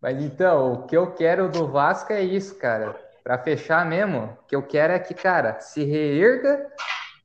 Mas 0.00 0.20
então, 0.22 0.72
o 0.72 0.86
que 0.86 0.96
eu 0.96 1.12
quero 1.12 1.48
do 1.48 1.66
Vasco 1.68 2.12
é 2.12 2.22
isso, 2.22 2.56
cara. 2.56 2.98
Pra 3.22 3.38
fechar 3.38 3.84
mesmo, 3.84 4.36
o 4.42 4.46
que 4.46 4.56
eu 4.56 4.62
quero 4.62 4.92
é 4.92 4.98
que, 4.98 5.14
cara, 5.14 5.60
se 5.60 5.84
reerga 5.84 6.66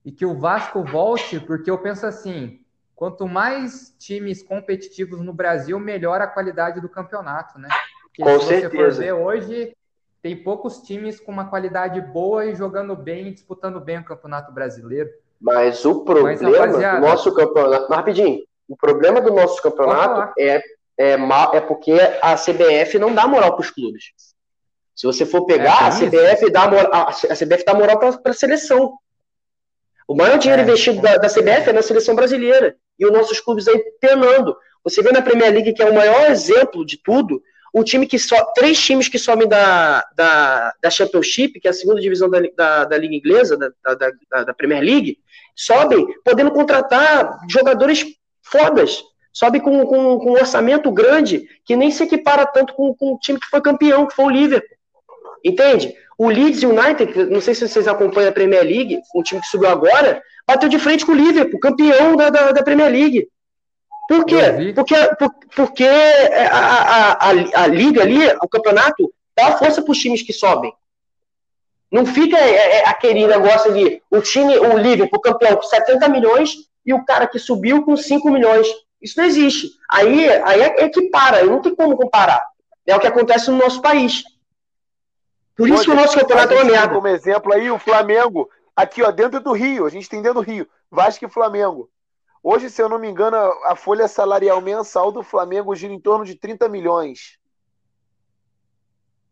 e 0.04 0.12
que 0.12 0.26
o 0.26 0.38
Vasco 0.38 0.84
volte, 0.84 1.40
porque 1.40 1.72
eu 1.72 1.78
penso 1.78 2.06
assim, 2.06 2.60
quanto 2.96 3.28
mais 3.28 3.96
times 3.98 4.44
competitivos 4.44 5.22
no 5.22 5.34
Brasil, 5.34 5.80
melhor 5.80 6.22
a 6.22 6.28
qualidade 6.28 6.82
do 6.82 6.90
campeonato, 6.90 7.58
né? 7.58 7.70
Porque 8.04 8.22
Com 8.22 8.40
se 8.40 8.46
você 8.46 8.62
for 8.64 8.70
certeza. 8.70 9.02
ver 9.02 9.14
hoje, 9.14 9.76
tem 10.22 10.44
poucos 10.44 10.82
times 10.82 11.20
com 11.20 11.32
uma 11.32 11.50
qualidade 11.50 12.00
boa 12.02 12.46
e 12.46 12.56
jogando 12.56 12.96
bem 12.96 13.32
disputando 13.32 13.80
bem 13.80 14.00
o 14.00 14.06
Campeonato 14.06 14.52
Brasileiro. 14.52 15.10
Mas 15.44 15.84
o 15.84 16.06
problema 16.06 16.58
rapaziada- 16.58 17.00
do 17.02 17.06
nosso 17.06 17.34
campeonato. 17.34 17.86
Mas 17.90 17.98
rapidinho, 17.98 18.40
o 18.68 18.78
problema 18.78 19.20
do 19.20 19.32
nosso 19.34 19.62
campeonato 19.62 20.34
é, 20.40 20.62
é, 20.98 21.18
é 21.54 21.62
porque 21.62 21.92
a 22.22 22.36
CBF 22.38 22.98
não 22.98 23.14
dá 23.14 23.28
moral 23.28 23.52
para 23.54 23.62
os 23.62 23.70
clubes. 23.70 24.06
Se 24.96 25.06
você 25.06 25.26
for 25.26 25.46
pegar, 25.46 25.84
É, 25.84 25.88
a 25.88 25.92
CBF 25.92 26.50
dá 26.50 26.68
moral, 26.68 26.90
a 26.94 27.10
a 27.10 27.36
CBF 27.36 27.66
dá 27.66 27.74
moral 27.74 28.00
para 28.00 28.32
a 28.32 28.34
seleção. 28.34 28.94
O 30.08 30.16
maior 30.16 30.38
dinheiro 30.38 30.62
É, 30.62 30.66
investido 30.66 31.02
da, 31.02 31.18
da 31.18 31.28
CBF 31.30 31.70
é 31.70 31.74
na 31.74 31.82
seleção 31.82 32.16
brasileira. 32.16 32.76
E 32.98 33.06
os 33.06 33.12
nossos 33.12 33.40
clubes 33.40 33.68
aí 33.68 33.78
penando. 34.00 34.56
Você 34.84 35.02
vê 35.02 35.12
na 35.12 35.22
Premier 35.22 35.52
League, 35.52 35.74
que 35.74 35.82
é 35.82 35.90
o 35.90 35.96
maior 35.96 36.30
exemplo 36.30 36.86
de 36.86 36.98
tudo, 37.02 37.42
um 37.74 37.84
time 37.84 38.06
que 38.06 38.20
só. 38.20 38.44
Três 38.54 38.80
times 38.80 39.08
que 39.08 39.18
sobem 39.18 39.48
da, 39.48 40.04
da, 40.16 40.74
da 40.82 40.90
Championship, 40.90 41.60
que 41.60 41.68
é 41.68 41.72
a 41.72 41.74
segunda 41.74 42.00
divisão 42.00 42.30
da, 42.30 42.40
da, 42.56 42.86
da 42.86 42.98
Liga 42.98 43.16
Inglesa, 43.16 43.58
da, 43.58 43.70
da, 43.96 44.44
da- 44.44 44.54
Premier 44.54 44.82
League, 44.84 45.18
sobem 45.56 46.06
podendo 46.24 46.52
contratar 46.52 47.40
jogadores 47.50 48.06
fodas. 48.42 49.02
Sobe 49.32 49.60
com, 49.60 49.84
com, 49.88 50.20
com 50.20 50.30
um 50.30 50.34
orçamento 50.34 50.92
grande 50.92 51.48
que 51.66 51.76
nem 51.76 51.90
se 51.90 52.04
equipara 52.04 52.46
tanto 52.46 52.74
com, 52.76 52.94
com 52.94 53.14
o 53.14 53.18
time 53.20 53.40
que 53.40 53.48
foi 53.48 53.62
campeão, 53.62 54.06
que 54.06 54.16
foi 54.16 54.26
o 54.26 54.30
Liverpool. 54.30 54.78
Entende? 55.44 55.94
O 56.18 56.30
Leeds 56.30 56.62
United, 56.62 57.26
não 57.32 57.42
sei 57.42 57.56
se 57.56 57.68
vocês 57.68 57.88
acompanham 57.88 58.30
a 58.30 58.34
Premier 58.34 58.62
League, 58.64 59.00
um 59.16 59.24
time 59.24 59.42
que 59.42 59.48
subiu 59.48 59.70
agora, 59.70 60.22
bateu 60.48 60.70
de 60.70 60.78
frente 60.78 61.04
com 61.04 61.14
o 61.14 61.16
Liverpool, 61.16 61.60
campeão 61.60 62.16
da, 62.16 62.30
da, 62.30 62.52
da 62.52 62.62
Premier 62.64 62.92
League. 62.92 63.28
Por 64.08 64.26
quê? 64.26 64.36
Porque, 64.74 64.96
por- 65.18 65.36
porque 65.56 65.86
a, 65.86 66.58
a, 66.58 67.12
a, 67.14 67.64
a 67.64 67.68
liga 67.68 68.02
ali, 68.02 68.28
o 68.42 68.48
campeonato, 68.48 69.12
dá 69.36 69.58
força 69.58 69.82
para 69.82 69.92
os 69.92 69.98
times 70.00 70.22
que 70.22 70.34
sobem. 70.34 70.74
Não 71.92 72.06
fica 72.06 72.38
é, 72.38 72.80
é, 72.80 72.88
aquele 72.90 73.26
negócio 73.28 73.70
ali, 73.72 74.02
o 74.10 74.20
time, 74.20 74.58
o 74.58 74.78
Liverpool 74.78 75.22
campeão 75.22 75.56
com 75.56 75.64
70 75.64 76.10
milhões 76.10 76.56
e 76.86 76.94
o 76.94 77.06
cara 77.06 77.28
que 77.28 77.38
subiu 77.40 77.84
com 77.86 77.96
5 77.96 78.30
milhões. 78.32 78.68
Isso 79.02 79.20
não 79.20 79.26
existe. 79.26 79.70
Aí, 79.90 80.28
aí 80.44 80.62
é, 80.62 80.84
é 80.86 80.90
que 80.90 81.10
para, 81.10 81.44
não 81.44 81.62
tem 81.62 81.76
como 81.76 81.96
comparar. 81.96 82.44
É 82.86 82.96
o 82.96 83.00
que 83.00 83.08
acontece 83.08 83.52
no 83.52 83.58
nosso 83.58 83.82
país. 83.82 84.24
Por 85.56 85.70
isso 85.70 85.84
que 85.84 85.92
o 85.92 85.96
nosso 85.96 86.18
campeonato 86.18 86.54
é 86.54 86.58
uma 86.58 86.66
merda. 86.66 86.96
Como 86.96 87.08
exemplo 87.08 87.54
aí, 87.54 87.70
o 87.70 87.78
Flamengo, 87.78 88.50
aqui 88.76 89.04
ó, 89.04 89.12
dentro 89.12 89.40
do 89.40 89.52
Rio, 89.54 89.86
a 89.86 89.90
gente 89.90 90.10
tem 90.10 90.22
dentro 90.22 90.42
do 90.42 90.46
Rio, 90.46 90.68
Vasco 90.90 91.24
e 91.26 91.30
Flamengo. 91.30 91.90
Hoje, 92.44 92.70
se 92.70 92.82
eu 92.82 92.90
não 92.90 93.00
me 93.00 93.08
engano, 93.10 93.38
a 93.38 93.74
folha 93.76 94.06
salarial 94.08 94.60
mensal 94.60 95.12
do 95.14 95.24
Flamengo 95.24 95.74
gira 95.74 95.94
em 95.94 96.00
torno 96.00 96.26
de 96.26 96.36
30 96.36 96.68
milhões. 96.68 97.40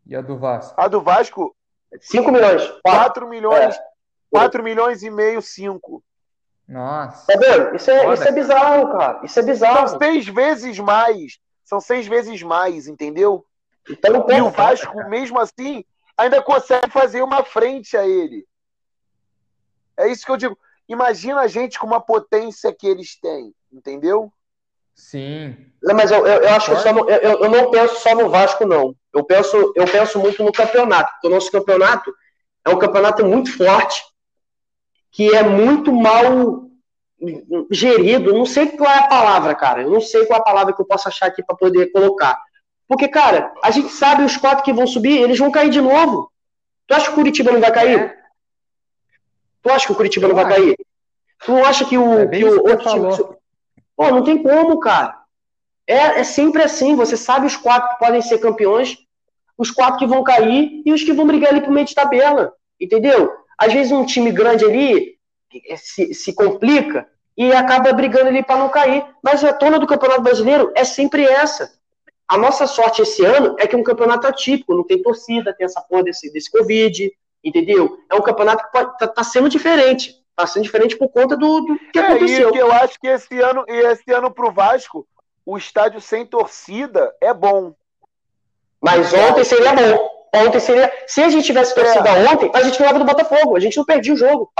E 0.05 0.16
a 0.16 0.22
do 0.22 0.38
Vasco? 0.38 0.74
A 0.80 0.88
do 0.88 1.01
Vasco, 1.01 1.55
5 1.99 2.32
milhões. 2.32 2.66
4. 2.66 2.82
4 2.84 3.28
milhões, 3.28 3.76
É. 3.76 3.84
4 4.32 4.64
milhões 4.64 5.03
e 5.03 5.09
meio, 5.09 5.41
5. 5.41 6.01
Nossa. 6.68 7.28
Tá? 7.28 7.76
Isso 7.76 7.91
é, 7.91 8.01
Foda. 8.03 8.14
isso 8.14 8.24
é 8.24 8.32
bizarro, 8.32 8.91
cara. 8.93 9.26
Isso 9.26 9.39
é 9.39 9.43
São 9.43 9.51
bizarro. 9.51 9.97
seis 9.99 10.28
vezes 10.28 10.80
mais. 10.80 11.38
São 11.66 11.82
seis 11.82 12.07
vezes 12.07 12.41
mais, 12.41 12.88
entendeu? 12.88 13.45
Então, 13.89 14.26
E 14.30 14.41
o 14.41 14.49
Vasco, 14.49 14.95
mesmo 15.09 15.38
assim, 15.38 15.84
ainda 16.16 16.41
consegue 16.41 16.89
fazer 16.89 17.22
uma 17.22 17.43
frente 17.43 17.97
a 17.97 18.07
ele. 18.07 18.47
É 19.97 20.07
isso 20.07 20.26
que 20.26 20.32
eu 20.32 20.38
digo. 20.38 20.57
Imagina 20.91 21.39
a 21.41 21.47
gente 21.47 21.79
com 21.79 21.87
uma 21.87 22.01
potência 22.01 22.73
que 22.77 22.85
eles 22.85 23.17
têm, 23.19 23.53
entendeu? 23.71 24.31
Sim. 24.93 25.55
Não, 25.81 25.95
mas 25.95 26.11
eu, 26.11 26.27
eu, 26.27 26.41
eu 26.41 26.49
acho 26.49 26.83
que 26.83 26.91
no- 26.91 27.09
eu, 27.09 27.17
eu- 27.17 27.39
eu 27.45 27.49
não 27.49 27.71
penso 27.71 27.95
só 28.01 28.13
no 28.13 28.29
Vasco, 28.29 28.65
não. 28.65 28.93
Eu 29.13 29.23
penso, 29.23 29.55
eu 29.75 29.85
penso 29.85 30.19
muito 30.19 30.43
no 30.43 30.51
campeonato. 30.51 31.09
Porque 31.13 31.27
o 31.27 31.31
nosso 31.31 31.49
campeonato 31.51 32.13
é 32.65 32.69
um 32.69 32.77
campeonato 32.77 33.25
muito 33.25 33.55
forte, 33.57 34.03
que 35.11 35.33
é 35.33 35.41
muito 35.43 35.93
mal 35.93 36.65
gerido. 37.71 38.33
Não 38.33 38.45
sei 38.45 38.67
qual 38.67 38.91
é 38.91 38.99
a 38.99 39.07
palavra, 39.07 39.55
cara. 39.55 39.81
Eu 39.83 39.89
não 39.89 40.01
sei 40.01 40.25
qual 40.25 40.39
é 40.39 40.41
a 40.41 40.45
palavra 40.45 40.73
que 40.73 40.81
eu 40.81 40.85
posso 40.85 41.07
achar 41.07 41.27
aqui 41.27 41.41
para 41.41 41.55
poder 41.55 41.91
colocar. 41.91 42.37
Porque, 42.85 43.07
cara, 43.07 43.53
a 43.63 43.71
gente 43.71 43.89
sabe 43.93 44.23
os 44.25 44.35
quatro 44.35 44.63
que 44.63 44.73
vão 44.73 44.85
subir, 44.85 45.21
eles 45.21 45.39
vão 45.39 45.51
cair 45.51 45.69
de 45.69 45.79
novo. 45.79 46.29
Tu 46.85 46.93
acha 46.93 47.05
que 47.05 47.11
o 47.11 47.15
Curitiba 47.15 47.51
não 47.51 47.61
vai 47.61 47.71
cair? 47.71 47.97
É, 47.99 48.20
Tu 49.62 49.70
acha 49.70 49.86
que 49.86 49.91
o 49.91 49.95
Curitiba 49.95 50.28
não 50.28 50.36
vai 50.36 50.47
cair? 50.47 50.76
Tu 51.45 51.51
não 51.51 51.66
acha 51.66 51.86
que 51.86 51.97
o, 51.97 52.20
É 52.20 52.28
que 52.28 52.45
o 52.45 52.64
outro 52.64 52.89
time. 52.89 53.36
Pô, 53.95 54.09
não 54.09 54.24
tem 54.24 54.41
como, 54.41 54.80
cara. 54.80 55.20
É, 55.88 56.20
é 56.20 56.24
sempre 56.24 56.64
assim. 56.64 56.95
Você 56.95 57.18
sabe 57.18 57.45
os 57.45 57.55
quatro 57.55 57.89
que 57.89 57.99
podem 57.99 58.22
ser 58.22 58.39
campeões, 58.39 58.97
os 59.57 59.72
quatro 59.72 59.99
que 59.99 60.07
vão 60.07 60.24
cair 60.24 60.82
e 60.86 60.91
os 60.91 61.03
que 61.03 61.14
vão 61.14 61.28
brigar 61.28 61.51
ali 61.51 61.62
pro 61.62 61.72
meio 61.72 61.86
de 61.86 61.95
tabela. 61.95 62.53
Entendeu? 62.80 63.32
Às 63.57 63.74
vezes 63.74 63.91
um 63.91 64.05
time 64.05 64.32
grande 64.32 64.66
ali 64.66 65.18
eh, 65.70 65.78
se, 65.78 66.14
se 66.14 66.34
complica 66.34 67.07
e 67.38 67.51
acaba 67.53 67.93
brigando 67.93 68.28
ali 68.28 68.43
para 68.43 68.57
não 68.57 68.70
cair. 68.70 69.05
Mas 69.24 69.43
a 69.43 69.53
tona 69.53 69.80
do 69.80 69.88
Campeonato 69.88 70.22
Brasileiro 70.22 70.72
é 70.76 70.84
sempre 70.84 71.24
essa. 71.24 71.72
A 72.28 72.38
nossa 72.38 72.66
sorte 72.66 73.01
esse 73.01 73.26
ano 73.26 73.55
é 73.59 73.68
que 73.68 73.76
é 73.76 73.78
um 73.78 73.84
campeonato 73.84 74.26
atípico, 74.26 74.74
não 74.74 74.86
tem 74.86 75.01
torcida, 75.01 75.53
tem 75.53 75.66
essa 75.66 75.82
porra 75.82 76.03
desse, 76.03 76.32
desse 76.32 76.49
Covid, 76.49 77.12
entendeu? 77.43 77.97
É 78.09 78.15
um 78.15 78.21
campeonato 78.21 78.63
que 78.65 78.71
pode, 78.71 78.97
tá, 78.97 79.23
sendo 79.23 79.49
diferente. 79.49 80.15
Tá 80.35 80.47
sendo 80.47 80.63
diferente 80.63 80.95
por 80.95 81.09
conta 81.09 81.35
do, 81.35 81.61
do 81.61 81.79
que 81.91 81.99
É, 81.99 82.05
aconteceu. 82.07 82.49
e 82.49 82.51
que 82.51 82.57
eu 82.57 82.71
acho 82.71 82.99
que 82.99 83.07
esse 83.07 83.39
ano, 83.39 83.65
e 83.67 83.73
esse 83.73 84.11
ano 84.11 84.31
pro 84.31 84.51
Vasco, 84.51 85.07
o 85.45 85.57
estádio 85.57 85.99
sem 85.99 86.25
torcida 86.25 87.13
é 87.19 87.33
bom. 87.33 87.73
Mas 88.81 89.13
ontem 89.13 89.43
seria 89.43 89.73
bom. 89.73 90.09
Ontem 90.33 90.59
seria. 90.59 90.91
Se 91.07 91.21
a 91.21 91.29
gente 91.29 91.45
tivesse 91.45 91.75
torcida 91.75 92.09
ontem, 92.31 92.49
a 92.53 92.61
gente 92.63 92.79
ganhava 92.79 92.99
do 92.99 93.05
Botafogo. 93.05 93.55
A 93.55 93.59
gente 93.59 93.77
não 93.77 93.85
perdia 93.85 94.13
o 94.13 94.17
jogo. 94.17 94.51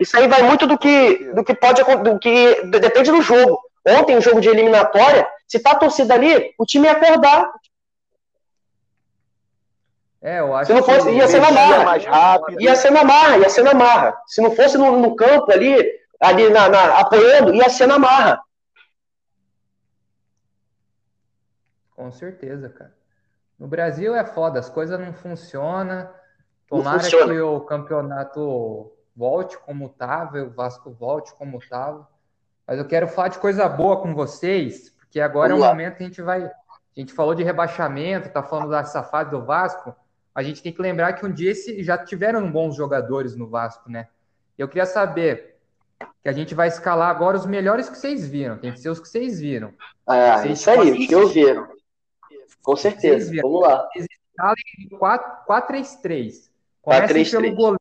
Isso 0.00 0.16
aí 0.16 0.28
vai 0.28 0.42
muito 0.42 0.66
do 0.66 0.78
que, 0.78 1.32
do 1.34 1.42
que 1.44 1.54
pode 1.54 1.82
do 1.82 2.18
que 2.18 2.62
depende 2.64 3.10
do 3.10 3.20
jogo. 3.22 3.58
Ontem, 3.86 4.16
o 4.16 4.20
jogo 4.20 4.40
de 4.40 4.48
eliminatória, 4.48 5.26
se 5.46 5.58
tá 5.58 5.72
a 5.72 5.76
torcida 5.76 6.14
ali, 6.14 6.52
o 6.58 6.64
time 6.66 6.86
ia 6.86 6.92
acordar. 6.92 7.50
É, 10.20 10.40
eu 10.40 10.54
acho 10.56 10.66
Se 10.66 10.74
não 10.74 10.82
que 10.82 10.92
fosse, 10.92 11.10
ia 11.10 11.28
ser 11.28 11.40
na 11.40 11.52
marra. 11.52 11.84
mais 11.84 12.04
rápido. 12.04 12.60
Ia 12.60 12.74
ser 12.74 12.90
na 12.90 13.04
marra, 13.04 13.38
ia 13.38 13.48
ser 13.48 13.62
na 13.62 13.74
marra. 13.74 14.20
Se 14.26 14.40
não 14.42 14.50
fosse 14.50 14.76
no, 14.76 14.98
no 15.00 15.14
campo 15.14 15.50
ali, 15.52 15.88
ali 16.20 16.48
na, 16.50 16.68
na- 16.68 16.98
apoiando, 16.98 17.54
ia 17.54 17.68
ser 17.70 17.86
na 17.86 17.98
marra. 17.98 18.42
Com 21.94 22.10
certeza, 22.10 22.68
cara. 22.68 22.94
No 23.58 23.66
Brasil 23.66 24.14
é 24.14 24.24
foda, 24.24 24.58
as 24.60 24.68
coisas 24.68 24.98
não 24.98 25.12
funcionam. 25.12 26.08
Tomara 26.68 27.00
funciona. 27.00 27.32
que 27.32 27.40
o 27.40 27.60
campeonato 27.62 28.92
volte 29.16 29.58
como 29.58 29.86
estava, 29.86 30.38
o 30.42 30.50
Vasco 30.50 30.90
volte 30.92 31.34
como 31.34 31.58
estava. 31.58 32.08
Mas 32.66 32.78
eu 32.78 32.86
quero 32.86 33.08
falar 33.08 33.28
de 33.28 33.38
coisa 33.38 33.68
boa 33.68 34.00
com 34.00 34.14
vocês, 34.14 34.90
porque 34.90 35.20
agora 35.20 35.48
Vamos 35.50 35.62
é 35.64 35.66
o 35.66 35.68
lá. 35.68 35.74
momento 35.74 35.96
que 35.96 36.02
a 36.04 36.06
gente 36.06 36.22
vai. 36.22 36.44
A 36.44 37.00
gente 37.00 37.12
falou 37.12 37.34
de 37.34 37.42
rebaixamento, 37.42 38.28
tá 38.30 38.42
falando 38.42 38.70
dessa 38.70 39.02
fase 39.02 39.30
do 39.30 39.44
Vasco. 39.44 39.94
A 40.38 40.42
gente 40.44 40.62
tem 40.62 40.72
que 40.72 40.80
lembrar 40.80 41.14
que 41.14 41.26
um 41.26 41.32
dia 41.32 41.50
esse, 41.50 41.82
já 41.82 41.98
tiveram 41.98 42.48
bons 42.48 42.76
jogadores 42.76 43.34
no 43.34 43.48
Vasco, 43.48 43.90
né? 43.90 44.06
Eu 44.56 44.68
queria 44.68 44.86
saber 44.86 45.56
que 46.22 46.28
a 46.28 46.32
gente 46.32 46.54
vai 46.54 46.68
escalar 46.68 47.10
agora 47.10 47.36
os 47.36 47.44
melhores 47.44 47.88
que 47.88 47.98
vocês 47.98 48.24
viram. 48.24 48.56
Tem 48.56 48.72
que 48.72 48.78
ser 48.78 48.88
os 48.88 49.00
que 49.00 49.08
vocês 49.08 49.40
viram. 49.40 49.74
É, 50.08 50.36
Vocês 50.36 50.60
isso 50.60 50.70
aí, 50.70 50.92
os 50.92 51.06
que 51.08 51.12
eu 51.12 51.26
viram. 51.26 51.66
Com 52.62 52.76
certeza. 52.76 53.16
Vocês 53.16 53.30
viram. 53.30 53.50
Vamos 53.50 53.66
lá. 53.66 53.88
Escalem 53.96 55.26
4-3-3. 55.48 56.48
Comecem 56.82 57.24
4-3-3. 57.24 57.30
pelo 57.32 57.56
goleiro. 57.56 57.77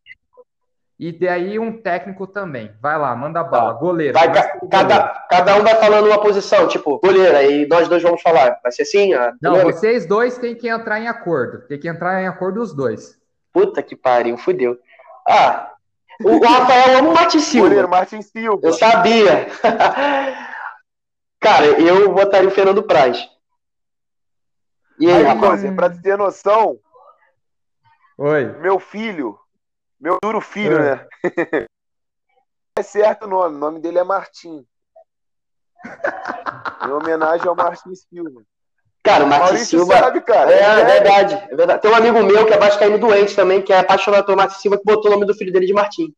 E 0.99 1.11
daí 1.11 1.59
um 1.59 1.79
técnico 1.79 2.25
também. 2.25 2.73
Vai 2.81 2.97
lá, 2.97 3.15
manda 3.15 3.43
bala. 3.43 3.73
Goleiro. 3.73 4.13
Vai, 4.17 4.31
ca- 4.33 4.47
pelo 4.57 4.67
goleiro. 4.67 4.89
cada, 4.89 5.09
cada 5.29 5.55
um 5.55 5.63
vai 5.63 5.75
falando 5.75 6.07
uma 6.07 6.19
posição, 6.19 6.67
tipo, 6.67 6.97
goleiro, 6.99 7.37
aí 7.37 7.67
nós 7.67 7.87
dois 7.87 8.01
vamos 8.01 8.19
falar. 8.21 8.59
Vai 8.63 8.71
ser 8.71 8.81
assim? 8.81 9.13
A 9.13 9.31
Não, 9.41 9.53
dinâmica? 9.53 9.77
vocês 9.77 10.07
dois 10.07 10.39
têm 10.39 10.55
que 10.55 10.67
entrar 10.67 10.99
em 10.99 11.07
acordo. 11.07 11.67
Tem 11.67 11.79
que 11.79 11.87
entrar 11.87 12.21
em 12.23 12.27
acordo 12.27 12.59
os 12.61 12.73
dois. 12.73 13.15
Puta 13.53 13.83
que 13.83 13.95
pariu, 13.95 14.37
fudeu. 14.37 14.77
Ah, 15.27 15.71
o, 16.23 16.43
Rafael 16.43 16.97
ama 16.97 17.09
o 17.09 17.13
Mati 17.13 17.39
Silva. 17.41 17.67
Goleiro 17.67 17.89
Martin 17.89 18.21
Silva. 18.23 18.59
Eu 18.67 18.73
sabia. 18.73 19.47
Cara, 21.39 21.65
eu 21.79 22.11
botaria 22.11 22.47
o 22.47 22.51
Fernando 22.51 22.81
Praz. 22.81 23.29
E 24.99 25.05
aí, 25.07 25.17
Aí, 25.17 25.23
rapaz? 25.23 25.61
Cozer, 25.61 25.75
pra 25.75 25.89
ter 25.91 26.17
noção, 26.17 26.79
Oi. 28.17 28.45
meu 28.61 28.79
filho, 28.79 29.37
meu 29.99 30.17
duro 30.21 30.41
filho, 30.41 30.77
É. 30.77 30.95
né? 30.95 31.07
É 32.77 32.83
certo 32.83 33.23
o 33.23 33.27
nome, 33.27 33.55
o 33.55 33.59
nome 33.59 33.79
dele 33.79 33.97
é 33.97 34.03
Martim. 34.03 34.63
Em 36.85 36.91
homenagem 36.91 37.47
ao 37.47 37.55
Martim 37.55 37.93
Silva. 37.95 38.41
Cara, 39.03 39.23
o 39.23 39.27
Maurício 39.27 39.79
Silva. 39.79 39.97
sabe, 39.97 40.21
cara. 40.21 40.51
É, 40.51 40.59
é 40.61 40.73
Ele 40.73 40.83
verdade, 40.91 41.33
é 41.49 41.55
verdade. 41.55 41.81
Tem 41.81 41.89
um 41.89 41.95
amigo 41.95 42.21
meu 42.23 42.45
que 42.45 42.53
é 42.53 42.57
vascaíno 42.57 42.99
doente 42.99 43.35
também, 43.35 43.61
que 43.61 43.71
é 43.73 43.79
apaixonado 43.79 44.25
pelo 44.25 44.37
Mati 44.37 44.55
Silva, 44.61 44.77
que 44.77 44.83
botou 44.83 45.09
o 45.09 45.13
nome 45.15 45.25
do 45.25 45.33
filho 45.33 45.51
dele 45.51 45.65
de 45.65 45.73
Martim. 45.73 46.13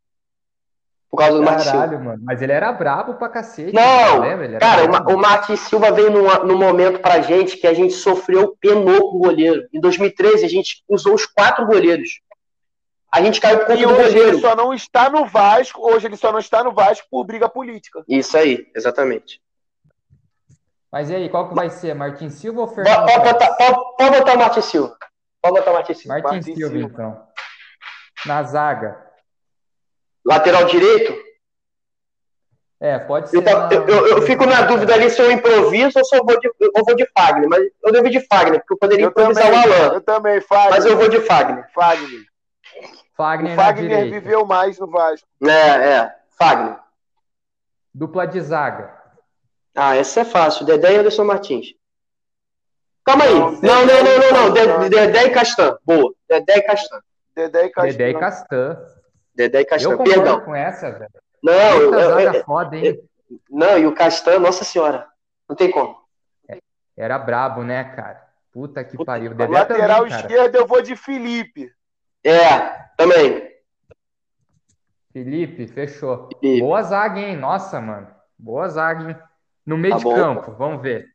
Por 1.10 1.18
causa 1.18 1.38
do 1.38 1.44
Mati 1.44 1.62
Silva. 1.64 1.78
Caralho, 1.78 2.04
mano. 2.04 2.24
Mas 2.26 2.42
ele 2.42 2.52
era 2.52 2.72
brabo 2.74 3.14
pra 3.14 3.30
cacete. 3.30 3.74
Não, 3.74 4.24
era 4.24 4.60
cara, 4.60 4.88
brabo. 4.88 5.14
o 5.14 5.18
Martin 5.18 5.56
Silva 5.56 5.92
veio 5.92 6.10
num, 6.12 6.28
num 6.46 6.58
momento 6.58 7.00
pra 7.00 7.22
gente 7.22 7.58
que 7.58 7.68
a 7.68 7.74
gente 7.74 7.94
sofreu, 7.94 8.58
penou 8.60 9.12
com 9.12 9.18
o 9.18 9.22
goleiro. 9.22 9.68
Em 9.72 9.80
2013, 9.80 10.44
a 10.46 10.50
gente 10.50 10.84
usou 10.90 11.14
os 11.14 11.26
quatro 11.26 11.66
goleiros. 11.66 12.20
A 13.12 13.22
gente 13.24 13.42
caiu 13.42 13.58
por 13.60 13.68
conta 13.68 13.80
E 13.80 13.84
do 13.86 13.92
hoje 13.92 14.04
goleiro. 14.14 14.28
ele 14.30 14.40
só 14.42 14.56
não 14.56 14.74
está 14.74 15.10
no 15.10 15.26
Vasco, 15.26 15.82
hoje 15.82 16.06
ele 16.08 16.16
só 16.18 16.32
não 16.32 16.40
está 16.40 16.64
no 16.64 16.72
Vasco 16.72 17.08
por 17.10 17.24
briga 17.26 17.50
política. 17.50 18.04
Isso 18.08 18.38
aí, 18.38 18.68
exatamente. 18.76 19.42
Mas 20.92 21.10
e 21.10 21.16
aí, 21.16 21.30
qual 21.30 21.50
que 21.50 21.56
vai 21.56 21.70
ser? 21.70 21.94
Martin 21.96 22.30
Silva 22.30 22.62
ou 22.62 22.68
Pode, 22.68 22.76
Fernando 22.88 23.06
pode 23.08 23.20
Praz? 23.22 23.32
botar, 23.34 23.54
pode- 23.56 23.98
pode 23.98 24.18
botar 24.20 24.34
o 24.34 24.38
Martin 24.40 24.62
Silva. 24.62 24.98
Pode 25.42 25.56
botar 25.56 25.72
o 25.72 25.74
Martin 25.74 25.94
Silva. 25.94 26.14
Martin, 26.14 26.36
Martin 26.36 26.56
Silva, 26.56 26.74
Silva. 26.76 26.94
então. 26.94 27.28
Na 28.26 28.44
zaga. 28.44 29.06
Lateral 30.26 30.66
direito? 30.66 31.16
É, 32.82 32.98
pode 33.00 33.30
ser. 33.30 33.38
Eu, 33.38 33.42
na- 33.42 33.70
eu, 33.72 33.88
eu- 33.88 34.08
eu 34.08 34.22
fico 34.24 34.46
na 34.46 34.62
dúvida 34.62 34.94
ali 34.94 35.10
se 35.10 35.22
eu 35.22 35.32
improviso 35.32 35.98
ou 36.00 36.06
se 36.06 36.16
eu 36.16 36.24
vou 36.26 36.40
de, 36.40 36.48
eu 36.60 36.84
vou 36.86 36.96
de 36.96 37.06
Fagner. 37.18 37.50
Mas 37.50 37.62
eu 37.84 37.92
devo 37.92 38.10
de 38.10 38.20
Fagner, 38.28 38.60
porque 38.62 38.74
eu 38.74 38.78
poderia 38.78 39.06
Eu 39.06 39.10
improvisar 39.10 39.44
também, 39.46 39.60
o 39.60 39.74
Alan. 39.74 39.94
eu 39.96 40.02
também, 40.02 40.42
Fagner. 40.42 40.70
Mas 40.72 40.86
eu 40.86 40.98
vou 40.98 41.10
de 41.10 41.20
Fagner. 41.22 41.70
Fagner. 41.74 42.29
Fagner 43.16 43.54
O 43.54 43.56
Fagner 43.56 44.10
viveu 44.12 44.46
mais 44.46 44.80
no 44.80 44.88
Vasco. 44.88 45.28
É, 45.44 45.50
é. 45.94 46.16
Fagner. 46.38 46.80
Dupla 47.94 48.26
de 48.26 48.40
zaga. 48.42 48.98
Ah, 49.76 49.96
essa 49.96 50.22
é 50.22 50.26
fácil. 50.26 50.66
Dedé 50.66 50.94
e 50.94 50.98
Anderson 50.98 51.24
Martins. 51.24 51.74
Calma 53.04 53.24
aí. 53.26 53.34
Não, 53.34 53.52
Não, 53.52 53.86
não, 53.86 54.54
Dedé 54.54 54.68
não, 54.68 54.76
e 54.76 54.80
não, 54.80 54.90
Dedé 54.90 55.24
e 55.26 55.30
Castan. 55.32 55.78
Boa. 55.86 56.14
Dedé 56.28 56.58
e 56.58 56.62
Castan. 56.62 57.00
Dedé 57.36 57.66
e 57.66 57.70
Castan. 57.70 57.92
Dedé 57.92 58.10
e 58.10 58.14
Castan. 58.20 58.78
Dedé 59.36 59.58
e 59.60 59.62
Eu 59.62 59.68
Castan. 59.68 59.98
Perdão. 60.04 60.42
com 60.42 60.56
essa, 60.56 60.92
velho. 60.92 61.12
Não, 61.42 61.54
eu, 61.54 61.94
eu- 61.94 62.20
eu- 62.20 62.44
foda, 62.44 62.76
hein? 62.76 63.00
não, 63.50 63.78
e 63.78 63.86
o 63.88 63.94
Castan, 63.96 64.40
nossa 64.40 64.64
senhora. 64.66 65.08
Não 65.48 65.56
tem 65.56 65.72
como. 65.72 65.98
Era 66.98 67.18
brabo, 67.18 67.64
né, 67.64 67.84
cara? 67.96 68.28
Puta 68.52 68.84
que 68.84 68.98
Puta 68.98 69.06
pariu. 69.14 69.34
Dedé 69.34 69.48
Lateral 69.48 69.98
também, 70.00 70.10
cara. 70.12 70.22
esquerdo 70.22 70.56
eu 70.56 70.68
vou 70.68 70.82
de 70.82 70.96
Felipe. 70.98 71.72
É, 72.24 72.60
também. 72.98 73.50
Felipe, 75.12 75.68
fechou. 75.68 76.30
Felipe. 76.40 76.62
Boa 76.62 76.82
zaga, 76.84 77.20
hein? 77.20 77.36
Nossa, 77.38 77.80
mano. 77.82 78.08
Boa 78.38 78.68
zaga, 78.70 79.10
hein? 79.10 79.18
No 79.66 79.78
meio 79.78 79.94
Tá 79.94 79.98
de 80.00 80.04
bom. 80.04 80.16
campo, 80.16 80.52
vamos 80.54 80.82
ver. 80.82 81.08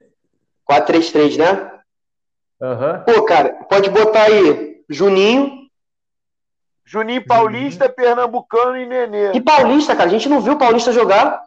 4-3-3, 0.70 1.36
né? 1.38 1.80
Aham. 2.60 3.04
Pô, 3.04 3.24
cara, 3.24 3.52
pode 3.64 3.90
botar 3.90 4.24
aí 4.24 4.82
Juninho 4.88 5.64
Juninho 6.86 7.24
Paulista, 7.26 7.88
Pernambucano 7.88 8.76
e 8.76 8.86
Nenê. 8.86 9.32
e 9.32 9.40
Paulista, 9.40 9.96
cara. 9.96 10.08
A 10.08 10.12
gente 10.12 10.28
não 10.28 10.40
viu 10.40 10.52
o 10.54 10.58
Paulista 10.58 10.92
jogar. 10.92 11.42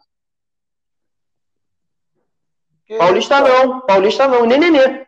Que 2.86 2.96
Paulista 2.98 3.36
isso, 3.36 3.44
não. 3.66 3.80
Paulista 3.82 4.26
não. 4.28 4.46
Nem 4.46 4.58
Nenê. 4.58 5.06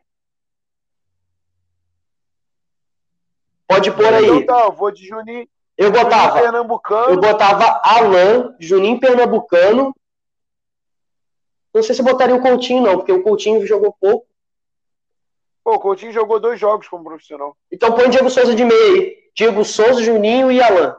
Pode 3.70 3.90
pôr 3.92 4.12
aí. 4.12 4.28
Então 4.28 4.58
tá, 4.58 4.64
eu 4.64 4.72
vou 4.72 4.90
de 4.90 5.06
Juninho, 5.06 5.48
Eu 5.78 5.86
Juninho 5.86 6.04
botava. 6.04 6.40
Pernambucano. 6.40 7.10
Eu 7.10 7.20
botava 7.20 7.80
Alan, 7.84 8.56
Juninho 8.58 8.98
Pernambucano. 8.98 9.94
Não 11.72 11.82
sei 11.84 11.94
se 11.94 12.00
eu 12.00 12.04
botaria 12.04 12.34
o 12.34 12.42
Coutinho, 12.42 12.82
não, 12.82 12.96
porque 12.96 13.12
o 13.12 13.22
Coutinho 13.22 13.64
jogou 13.64 13.96
pouco. 14.00 14.26
Pô, 15.62 15.74
o 15.74 15.78
Coutinho 15.78 16.12
jogou 16.12 16.40
dois 16.40 16.58
jogos 16.58 16.88
como 16.88 17.04
profissional. 17.04 17.56
Então 17.70 17.92
põe 17.92 18.10
Diego 18.10 18.28
Souza 18.28 18.56
de 18.56 18.64
meio 18.64 18.94
aí. 18.94 19.16
Diego 19.36 19.64
Souza, 19.64 20.02
Juninho 20.02 20.50
e 20.50 20.60
Alan. 20.60 20.96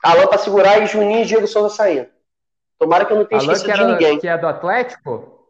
Alan 0.00 0.28
pra 0.28 0.38
segurar 0.38 0.80
e 0.80 0.86
Juninho 0.86 1.22
e 1.22 1.24
Diego 1.24 1.48
Souza 1.48 1.74
saindo. 1.74 2.08
Tomara 2.78 3.04
que 3.04 3.12
eu 3.12 3.16
não 3.16 3.24
tenha 3.24 3.40
Alan 3.40 3.50
que, 3.50 3.56
esquecido 3.56 3.78
de 3.78 3.82
era, 3.82 3.92
ninguém. 3.92 4.18
que 4.20 4.28
é 4.28 4.38
do 4.38 4.46
Atlético? 4.46 5.42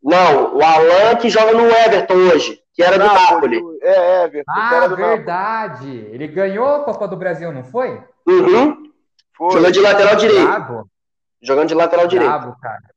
Não, 0.00 0.56
o 0.56 0.62
Alan 0.62 1.16
que 1.16 1.28
joga 1.28 1.52
no 1.54 1.68
Everton 1.68 2.14
hoje, 2.14 2.62
que 2.78 2.82
era 2.84 2.96
do 2.96 3.04
Napoli. 3.06 3.60
É, 3.82 4.22
Everton, 4.22 4.52
que 4.52 4.60
Ah, 4.60 4.74
era 4.76 4.88
do 4.88 4.96
Napoli. 4.96 5.16
verdade. 5.16 5.96
Ele 6.12 6.28
ganhou 6.28 6.64
a 6.76 6.84
Copa 6.84 7.08
do 7.08 7.16
Brasil, 7.16 7.50
não 7.52 7.64
foi? 7.64 8.00
Uhum. 8.24 8.92
Foi. 9.36 9.50
Jogando 9.50 9.72
de 9.72 9.80
lateral 9.80 10.14
direito. 10.14 10.44
Brabo, 10.46 10.90
Jogando 11.42 11.68
de 11.68 11.74
lateral 11.74 12.06
direito. 12.06 12.30
brabo, 12.30 12.56
cara. 12.60 12.94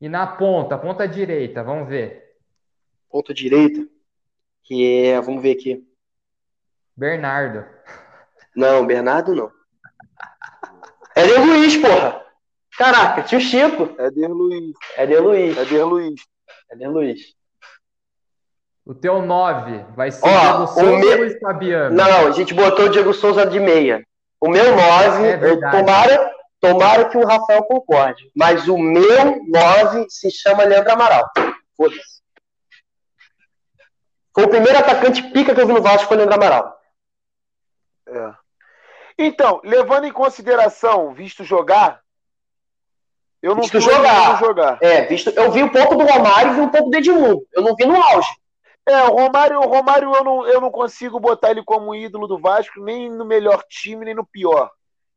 E 0.00 0.08
na 0.08 0.26
ponta, 0.26 0.78
ponta 0.78 1.06
direita, 1.06 1.62
vamos 1.62 1.88
ver. 1.90 2.24
Ponta 3.10 3.34
direita. 3.34 3.86
Que 4.64 5.04
é, 5.08 5.20
vamos 5.20 5.42
ver 5.42 5.56
aqui. 5.58 5.86
Bernardo. 6.96 7.66
Não, 8.56 8.86
Bernardo 8.86 9.34
não. 9.34 9.50
É 11.14 11.26
de 11.26 11.34
Luiz, 11.36 11.76
porra. 11.76 12.22
Caraca, 12.78 13.22
tio 13.24 13.38
Chico. 13.40 13.94
Éder 13.98 14.30
Luiz. 14.30 14.72
É 14.96 15.04
de 15.06 15.18
Luiz. 15.18 15.58
Éder 15.58 15.84
Luiz. 15.86 16.14
É 16.70 16.76
de 16.76 16.86
Luiz. 16.88 17.34
O 18.84 18.94
teu 18.94 19.22
9 19.22 19.84
vai 19.94 20.10
ser 20.10 20.26
Ó, 20.26 20.40
Diego 20.40 20.62
o 20.62 20.66
Souza 20.66 20.82
meu- 20.98 21.10
ou 21.12 21.16
Luiz 21.18 21.38
Fabiano? 21.38 21.94
Não, 21.96 22.26
a 22.26 22.30
gente 22.32 22.52
botou 22.52 22.86
o 22.86 22.88
Diego 22.88 23.14
Souza 23.14 23.46
de 23.46 23.60
meia. 23.60 24.04
O 24.40 24.48
meu 24.48 24.74
9, 24.74 25.26
É 25.28 25.70
tomara, 25.70 26.32
tomara 26.60 27.08
que 27.08 27.16
o 27.16 27.24
Rafael 27.24 27.62
concorde. 27.64 28.28
Mas 28.34 28.66
o 28.66 28.76
meu 28.76 29.40
9 29.46 30.06
se 30.08 30.30
chama 30.32 30.64
Leandro 30.64 30.92
Amaral. 30.92 31.30
Foda-se. 31.76 32.20
Foi 34.34 34.44
o 34.44 34.48
primeiro 34.48 34.78
atacante 34.78 35.22
pica 35.30 35.54
que 35.54 35.60
eu 35.60 35.66
vi 35.66 35.72
no 35.74 35.82
Vasco, 35.82 36.08
foi 36.08 36.16
o 36.16 36.18
Leandro 36.18 36.34
Amaral. 36.36 36.76
É. 38.08 38.32
Então, 39.16 39.60
levando 39.62 40.06
em 40.06 40.12
consideração, 40.12 41.12
visto 41.14 41.44
jogar, 41.44 42.00
eu 43.40 43.54
não 43.54 43.62
Visto 43.62 43.80
jogar. 43.80 44.38
jogar. 44.40 44.78
É, 44.80 45.02
visto, 45.02 45.30
eu 45.30 45.52
vi 45.52 45.62
um 45.62 45.68
pouco 45.68 45.94
do 45.94 46.04
Romário 46.04 46.50
e 46.52 46.54
vi 46.54 46.60
um 46.62 46.68
pouco 46.70 46.90
do 46.90 46.96
Edmundo. 46.96 47.46
Eu 47.52 47.62
não 47.62 47.76
vi 47.76 47.84
no 47.84 47.94
auge. 47.94 48.28
É, 48.86 49.02
o 49.04 49.12
Romário, 49.14 49.58
o 49.60 49.66
Romário 49.66 50.12
eu, 50.14 50.24
não, 50.24 50.46
eu 50.46 50.60
não 50.60 50.70
consigo 50.70 51.20
botar 51.20 51.50
ele 51.52 51.62
como 51.64 51.94
ídolo 51.94 52.26
do 52.26 52.38
Vasco, 52.38 52.80
nem 52.82 53.08
no 53.10 53.24
melhor 53.24 53.62
time, 53.68 54.04
nem 54.04 54.14
no 54.14 54.26
pior. 54.26 54.70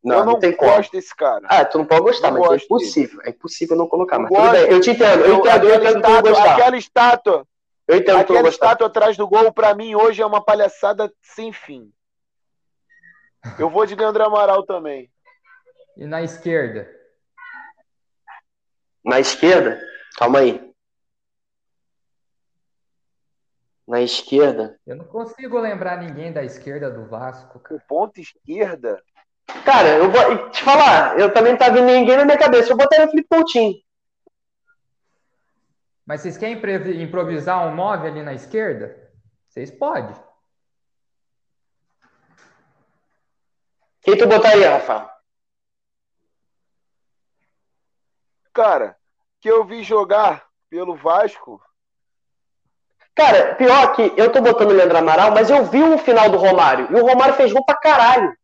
Não, 0.03 0.17
eu 0.17 0.25
não, 0.25 0.33
não, 0.33 0.39
tem 0.39 0.55
como. 0.55 0.71
gosto 0.71 0.91
desse 0.91 1.15
cara. 1.15 1.47
Ah, 1.49 1.65
tu 1.65 1.79
não 1.79 1.85
pode 1.85 2.01
gostar, 2.01 2.29
Não 2.31 2.39
mas 2.41 2.61
é 2.61 2.63
impossível. 2.65 3.19
É 3.23 3.29
impossível 3.31 3.75
não 3.75 3.87
colocar. 3.87 4.19
Mas 4.19 4.29
gosto. 4.29 4.55
eu 4.55 4.79
te 4.79 4.91
entendo, 4.91 5.21
eu 5.21 5.27
Eu- 5.29 5.35
entendo, 5.39 5.67
eu 5.67 5.75
entendo 5.75 5.95
que 5.95 6.01
tu 6.01 6.09
não 6.09 6.09
estátua, 6.19 6.29
gostar. 6.31 6.53
aquela 6.53 6.77
estátua, 6.77 7.47
Eu 7.87 7.97
entendo 7.97 8.19
aquela 8.19 8.41
gostar. 8.43 8.65
estátua 8.65 8.87
atrás 8.87 9.17
do 9.17 9.27
gol, 9.27 9.51
pra 9.51 9.73
mim, 9.73 9.95
hoje 9.95 10.21
é 10.21 10.25
uma 10.25 10.43
palhaçada 10.43 11.11
sem 11.23 11.51
fim. 11.51 11.91
Eu 13.57 13.67
vou 13.69 13.85
de 13.87 13.95
Leandro 13.95 14.23
Amaral 14.23 14.63
também. 14.63 15.09
E 15.97 16.05
na 16.05 16.21
esquerda? 16.21 16.87
Na 19.03 19.19
esquerda, 19.19 19.79
calma 20.17 20.39
aí. 20.39 20.71
Na 23.87 24.01
esquerda? 24.01 24.79
Eu 24.85 24.95
não 24.95 25.05
consigo 25.05 25.59
lembrar 25.59 25.97
ninguém 25.97 26.33
da 26.33 26.43
esquerda 26.43 26.89
do 26.89 27.05
Vasco, 27.05 27.59
cara. 27.59 27.75
O 27.75 27.87
ponto 27.87 28.19
esquerda. 28.19 29.03
Cara, 29.63 29.89
eu 29.89 30.11
vou 30.11 30.49
te 30.49 30.63
falar, 30.63 31.19
eu 31.19 31.31
também 31.31 31.51
não 31.51 31.59
tá 31.59 31.69
vindo 31.69 31.85
ninguém 31.85 32.17
na 32.17 32.25
minha 32.25 32.37
cabeça. 32.37 32.71
Eu 32.71 32.77
botaria 32.77 33.05
o 33.05 33.09
Felipe 33.09 33.29
Coutinho. 33.29 33.75
Mas 36.05 36.21
vocês 36.21 36.37
querem 36.37 36.61
improvisar 37.01 37.67
um 37.67 37.75
9 37.75 38.07
ali 38.07 38.23
na 38.23 38.33
esquerda? 38.33 39.11
Vocês 39.47 39.71
podem. 39.71 40.15
Quem 44.01 44.17
tu 44.17 44.27
botaria, 44.27 44.69
Rafael? 44.69 45.09
Cara, 48.53 48.95
que 49.41 49.49
eu 49.49 49.65
vi 49.65 49.83
jogar 49.83 50.47
pelo 50.69 50.95
Vasco. 50.95 51.59
Cara, 53.15 53.55
pior 53.55 53.95
que 53.95 54.11
eu 54.17 54.29
tô 54.31 54.41
botando 54.41 54.71
o 54.71 54.73
Leandro 54.73 54.97
Amaral, 54.97 55.31
mas 55.31 55.49
eu 55.49 55.63
vi 55.65 55.81
o 55.81 55.97
final 55.97 56.29
do 56.29 56.37
Romário. 56.37 56.87
E 56.91 56.95
o 56.99 57.05
Romário 57.05 57.35
fez 57.35 57.51
gol 57.53 57.65
pra 57.65 57.75
caralho. 57.77 58.35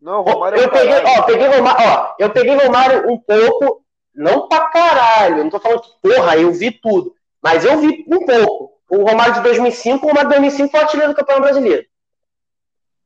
Não, 0.00 0.20
o 0.20 0.22
Romário 0.22 0.58
é 0.58 0.62
eu 0.64 0.68
um 0.68 0.70
peguei, 0.70 1.00
caralho. 1.00 1.18
ó, 1.20 1.22
peguei 1.24 1.46
Romário, 1.48 1.86
ó, 1.88 2.14
eu 2.18 2.30
peguei 2.30 2.54
Romário 2.56 3.10
um 3.10 3.18
pouco, 3.18 3.84
não 4.14 4.48
pra 4.48 4.68
caralho, 4.68 5.38
eu 5.38 5.44
não 5.44 5.50
tô 5.50 5.58
falando 5.60 5.80
que, 5.82 5.90
porra, 6.00 6.36
eu 6.36 6.52
vi 6.52 6.70
tudo, 6.70 7.14
mas 7.42 7.64
eu 7.64 7.78
vi 7.78 8.04
um 8.08 8.24
pouco. 8.24 8.70
O 8.88 9.04
Romário 9.04 9.34
de 9.34 9.40
2005, 9.42 10.04
o 10.04 10.08
Romário 10.08 10.28
de 10.30 10.36
2005 10.36 10.70
foi 10.70 10.80
o 10.80 10.82
artilheiro 10.82 11.12
do 11.12 11.16
Campeonato 11.16 11.44
Brasileiro. 11.44 11.84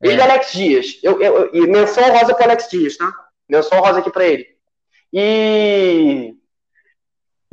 Ele 0.01 0.13
É. 0.13 0.17
e 0.17 0.21
Alex 0.21 0.51
Dias. 0.51 0.99
Eu, 1.03 1.21
eu, 1.21 1.37
eu- 1.37 1.49
e 1.53 1.67
menção 1.67 2.03
rosa 2.17 2.33
pro 2.33 2.43
Alex 2.43 2.69
Dias, 2.69 2.95
tá? 2.97 3.11
Menção 3.49 3.79
rosa 3.79 3.99
aqui 3.99 4.09
pra 4.11 4.25
ele. 4.25 4.47
E. 5.11 6.33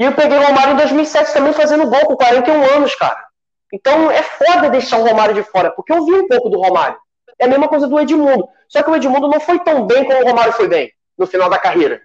E 0.03 0.05
eu 0.05 0.13
peguei 0.13 0.37
o 0.37 0.43
Romário 0.43 0.73
em 0.73 0.77
2007 0.79 1.33
também 1.33 1.53
fazendo 1.53 1.89
gol 1.89 2.05
com 2.07 2.17
41 2.17 2.65
anos, 2.75 2.93
cara. 2.97 3.25
Então 3.73 4.11
é 4.11 4.21
foda 4.21 4.69
deixar 4.69 4.99
o 4.99 5.07
Romário 5.07 5.33
de 5.33 5.45
fora, 5.45 5.71
porque 5.71 5.93
eu 5.93 6.05
vi 6.05 6.13
um 6.13 6.27
pouco 6.27 6.49
do 6.49 6.61
Romário. 6.61 6.99
É 7.39 7.45
a 7.45 7.49
mesma 7.49 7.69
coisa 7.69 7.87
do 7.87 8.01
Edmundo. 8.01 8.49
Só 8.69 8.83
que 8.83 8.91
o 8.91 8.97
Edmundo 8.97 9.29
não 9.29 9.39
foi 9.39 9.61
tão 9.61 9.87
bem 9.87 10.05
como 10.05 10.21
o 10.21 10.27
Romário 10.27 10.55
foi 10.55 10.67
bem 10.67 10.93
no 11.17 11.25
final 11.25 11.49
da 11.49 11.57
carreira. 11.57 12.03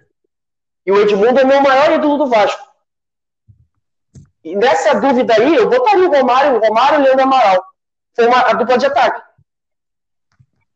E 0.86 0.92
o 0.92 1.00
Edmundo 1.00 1.40
é 1.40 1.44
meu 1.44 1.60
maior 1.60 1.90
ídolo 1.90 2.18
do 2.18 2.28
Vasco. 2.28 2.62
E 4.44 4.54
nessa 4.54 5.00
dúvida 5.00 5.34
aí, 5.34 5.56
eu 5.56 5.68
botaria 5.68 6.08
o 6.08 6.12
Romário, 6.12 6.54
o 6.54 6.60
Romário 6.60 6.98
e 6.98 7.00
o 7.00 7.02
Leandro 7.02 7.24
Amaral. 7.24 7.64
Foi 8.14 8.26
uma, 8.28 8.42
a 8.42 8.52
dupla 8.52 8.78
de 8.78 8.86
ataque. 8.86 9.20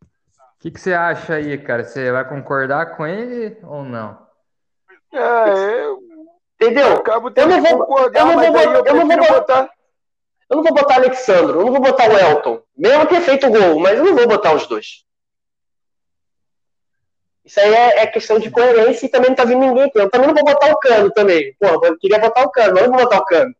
O 0.02 0.58
que, 0.58 0.72
que 0.72 0.80
você 0.80 0.92
acha 0.92 1.34
aí, 1.34 1.56
cara? 1.56 1.84
Você 1.84 2.10
vai 2.10 2.28
concordar 2.28 2.96
com 2.96 3.06
ele 3.06 3.56
ou 3.62 3.84
não? 3.84 4.26
É, 5.12 5.84
eu 5.84 6.11
Entendeu? 6.62 6.92
acabo 6.94 7.32
Eu 7.34 7.46
não 7.46 7.62
que 7.62 7.70
vou- 7.70 7.98
eu 8.12 8.26
não 8.26 8.34
vou 8.38 8.52
botar- 8.52 8.78
eu 8.78 8.86
eu 8.86 8.94
não 8.94 9.06
vou 9.06 9.16
botar- 9.16 9.32
botar. 9.32 9.70
Eu 10.50 10.56
não 10.56 10.62
vou 10.62 10.74
botar 10.74 10.94
Alexandro, 10.96 11.60
eu 11.60 11.64
não 11.66 11.72
vou 11.72 11.80
botar 11.80 12.08
o 12.10 12.18
Elton. 12.18 12.62
Mesmo 12.76 13.06
ter 13.06 13.20
feito 13.22 13.48
gol, 13.50 13.78
mas 13.80 13.98
eu 13.98 14.04
não 14.04 14.14
vou 14.14 14.26
botar 14.28 14.52
os 14.54 14.66
dois. 14.66 15.04
Isso 17.44 17.58
aí 17.58 17.74
é, 17.74 18.02
é 18.02 18.06
questão 18.06 18.38
de 18.38 18.50
coerência 18.50 19.06
e 19.06 19.08
também 19.08 19.30
não 19.30 19.36
tá 19.36 19.44
vindo 19.44 19.60
ninguém 19.60 19.84
aqui. 19.84 19.98
Eu 19.98 20.08
também 20.10 20.28
não 20.28 20.34
vou 20.34 20.44
botar 20.44 20.70
o 20.70 20.78
Cano 20.78 21.10
também. 21.10 21.54
Pô, 21.58 21.84
eu 21.84 21.98
queria 21.98 22.18
botar 22.18 22.42
o 22.44 22.50
Cano, 22.50 22.74
mas 22.74 22.82
eu 22.84 22.90
não 22.90 22.96
vou 22.98 23.04
botar 23.06 23.18
o 23.20 23.24
Cano. 23.24 23.54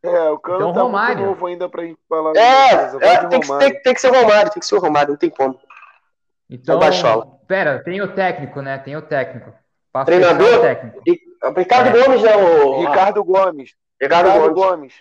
É, 0.00 0.30
o 0.30 0.38
Cano 0.38 0.58
Então, 0.58 0.72
tá 0.74 0.82
Romário. 0.82 1.16
muito 1.16 1.28
novo 1.30 1.46
ainda 1.46 1.68
pra 1.68 1.82
gente 1.82 1.98
falar. 2.08 2.36
É, 2.36 2.70
é, 3.00 3.26
tem, 3.26 3.40
que, 3.40 3.46
Romário. 3.48 3.72
tem, 3.72 3.82
tem 3.82 3.94
que 3.94 4.00
ser 4.00 4.10
o 4.10 4.14
Romário, 4.14 4.50
tem 4.52 4.60
que 4.60 4.66
ser 4.66 4.74
o 4.76 4.80
Romário, 4.80 5.10
não 5.10 5.16
tem 5.18 5.30
como. 5.30 5.58
Então, 6.48 6.78
Baixola. 6.78 7.26
pera, 7.48 7.82
tem 7.82 8.00
o 8.00 8.14
técnico, 8.14 8.62
né? 8.62 8.78
Tem 8.78 8.96
o 8.96 9.02
técnico. 9.02 9.52
Pra 9.92 10.04
Treinador? 10.04 10.58
o 10.58 10.60
técnico. 10.60 11.02
E, 11.04 11.18
Ricardo 11.56 11.96
É. 11.96 12.04
Gomes, 12.04 12.22
né? 12.22 12.36
O, 12.36 12.80
Ricardo 12.80 13.24
Gomes. 13.24 13.74
Ricardo, 14.00 14.26
Ricardo 14.26 14.54
Gomes. 14.54 14.70
Gomes. 14.70 14.94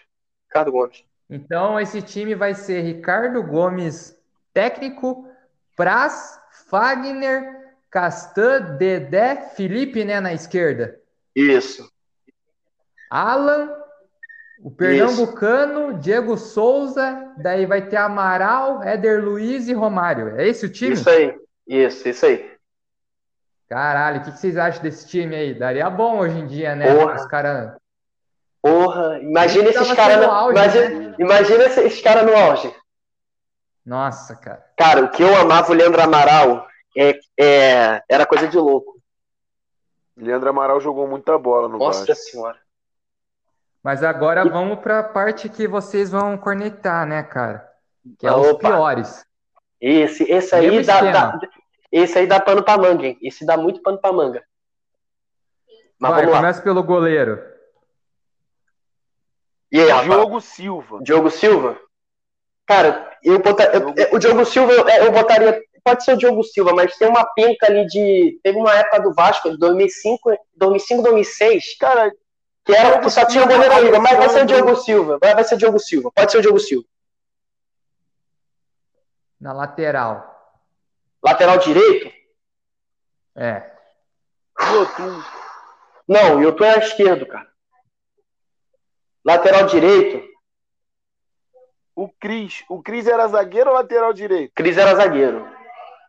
Ricardo 0.47 0.71
Gomes. 0.71 1.03
Então, 1.29 1.79
esse 1.79 2.01
time 2.01 2.35
vai 2.35 2.53
ser 2.53 2.81
Ricardo 2.81 3.43
Gomes, 3.43 4.15
técnico, 4.53 5.27
Praz, 5.75 6.39
Fagner, 6.69 7.75
Castan, 7.89 8.77
Dedé, 8.77 9.35
Felipe, 9.55 10.05
né, 10.05 10.19
na 10.19 10.33
esquerda. 10.33 10.99
Isso. 11.35 11.89
Alan, 13.09 13.69
o 14.63 14.71
Pernambucano, 14.71 15.99
Diego 15.99 16.35
Souza, 16.37 17.33
daí 17.37 17.65
vai 17.65 17.87
ter 17.87 17.97
Amaral, 17.97 18.83
Éder 18.83 19.23
Luiz 19.23 19.67
e 19.67 19.73
Romário. 19.73 20.35
É 20.35 20.47
esse 20.47 20.65
o 20.65 20.69
time? 20.69 20.93
Isso 20.93 21.09
aí. 21.09 21.35
Isso, 21.67 22.07
isso 22.09 22.25
aí. 22.25 22.56
Caralho, 23.69 24.21
o 24.21 24.23
que 24.23 24.31
que 24.31 24.37
vocês 24.39 24.57
acham 24.57 24.81
desse 24.81 25.07
time 25.07 25.35
aí? 25.35 25.53
Daria 25.53 25.89
bom 25.89 26.19
hoje 26.19 26.39
em 26.39 26.47
dia, 26.47 26.75
né? 26.75 26.93
Porra. 26.95 27.15
Os 27.15 27.25
caras. 27.25 27.77
Porra, 28.61 29.19
imagina 29.19 29.69
esses 29.69 29.93
caras. 29.93 30.17
no- 30.25 30.31
auge, 30.31 30.51
Imagina, 30.57 30.89
né? 31.09 31.15
imagina 31.19 31.63
esses 31.65 32.01
caras 32.01 32.25
no 32.25 32.35
auge. 32.35 32.73
Nossa, 33.85 34.35
cara. 34.35 34.65
Cara, 34.77 35.03
o 35.05 35.09
que 35.11 35.23
eu 35.23 35.35
amava 35.37 35.71
o 35.71 35.75
Leandro 35.75 36.01
Amaral 36.01 36.67
é, 36.97 37.19
é- 37.39 38.01
era 38.09 38.25
coisa 38.25 38.47
de 38.47 38.57
louco. 38.57 38.97
Leandro 40.15 40.49
Amaral 40.49 40.79
jogou 40.81 41.07
muita 41.07 41.37
bola 41.37 41.67
no 41.69 41.77
Nossa 41.77 42.05
Vasco. 42.05 42.15
senhora. 42.29 42.57
Mas 43.83 44.03
agora 44.03 44.43
vamos 44.43 44.79
pra 44.79 45.03
parte 45.03 45.47
que 45.47 45.67
vocês 45.67 46.09
vão 46.11 46.37
cornetar, 46.37 47.05
né, 47.05 47.23
cara? 47.23 47.69
Que 48.17 48.25
é 48.27 48.29
Ah, 48.29 48.35
os 48.37 48.47
opa. 48.49 48.67
piores. 48.69 49.25
Esse, 49.79 50.23
esse 50.29 50.55
aí 50.55 50.83
dá, 50.83 51.01
dá- 51.11 51.39
esse 51.91 52.17
aí 52.17 52.27
dá 52.27 52.39
pano 52.39 52.63
pra 52.63 52.77
manga, 52.77 53.05
hein? 53.07 53.17
Esse 53.21 53.45
dá 53.45 53.55
muito 53.57 53.81
pano 53.81 53.97
pra 53.99 54.11
manga. 54.11 54.43
Mas 55.99 56.11
Vai, 56.11 56.19
vamos 56.21 56.33
lá. 56.33 56.39
começa 56.41 56.61
pelo 56.61 56.83
goleiro. 56.83 57.41
E 59.71 59.79
aí? 59.81 60.03
Diogo 60.03 60.39
Silva. 60.39 60.99
Diogo 61.01 61.29
Silva? 61.29 61.79
Cara, 62.65 63.17
eu 63.23 63.39
botar, 63.39 63.65
eu- 63.73 64.13
o 64.13 64.19
Diogo 64.19 64.45
Silva, 64.45 64.71
eu, 64.73 64.87
eu 64.87 65.11
botaria. 65.11 65.61
Pode 65.83 66.03
ser 66.03 66.13
o 66.13 66.17
Diogo 66.17 66.43
Silva, 66.43 66.73
mas 66.73 66.97
tem 66.97 67.07
uma 67.07 67.25
penca 67.33 67.65
ali 67.67 67.85
de. 67.87 68.39
Teve 68.43 68.57
uma 68.57 68.73
época 68.75 68.99
do 69.01 69.13
Vasco, 69.13 69.49
de 69.49 69.57
2005, 69.57 70.37
2005 70.55 71.01
2006, 71.01 71.77
Cara, 71.77 72.11
que, 72.65 72.73
era, 72.75 72.99
que 72.99 73.09
só 73.09 73.25
tinha 73.25 73.45
o 73.45 73.49
Silva, 73.49 73.63
goleiro 73.69 73.87
Igor, 73.87 74.01
mas 74.01 74.17
vai 74.17 74.29
ser 74.29 74.43
o. 74.43 74.45
Diogo 74.45 74.75
Silva. 74.75 75.17
Vai, 75.21 75.33
vai 75.33 75.43
ser 75.45 75.55
o 75.55 75.57
Diogo 75.57 75.79
Silva. 75.79 76.11
Pode 76.13 76.29
ser 76.31 76.37
o 76.39 76.41
Diogo 76.41 76.59
Silva. 76.59 76.85
Na 79.39 79.53
lateral. 79.53 80.36
Lateral 81.23 81.57
direito? 81.59 82.13
É. 83.35 83.71
Yotun. 84.59 85.23
Não, 86.07 86.37
o 86.37 86.41
Yotun 86.41 86.63
é 86.63 86.79
esquerdo, 86.79 87.25
cara. 87.25 87.47
Lateral 89.25 89.65
direito, 89.65 90.25
O 91.93 92.07
Cris. 92.07 92.63
O 92.69 92.81
Cris 92.81 93.07
era 93.07 93.27
zagueiro 93.27 93.71
ou 93.71 93.75
lateral 93.75 94.13
direito? 94.13 94.53
Cris 94.55 94.77
era 94.77 94.95
zagueiro. 94.95 95.45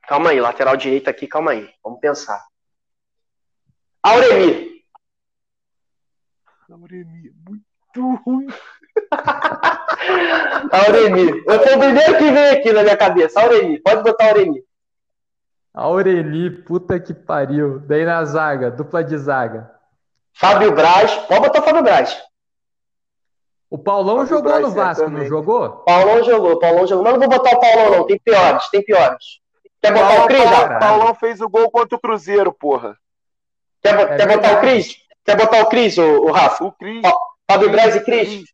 Calma 0.06 0.30
aí, 0.30 0.40
lateral 0.40 0.76
direito 0.76 1.09
aqui, 1.10 1.26
calma 1.26 1.51
aí. 1.51 1.68
Vamos 1.82 1.98
pensar. 2.01 2.43
Auremi. 4.02 4.85
Auremi, 6.70 7.32
muito 7.47 8.14
ruim. 8.24 8.47
Auremi. 10.72 11.43
Eu 11.47 11.60
foi 11.60 11.74
o 11.74 11.78
primeiro 11.78 12.18
que 12.18 12.30
veio 12.30 12.52
aqui 12.52 12.72
na 12.72 12.82
minha 12.82 12.97
cabeça. 12.97 13.40
Auremi. 13.40 13.80
Pode 13.80 14.02
botar 14.02 14.28
Auremi. 14.28 14.62
Aureli, 15.78 16.50
puta 16.50 16.98
que 16.98 17.14
pariu. 17.14 17.78
Daí 17.80 18.05
na 18.05 18.24
zaga, 18.24 18.70
dupla 18.70 19.05
de 19.05 19.16
zaga. 19.16 19.70
Fábio 20.34 20.72
Braz. 20.74 21.14
Pode 21.26 21.40
botar 21.40 21.60
o 21.60 21.62
Fábio 21.62 21.82
Braz. 21.82 22.20
O 23.70 23.78
Paulão 23.78 24.16
Fábio 24.18 24.28
jogou 24.28 24.42
Braz, 24.50 24.62
no 24.62 24.70
Vasco, 24.70 25.02
não 25.02 25.09
certamente. 25.10 25.28
jogou? 25.28 25.70
Paulão 25.84 26.24
jogou, 26.24 26.59
Paulão 26.59 26.86
jogou. 26.86 27.05
Mas 27.05 27.12
não 27.12 27.20
vou 27.20 27.28
botar 27.28 27.56
o 27.56 27.60
Paulão, 27.60 27.90
não. 27.98 28.06
Tem 28.06 28.18
piores, 28.18 28.68
tem 28.70 28.82
piores. 28.84 29.24
Quer 29.80 29.92
botar 29.92 30.06
Paulão, 30.09 30.24
o 30.24 30.26
Cris, 30.26 30.44
Paulão? 30.44 30.78
Paulão 30.78 31.14
fez 31.14 31.40
o 31.40 31.48
gol 31.48 31.70
contra 31.70 31.96
o 31.96 32.00
Cruzeiro, 32.00 32.52
porra. 32.52 32.96
Quer, 33.82 33.94
É 33.98 34.16
quer 34.16 34.26
botar 34.36 34.56
o. 34.56 34.60
Cris? 34.60 34.96
Quer 35.24 35.36
botar 35.36 35.62
o 35.62 35.66
Cris, 35.66 35.98
o, 35.98 36.02
o 36.22 36.32
Rafa? 36.32 36.64
O 36.64 36.72
Cris. 36.72 37.02
Fábio 37.48 37.70
Braz 37.70 37.94
e 37.94 38.00
Cris? 38.00 38.44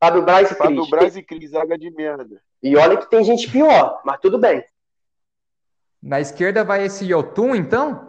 Fábio 0.00 0.22
Braz 0.22 0.50
e 0.50 0.54
Fábio 0.56 0.78
Cris. 0.78 0.90
Braz 0.90 1.16
e 1.16 1.22
Cris, 1.22 1.50
zaga 1.50 1.78
de 1.78 1.90
merda. 1.90 2.40
E 2.62 2.76
olha 2.76 2.96
que 2.96 3.08
tem 3.08 3.22
gente 3.22 3.48
pior, 3.50 4.00
mas 4.04 4.18
tudo 4.20 4.38
bem. 4.38 4.64
Na 6.02 6.20
esquerda 6.20 6.64
vai 6.64 6.84
esse 6.84 7.04
Yotun, 7.04 7.54
então? 7.54 8.08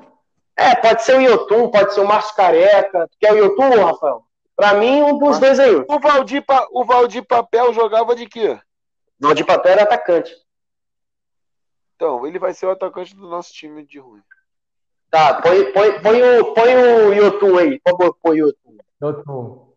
É, 0.57 0.76
pode 0.76 1.03
ser 1.03 1.15
o 1.18 1.22
Yotun, 1.22 1.70
pode 1.70 1.94
ser 1.94 2.02
o 2.02 2.07
Márcio 2.07 2.36
Careca. 2.36 3.07
Quer 3.20 3.34
o 3.34 3.38
Yotun, 3.38 3.84
Rafael? 3.86 4.24
Pra 4.56 4.74
mim, 4.76 5.02
um 5.02 5.18
dos 5.18 5.40
dois 5.40 5.60
aí. 5.60 5.76
O 5.88 5.99
Valdir, 5.99 6.44
Pa- 6.45 6.68
o 6.72 6.86
Valdir 6.86 7.24
Papel 7.26 7.74
jogava 7.74 8.15
de 8.15 8.28
quê? 8.28 8.60
O 9.24 9.34
de 9.34 9.44
papel 9.44 9.72
era 9.72 9.84
atacante. 9.84 10.34
Então, 11.95 12.26
ele 12.28 12.38
vai 12.38 12.53
ser 12.53 12.65
o 12.65 12.72
atacante 12.72 13.15
do 13.15 13.28
nosso 13.28 13.53
time 13.53 13.86
de 13.86 13.98
ruim. 13.99 14.22
Tá, 15.10 15.41
põe, 15.41 15.72
põe, 15.72 16.02
põe, 16.02 16.22
o, 16.40 16.53
põe 16.53 16.76
o 16.76 17.14
Yotun 17.14 17.57
aí. 17.57 17.80
Por 17.80 17.91
favor, 17.91 18.18
põe 18.22 18.41
o 18.41 18.48
Yotun. 18.48 18.78
Yotun. 19.02 19.74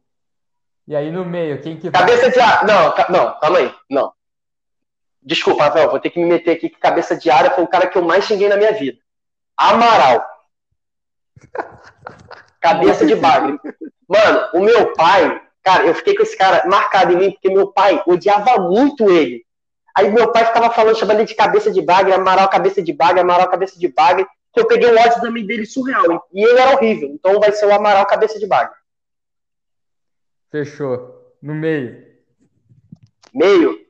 E 0.89 0.97
aí 0.97 1.11
no 1.11 1.25
meio, 1.25 1.61
quem 1.63 1.77
que 1.79 1.91
vai? 1.91 2.01
Cabeça 2.01 2.31
de 2.31 2.41
área. 2.41 2.67
Não, 2.67 2.93
ca- 2.95 3.07
não, 3.11 3.39
calma 3.39 3.59
aí. 3.59 3.75
Não. 3.91 4.13
Desculpa, 5.27 5.65
Rafael, 5.65 5.91
vou 5.91 6.01
ter 6.01 6.09
que 6.09 6.19
me 6.19 6.25
meter 6.25 6.53
aqui 6.53 6.71
que 6.71 6.79
cabeça 6.79 7.17
de 7.17 7.29
área 7.29 7.51
foi 7.51 7.65
o 7.65 7.69
cara 7.69 7.87
que 7.87 7.99
eu 7.99 8.03
mais 8.03 8.25
xinguei 8.25 8.49
na 8.49 8.57
minha 8.57 8.73
vida. 8.73 8.99
Amaral. 9.57 10.25
Cabeça 12.61 13.05
de 13.05 13.15
bagre. 13.17 13.59
Mano, 14.09 14.49
o 14.55 14.61
meu 14.61 14.95
pai, 14.95 15.47
Cara, 15.67 15.85
eu 15.85 15.95
fiquei 15.97 16.15
com 16.15 16.23
esse 16.23 16.39
cara 16.39 16.65
marcado 16.69 17.13
em 17.13 17.17
mim, 17.17 17.33
porque 17.33 17.51
meu 17.51 17.67
pai 17.67 18.01
odiava 18.07 18.57
muito 18.71 19.11
ele. 19.11 19.45
Aí 19.97 20.09
meu 20.09 20.31
pai 20.31 20.47
ficava 20.47 20.71
falando, 20.71 20.97
chamando 20.97 21.19
ele 21.19 21.27
de 21.27 21.35
cabeça 21.35 21.73
de 21.73 21.83
bagre, 21.83 22.13
Amaral 22.13 22.49
cabeça 22.49 22.81
de 22.81 22.93
bagre, 22.93 23.21
Amaral 23.21 23.51
cabeça 23.51 23.77
de 23.77 23.89
bagre, 23.89 24.25
que 24.53 24.61
eu 24.61 24.69
peguei 24.69 24.89
o 24.89 24.97
ódio 24.97 25.21
também 25.21 25.45
dele 25.45 25.67
surreal. 25.67 26.25
E 26.33 26.41
ele 26.41 26.57
era 26.57 26.77
horrível, 26.77 27.09
então 27.09 27.41
vai 27.41 27.51
ser 27.51 27.67
o 27.67 27.75
Amaral 27.75 28.07
cabeça 28.07 28.39
de 28.39 28.47
bagre. 28.47 28.77
Fechou. 30.53 31.35
No 31.43 31.53
meio. 31.53 32.15
Meio? 33.35 33.85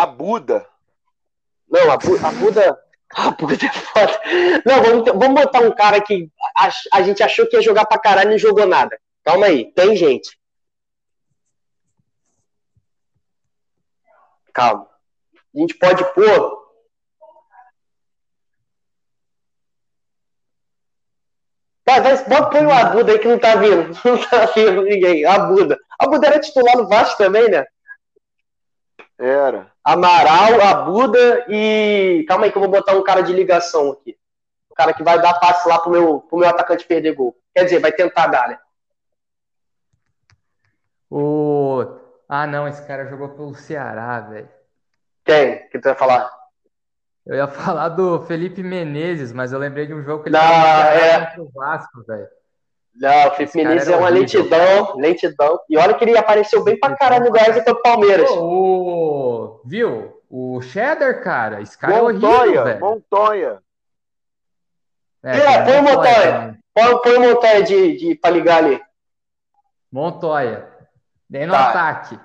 A 0.00 0.04
Buda. 0.04 0.58
Não, 1.68 1.90
a, 1.90 1.96
Bu- 1.96 2.26
a 2.26 2.30
Buda. 2.32 2.78
A 3.14 3.30
Buda 3.30 3.54
é 3.64 3.72
foda. 3.72 4.20
Não, 4.66 4.82
vamos, 4.82 5.04
vamos 5.12 5.40
botar 5.42 5.60
um 5.60 5.70
cara 5.72 6.00
que 6.02 6.28
a, 6.56 6.68
a 6.92 7.02
gente 7.02 7.22
achou 7.22 7.46
que 7.48 7.56
ia 7.56 7.62
jogar 7.62 7.86
pra 7.86 8.00
caralho 8.00 8.30
e 8.30 8.32
não 8.32 8.38
jogou 8.38 8.66
nada. 8.66 8.98
Calma 9.24 9.46
aí, 9.46 9.72
tem 9.72 9.96
gente. 9.96 10.36
Calma. 14.52 14.88
A 15.54 15.58
gente 15.60 15.74
pode 15.78 16.04
pôr. 16.14 16.66
Vai, 21.86 22.00
vai, 22.00 22.24
bota, 22.28 22.50
põe 22.50 22.66
o 22.66 22.70
Abuda 22.72 23.12
aí 23.12 23.18
que 23.18 23.28
não 23.28 23.38
tá 23.38 23.54
vindo. 23.56 23.96
Não 24.04 24.18
tá 24.28 24.46
vindo 24.54 24.82
ninguém. 24.82 25.24
Abuda. 25.24 25.78
Abuda 25.98 26.26
era 26.26 26.40
titular 26.40 26.76
no 26.76 26.88
Vasco 26.88 27.16
também, 27.16 27.48
né? 27.48 27.64
Era. 29.18 29.72
Amaral, 29.82 30.60
Abuda 30.60 31.46
e. 31.48 32.24
Calma 32.28 32.44
aí 32.44 32.52
que 32.52 32.58
eu 32.58 32.62
vou 32.62 32.70
botar 32.70 32.94
um 32.94 33.02
cara 33.02 33.22
de 33.22 33.32
ligação 33.32 33.90
aqui. 33.90 34.16
O 34.70 34.74
cara 34.74 34.92
que 34.92 35.02
vai 35.02 35.20
dar 35.20 35.40
passe 35.40 35.66
lá 35.68 35.78
pro 35.78 35.90
meu, 35.90 36.20
pro 36.20 36.38
meu 36.38 36.48
atacante 36.48 36.86
perder 36.86 37.14
gol. 37.14 37.34
Quer 37.54 37.64
dizer, 37.64 37.78
vai 37.78 37.92
tentar 37.92 38.26
dar, 38.26 38.48
né? 38.48 38.58
O... 41.10 41.82
Ah, 42.28 42.46
não, 42.46 42.68
esse 42.68 42.84
cara 42.86 43.06
jogou 43.06 43.30
pelo 43.30 43.54
Ceará, 43.54 44.20
velho. 44.20 44.48
Quem? 45.24 45.66
Que 45.68 45.78
tu 45.78 45.84
vai 45.84 45.94
falar? 45.94 46.30
Eu 47.24 47.36
ia 47.36 47.48
falar 47.48 47.88
do 47.88 48.20
Felipe 48.26 48.62
Menezes, 48.62 49.32
mas 49.32 49.52
eu 49.52 49.58
lembrei 49.58 49.86
de 49.86 49.94
um 49.94 50.02
jogo 50.02 50.22
que 50.22 50.28
ele 50.28 50.36
Ceará 50.36 50.94
é. 50.94 51.26
contra 51.26 51.42
o 51.42 51.50
Vasco, 51.52 52.04
velho. 52.06 52.28
Não, 52.98 53.28
o 53.28 53.30
Felipe 53.32 53.56
Menezes 53.58 53.88
é 53.88 53.96
uma 53.96 54.08
horrível. 54.08 54.20
lentidão, 54.42 54.96
lentidão. 54.96 55.60
E 55.68 55.76
olha 55.76 55.94
que 55.94 56.04
ele 56.04 56.16
apareceu 56.16 56.64
bem 56.64 56.78
pra 56.78 56.96
caralho 56.96 57.24
no 57.24 57.30
Goiás 57.30 57.56
e 57.56 57.62
foi 57.62 57.74
pro 57.74 57.82
Palmeiras. 57.82 58.30
O... 58.30 59.60
Viu? 59.64 60.20
O 60.30 60.60
Cheddar, 60.62 61.22
cara, 61.22 61.60
esse 61.60 61.76
cara 61.78 61.94
é 61.96 62.02
horrível, 62.02 62.28
Montoya, 62.30 62.64
velho. 62.64 62.80
Montoya. 62.80 63.58
É, 65.22 65.36
É, 65.38 65.62
põe 65.64 65.78
o 65.78 65.82
Montoya. 65.82 66.58
Põe, 66.74 66.98
põe 67.02 67.16
o 67.16 67.20
Montanha 67.20 67.62
de, 67.62 67.96
de, 67.96 68.14
pra 68.16 68.30
ligar 68.30 68.58
ali. 68.64 68.80
Montoya. 69.92 70.66
Daí 71.28 71.46
no 71.46 71.52
Tá. 71.52 71.68
ataque. 71.70 72.18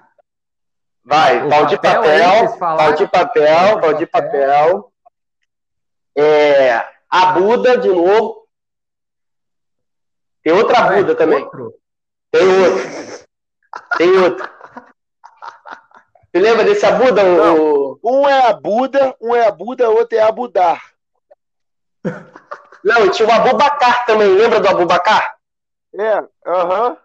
Vai, 1.03 1.45
O 1.45 1.49
pau 1.49 1.65
de 1.65 1.77
papel 1.77 2.57
pau 2.59 2.93
de 2.93 3.07
papel, 3.07 3.79
pau 3.81 3.93
de 3.93 4.05
papel. 4.05 4.91
É, 6.15 6.83
a 7.09 7.25
Buda 7.33 7.77
de 7.77 7.87
novo. 7.89 8.40
Tem 10.43 10.53
outra 10.53 10.87
Ué, 10.89 11.01
Buda 11.01 11.15
também. 11.15 11.43
outro? 11.43 11.73
Tem 12.31 12.47
outro. 12.47 13.27
Tem 13.97 14.17
outro. 14.17 14.49
Você 16.31 16.39
lembra 16.39 16.63
desse 16.63 16.85
Abuda? 16.85 17.21
O... 17.53 17.99
Um 18.03 18.27
é 18.27 18.47
a 18.47 18.53
Buda, 18.53 19.15
um 19.21 19.35
é 19.35 19.47
a 19.47 19.51
Buda, 19.51 19.89
outro 19.89 20.17
é 20.17 20.21
a 20.21 20.31
Budar. 20.31 20.81
Não, 22.83 23.09
tinha 23.11 23.27
o 23.27 23.31
Abubacar 23.31 24.05
também. 24.05 24.29
Lembra 24.33 24.59
do 24.59 24.67
Abubacar? 24.67 25.35
É, 25.93 26.23
aham. 26.47 26.97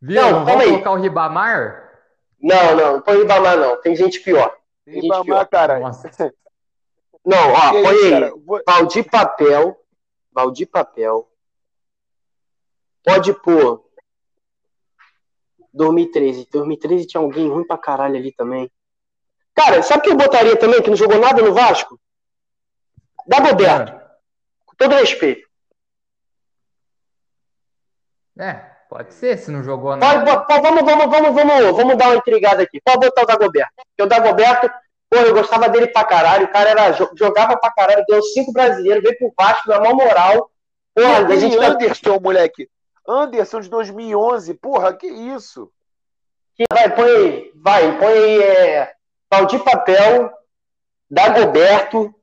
Viu? 0.00 0.22
Não, 0.22 0.30
Não, 0.30 0.32
calma 0.32 0.44
vamos 0.46 0.62
aí. 0.62 0.70
colocar 0.70 0.90
o 0.92 0.96
Ribamar? 0.96 1.92
Não, 2.40 2.76
não, 2.76 2.92
não 2.94 3.00
põe 3.02 3.18
Ribamar 3.18 3.56
não. 3.56 3.80
Tem 3.80 3.96
gente 3.96 4.20
pior. 4.20 4.56
Tem 4.84 4.94
gente 4.94 5.08
pior. 5.08 5.22
Ribamar, 5.22 5.48
cara. 5.48 5.80
Nossa. 5.80 6.08
Não, 7.24 7.52
ó, 7.52 7.70
põe 7.72 8.14
aí. 8.14 8.32
Valdir 8.66 9.10
Papel. 9.10 9.76
Valdir 10.32 10.68
Papel. 10.68 11.28
Pode 13.06 13.32
pôr. 13.40 13.84
2013. 15.72 16.48
2013 16.50 17.06
tinha 17.06 17.22
alguém 17.22 17.48
ruim 17.48 17.64
pra 17.66 17.78
caralho 17.78 18.16
ali 18.16 18.32
também. 18.32 18.68
Cara, 19.54 19.82
sabe 19.82 20.02
quem 20.02 20.12
eu 20.12 20.18
botaria 20.18 20.56
também, 20.58 20.82
que 20.82 20.90
não 20.90 20.96
jogou 20.96 21.18
nada 21.18 21.40
no 21.40 21.54
Vasco? 21.54 21.98
Dagoberto. 23.26 23.92
Com 24.66 24.74
todo 24.76 24.94
respeito. 24.96 25.46
É, 28.38 28.52
pode 28.90 29.14
ser, 29.14 29.38
se 29.38 29.50
não 29.50 29.62
jogou 29.62 29.98
Pode, 29.98 30.00
nada. 30.18 30.36
bo- 30.40 30.46
pô, 30.46 30.60
vamos, 30.60 30.82
vamos, 30.82 31.06
vamos, 31.06 31.34
vamos, 31.34 31.76
vamos 31.76 31.96
dar 31.96 32.08
uma 32.08 32.16
intrigada 32.16 32.62
aqui. 32.62 32.80
Pode 32.84 32.98
botar 33.06 33.22
o 33.22 33.26
Dagoberto. 33.26 33.72
Porque 33.76 34.02
o 34.02 34.06
Dagoberto, 34.06 34.68
pô, 35.08 35.16
eu 35.18 35.32
gostava 35.34 35.68
dele 35.68 35.86
pra 35.88 36.04
caralho. 36.04 36.44
O 36.46 36.52
cara 36.52 36.70
era, 36.70 36.90
jo- 36.90 37.10
jogava 37.16 37.56
pra 37.56 37.72
caralho, 37.72 38.04
deu 38.06 38.22
cinco 38.22 38.52
brasileiros, 38.52 39.02
veio 39.02 39.16
pro 39.16 39.32
Vasco 39.38 39.68
na 39.70 39.80
maior 39.80 39.94
moral. 39.94 40.50
Porra, 40.94 41.08
a 41.16 41.18
Aquele 41.20 41.40
gente 41.40 41.56
vai, 41.56 41.66
Anderson, 41.68 42.18
moleque. 42.20 42.68
Anderson 43.08 43.60
de 43.60 43.68
2011. 43.68 44.54
Porra, 44.54 44.94
que 44.94 45.06
isso? 45.06 45.72
vai, 46.72 46.94
põe 46.94 47.10
aí, 47.10 47.52
vai, 47.54 47.98
põe 47.98 48.12
aí, 48.12 48.42
é, 48.42 48.94
Valdir 49.30 49.62
Papel, 49.62 50.32
Dagoberto 51.10 52.14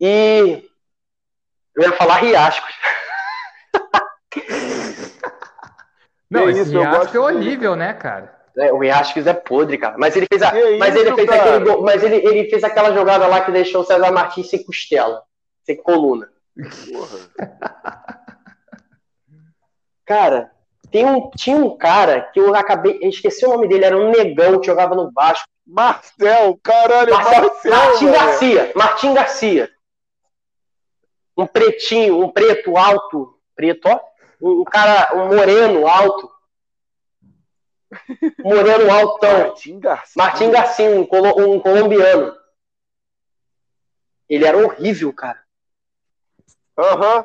e 0.00 0.70
eu 1.76 1.82
ia 1.82 1.92
falar 1.92 2.16
Riascos. 2.18 2.74
Não, 6.30 6.44
Que 6.44 6.50
esse 6.50 6.62
isso, 6.62 6.74
eu 6.74 6.80
Riasco 6.80 6.98
gosto 6.98 7.16
é 7.16 7.20
horrível, 7.20 7.74
né, 7.76 7.92
cara? 7.92 8.38
É, 8.56 8.72
o 8.72 8.78
Riascos 8.78 9.26
é 9.26 9.34
podre, 9.34 9.76
cara. 9.76 9.96
Mas 9.98 10.16
ele 10.16 10.26
fez, 10.30 10.42
a, 10.42 10.52
mas 10.78 10.94
isso, 10.94 11.04
ele 11.04 11.14
fez 11.14 11.28
cara? 11.28 11.42
aquele 11.42 11.64
gol, 11.64 11.82
mas 11.82 12.02
ele, 12.02 12.16
ele 12.16 12.48
fez 12.48 12.64
aquela 12.64 12.92
jogada 12.92 13.26
lá 13.26 13.44
que 13.44 13.50
deixou 13.50 13.82
o 13.82 13.84
César 13.84 14.10
Martins 14.10 14.48
sem 14.48 14.64
costela, 14.64 15.22
sem 15.64 15.76
coluna. 15.76 16.30
Porra. 16.56 17.30
Cara, 20.04 20.50
tem 20.90 21.04
um, 21.06 21.30
tinha 21.30 21.56
um 21.56 21.76
cara 21.78 22.22
que 22.32 22.40
eu 22.40 22.52
acabei, 22.54 22.98
eu 23.00 23.08
esqueci 23.08 23.46
o 23.46 23.50
nome 23.50 23.68
dele, 23.68 23.84
era 23.84 23.96
um 23.96 24.10
negão 24.10 24.58
que 24.58 24.66
jogava 24.66 24.94
no 24.96 25.10
Vasco. 25.12 25.46
Marcel, 25.64 26.58
caralho, 26.62 27.12
Marcel- 27.14 27.42
Marcel. 27.42 27.70
Martim 27.70 28.06
velho. 28.06 28.18
Garcia, 28.18 28.72
Martim 28.74 29.14
Garcia. 29.14 29.70
Um 31.36 31.46
pretinho, 31.46 32.20
um 32.20 32.28
preto 32.32 32.76
alto, 32.76 33.38
preto, 33.54 33.86
ó. 33.88 34.00
Um 34.42 34.64
cara, 34.64 35.14
um 35.16 35.28
moreno 35.28 35.86
alto. 35.86 36.28
Um 38.44 38.48
moreno 38.50 38.90
altão. 38.92 39.38
Martim 39.46 39.78
Garcia. 39.78 40.12
Martim 40.16 40.50
Garcia, 40.50 40.90
um, 40.90 41.06
colo- 41.06 41.38
um 41.40 41.60
colombiano. 41.60 42.34
Ele 44.28 44.44
era 44.44 44.58
horrível, 44.58 45.12
cara. 45.12 45.40
Aham. 46.80 47.24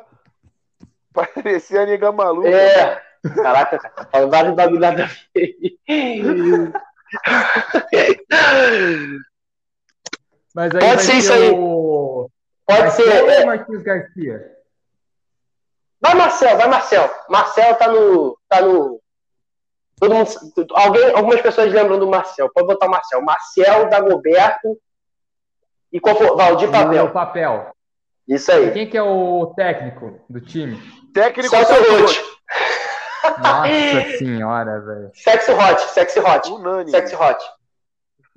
Parecia 1.12 1.82
a 1.82 1.86
nega 1.86 2.12
maluca. 2.12 2.48
É. 2.48 3.02
Caraca, 3.34 3.78
cara, 3.78 3.94
tá 3.94 4.04
falando 4.04 4.30
vários 4.30 4.54
bagulho 4.54 4.80
nada. 4.80 5.10
Mas 10.54 10.74
aí 10.74 10.80
Pode 10.80 11.02
ser 11.02 11.14
isso 11.14 11.32
aí. 11.32 11.50
o... 11.50 12.30
Pode 12.66 12.80
Marcelo 12.82 13.10
ser. 13.10 13.22
ou 13.22 13.30
é. 13.30 13.44
Marquinhos 13.44 13.82
Garcia? 13.82 14.52
Vai, 16.00 16.14
Marcel, 16.14 16.56
vai, 16.56 16.68
Marcel. 16.68 17.10
Marcel 17.28 17.74
tá 17.76 17.88
no. 17.88 18.38
Tá 18.48 18.60
no. 18.60 19.00
Todo 19.98 20.14
mundo, 20.14 20.28
alguém, 20.74 21.14
algumas 21.14 21.40
pessoas 21.40 21.72
lembram 21.72 21.98
do 21.98 22.06
Marcel. 22.06 22.50
Pode 22.52 22.66
botar 22.66 22.86
o 22.86 22.90
Marcel. 22.90 23.22
Marcel, 23.22 23.88
Dagoberto 23.88 24.78
e 25.90 25.98
qual 25.98 26.16
foi? 26.16 26.26
Valdir 26.36 26.70
Papel. 26.70 27.10
papel. 27.10 27.75
Isso 28.28 28.50
aí. 28.50 28.70
Quem 28.72 28.88
que 28.88 28.96
é 28.96 29.02
o 29.02 29.52
técnico 29.56 30.20
do 30.28 30.40
time? 30.40 30.80
Técnico 31.14 31.50
Celso 31.50 31.72
Roth. 31.74 32.36
Nossa 33.38 34.18
senhora, 34.18 34.80
velho. 34.80 35.10
Sexy 35.14 35.52
Hot, 35.52 35.80
Sexy 35.90 36.18
Hot. 36.20 36.50
Unânime. 36.50 36.90
Sexy 36.90 37.14
Hot. 37.16 37.44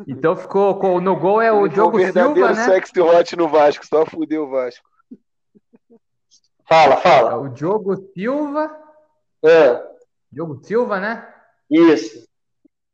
Então 0.08 0.36
ficou 0.36 0.80
com, 0.80 1.00
no 1.02 1.16
gol 1.16 1.42
é 1.42 1.52
o 1.52 1.66
Ele 1.66 1.74
Diogo 1.74 1.98
verdadeiro 1.98 2.34
Silva, 2.36 2.54
né? 2.54 2.66
sexy 2.66 3.02
hot 3.02 3.36
no 3.36 3.50
Vasco, 3.50 3.86
só 3.86 4.06
fudeu 4.06 4.44
o 4.46 4.50
Vasco. 4.50 4.88
Fala, 6.68 6.94
É 6.96 6.98
fala. 7.02 7.38
o 7.38 7.50
Diogo 7.50 7.96
Silva. 8.14 8.72
Ah, 9.44 9.84
Diogo 10.32 10.64
Silva, 10.64 11.00
né? 11.02 11.28
isso. 11.70 12.26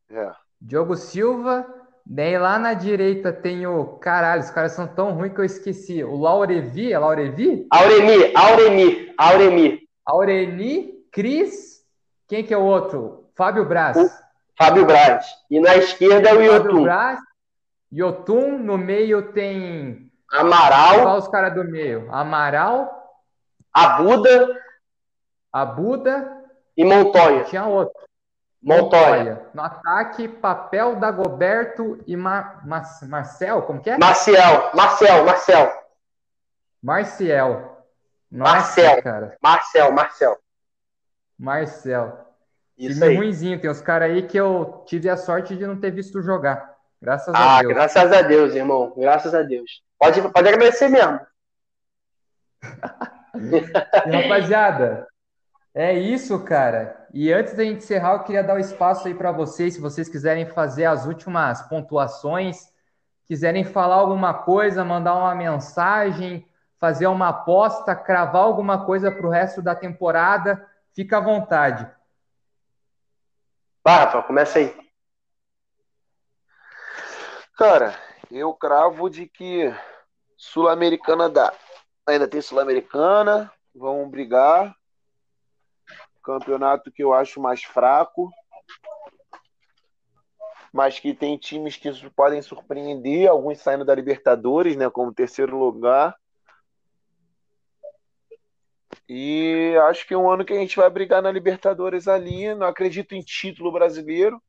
É. 0.10 0.32
Diogo 0.60 0.96
Silva. 0.96 1.68
Daí 2.08 2.38
lá 2.38 2.60
na 2.60 2.74
direita 2.76 3.34
tem 3.34 3.66
o. 3.66 3.98
Caralho, 3.98 4.42
os 4.42 4.52
caras 4.52 4.74
são 4.74 4.86
tão 4.88 5.14
ruins 5.14 5.34
que 5.34 5.40
eu 5.42 5.46
esqueci. 5.46 6.04
O 6.04 6.16
Laurevi, 6.18 6.94
é 6.94 7.00
Laurevi? 7.00 7.66
Auremi, 7.72 8.32
Auremi, 8.36 9.14
Auremi. 9.18 9.80
Aureni, 10.06 10.94
Cris. 11.12 11.84
Quem 12.28 12.44
que 12.44 12.54
é 12.54 12.58
o 12.58 12.62
outro? 12.64 13.30
Fábio 13.36 13.66
Braz. 13.66 13.98
O- 13.98 14.10
Fábio 14.58 14.86
Braz. 14.86 15.26
E 15.50 15.60
na 15.60 15.76
esquerda 15.78 16.30
é 16.30 16.34
o 16.34 16.36
Fábio 16.36 16.54
Yotun. 16.54 16.84
Braz. 16.84 17.20
Yotun. 17.92 18.58
No 18.60 18.78
meio 18.78 19.32
tem. 19.34 20.12
Amaral, 20.32 21.02
Qual 21.02 21.18
os 21.18 21.28
caras 21.28 21.54
do 21.56 21.64
meio? 21.64 22.08
Amaral. 22.12 22.92
Abuda. 23.74 24.56
Abuda. 25.52 26.32
E 26.78 26.84
Montoya. 26.84 27.46
Tinha 27.46 27.66
outro. 27.66 27.94
Montoya. 28.66 29.46
No 29.54 29.62
ataque, 29.62 30.28
papel 30.28 30.96
Dagoberto 30.96 32.02
e 32.08 32.16
Mar, 32.18 32.66
Mar, 32.66 32.84
Marcel, 33.04 33.62
como 33.62 33.80
que 33.80 33.92
é? 33.92 33.98
Marcial, 33.98 34.72
Marcel, 34.74 35.24
Marcel. 35.24 35.84
Marcial. 36.82 37.86
Nossa, 38.32 38.52
Marcel. 38.54 39.04
cara. 39.04 39.38
Marcel, 39.42 39.92
Marcel. 39.92 40.38
Marcel. 41.38 42.26
Isso 42.78 42.96
Time 43.00 43.06
aí. 43.12 43.18
ruimzinho. 43.18 43.62
Tem 43.62 43.70
uns 43.70 43.82
caras 43.82 44.10
aí 44.12 44.24
que 44.28 44.38
eu 44.38 44.84
tive 44.88 45.10
a 45.10 45.16
sorte 45.18 45.56
de 45.56 45.66
não 45.68 45.80
ter 45.80 45.92
visto 45.92 46.22
jogar. 46.22 46.74
Graças 47.02 47.34
Ah, 47.36 47.58
a 47.58 47.62
Deus. 47.62 47.74
graças 47.74 48.12
a 48.12 48.22
Deus, 48.24 48.56
irmão. 48.56 48.94
Graças 48.98 49.34
a 49.36 49.44
Deus. 49.44 49.84
Pode, 50.00 50.22
pode 50.30 50.50
agradecer 50.50 50.88
mesmo. 50.90 51.20
E, 53.38 54.12
rapaziada, 54.30 55.06
é 55.74 55.92
isso, 55.94 56.42
cara. 56.46 57.05
E 57.18 57.32
antes 57.32 57.54
da 57.54 57.64
gente 57.64 57.78
encerrar, 57.78 58.16
eu 58.16 58.24
queria 58.24 58.44
dar 58.44 58.56
o 58.56 58.60
espaço 58.60 59.08
aí 59.08 59.16
para 59.16 59.32
vocês, 59.32 59.74
se 59.74 59.80
vocês 59.80 60.10
quiserem 60.10 60.46
fazer 60.48 60.84
as 60.84 61.06
últimas 61.06 61.62
pontuações, 61.62 62.70
quiserem 63.26 63.64
falar 63.64 63.96
alguma 63.96 64.34
coisa, 64.34 64.84
mandar 64.84 65.16
uma 65.16 65.34
mensagem, 65.34 66.46
fazer 66.78 67.08
uma 67.08 67.30
aposta, 67.30 67.96
cravar 67.96 68.44
alguma 68.44 68.86
coisa 68.86 69.10
para 69.10 69.26
o 69.26 69.30
resto 69.30 69.62
da 69.62 69.74
temporada, 69.74 70.70
fica 70.94 71.16
à 71.20 71.22
vontade. 71.22 71.90
Vai, 73.82 73.98
Rafa, 73.98 74.22
começa 74.24 74.60
aí. 74.60 74.76
Cara, 77.58 77.98
eu 78.30 78.54
cravo 78.54 79.10
de 79.10 79.26
que 79.26 79.74
Sul-Americana 80.36 81.30
dá. 81.30 81.54
Ainda 82.06 82.28
tem 82.28 82.42
Sul-Americana, 82.42 83.50
vamos 83.74 84.12
brigar. 84.12 84.76
Campeonato 86.26 86.92
que 86.92 87.04
eu 87.04 87.14
acho 87.14 87.40
mais 87.40 87.64
fraco. 87.64 88.32
Mas 90.74 91.00
que 91.00 91.14
tem 91.14 91.38
times 91.38 91.78
que 91.78 92.10
podem 92.10 92.42
surpreender, 92.42 93.30
alguns 93.30 93.60
saindo 93.60 93.86
da 93.86 93.96
Libertadores, 93.96 94.76
né, 94.76 94.90
como 94.90 95.14
terceiro 95.14 95.58
lugar. 95.58 96.16
E 99.08 99.76
acho 99.88 100.06
que 100.08 100.14
é 100.14 100.18
um 100.18 100.30
ano 100.30 100.44
que 100.44 100.52
a 100.52 100.58
gente 100.58 100.76
vai 100.76 100.90
brigar 100.90 101.22
na 101.22 101.32
Libertadores 101.32 102.08
ali. 102.08 102.54
Não 102.56 102.68
acredito 102.68 103.14
em 103.14 103.22
título 103.22 103.72
brasileiro, 103.72 104.42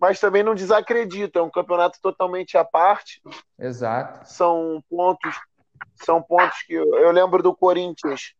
mas 0.00 0.20
também 0.20 0.42
não 0.42 0.54
desacredito. 0.54 1.38
É 1.38 1.42
um 1.42 1.50
campeonato 1.50 1.98
totalmente 2.00 2.56
à 2.56 2.64
parte. 2.64 3.20
Exato. 3.58 4.28
São 4.28 4.82
pontos, 4.88 5.38
são 5.96 6.22
pontos 6.22 6.62
que 6.62 6.72
eu, 6.72 6.94
eu 6.98 7.10
lembro 7.10 7.42
do 7.42 7.54
Corinthians, 7.54 8.34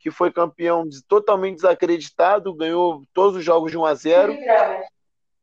que 0.00 0.10
foi 0.10 0.32
campeão 0.32 0.84
totalmente 1.06 1.56
desacreditado, 1.56 2.54
ganhou 2.54 3.04
todos 3.12 3.36
os 3.36 3.44
jogos 3.44 3.70
de 3.70 3.78
1 3.78 3.84
a 3.84 3.94
0, 3.94 4.34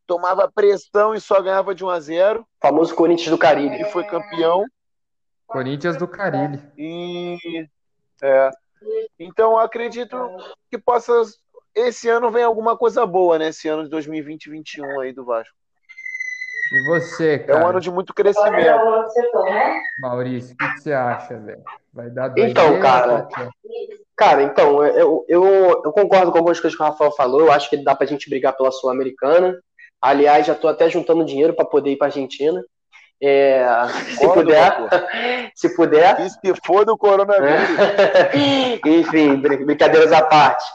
tomava 0.06 0.52
pressão 0.52 1.14
e 1.14 1.22
só 1.22 1.42
ganhava 1.42 1.76
de 1.76 1.86
1 1.86 1.90
a 1.90 2.00
0 2.00 2.48
Famoso 2.62 2.96
Corinthians 2.96 3.30
do 3.30 3.38
Caribe. 3.38 3.80
e 3.82 3.86
foi 3.86 4.04
campeão. 4.06 4.66
Corinthians 5.46 5.96
do 5.96 6.08
Carilli. 6.08 6.60
E 6.78 7.68
é, 8.22 8.50
então 9.20 9.52
eu 9.52 9.60
acredito 9.60 10.18
que 10.70 10.78
possa 10.78 11.14
esse 11.76 12.10
ano 12.10 12.32
vem 12.32 12.44
alguma 12.44 12.76
coisa 12.76 13.06
boa, 13.06 13.38
né? 13.38 13.50
Esse 13.50 13.68
ano 13.68 13.84
de 13.84 13.90
2020 13.90 14.46
e 14.46 14.50
2021 14.50 15.00
aí 15.02 15.14
do 15.14 15.24
Vasco. 15.24 15.56
E 16.74 16.88
você, 16.90 17.36
É 17.36 17.40
cara? 17.40 17.64
um 17.64 17.68
ano 17.68 17.80
de 17.80 17.90
muito 17.92 18.14
crescimento. 18.14 18.82
Maurício, 20.02 20.54
o 20.54 20.58
que 20.58 20.74
que 20.74 20.80
você 20.82 20.92
acha, 20.92 21.38
velho? 21.40 21.64
Vai 21.94 22.10
dar 22.10 22.28
dois 22.30 22.50
Então, 22.52 22.80
cara, 22.82 23.28
Cara, 24.18 24.42
então, 24.44 24.84
eu, 24.84 25.24
eu, 25.28 25.46
eu 25.86 25.92
concordo 25.94 26.32
com 26.32 26.40
algumas 26.40 26.60
coisas 26.60 26.76
que 26.76 26.84
o 26.84 26.86
Rafael 26.88 27.12
falou. 27.12 27.40
Eu 27.42 27.52
acho 27.52 27.70
que 27.70 27.78
dá 27.78 27.96
pra 27.96 28.08
gente 28.08 28.30
brigar 28.30 28.56
pela 28.58 28.72
Sul-Americana. 28.72 29.56
Aliás, 30.02 30.46
já 30.48 30.56
tô 30.56 30.68
até 30.68 30.90
juntando 30.90 31.24
dinheiro 31.24 31.54
pra 31.54 31.64
poder 31.64 31.92
ir 31.92 31.98
pra 31.98 32.08
Argentina. 32.08 32.64
É, 33.22 33.66
se 34.18 34.28
puder, 34.28 34.78
se 35.56 35.76
puder. 35.76 36.20
E 36.22 36.30
se 36.30 36.62
for 36.66 36.84
do 36.84 36.98
coronavírus, 36.98 37.70
Enfim, 38.86 39.36
brin- 39.36 39.66
brincadeiras 39.66 40.12
à 40.12 40.24
parte. 40.24 40.66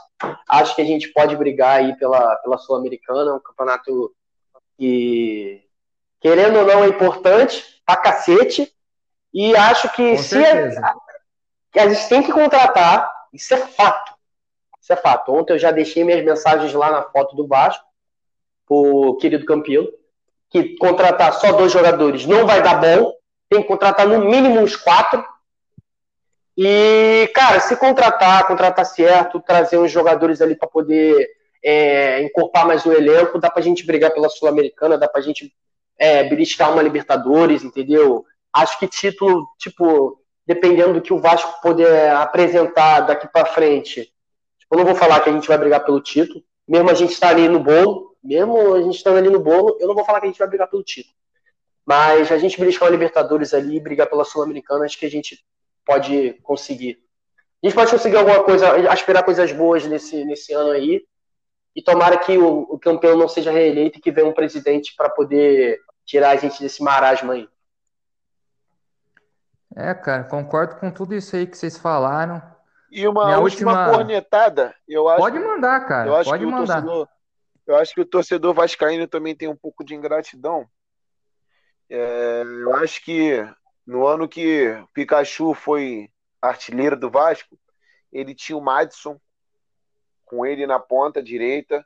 Acho 0.49 0.75
que 0.77 0.83
a 0.83 0.85
gente 0.85 1.09
pode 1.13 1.37
brigar 1.37 1.79
aí 1.81 1.97
pela, 1.97 2.37
pela 2.37 2.59
Sul-Americana, 2.59 3.35
um 3.35 3.41
campeonato 3.41 4.13
que, 4.79 5.63
querendo 6.21 6.61
ou 6.61 6.67
não, 6.67 6.85
é 6.85 6.89
importante 6.89 7.65
pra 7.85 7.97
cacete. 7.97 8.73
E 9.35 9.57
acho 9.57 9.89
que 9.95 10.11
Com 10.13 10.19
se 10.23 10.29
certeza. 10.29 10.95
que 11.73 11.79
a 11.81 11.89
gente 11.89 12.09
tem 12.09 12.23
que 12.23 12.33
contratar, 12.33 13.11
isso 13.33 13.55
é 13.55 13.59
fato. 13.59 14.13
Isso 14.81 14.93
é 14.93 14.97
fato. 14.97 15.33
Ontem 15.33 15.53
eu 15.53 15.59
já 15.59 15.71
deixei 15.71 16.05
minhas 16.05 16.25
mensagens 16.25 16.73
lá 16.75 16.91
na 16.91 17.03
foto 17.03 17.37
do 17.37 17.47
Vasco, 17.47 17.85
pro 18.67 19.17
querido 19.21 19.45
Campilo, 19.45 19.89
que 20.51 20.77
contratar 20.77 21.33
só 21.35 21.53
dois 21.53 21.73
jogadores 21.73 22.27
não 22.27 22.47
vai 22.47 22.63
dar 22.63 22.81
bom, 22.81 23.13
tem 23.49 23.63
que 23.63 23.69
contratar 23.69 24.07
no 24.07 24.25
mínimo 24.25 24.61
uns 24.61 24.77
quatro. 24.77 25.25
E, 26.57 27.31
cara, 27.35 27.61
se 27.61 27.77
contratar, 27.77 28.47
contratar 28.47 28.85
certo, 28.85 29.41
trazer 29.41 29.79
uns 29.79 29.91
jogadores 29.91 30.41
ali 30.41 30.55
para 30.55 30.69
poder 30.69 31.29
é, 31.63 32.23
encorpar 32.23 32.67
mais 32.67 32.85
o 32.85 32.93
elenco, 32.93 33.39
dá 33.39 33.51
pra 33.51 33.63
gente 33.63 33.87
brigar 33.87 34.13
pela 34.13 34.29
Sul-Americana, 34.29 34.99
dá 34.99 35.09
pra 35.09 35.23
gente 35.23 35.55
é, 35.99 36.25
beliscar 36.25 36.73
uma 36.73 36.83
Libertadores, 36.83 37.63
entendeu? 37.63 38.25
Acho 38.53 38.79
que 38.79 38.89
título, 38.89 39.47
tipo, 39.59 40.22
dependendo 40.47 40.95
do 40.95 41.01
que 41.01 41.13
o 41.13 41.19
Vasco 41.19 41.61
poder 41.61 42.11
apresentar 42.11 43.01
daqui 43.01 43.29
para 43.29 43.47
frente, 43.47 44.13
eu 44.71 44.79
não 44.79 44.85
vou 44.85 44.95
falar 44.95 45.21
que 45.21 45.31
a 45.31 45.33
gente 45.33 45.49
vai 45.49 45.59
brigar 45.59 45.85
pelo 45.85 46.01
título, 46.01 46.43
mesmo 46.67 46.91
a 46.91 46.95
gente 46.95 47.13
estar 47.13 47.29
ali 47.29 47.49
no 47.49 47.61
bolo, 47.61 48.17
mesmo 48.23 48.75
a 48.75 48.83
gente 48.83 48.97
estando 48.97 49.19
ali 49.19 49.29
no 49.29 49.41
bolo, 49.41 49.77
eu 49.81 49.87
não 49.87 49.95
vou 49.95 50.05
falar 50.05 50.21
que 50.21 50.27
a 50.27 50.29
gente 50.31 50.39
vai 50.39 50.49
brigar 50.49 50.69
pelo 50.69 50.83
título. 50.83 51.15
Mas 51.85 52.31
a 52.31 52.39
gente 52.39 52.59
beliscar 52.59 52.89
uma 52.89 52.93
Libertadores 52.93 53.53
ali, 53.53 53.81
brigar 53.81 54.09
pela 54.09 54.25
Sul-Americana, 54.25 54.85
acho 54.85 54.99
que 54.99 55.07
a 55.07 55.11
gente 55.11 55.45
pode 55.85 56.35
conseguir. 56.43 57.03
A 57.63 57.67
gente 57.67 57.75
pode 57.75 57.91
conseguir 57.91 58.17
alguma 58.17 58.43
coisa, 58.43 58.91
aspirar 58.91 59.25
coisas 59.25 59.53
boas 59.53 59.85
nesse, 59.85 60.25
nesse 60.25 60.53
ano 60.53 60.71
aí. 60.71 61.05
E 61.75 61.83
tomara 61.83 62.19
que 62.19 62.37
o, 62.37 62.63
o 62.63 62.79
campeão 62.79 63.17
não 63.17 63.29
seja 63.29 63.51
reeleito 63.51 63.99
e 63.99 64.01
que 64.01 64.11
venha 64.11 64.27
um 64.27 64.33
presidente 64.33 64.95
para 64.97 65.09
poder 65.09 65.81
tirar 66.05 66.31
a 66.31 66.37
gente 66.37 66.61
desse 66.63 66.83
marasmo 66.83 67.33
aí. 67.33 67.49
É, 69.77 69.95
cara, 69.95 70.25
concordo 70.25 70.77
com 70.77 70.91
tudo 70.91 71.15
isso 71.15 71.35
aí 71.35 71.47
que 71.47 71.57
vocês 71.57 71.79
falaram. 71.79 72.43
E 72.91 73.07
uma 73.09 73.25
Minha 73.27 73.39
última, 73.41 73.73
última- 73.73 73.91
cornetada, 73.97 74.75
eu 74.87 75.09
acho, 75.09 75.19
Pode 75.21 75.39
mandar, 75.39 75.81
cara. 75.87 76.09
eu 76.09 76.17
acho 76.17 76.29
Pode 76.31 76.43
que 76.43 76.49
o 76.49 76.51
mandar. 76.53 76.75
torcedor, 76.83 77.09
eu 77.67 77.77
acho 77.77 77.95
que 77.95 78.01
o 78.03 78.05
torcedor 78.07 78.53
vascaíno 78.55 79.07
também 79.09 79.35
tem 79.35 79.49
um 79.49 79.57
pouco 79.57 79.83
de 79.83 79.95
ingratidão. 79.95 80.67
É, 81.89 82.43
eu 82.43 82.75
acho 82.77 83.03
que 83.03 83.39
no 83.87 84.07
ano 84.07 84.29
que 84.29 84.77
Pikachu 84.93 85.55
foi 85.55 86.11
artilheiro 86.41 86.97
do 86.97 87.11
Vasco, 87.11 87.59
ele 88.13 88.35
tinha 88.35 88.57
o 88.59 88.63
Madison 88.63 89.19
com 90.25 90.45
ele 90.45 90.67
na 90.67 90.79
ponta 90.79 91.23
direita, 91.23 91.85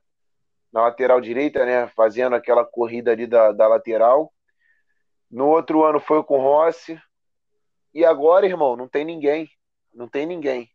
na 0.73 0.83
lateral 0.83 1.21
direita, 1.21 1.65
né, 1.65 1.87
fazendo 1.89 2.35
aquela 2.35 2.65
corrida 2.65 3.13
ali 3.13 3.27
da, 3.27 3.53
da 3.53 3.67
lateral. 3.69 4.33
No 5.31 5.47
outro 5.47 5.85
ano 5.85 6.01
foi 6.01 6.23
com 6.25 6.39
o 6.39 6.43
Rossi. 6.43 7.01
E 7.97 8.05
agora, 8.05 8.45
irmão, 8.45 8.77
não 8.77 8.87
tem 8.87 9.07
ninguém. 9.07 9.49
Não 9.95 10.07
tem 10.07 10.27
ninguém. 10.27 10.71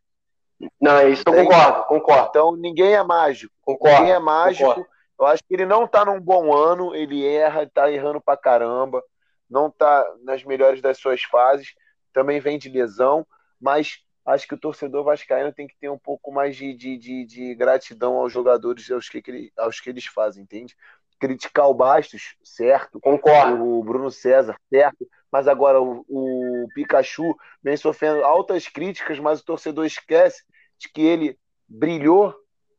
Não, 0.82 1.08
isso 1.08 1.22
eu 1.28 1.34
Tem. 1.34 1.46
concordo, 1.46 1.84
concordo, 1.84 2.28
Então 2.30 2.56
ninguém 2.56 2.94
é 2.96 3.04
mágico. 3.04 3.54
concordo. 3.62 3.98
Ninguém 4.00 4.14
é 4.16 4.18
mágico. 4.18 4.68
concordo. 4.70 4.90
Eu 5.20 5.26
acho 5.28 5.44
que 5.44 5.54
ele 5.54 5.68
não 5.68 5.88
tá 5.88 6.04
num 6.04 6.20
bom 6.20 6.52
ano, 6.52 6.96
ele 6.96 7.24
erra, 7.24 7.70
tá 7.72 7.92
errando 7.92 8.20
pra 8.20 8.36
caramba, 8.36 9.04
não 9.48 9.70
tá 9.70 10.04
nas 10.24 10.44
melhores 10.44 10.82
das 10.82 10.98
suas 10.98 11.22
fases, 11.22 11.76
também 12.12 12.40
vem 12.40 12.58
de 12.58 12.70
lesão, 12.70 13.24
mas 13.60 14.00
acho 14.26 14.48
que 14.48 14.56
o 14.56 14.60
torcedor 14.60 15.04
vascaíno 15.04 15.54
tem 15.54 15.68
que 15.68 15.78
ter 15.80 15.90
um 15.90 16.00
pouco 16.00 16.32
mais 16.32 16.56
de, 16.56 16.74
de, 16.74 16.98
de, 16.98 17.24
de 17.26 17.54
gratidão 17.54 18.16
aos 18.16 18.34
jogadores, 18.34 18.90
aos 18.90 19.08
que, 19.10 19.22
que 19.22 19.30
ele- 19.30 19.54
aos 19.60 19.80
que 19.80 19.92
eles 19.92 20.08
fazem, 20.08 20.42
entende? 20.42 20.76
Criticar 21.22 21.70
o 21.70 21.74
Bastos, 21.76 22.36
certo, 22.44 23.00
Concordo. 23.00 23.64
o 23.64 23.84
Bruno 23.84 24.10
César, 24.10 24.56
certo, 24.72 25.08
mas 25.32 25.48
agora 25.48 25.80
o, 25.80 26.04
o 26.10 26.68
Pikachu 26.74 27.36
vem 27.64 27.78
sofrendo 27.78 28.24
altas 28.26 28.68
críticas, 28.68 29.20
mas 29.20 29.40
o 29.40 29.46
torcedor 29.46 29.86
esquece 29.86 30.42
de 30.80 30.90
que 30.90 31.00
ele 31.00 31.38
brilhou, 31.70 32.34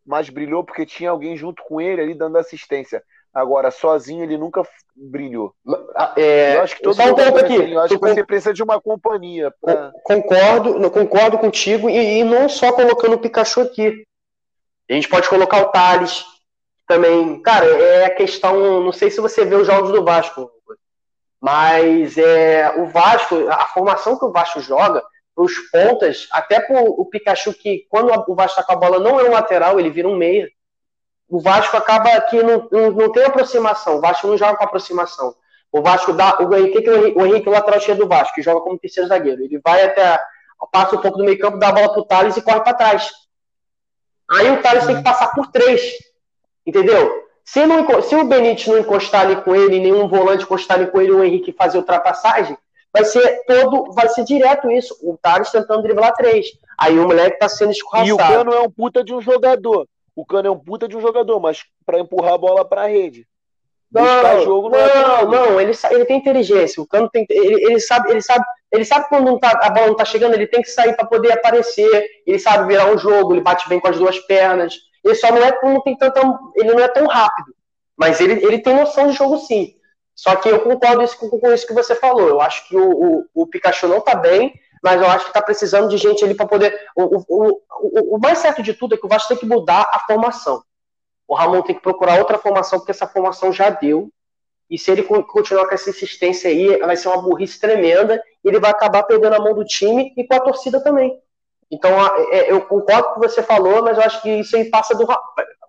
mas 0.04 0.28
brilhou 0.28 0.64
porque 0.64 0.84
tinha 0.84 1.10
alguém 1.10 1.36
junto 1.36 1.62
com 1.62 1.80
ele 1.80 2.02
ali 2.02 2.14
dando 2.14 2.36
assistência. 2.36 3.00
Agora, 3.32 3.70
sozinho, 3.70 4.24
ele 4.24 4.36
nunca 4.36 4.62
brilhou. 4.94 5.54
É, 6.16 6.56
eu 6.56 6.62
acho 6.62 6.74
que 6.76 6.82
todo 6.82 6.94
só 6.96 7.04
um 7.04 7.14
ponto 7.14 7.38
aqui. 7.38 7.56
assim, 7.62 7.72
eu 7.72 7.80
acho 7.80 7.94
que 7.94 8.00
você 8.00 8.24
precisa 8.24 8.52
de 8.52 8.62
uma 8.62 8.80
companhia. 8.80 9.54
pra- 9.60 9.92
Concordo, 10.02 10.90
concordo 10.90 11.38
contigo, 11.38 11.88
e, 11.88 12.18
e 12.18 12.24
não 12.24 12.48
só 12.48 12.72
colocando 12.72 13.14
o 13.14 13.18
Pikachu 13.18 13.60
aqui. 13.60 14.04
A 14.90 14.94
gente 14.94 15.08
pode 15.08 15.28
colocar 15.28 15.62
o 15.62 15.70
Thales 15.70 16.24
também. 16.92 17.40
Cara, 17.40 17.64
é 17.64 18.04
a 18.04 18.14
questão. 18.14 18.82
Não 18.82 18.92
sei 18.92 19.10
se 19.10 19.20
você 19.20 19.44
vê 19.44 19.54
os 19.54 19.66
jogos 19.66 19.90
do 19.90 20.04
Vasco, 20.04 20.50
mas 21.40 22.18
é, 22.18 22.74
o 22.76 22.86
Vasco, 22.86 23.48
a 23.48 23.66
formação 23.66 24.18
que 24.18 24.24
o 24.24 24.32
Vasco 24.32 24.60
joga, 24.60 25.02
os 25.34 25.56
pontas, 25.70 26.28
até 26.30 26.60
pro 26.60 26.76
o 26.84 27.06
Pikachu, 27.06 27.54
que 27.54 27.86
quando 27.88 28.12
o 28.28 28.34
Vasco 28.34 28.56
tá 28.56 28.62
com 28.62 28.72
a 28.74 28.76
bola 28.76 28.98
não 28.98 29.18
é 29.18 29.24
um 29.24 29.32
lateral, 29.32 29.80
ele 29.80 29.90
vira 29.90 30.06
um 30.06 30.16
meia. 30.16 30.48
O 31.28 31.40
Vasco 31.40 31.76
acaba 31.76 32.20
que 32.22 32.42
não, 32.42 32.68
não, 32.70 32.90
não 32.90 33.12
tem 33.12 33.24
aproximação. 33.24 33.96
O 33.96 34.00
Vasco 34.00 34.26
não 34.26 34.36
joga 34.36 34.56
com 34.56 34.64
aproximação. 34.64 35.34
O 35.72 35.80
Vasco 35.80 36.12
dá. 36.12 36.38
O 36.40 36.54
Henrique, 36.54 36.90
o 36.90 36.94
Henrique, 36.94 37.18
o 37.18 37.26
Henrique 37.26 37.48
o 37.48 37.52
lateral 37.52 37.80
cheio 37.80 37.96
do 37.96 38.06
Vasco, 38.06 38.34
que 38.34 38.42
joga 38.42 38.60
como 38.60 38.78
terceiro 38.78 39.08
zagueiro. 39.08 39.42
Ele 39.42 39.58
vai 39.64 39.82
até. 39.82 40.20
Passa 40.70 40.94
um 40.94 41.00
pouco 41.00 41.18
do 41.18 41.24
meio 41.24 41.38
campo, 41.40 41.58
dá 41.58 41.70
a 41.70 41.72
bola 41.72 41.92
pro 41.92 42.04
Thales 42.04 42.36
e 42.36 42.42
corre 42.42 42.60
para 42.60 42.74
trás. 42.74 43.10
Aí 44.30 44.48
o 44.50 44.62
Thales 44.62 44.86
tem 44.86 44.96
que 44.96 45.02
passar 45.02 45.28
por 45.32 45.50
três. 45.50 46.11
Entendeu? 46.66 47.22
Se, 47.44 47.66
não, 47.66 48.02
se 48.02 48.14
o 48.14 48.24
Benítez 48.24 48.66
não 48.68 48.78
encostar 48.78 49.22
ali 49.22 49.36
com 49.36 49.54
ele, 49.54 49.80
nenhum 49.80 50.08
volante 50.08 50.44
encostar 50.44 50.78
ali 50.78 50.86
com 50.86 51.00
ele, 51.00 51.12
o 51.12 51.24
Henrique 51.24 51.52
fazer 51.52 51.78
ultrapassagem, 51.78 52.56
vai 52.92 53.04
ser 53.04 53.44
todo, 53.46 53.92
vai 53.92 54.08
ser 54.08 54.24
direto 54.24 54.70
isso. 54.70 54.96
O 55.02 55.18
Thales 55.20 55.50
tentando 55.50 55.82
driblar 55.82 56.14
três. 56.14 56.46
Aí 56.78 56.98
o 56.98 57.06
moleque 57.06 57.38
tá 57.38 57.48
sendo 57.48 57.72
escorraçado. 57.72 58.08
E 58.08 58.12
o 58.12 58.16
Cano 58.16 58.52
é 58.52 58.60
um 58.60 58.70
puta 58.70 59.02
de 59.02 59.12
um 59.12 59.20
jogador. 59.20 59.86
O 60.14 60.24
Cano 60.24 60.48
é 60.48 60.50
um 60.50 60.58
puta 60.58 60.86
de 60.86 60.96
um 60.96 61.00
jogador, 61.00 61.40
mas 61.40 61.64
para 61.84 61.98
empurrar 61.98 62.34
a 62.34 62.38
bola 62.38 62.64
pra 62.64 62.86
rede. 62.86 63.26
Não, 63.90 64.42
jogo 64.42 64.70
não, 64.70 64.78
é 64.78 64.94
não, 64.94 65.30
não, 65.30 65.60
ele, 65.60 65.72
ele 65.90 66.04
tem 66.06 66.16
inteligência. 66.16 66.82
O 66.82 66.86
Cano 66.86 67.10
tem, 67.10 67.26
ele, 67.28 67.62
ele 67.66 67.80
sabe, 67.80 68.10
ele 68.10 68.22
sabe, 68.22 68.42
ele 68.70 68.86
sabe 68.86 69.06
quando 69.08 69.26
não 69.26 69.38
tá, 69.38 69.50
a 69.62 69.68
bola 69.68 69.88
não 69.88 69.96
tá 69.96 70.04
chegando, 70.04 70.32
ele 70.32 70.46
tem 70.46 70.62
que 70.62 70.70
sair 70.70 70.96
para 70.96 71.06
poder 71.06 71.32
aparecer. 71.32 72.06
Ele 72.26 72.38
sabe 72.38 72.68
virar 72.68 72.90
um 72.90 72.96
jogo, 72.96 73.34
ele 73.34 73.42
bate 73.42 73.68
bem 73.68 73.78
com 73.78 73.88
as 73.88 73.98
duas 73.98 74.18
pernas. 74.20 74.76
Ele 75.04 75.14
só 75.14 75.30
não 75.30 75.42
é, 75.42 75.58
não 75.62 75.80
tem 75.80 75.96
tanta, 75.96 76.20
ele 76.54 76.72
não 76.72 76.80
é 76.80 76.88
tão 76.88 77.06
rápido, 77.06 77.54
mas 77.96 78.20
ele, 78.20 78.44
ele 78.44 78.58
tem 78.58 78.74
noção 78.74 79.08
de 79.08 79.14
jogo 79.14 79.38
sim. 79.38 79.74
Só 80.14 80.36
que 80.36 80.48
eu 80.48 80.60
concordo 80.60 81.02
isso, 81.02 81.18
com, 81.18 81.28
com 81.28 81.52
isso 81.52 81.66
que 81.66 81.72
você 81.72 81.94
falou. 81.94 82.28
Eu 82.28 82.40
acho 82.40 82.68
que 82.68 82.76
o, 82.76 82.90
o, 82.90 83.26
o 83.34 83.46
Pikachu 83.46 83.88
não 83.88 84.00
tá 84.00 84.14
bem, 84.14 84.52
mas 84.82 85.00
eu 85.00 85.08
acho 85.08 85.26
que 85.26 85.32
tá 85.32 85.40
precisando 85.40 85.88
de 85.88 85.96
gente 85.96 86.24
ali 86.24 86.34
para 86.34 86.46
poder. 86.46 86.78
O, 86.96 87.16
o, 87.16 87.62
o, 87.80 88.16
o 88.16 88.18
mais 88.20 88.38
certo 88.38 88.62
de 88.62 88.74
tudo 88.74 88.94
é 88.94 88.98
que 88.98 89.06
o 89.06 89.08
Vasco 89.08 89.28
tem 89.28 89.38
que 89.38 89.46
mudar 89.46 89.88
a 89.92 90.00
formação. 90.00 90.62
O 91.26 91.34
Ramon 91.34 91.62
tem 91.62 91.74
que 91.74 91.80
procurar 91.80 92.18
outra 92.18 92.36
formação, 92.36 92.78
porque 92.78 92.90
essa 92.90 93.06
formação 93.06 93.52
já 93.52 93.70
deu. 93.70 94.10
E 94.68 94.78
se 94.78 94.90
ele 94.90 95.02
continuar 95.02 95.66
com 95.66 95.74
essa 95.74 95.90
insistência 95.90 96.50
aí, 96.50 96.78
vai 96.78 96.96
ser 96.96 97.08
uma 97.08 97.22
burrice 97.22 97.60
tremenda. 97.60 98.22
E 98.44 98.48
ele 98.48 98.58
vai 98.58 98.70
acabar 98.70 99.02
perdendo 99.04 99.34
a 99.34 99.40
mão 99.40 99.54
do 99.54 99.64
time 99.64 100.12
e 100.16 100.26
com 100.26 100.34
a 100.34 100.40
torcida 100.40 100.82
também. 100.82 101.21
Então, 101.72 101.90
é, 102.30 102.52
eu 102.52 102.60
concordo 102.60 103.04
com 103.04 103.10
o 103.10 103.14
que 103.14 103.28
você 103.28 103.42
falou, 103.42 103.82
mas 103.82 103.96
eu 103.96 104.04
acho 104.04 104.20
que 104.20 104.28
isso 104.28 104.54
aí 104.54 104.68
passa 104.68 104.94
do. 104.94 105.10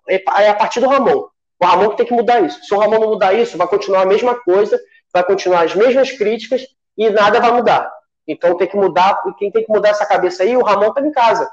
É, 0.06 0.22
é 0.42 0.50
a 0.50 0.54
partir 0.54 0.78
do 0.80 0.86
Ramon. 0.86 1.26
O 1.58 1.64
Ramon 1.64 1.90
que 1.90 1.96
tem 1.96 2.06
que 2.06 2.12
mudar 2.12 2.40
isso. 2.40 2.62
Se 2.62 2.74
o 2.74 2.78
Ramon 2.78 3.00
não 3.00 3.08
mudar 3.08 3.32
isso, 3.32 3.56
vai 3.56 3.66
continuar 3.66 4.02
a 4.02 4.06
mesma 4.06 4.34
coisa, 4.34 4.78
vai 5.10 5.24
continuar 5.24 5.64
as 5.64 5.74
mesmas 5.74 6.12
críticas 6.12 6.66
e 6.98 7.08
nada 7.08 7.40
vai 7.40 7.50
mudar. 7.52 7.90
Então 8.28 8.54
tem 8.56 8.68
que 8.68 8.76
mudar, 8.76 9.22
e 9.26 9.32
quem 9.34 9.50
tem 9.50 9.64
que 9.64 9.72
mudar 9.72 9.90
essa 9.90 10.04
cabeça 10.04 10.42
aí, 10.42 10.54
o 10.54 10.62
Ramon 10.62 10.92
tá 10.92 11.00
em 11.00 11.10
casa. 11.10 11.50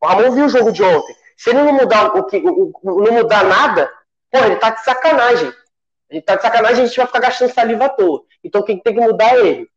O 0.00 0.06
Ramon 0.06 0.32
viu 0.32 0.44
o 0.44 0.50
jogo 0.50 0.70
de 0.70 0.82
ontem. 0.82 1.16
Se 1.38 1.50
ele 1.50 1.62
não 1.62 1.72
mudar 1.72 2.14
o 2.14 2.24
que, 2.24 2.40
não 2.40 3.12
mudar 3.12 3.42
nada, 3.44 3.90
porra, 4.30 4.46
ele 4.46 4.56
tá 4.56 4.68
de 4.68 4.84
sacanagem. 4.84 5.50
Ele 6.10 6.20
tá 6.20 6.36
de 6.36 6.42
sacanagem, 6.42 6.84
a 6.84 6.86
gente 6.86 6.96
vai 6.96 7.06
ficar 7.06 7.20
gastando 7.20 7.54
saliva 7.54 7.86
à 7.86 7.88
toa. 7.88 8.22
Então 8.42 8.62
quem 8.62 8.78
tem 8.78 8.94
que 8.94 9.00
mudar 9.00 9.34
é 9.34 9.46
ele. 9.46 9.70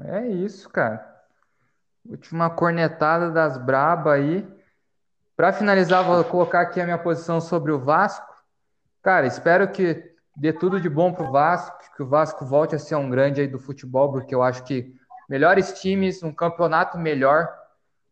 É 0.00 0.26
isso, 0.26 0.68
cara. 0.68 1.17
Última 2.08 2.48
cornetada 2.48 3.30
das 3.30 3.58
braba 3.58 4.14
aí. 4.14 4.48
Para 5.36 5.52
finalizar, 5.52 6.02
vou 6.02 6.24
colocar 6.24 6.62
aqui 6.62 6.80
a 6.80 6.84
minha 6.84 6.96
posição 6.96 7.38
sobre 7.38 7.70
o 7.70 7.78
Vasco. 7.78 8.26
Cara, 9.02 9.26
espero 9.26 9.68
que 9.68 10.14
dê 10.34 10.50
tudo 10.50 10.80
de 10.80 10.88
bom 10.88 11.12
pro 11.12 11.30
Vasco, 11.30 11.78
que 11.94 12.02
o 12.02 12.08
Vasco 12.08 12.46
volte 12.46 12.74
a 12.74 12.78
ser 12.78 12.94
um 12.94 13.10
grande 13.10 13.42
aí 13.42 13.46
do 13.46 13.58
futebol, 13.58 14.10
porque 14.10 14.34
eu 14.34 14.42
acho 14.42 14.64
que 14.64 14.94
melhores 15.28 15.80
times, 15.80 16.22
um 16.22 16.32
campeonato 16.32 16.96
melhor. 16.96 17.52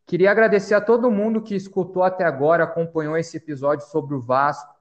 Queria 0.06 0.31
agradecer 0.31 0.74
a 0.74 0.81
todo 0.81 1.10
mundo 1.10 1.40
que 1.40 1.55
escutou 1.55 2.02
até 2.02 2.24
agora, 2.24 2.64
acompanhou 2.64 3.16
esse 3.16 3.39
episódio 3.39 3.86
sobre 3.86 4.14
o 4.14 4.20
Vasco. 4.20 4.76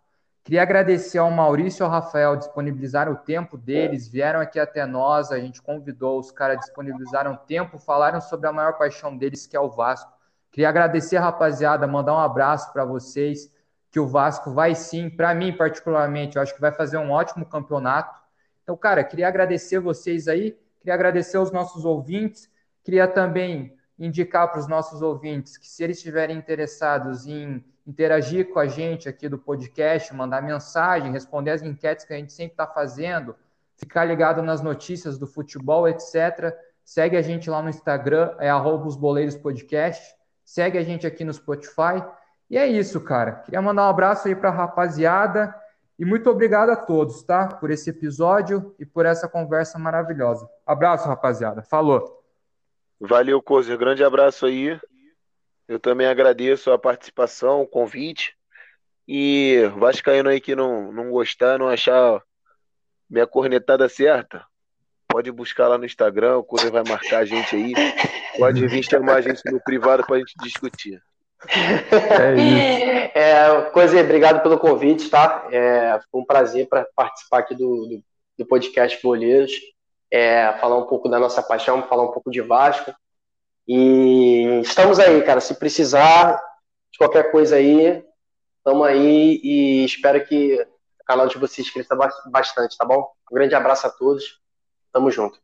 Queria 0.46 0.62
agradecer 0.62 1.18
ao 1.18 1.32
Maurício 1.32 1.82
e 1.82 1.84
ao 1.84 1.90
Rafael 1.90 2.36
disponibilizaram 2.36 3.14
o 3.14 3.16
tempo 3.16 3.58
deles, 3.58 4.08
vieram 4.08 4.40
aqui 4.40 4.60
até 4.60 4.86
nós, 4.86 5.32
a 5.32 5.40
gente 5.40 5.60
convidou 5.60 6.20
os 6.20 6.30
caras, 6.30 6.60
disponibilizaram 6.60 7.36
tempo, 7.36 7.80
falaram 7.80 8.22
sobre 8.22 8.48
a 8.48 8.54
maior 8.54 8.74
paixão 8.74 9.18
deles, 9.18 9.48
que 9.48 9.58
é 9.58 9.60
o 9.60 9.72
Vasco. 9.72 10.14
Queria 10.52 10.70
agradecer, 10.70 11.18
rapaziada, 11.18 11.88
mandar 11.88 12.14
um 12.14 12.20
abraço 12.20 12.72
para 12.72 12.86
vocês, 12.86 13.52
que 13.90 14.00
o 14.00 14.06
Vasco 14.06 14.52
vai 14.52 14.76
sim, 14.76 15.10
para 15.10 15.34
mim 15.34 15.52
particularmente, 15.52 16.36
eu 16.36 16.44
acho 16.44 16.54
que 16.54 16.62
vai 16.62 16.72
fazer 16.72 17.00
um 17.00 17.10
ótimo 17.10 17.44
campeonato. 17.48 18.22
Então, 18.62 18.78
cara, 18.78 19.04
queria 19.04 19.28
agradecer 19.28 19.80
vocês 19.80 20.28
aí, 20.28 20.56
queria 20.80 20.94
agradecer 20.94 21.38
aos 21.38 21.52
nossos 21.52 21.86
ouvintes, 21.86 22.48
queria 22.84 23.08
também 23.08 23.76
indicar 23.98 24.52
para 24.52 24.60
os 24.60 24.68
nossos 24.68 25.02
ouvintes 25.02 25.58
que 25.58 25.68
se 25.68 25.84
eles 25.84 25.98
estiverem 25.98 26.38
interessados 26.38 27.26
em 27.26 27.66
interagir 27.86 28.52
com 28.52 28.60
a 28.60 28.68
gente 28.68 29.08
aqui 29.08 29.30
do 29.30 29.38
podcast, 29.38 30.14
mandar 30.14 30.42
mensagem, 30.42 31.12
responder 31.12 31.52
as 31.52 31.62
enquetes 31.62 32.06
que 32.06 32.14
a 32.14 32.18
gente 32.18 32.34
sempre 32.34 32.54
está 32.54 32.66
fazendo, 32.66 33.36
ficar 33.78 34.06
ligado 34.06 34.42
nas 34.42 34.62
notícias 34.62 35.18
do 35.18 35.28
futebol, 35.28 35.88
etc. 35.88 36.56
Segue 36.84 37.18
a 37.18 37.22
gente 37.22 37.50
lá 37.50 37.62
no 37.62 37.70
Instagram, 37.70 38.36
é 38.40 38.50
arroba 38.50 38.88
os 38.88 38.98
podcast. 39.36 40.16
Segue 40.44 40.78
a 40.78 40.84
gente 40.84 41.06
aqui 41.06 41.24
no 41.24 41.34
Spotify. 41.34 42.04
E 42.50 42.58
é 42.58 42.68
isso, 42.68 43.02
cara. 43.02 43.34
Queria 43.34 43.62
mandar 43.62 43.88
um 43.88 43.90
abraço 43.90 44.28
aí 44.28 44.36
para 44.36 44.50
a 44.50 44.54
rapaziada 44.54 45.54
e 45.98 46.06
muito 46.06 46.30
obrigado 46.30 46.70
a 46.70 46.76
todos, 46.76 47.24
tá? 47.24 47.48
Por 47.48 47.72
esse 47.72 47.90
episódio 47.90 48.76
e 48.78 48.86
por 48.86 49.06
essa 49.06 49.28
conversa 49.28 49.80
maravilhosa. 49.80 50.48
Abraço, 50.66 51.08
rapaziada. 51.08 51.64
Falou. 51.64 52.22
Valeu, 53.00 53.42
Cozer. 53.42 53.78
Grande 53.78 54.04
abraço 54.04 54.46
aí. 54.46 54.80
Eu 55.68 55.80
também 55.80 56.08
agradeço 56.08 56.72
a 56.72 56.78
participação, 56.78 57.62
o 57.62 57.68
convite. 57.68 58.36
E 59.08 59.70
Vascaíno 59.78 60.30
aí 60.30 60.42
que 60.42 60.56
não, 60.56 60.92
não 60.92 61.12
gostar, 61.12 61.60
não 61.60 61.68
achar 61.68 62.22
minha 63.10 63.28
cornetada 63.28 63.88
certa, 63.88 64.44
pode 65.08 65.32
buscar 65.32 65.68
lá 65.68 65.78
no 65.78 65.86
Instagram, 65.86 66.38
o 66.38 66.44
Cozer 66.44 66.72
vai 66.72 66.84
marcar 66.84 67.20
a 67.20 67.26
gente 67.26 67.56
aí. 67.56 67.74
Pode 68.38 68.68
vir 68.68 68.84
chamar 68.84 69.16
a 69.16 69.22
gente 69.22 69.42
no 69.52 69.62
privado 69.64 70.06
para 70.06 70.18
a 70.18 70.20
gente 70.20 70.34
discutir. 70.42 71.02
É 71.48 72.36
isso. 72.36 73.12
É, 73.16 73.62
Cozer, 73.72 74.04
obrigado 74.04 74.42
pelo 74.42 74.60
convite, 74.60 75.10
tá? 75.10 75.48
É, 75.52 76.00
foi 76.12 76.22
um 76.22 76.26
prazer 76.26 76.68
para 76.68 76.86
participar 76.96 77.40
aqui 77.40 77.56
do, 77.56 77.86
do, 77.88 78.04
do 78.40 78.46
podcast 78.46 79.02
Boleiros. 79.02 79.54
É, 80.12 80.52
falar 80.60 80.78
um 80.78 80.86
pouco 80.86 81.08
da 81.08 81.20
nossa 81.20 81.42
paixão, 81.42 81.84
falar 81.84 82.04
um 82.04 82.12
pouco 82.12 82.30
de 82.30 82.42
Vasco. 82.42 82.94
E 83.68 84.62
estamos 84.62 85.00
aí, 85.00 85.22
cara. 85.24 85.42
Se 85.42 85.56
precisar 85.56 86.40
de 86.92 86.98
qualquer 86.98 87.32
coisa 87.32 87.56
aí, 87.56 88.04
estamos 88.58 88.86
aí 88.88 89.40
e 89.44 89.86
espero 89.86 90.26
que 90.26 90.62
o 90.62 91.06
canal 91.06 91.28
de 91.28 91.38
vocês 91.38 91.70
cresça 91.70 91.96
bastante, 92.32 92.78
tá 92.78 92.86
bom? 92.86 93.12
Um 93.32 93.36
grande 93.36 93.56
abraço 93.56 93.88
a 93.88 93.90
todos. 93.90 94.40
Tamo 94.94 95.12
junto. 95.12 95.40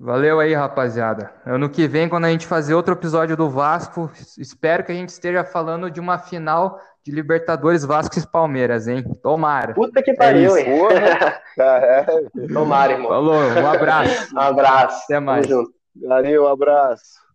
Valeu 0.00 0.38
aí, 0.38 0.54
rapaziada. 0.54 1.32
Ano 1.44 1.68
que 1.68 1.88
vem, 1.88 2.08
quando 2.08 2.26
a 2.26 2.30
gente 2.30 2.46
fazer 2.46 2.72
outro 2.72 2.94
episódio 2.94 3.36
do 3.36 3.50
Vasco, 3.50 4.08
espero 4.38 4.84
que 4.84 4.92
a 4.92 4.94
gente 4.94 5.08
esteja 5.08 5.42
falando 5.42 5.90
de 5.90 5.98
uma 5.98 6.18
final 6.18 6.80
de 7.04 7.10
Libertadores 7.10 7.84
Vasco 7.84 8.16
e 8.16 8.24
Palmeiras, 8.24 8.86
hein? 8.86 9.02
Tomara. 9.20 9.74
Puta 9.74 10.00
que 10.00 10.14
pariu, 10.14 10.54
é 10.56 10.60
hein? 10.60 10.88
Tomara, 12.52 12.92
irmão. 12.92 13.08
Falou, 13.08 13.34
um 13.34 13.66
abraço. 13.66 14.30
um 14.36 14.38
abraço. 14.38 15.02
Até 15.04 15.18
mais. 15.18 15.48
Valeu, 16.02 16.46
abraço. 16.48 17.27